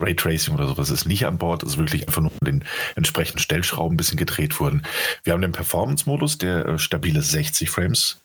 [0.00, 2.64] Raytracing oder sowas ist nicht an Bord, ist wirklich einfach nur den
[2.94, 4.82] entsprechenden Stellschrauben ein bisschen gedreht wurden.
[5.24, 8.20] Wir haben den Performance-Modus, der äh, stabile 60 Frames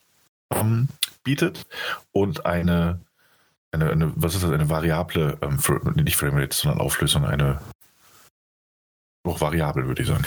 [0.52, 0.88] ähm,
[1.24, 1.66] bietet
[2.12, 3.00] und eine,
[3.72, 5.58] eine, eine, was ist das, eine variable, ähm,
[5.96, 7.60] nicht Framerate, sondern Auflösung, eine
[9.26, 10.24] auch variabel, würde ich sagen.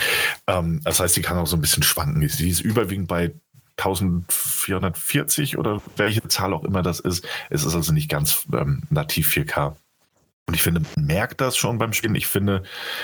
[0.48, 2.20] Ähm, das heißt, die kann auch so ein bisschen schwanken.
[2.20, 3.32] Die ist überwiegend bei
[3.78, 7.26] 1440 oder welche Zahl auch immer das ist.
[7.50, 9.76] Es ist also nicht ganz ähm, nativ 4K.
[10.48, 12.14] Und ich finde, man merkt das schon beim Spielen.
[12.14, 12.62] Ich finde,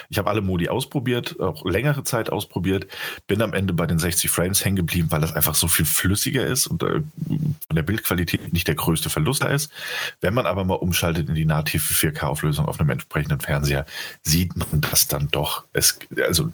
[0.09, 2.87] ich habe alle Modi ausprobiert, auch längere Zeit ausprobiert,
[3.27, 6.47] bin am Ende bei den 60 Frames hängen geblieben, weil das einfach so viel flüssiger
[6.47, 9.71] ist und äh, von der Bildqualität nicht der größte Verlust da ist.
[10.23, 13.85] Wenn man aber mal umschaltet in die native 4K-Auflösung auf einem entsprechenden Fernseher,
[14.23, 15.65] sieht man das dann doch.
[15.75, 16.51] Es, also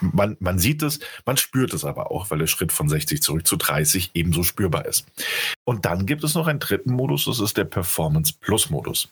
[0.00, 3.46] man, man sieht es, man spürt es aber auch, weil der Schritt von 60 zurück
[3.46, 5.04] zu 30 ebenso spürbar ist.
[5.64, 9.08] Und dann gibt es noch einen dritten Modus, das ist der Performance Plus Modus.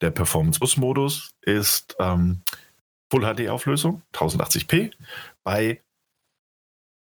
[0.00, 2.42] Der Performance Plus Modus ist ähm,
[3.10, 4.92] Full HD Auflösung, 1080p,
[5.44, 5.82] bei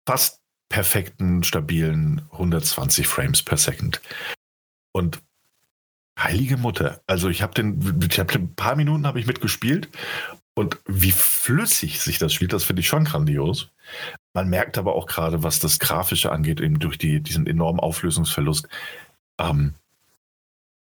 [0.07, 4.00] fast perfekten, stabilen 120 Frames per Second.
[4.92, 5.20] Und
[6.18, 9.89] heilige Mutter, also ich habe den, ich habe ein paar Minuten habe ich mitgespielt
[10.55, 13.70] und wie flüssig sich das spielt, das finde ich schon grandios.
[14.34, 18.68] Man merkt aber auch gerade, was das Grafische angeht, eben durch die, diesen enormen Auflösungsverlust.
[19.41, 19.75] Ähm,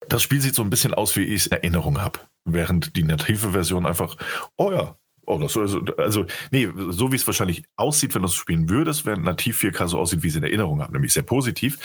[0.09, 2.19] das Spiel sieht so ein bisschen aus, wie ich es in Erinnerung habe.
[2.45, 4.15] Während die native Version einfach,
[4.55, 4.95] oh ja,
[5.25, 9.05] oh, das also, also, nee, so wie es wahrscheinlich aussieht, wenn du es spielen würdest,
[9.05, 11.77] während nativ 4K so aussieht, wie es in Erinnerung habe, nämlich sehr positiv.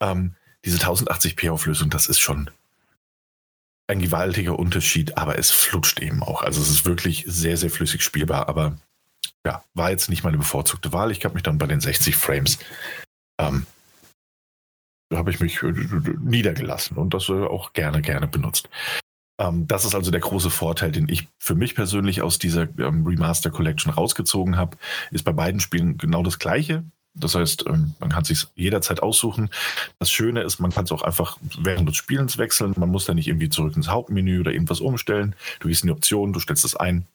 [0.00, 2.50] Ähm, diese 1080p Auflösung, das ist schon
[3.86, 6.42] ein gewaltiger Unterschied, aber es flutscht eben auch.
[6.42, 8.76] Also es ist wirklich sehr, sehr flüssig spielbar, aber
[9.46, 11.10] ja, war jetzt nicht meine bevorzugte Wahl.
[11.10, 12.58] Ich habe mich dann bei den 60 Frames
[13.38, 13.66] ähm,
[15.12, 15.72] habe ich mich äh,
[16.20, 18.68] niedergelassen und das auch gerne, gerne benutzt.
[19.38, 23.06] Ähm, das ist also der große Vorteil, den ich für mich persönlich aus dieser ähm,
[23.06, 24.76] Remaster Collection rausgezogen habe.
[25.10, 26.84] Ist bei beiden Spielen genau das Gleiche.
[27.14, 29.50] Das heißt, ähm, man kann sich jederzeit aussuchen.
[29.98, 32.74] Das Schöne ist, man kann es auch einfach während des Spielens wechseln.
[32.76, 35.34] Man muss da nicht irgendwie zurück ins Hauptmenü oder irgendwas umstellen.
[35.60, 37.06] Du gehst in die Option, du stellst es ein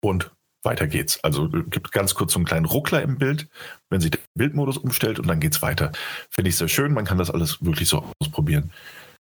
[0.00, 0.30] und
[0.62, 1.22] weiter geht's.
[1.22, 3.48] Also äh, gibt ganz kurz so einen kleinen Ruckler im Bild,
[3.90, 5.92] wenn sich der Bildmodus umstellt und dann geht's weiter.
[6.30, 6.92] Finde ich sehr schön.
[6.92, 8.70] Man kann das alles wirklich so ausprobieren.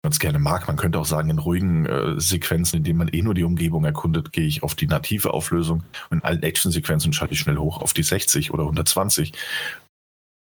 [0.02, 0.68] Wenn man es gerne mag.
[0.68, 3.86] Man könnte auch sagen, in ruhigen äh, Sequenzen, in denen man eh nur die Umgebung
[3.86, 7.82] erkundet, gehe ich auf die native Auflösung und in allen Action-Sequenzen schalte ich schnell hoch
[7.82, 9.34] auf die 60 oder 120.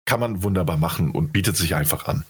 [0.04, 2.24] Kann man wunderbar machen und bietet sich einfach an.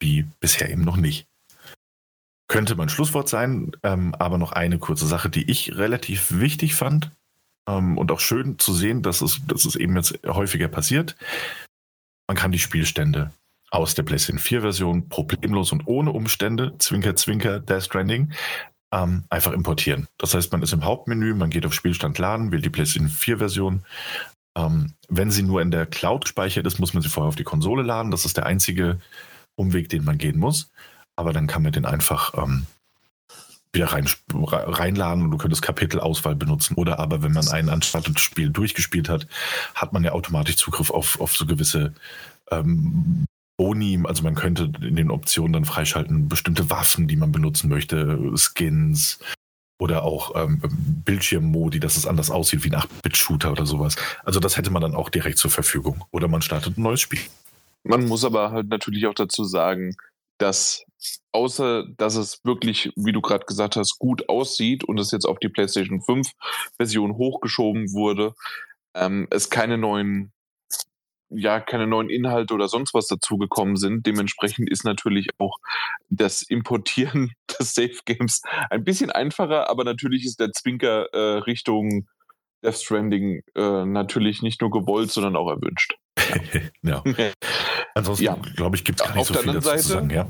[0.00, 1.26] wie bisher eben noch nicht.
[2.48, 7.10] Könnte mein Schlusswort sein, ähm, aber noch eine kurze Sache, die ich relativ wichtig fand,
[7.68, 11.16] ähm, und auch schön zu sehen, dass es, dass es eben jetzt häufiger passiert.
[12.26, 13.30] Man kann die Spielstände
[13.70, 18.32] aus der PlayStation 4 Version problemlos und ohne Umstände, Zwinker, Zwinker, Death Stranding,
[18.94, 20.06] ähm, einfach importieren.
[20.18, 23.38] Das heißt, man ist im Hauptmenü, man geht auf Spielstand laden, wählt die PlayStation 4
[23.38, 23.84] Version.
[24.56, 27.44] Ähm, wenn sie nur in der Cloud gespeichert ist, muss man sie vorher auf die
[27.44, 28.12] Konsole laden.
[28.12, 29.00] Das ist der einzige
[29.56, 30.70] Umweg, den man gehen muss.
[31.16, 32.66] Aber dann kann man den einfach ähm,
[33.72, 36.74] wieder rein, reinladen und du könntest Kapitelauswahl benutzen.
[36.76, 39.26] Oder aber, wenn man ein Uncharted-Spiel durchgespielt hat,
[39.74, 41.94] hat man ja automatisch Zugriff auf, auf so gewisse
[42.52, 43.26] ähm,
[43.56, 44.00] Boni.
[44.04, 49.18] Also man könnte in den Optionen dann freischalten, bestimmte Waffen, die man benutzen möchte, Skins
[49.78, 50.60] oder auch ähm,
[51.04, 53.96] Bildschirmmodi, dass es anders aussieht wie ein 8-Bit-Shooter oder sowas.
[54.24, 56.04] Also das hätte man dann auch direkt zur Verfügung.
[56.10, 57.20] Oder man startet ein neues Spiel.
[57.82, 59.96] Man muss aber halt natürlich auch dazu sagen,
[60.38, 60.84] dass
[61.32, 65.38] außer dass es wirklich, wie du gerade gesagt hast, gut aussieht und es jetzt auf
[65.38, 66.30] die PlayStation 5
[66.76, 68.34] Version hochgeschoben wurde,
[68.94, 70.32] ähm, es keine neuen
[71.36, 74.06] ja, keine neuen Inhalte oder sonst was dazugekommen sind.
[74.06, 75.58] Dementsprechend ist natürlich auch
[76.08, 82.06] das Importieren des Safe Games ein bisschen einfacher, aber natürlich ist der Zwinker äh, Richtung
[82.62, 85.94] Death Stranding äh, natürlich nicht nur gewollt, sondern auch erwünscht.
[86.82, 87.02] ja.
[87.96, 88.36] Ansonsten, ja.
[88.56, 90.10] glaube ich, gibt es gar nicht Auf so viel dazu Seite zu sagen.
[90.10, 90.28] Ja?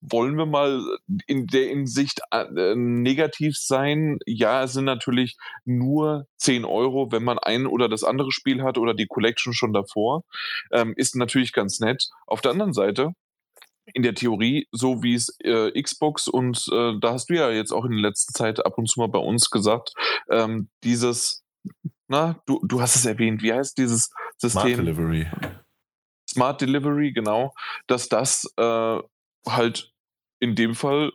[0.00, 0.84] Wollen wir mal
[1.28, 4.18] in der Hinsicht äh, negativ sein?
[4.26, 8.78] Ja, es sind natürlich nur 10 Euro, wenn man ein oder das andere Spiel hat
[8.78, 10.24] oder die Collection schon davor.
[10.72, 12.08] Ähm, ist natürlich ganz nett.
[12.26, 13.12] Auf der anderen Seite,
[13.94, 17.70] in der Theorie, so wie es äh, Xbox und äh, da hast du ja jetzt
[17.70, 19.92] auch in der letzten Zeit ab und zu mal bei uns gesagt,
[20.28, 21.44] ähm, dieses,
[22.08, 24.62] na, du, du hast es erwähnt, wie heißt dieses System?
[24.62, 25.26] Smart Delivery.
[26.36, 27.52] Smart Delivery, genau,
[27.86, 28.98] dass das äh,
[29.48, 29.92] halt
[30.38, 31.12] in dem Fall,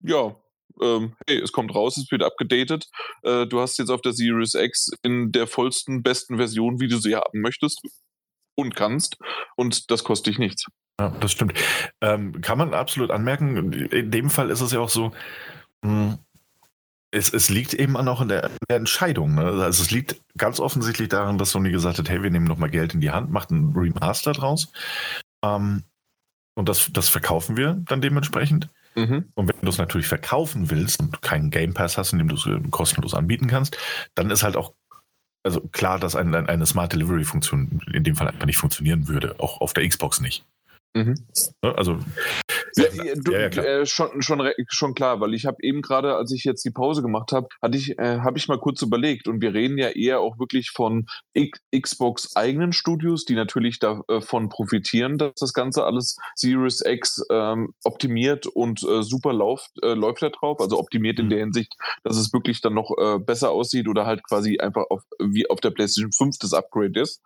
[0.00, 0.34] ja,
[0.80, 2.88] ähm, hey, es kommt raus, es wird abgedatet.
[3.22, 6.96] Äh, du hast jetzt auf der Series X in der vollsten, besten Version, wie du
[6.96, 7.82] sie haben möchtest
[8.56, 9.18] und kannst.
[9.56, 10.64] Und das kostet dich nichts.
[10.98, 11.54] Ja, das stimmt.
[12.00, 13.72] Ähm, kann man absolut anmerken.
[13.72, 15.12] In dem Fall ist es ja auch so,
[15.82, 16.18] mh, hm,
[17.14, 19.36] es, es, liegt eben auch in der, in der Entscheidung.
[19.36, 19.44] Ne?
[19.44, 22.94] Also es liegt ganz offensichtlich daran, dass Sony gesagt hat, hey, wir nehmen nochmal Geld
[22.94, 24.72] in die Hand, macht einen Remaster draus.
[25.44, 25.84] Ähm,
[26.56, 28.68] und das, das verkaufen wir dann dementsprechend.
[28.96, 29.28] Mhm.
[29.34, 32.34] Und wenn du es natürlich verkaufen willst und keinen Game Pass hast, in dem du
[32.34, 33.76] es kostenlos anbieten kannst,
[34.14, 34.72] dann ist halt auch
[35.44, 39.36] also klar, dass ein, eine Smart Delivery Funktion in dem Fall einfach nicht funktionieren würde,
[39.38, 40.44] auch auf der Xbox nicht.
[40.96, 41.16] Mhm.
[41.62, 41.98] Ne, also
[42.76, 43.48] ja, du, ja.
[43.48, 47.02] Äh, schon, schon, schon klar, weil ich habe eben gerade, als ich jetzt die Pause
[47.02, 50.20] gemacht habe, hatte ich, äh, habe ich mal kurz überlegt und wir reden ja eher
[50.20, 56.16] auch wirklich von X Xbox eigenen Studios, die natürlich davon profitieren, dass das Ganze alles
[56.34, 61.26] Series X ähm, optimiert und äh, super läuft, äh, läuft da drauf, also optimiert in
[61.26, 61.30] mhm.
[61.30, 65.02] der Hinsicht, dass es wirklich dann noch äh, besser aussieht oder halt quasi einfach auf,
[65.20, 67.22] wie auf der PlayStation 5 das Upgrade ist.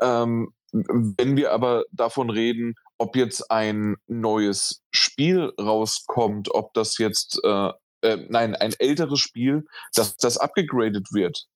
[0.00, 7.40] Ähm, wenn wir aber davon reden, ob jetzt ein neues Spiel rauskommt, ob das jetzt,
[7.44, 7.70] äh,
[8.02, 11.46] äh, nein, ein älteres Spiel, dass das abgegradet wird,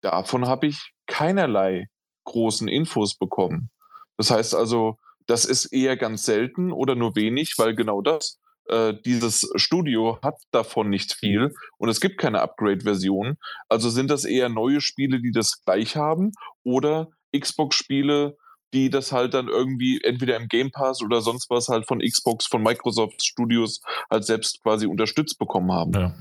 [0.00, 1.88] davon habe ich keinerlei
[2.24, 3.70] großen Infos bekommen.
[4.16, 8.94] Das heißt also, das ist eher ganz selten oder nur wenig, weil genau das, äh,
[9.04, 13.36] dieses Studio hat davon nicht viel und es gibt keine Upgrade-Version.
[13.68, 18.36] Also sind das eher neue Spiele, die das gleich haben oder Xbox-Spiele,
[18.72, 22.46] die das halt dann irgendwie entweder im Game Pass oder sonst was halt von Xbox,
[22.46, 25.92] von Microsoft Studios halt selbst quasi unterstützt bekommen haben.
[25.92, 26.14] Ja.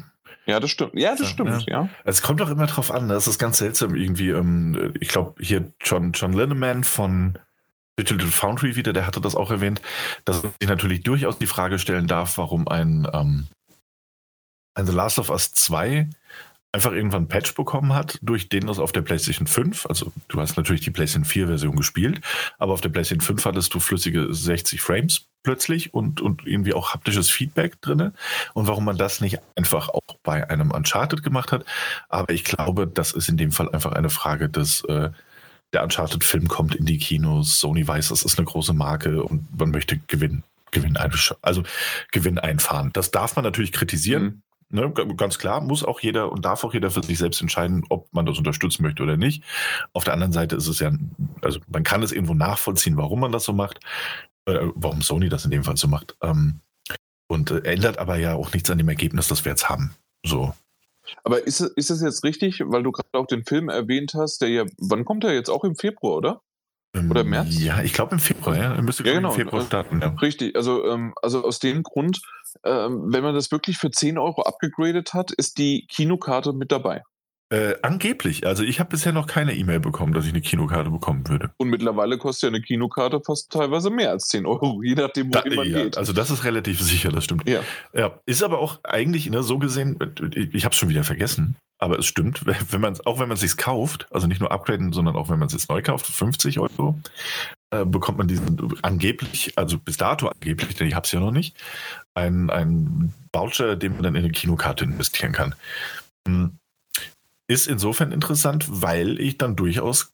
[0.46, 0.94] Ja, das stimmt.
[0.96, 1.84] Ja, das ja, stimmt, ja.
[1.84, 1.90] ja.
[2.06, 4.30] Es kommt doch immer drauf an, das ist ganz seltsam irgendwie.
[4.30, 7.38] Ähm, ich glaube, hier John, John Linneman von
[8.00, 9.80] Digital Foundry wieder, der hatte das auch erwähnt,
[10.26, 13.48] dass sich natürlich durchaus die Frage stellen darf, warum ein, ähm,
[14.74, 16.10] ein The Last of Us 2
[16.72, 20.40] einfach irgendwann ein Patch bekommen hat, durch den das auf der PlayStation 5, also du
[20.40, 22.22] hast natürlich die PlayStation 4 Version gespielt,
[22.58, 26.94] aber auf der PlayStation 5 hattest du flüssige 60 Frames plötzlich und, und irgendwie auch
[26.94, 28.14] haptisches Feedback drinne
[28.54, 31.66] und warum man das nicht einfach auch bei einem Uncharted gemacht hat.
[32.08, 35.10] Aber ich glaube, das ist in dem Fall einfach eine Frage des, äh,
[35.74, 39.72] der Uncharted-Film kommt in die Kinos, Sony weiß, das ist eine große Marke und man
[39.72, 40.44] möchte gewinnen.
[40.72, 40.98] Gewinn,
[41.42, 41.64] also
[42.12, 42.92] Gewinn einfahren.
[42.94, 44.24] Das darf man natürlich kritisieren.
[44.24, 44.42] Mhm.
[44.72, 48.14] Ne, ganz klar, muss auch jeder und darf auch jeder für sich selbst entscheiden, ob
[48.14, 49.44] man das unterstützen möchte oder nicht.
[49.94, 50.92] Auf der anderen Seite ist es ja,
[51.42, 53.80] also man kann es irgendwo nachvollziehen, warum man das so macht,
[54.46, 56.16] äh, warum Sony das in dem Fall so macht.
[56.22, 56.62] Ähm,
[57.28, 59.96] und äh, ändert aber ja auch nichts an dem Ergebnis, das wir jetzt haben.
[60.24, 60.54] So.
[61.24, 64.50] Aber ist, ist es jetzt richtig, weil du gerade auch den Film erwähnt hast, der
[64.50, 66.42] ja, wann kommt er jetzt auch im Februar, oder?
[67.10, 67.60] Oder im März?
[67.60, 68.74] Ja, ich glaube im Februar, ja.
[68.74, 69.30] Er müsste ja, genau.
[69.30, 70.02] im Februar starten.
[70.02, 70.10] Ja.
[70.22, 72.20] Richtig, also, ähm, also aus dem Grund,
[72.64, 77.04] ähm, wenn man das wirklich für 10 Euro abgegradet hat, ist die Kinokarte mit dabei.
[77.52, 78.46] Äh, angeblich.
[78.46, 81.50] Also ich habe bisher noch keine E-Mail bekommen, dass ich eine Kinokarte bekommen würde.
[81.58, 85.32] Und mittlerweile kostet ja eine Kinokarte fast teilweise mehr als 10 Euro, je nachdem, wo
[85.32, 85.98] da, man ja, geht.
[85.98, 87.50] Also das ist relativ sicher, das stimmt.
[87.50, 87.62] Ja.
[87.94, 89.98] ja ist aber auch eigentlich ne, so gesehen,
[90.32, 93.42] ich habe es schon wieder vergessen, aber es stimmt, wenn man auch wenn man es
[93.42, 96.60] sich kauft, also nicht nur upgraden, sondern auch wenn man es jetzt neu kauft, 50
[96.60, 97.00] Euro,
[97.72, 101.32] äh, bekommt man diesen angeblich, also bis dato angeblich, denn ich habe es ja noch
[101.32, 101.58] nicht,
[102.20, 105.56] einen, einen Voucher, den man dann in eine Kinokarte investieren kann.
[106.28, 106.52] Hm
[107.50, 110.14] ist insofern interessant, weil ich dann durchaus,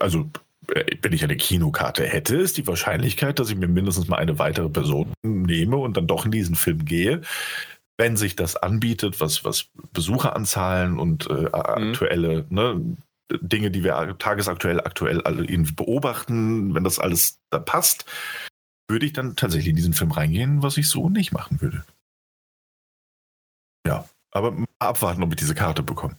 [0.00, 0.30] also
[0.74, 4.38] äh, wenn ich eine Kinokarte hätte, ist die Wahrscheinlichkeit, dass ich mir mindestens mal eine
[4.38, 7.22] weitere Person nehme und dann doch in diesen Film gehe,
[7.96, 11.54] wenn sich das anbietet, was, was Besucheranzahlen und äh, mhm.
[11.54, 12.80] aktuelle ne,
[13.40, 18.04] Dinge, die wir tagesaktuell aktuell alle irgendwie beobachten, wenn das alles da passt,
[18.88, 21.84] würde ich dann tatsächlich in diesen Film reingehen, was ich so nicht machen würde.
[23.86, 26.16] Ja, aber abwarten, ob ich diese Karte bekomme.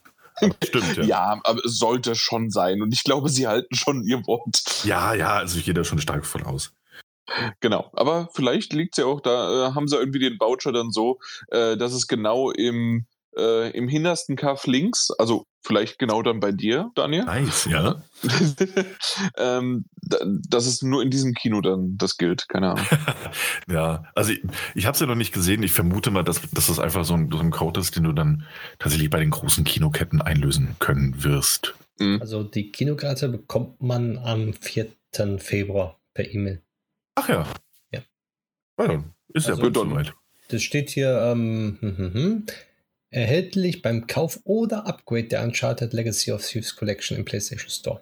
[0.64, 1.04] Stimmt, ja.
[1.04, 2.82] ja, aber es sollte schon sein.
[2.82, 4.84] Und ich glaube, sie halten schon ihr Wort.
[4.86, 6.74] Ja, ja, also ich gehe da schon stark von aus.
[7.60, 10.92] Genau, aber vielleicht liegt es ja auch, da äh, haben sie irgendwie den Voucher dann
[10.92, 13.06] so, äh, dass es genau im
[13.40, 17.26] äh, im hintersten Kaff links, also vielleicht genau dann bei dir, Daniel.
[17.26, 18.02] Nice, ja.
[19.38, 19.86] ähm,
[20.48, 22.86] dass es nur in diesem Kino dann das gilt, keine Ahnung.
[23.68, 24.42] ja, also ich,
[24.76, 25.64] ich habe es ja noch nicht gesehen.
[25.64, 28.14] Ich vermute mal, dass, dass das einfach so ein, so ein Code ist, den du
[28.14, 28.46] dann
[28.80, 31.76] tatsächlich bei den großen Kinoketten einlösen können wirst.
[32.00, 32.20] Mhm.
[32.22, 34.88] Also die Kinokarte bekommt man am 4.
[35.38, 36.62] Februar per E-Mail.
[37.16, 37.46] Ach ja.
[37.92, 38.02] Ja.
[38.80, 39.04] ja
[39.34, 40.14] ist also, ja soweit.
[40.50, 42.46] Das steht hier, ähm, hm, hm, hm,
[43.12, 48.02] erhältlich beim Kauf oder Upgrade der Uncharted Legacy of Thieves Collection im PlayStation Store.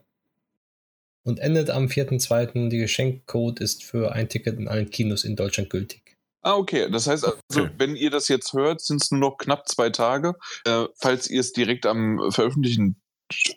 [1.23, 2.69] Und endet am 4.2.
[2.69, 6.15] Die Geschenkcode ist für ein Ticket in allen Kinos in Deutschland gültig.
[6.41, 6.89] Ah, okay.
[6.89, 7.69] Das heißt also, okay.
[7.77, 10.35] wenn ihr das jetzt hört, sind es nur noch knapp zwei Tage.
[10.65, 13.01] Äh, falls ihr es direkt am Veröffentlichen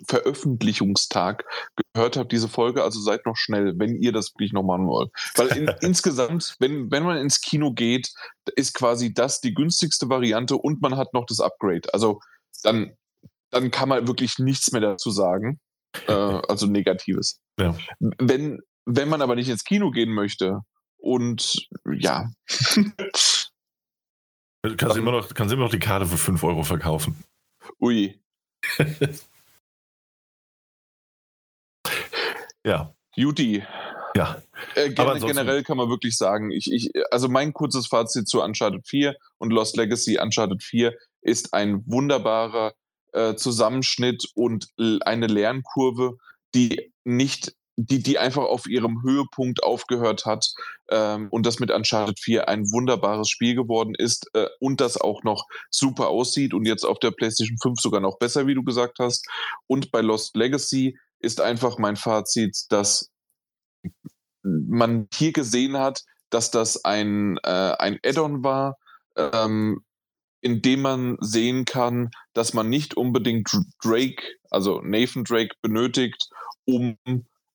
[0.09, 1.45] Veröffentlichungstag
[1.95, 2.83] gehört habt, diese Folge.
[2.83, 5.11] Also seid noch schnell, wenn ihr das wirklich noch machen wollt.
[5.37, 8.13] Weil in, insgesamt, wenn, wenn man ins Kino geht,
[8.57, 11.93] ist quasi das die günstigste Variante und man hat noch das Upgrade.
[11.93, 12.21] Also
[12.63, 12.97] dann,
[13.51, 15.61] dann kann man wirklich nichts mehr dazu sagen.
[16.07, 17.41] Äh, also Negatives.
[17.59, 17.77] Ja.
[17.99, 20.61] Wenn, wenn man aber nicht ins Kino gehen möchte
[20.99, 22.31] und ja.
[24.63, 27.25] Kannst du immer noch, kannst immer noch die Karte für 5 Euro verkaufen.
[27.81, 28.21] Ui.
[32.65, 32.95] Ja.
[33.17, 33.63] Juti.
[34.17, 34.43] Ja.
[34.75, 38.87] Äh, gerne, generell kann man wirklich sagen, ich, ich, also mein kurzes Fazit zu Uncharted
[38.87, 42.75] 4 und Lost Legacy Uncharted 4 ist ein wunderbarer
[43.13, 46.17] äh, Zusammenschnitt und eine Lernkurve,
[46.55, 50.47] die nicht, die, die einfach auf ihrem Höhepunkt aufgehört hat
[50.91, 55.23] ähm, und das mit Uncharted 4 ein wunderbares Spiel geworden ist äh, und das auch
[55.23, 58.99] noch super aussieht und jetzt auf der PlayStation 5 sogar noch besser, wie du gesagt
[58.99, 59.27] hast.
[59.67, 63.11] Und bei Lost Legacy ist einfach mein Fazit, dass
[64.43, 68.77] man hier gesehen hat, dass das ein, äh, ein Add-on war,
[69.17, 69.85] ähm,
[70.41, 73.51] in dem man sehen kann, dass man nicht unbedingt
[73.83, 76.29] Drake, also Nathan Drake, benötigt,
[76.65, 76.97] um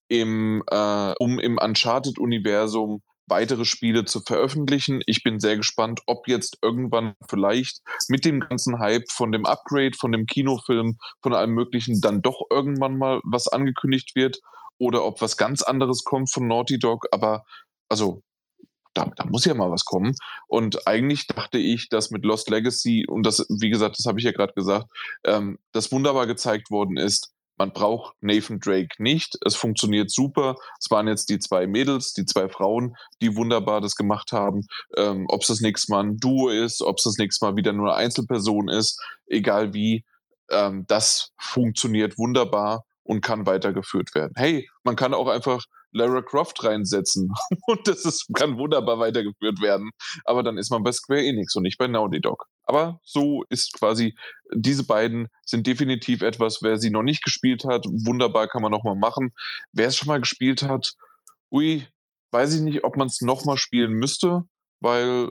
[0.08, 5.02] im, äh, um im Uncharted-Universum weitere Spiele zu veröffentlichen.
[5.06, 9.98] Ich bin sehr gespannt, ob jetzt irgendwann vielleicht mit dem ganzen Hype von dem Upgrade,
[9.98, 14.40] von dem Kinofilm, von allem Möglichen dann doch irgendwann mal was angekündigt wird
[14.78, 17.06] oder ob was ganz anderes kommt von Naughty Dog.
[17.12, 17.44] Aber
[17.90, 18.22] also
[18.94, 20.16] da, da, muss ja mal was kommen.
[20.48, 24.26] Und eigentlich dachte ich, dass mit Lost Legacy, und das, wie gesagt, das habe ich
[24.26, 24.88] ja gerade gesagt,
[25.26, 29.38] ähm, das wunderbar gezeigt worden ist, man braucht Nathan Drake nicht.
[29.46, 30.56] Es funktioniert super.
[30.80, 34.66] Es waren jetzt die zwei Mädels, die zwei Frauen, die wunderbar das gemacht haben.
[34.98, 37.74] Ähm, ob es das nächste Mal ein Duo ist, ob es das nächste Mal wieder
[37.74, 40.04] nur eine Einzelperson ist, egal wie,
[40.52, 44.34] ähm, das funktioniert wunderbar und kann weitergeführt werden.
[44.36, 47.32] Hey, man kann auch einfach Lara Croft reinsetzen
[47.68, 49.92] und das ist, kann wunderbar weitergeführt werden.
[50.26, 52.46] Aber dann ist man bei Square Enix und nicht bei Naughty Dog.
[52.66, 54.16] Aber so ist quasi,
[54.54, 58.96] diese beiden sind definitiv etwas, wer sie noch nicht gespielt hat, wunderbar kann man nochmal
[58.96, 59.34] machen.
[59.72, 60.94] Wer es schon mal gespielt hat,
[61.52, 61.88] ui,
[62.32, 64.44] weiß ich nicht, ob man es nochmal spielen müsste,
[64.80, 65.30] weil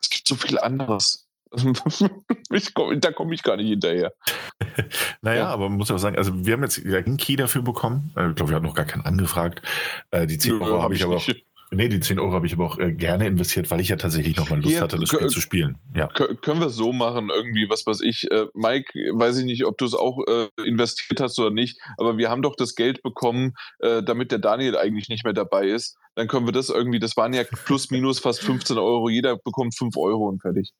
[0.00, 1.26] es gibt so viel anderes.
[2.74, 4.12] komm, da komme ich gar nicht hinterher.
[5.22, 5.48] naja, ja.
[5.48, 8.12] aber man muss ja auch sagen, also wir haben jetzt einen Key dafür bekommen.
[8.16, 9.62] Äh, ich glaube, wir haben noch gar keinen angefragt.
[10.10, 11.28] Äh, die 10 Euro habe ich aber auch.
[11.72, 14.36] Nee, die 10 Euro habe ich aber auch äh, gerne investiert, weil ich ja tatsächlich
[14.36, 15.78] nochmal Lust Hier, hatte, das Spiel zu spielen.
[15.94, 16.06] Ja.
[16.06, 18.30] Können wir es so machen, irgendwie, was weiß ich.
[18.30, 22.18] Äh, Mike, weiß ich nicht, ob du es auch äh, investiert hast oder nicht, aber
[22.18, 25.96] wir haben doch das Geld bekommen, äh, damit der Daniel eigentlich nicht mehr dabei ist.
[26.14, 29.76] Dann können wir das irgendwie, das waren ja plus minus fast 15 Euro, jeder bekommt
[29.76, 30.72] 5 Euro und fertig.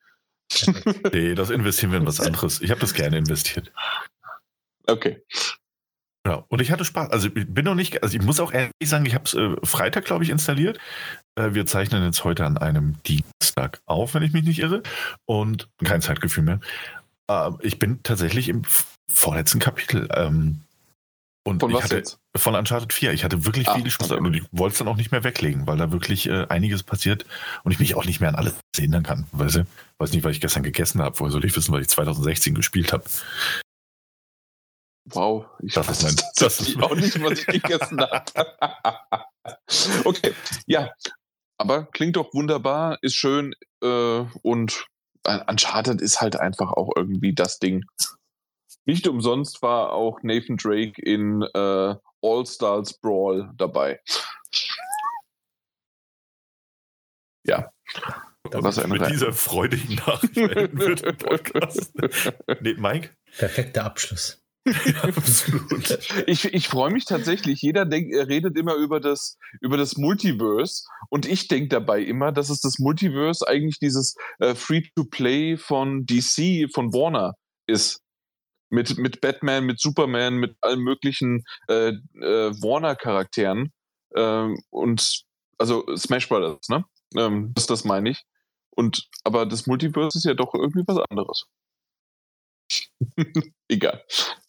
[1.12, 2.60] nee, das investieren wir in was anderes.
[2.62, 3.72] Ich habe das gerne investiert.
[4.88, 5.20] Okay.
[6.26, 7.10] Ja, und ich hatte Spaß.
[7.10, 9.54] Also ich bin noch nicht, also ich muss auch ehrlich sagen, ich habe es äh,
[9.62, 10.78] Freitag, glaube ich, installiert.
[11.36, 14.82] Äh, wir zeichnen jetzt heute an einem Dienstag auf, wenn ich mich nicht irre.
[15.24, 16.58] Und kein Zeitgefühl mehr.
[17.30, 18.62] Äh, ich bin tatsächlich im
[19.08, 20.08] vorletzten Kapitel.
[20.12, 20.62] Ähm,
[21.44, 22.18] und von was hatte, jetzt?
[22.36, 23.12] Von Uncharted 4.
[23.12, 24.20] Ich hatte wirklich ah, viele Spaß okay.
[24.20, 27.24] und ich wollte es dann auch nicht mehr weglegen, weil da wirklich äh, einiges passiert
[27.62, 29.28] und ich mich auch nicht mehr an alles erinnern kann.
[29.30, 29.66] Weißt du?
[29.98, 31.20] Weiß nicht, was ich gestern gegessen habe.
[31.20, 33.04] Woher soll ich wissen, weil ich 2016 gespielt habe?
[35.06, 39.24] Wow, ich das weiß mein, das ist auch nicht, was ich gegessen habe.
[40.04, 40.34] okay,
[40.66, 40.92] ja,
[41.58, 44.86] aber klingt doch wunderbar, ist schön äh, und
[45.24, 47.84] Uncharted ist halt einfach auch irgendwie das Ding.
[48.84, 54.00] Nicht umsonst war auch Nathan Drake in äh, All Stars Brawl dabei.
[57.44, 57.70] ja.
[58.52, 59.12] Was mit Rein.
[59.12, 61.92] dieser freudigen Nachricht wird Podcast.
[62.60, 63.10] nee, Mike?
[63.38, 64.45] Perfekter Abschluss.
[65.02, 65.98] absolut.
[66.26, 67.62] Ich, ich freue mich tatsächlich.
[67.62, 72.50] Jeder denk, redet immer über das, über das Multiverse und ich denke dabei immer, dass
[72.50, 77.34] es das Multiverse eigentlich dieses äh, Free-to-Play von DC, von Warner
[77.66, 78.02] ist.
[78.68, 83.72] Mit, mit Batman, mit Superman, mit allen möglichen äh, äh, Warner-Charakteren.
[84.16, 85.22] Ähm, und
[85.58, 86.84] also Smash Brothers, ne?
[87.16, 88.24] Ähm, das, das meine ich.
[88.70, 91.46] Und aber das Multiverse ist ja doch irgendwie was anderes.
[93.68, 94.02] Egal.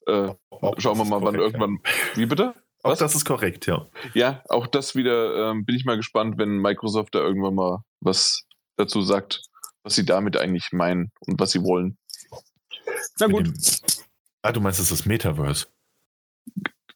[0.05, 0.33] Äh,
[0.77, 1.79] schauen wir mal, wann irgendwann.
[2.15, 2.53] Wie bitte?
[2.83, 2.93] Was?
[2.93, 3.87] Auch das ist korrekt, ja.
[4.13, 8.43] Ja, auch das wieder ähm, bin ich mal gespannt, wenn Microsoft da irgendwann mal was
[8.77, 9.41] dazu sagt,
[9.83, 11.97] was sie damit eigentlich meinen und was sie wollen.
[13.19, 13.47] Na gut.
[13.47, 13.53] Dem,
[14.43, 15.67] ah, du meinst, es ist das Metaverse.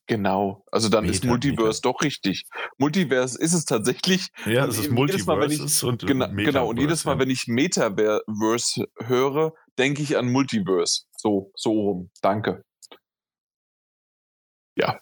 [0.07, 1.89] Genau, also dann Meta, ist Multiverse Meta.
[1.89, 2.43] doch richtig.
[2.77, 4.27] Multiverse ist es tatsächlich.
[4.45, 7.19] Ja, es ist Multiverse Mal, ich, und genau, genau, und jedes Mal, ja.
[7.19, 11.03] wenn ich Metaverse höre, denke ich an Multiverse.
[11.21, 12.11] So, so rum.
[12.21, 12.65] Danke.
[14.75, 14.99] Ja.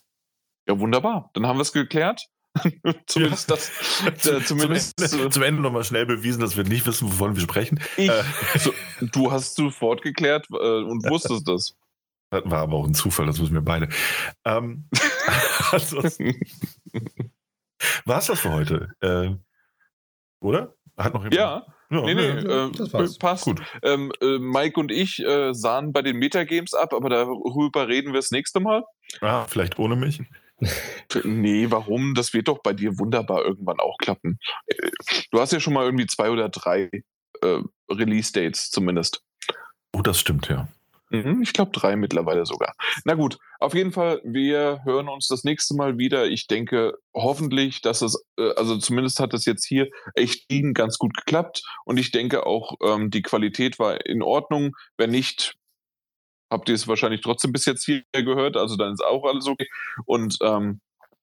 [0.67, 1.29] Ja, wunderbar.
[1.33, 2.27] Dann haben wir es geklärt.
[3.07, 3.71] zumindest das.
[4.05, 7.79] Äh, zumindest, zumindest zum Ende nochmal schnell bewiesen, dass wir nicht wissen, wovon wir sprechen.
[7.95, 8.23] Ich, äh.
[8.59, 11.77] so, du hast sofort geklärt äh, und wusstest das.
[12.31, 13.87] Das war aber auch ein Zufall, das wissen wir beide.
[14.45, 14.89] Ähm,
[18.05, 18.89] war es das für heute?
[18.99, 19.35] Äh,
[20.41, 20.75] oder?
[20.97, 21.35] Hat noch jemand?
[21.35, 21.65] Ja.
[21.91, 23.45] Ja, nee, nee, äh, das passt.
[23.45, 23.61] Gut.
[23.81, 28.19] Ähm, äh, Mike und ich äh, sahen bei den Metagames ab, aber darüber reden wir
[28.19, 28.83] das nächste Mal.
[29.21, 30.21] Ah, vielleicht ohne mich.
[31.23, 32.13] nee, warum?
[32.13, 34.37] Das wird doch bei dir wunderbar irgendwann auch klappen.
[35.31, 36.89] Du hast ja schon mal irgendwie zwei oder drei
[37.41, 39.23] äh, Release-Dates zumindest.
[39.93, 40.67] Oh, das stimmt, ja.
[41.11, 42.73] Mhm, ich glaube drei mittlerweile sogar.
[43.03, 46.27] Na gut, auf jeden Fall, wir hören uns das nächste Mal wieder.
[46.27, 51.15] Ich denke hoffentlich, dass es, äh, also zumindest hat es jetzt hier echt ganz gut
[51.17, 54.75] geklappt und ich denke auch, ähm, die Qualität war in Ordnung.
[54.97, 55.55] Wenn nicht,
[56.51, 59.67] habt ihr es wahrscheinlich trotzdem bis jetzt hier gehört, also dann ist auch alles okay.
[60.05, 60.81] Und ähm,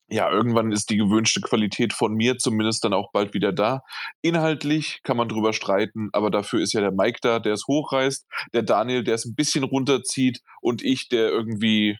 [0.09, 3.83] ja, irgendwann ist die gewünschte Qualität von mir zumindest dann auch bald wieder da.
[4.23, 8.26] Inhaltlich kann man drüber streiten, aber dafür ist ja der Mike da, der es hochreißt,
[8.52, 11.99] der Daniel, der es ein bisschen runterzieht und ich, der irgendwie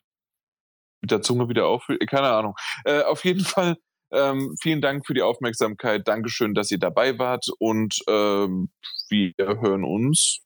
[1.01, 2.07] mit der Zunge wieder aufhört.
[2.09, 2.55] Keine Ahnung.
[2.85, 3.76] Äh, auf jeden Fall
[4.12, 6.07] ähm, vielen Dank für die Aufmerksamkeit.
[6.07, 8.70] Dankeschön, dass ihr dabei wart und ähm,
[9.09, 10.41] wir hören uns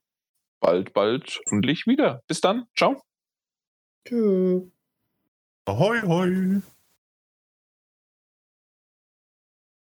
[0.61, 2.23] bald, bald hoffentlich wieder.
[2.27, 2.67] Bis dann.
[2.77, 3.03] Ciao.
[4.07, 4.63] Tschüss.
[5.67, 6.63] Ahoi, hoi.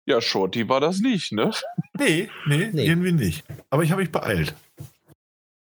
[0.08, 1.52] Ja, Shorty war das nicht, ne?
[2.00, 2.86] Nee, nee, nee.
[2.86, 3.44] irgendwie nicht.
[3.69, 4.56] Aber ich habe mich beeilt.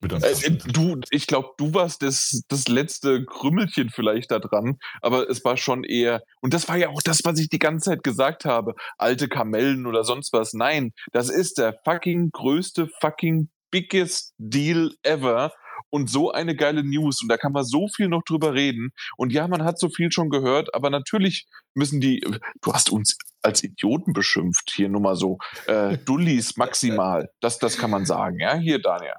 [0.03, 5.45] Äh, du, ich glaube, du warst das, das letzte Krümmelchen vielleicht da dran, aber es
[5.45, 8.45] war schon eher, und das war ja auch das, was ich die ganze Zeit gesagt
[8.45, 10.53] habe, alte Kamellen oder sonst was.
[10.53, 15.51] Nein, das ist der fucking größte fucking biggest Deal ever
[15.89, 19.31] und so eine geile News und da kann man so viel noch drüber reden und
[19.33, 22.21] ja, man hat so viel schon gehört, aber natürlich müssen die,
[22.61, 25.37] du hast uns als Idioten beschimpft, hier nur mal so,
[25.67, 29.15] äh, Dullis maximal, das, das kann man sagen, ja, hier Daniel.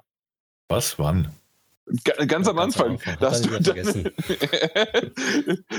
[0.69, 1.33] Was, wann?
[2.27, 2.97] Ganz am Anfang.
[3.19, 3.49] Das, du,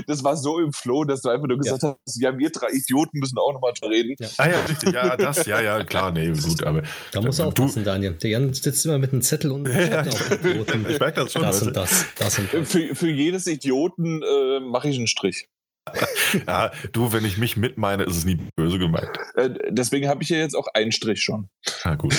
[0.07, 1.97] das war so im Flow, dass du einfach nur gesagt ja.
[2.07, 4.15] hast, ja, wir drei Idioten müssen auch nochmal reden.
[4.19, 4.29] Ja.
[4.37, 6.83] Ah ja, richtig, ja, das, ja, ja, klar, nee, gut, aber.
[7.13, 8.13] Da muss er aufpassen, Daniel.
[8.15, 10.85] Der Jan sitzt immer mit einem Zettel und ja, Idioten.
[10.89, 11.43] Ich merke das schon.
[11.43, 12.71] Das und das, das und das.
[12.71, 15.49] Für, für jedes Idioten äh, mache ich einen Strich.
[16.47, 19.11] ja, du, wenn ich mich mit meine, ist es nie böse gemeint.
[19.35, 21.49] Äh, deswegen habe ich ja jetzt auch einen Strich schon.
[21.83, 22.15] Ah, gut.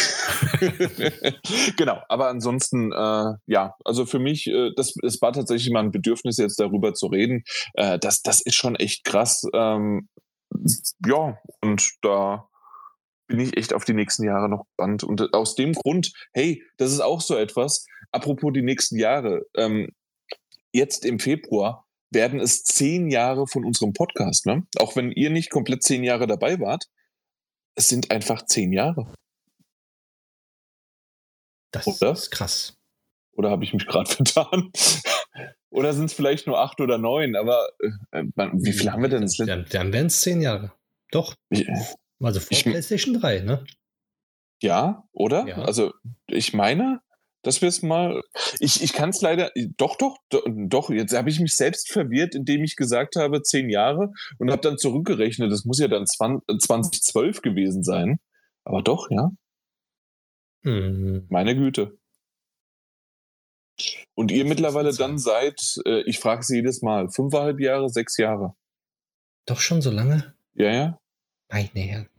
[1.77, 5.92] genau, aber ansonsten, äh, ja, also für mich, äh, das, es war tatsächlich mal ein
[5.92, 7.44] Bedürfnis, jetzt darüber zu reden.
[7.74, 9.44] Äh, das, das ist schon echt krass.
[9.53, 10.10] Ähm,
[11.06, 12.48] ja, und da
[13.27, 15.03] bin ich echt auf die nächsten Jahre noch gespannt.
[15.03, 19.42] Und aus dem Grund, hey, das ist auch so etwas, apropos die nächsten Jahre.
[19.56, 19.90] Ähm,
[20.72, 21.85] jetzt im Februar
[22.16, 24.48] werden es zehn Jahre von unserem Podcast.
[24.48, 24.66] Ne?
[24.80, 26.85] Auch wenn ihr nicht komplett zehn Jahre dabei wart,
[27.76, 29.14] es sind einfach zehn Jahre.
[31.72, 32.14] Das oder?
[32.14, 32.77] ist krass.
[33.34, 34.72] Oder habe ich mich gerade vertan?
[35.69, 37.35] oder sind es vielleicht nur acht oder neun?
[37.35, 37.68] Aber
[38.11, 39.30] äh, wie viel haben wir denn?
[39.45, 40.72] Dann, dann wären es zehn Jahre.
[41.11, 41.35] Doch.
[41.50, 41.68] Ich,
[42.22, 43.66] also vor ich, PlayStation 3, ne?
[44.61, 45.45] Ja, oder?
[45.48, 45.58] Ja.
[45.58, 45.94] Also
[46.27, 47.02] ich meine,
[47.45, 48.22] dass wir es mal.
[48.59, 49.51] Ich, ich kann es leider.
[49.77, 50.90] Doch, doch, doch.
[50.90, 54.80] Jetzt habe ich mich selbst verwirrt, indem ich gesagt habe, zehn Jahre und habe dann
[54.80, 55.51] zurückgerechnet.
[55.51, 58.19] Das muss ja dann 20, 2012 gewesen sein.
[58.64, 59.32] Aber doch, ja.
[60.64, 61.27] Mhm.
[61.30, 61.98] Meine Güte.
[64.15, 68.56] Und ihr mittlerweile dann seit, äh, ich frage sie jedes Mal, fünfeinhalb Jahre, sechs Jahre.
[69.45, 70.33] Doch schon so lange?
[70.53, 70.99] Ja, ja.
[71.49, 72.09] Meine Herren.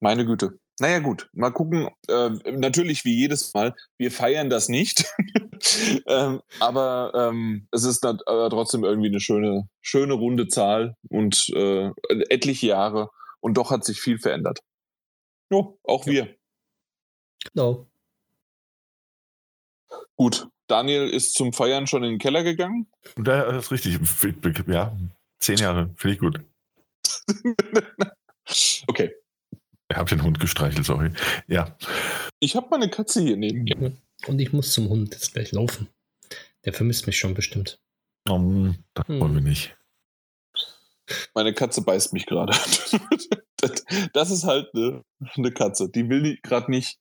[0.00, 0.58] Meine Güte.
[0.80, 1.88] Naja, gut, mal gucken.
[2.08, 5.04] Äh, natürlich wie jedes Mal, wir feiern das nicht.
[6.06, 11.48] ähm, aber ähm, es ist dann, äh, trotzdem irgendwie eine schöne, schöne runde Zahl und
[11.54, 11.90] äh,
[12.28, 13.10] etliche Jahre.
[13.40, 14.60] Und doch hat sich viel verändert.
[15.50, 16.12] Jo, auch ja.
[16.12, 16.34] wir.
[17.52, 17.86] Genau.
[20.16, 22.86] Gut, Daniel ist zum Feiern schon in den Keller gegangen.
[23.16, 23.98] Das ist richtig.
[24.68, 24.96] Ja,
[25.38, 26.40] zehn Jahre, finde ich gut.
[28.86, 29.14] okay.
[29.90, 31.10] Ich habe den Hund gestreichelt, sorry.
[31.48, 31.76] Ja.
[32.38, 33.92] Ich habe meine Katze hier neben mir.
[34.26, 35.88] Und ich muss zum Hund jetzt gleich laufen.
[36.64, 37.80] Der vermisst mich schon bestimmt.
[38.28, 39.20] Um, das hm.
[39.20, 39.76] wollen wir nicht.
[41.34, 42.52] Meine Katze beißt mich gerade.
[44.12, 45.02] das ist halt eine,
[45.34, 45.90] eine Katze.
[45.90, 46.98] Die will gerade nicht.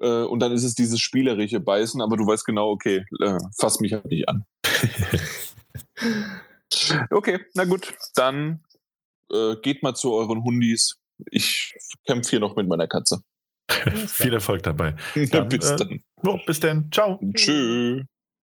[0.00, 3.80] Äh, und dann ist es dieses spielerische Beißen, aber du weißt genau, okay, äh, fass
[3.80, 4.46] mich halt nicht an.
[7.10, 8.64] okay, na gut, dann
[9.30, 11.01] äh, geht mal zu euren Hundis.
[11.30, 11.74] Ich
[12.06, 13.22] kämpfe hier noch mit meiner Katze.
[14.06, 14.94] Viel Erfolg dabei.
[15.30, 16.02] Dann, bis äh, dann.
[16.24, 16.90] Oh, bis dann.
[16.92, 17.20] Ciao.
[17.34, 18.02] Tschüss.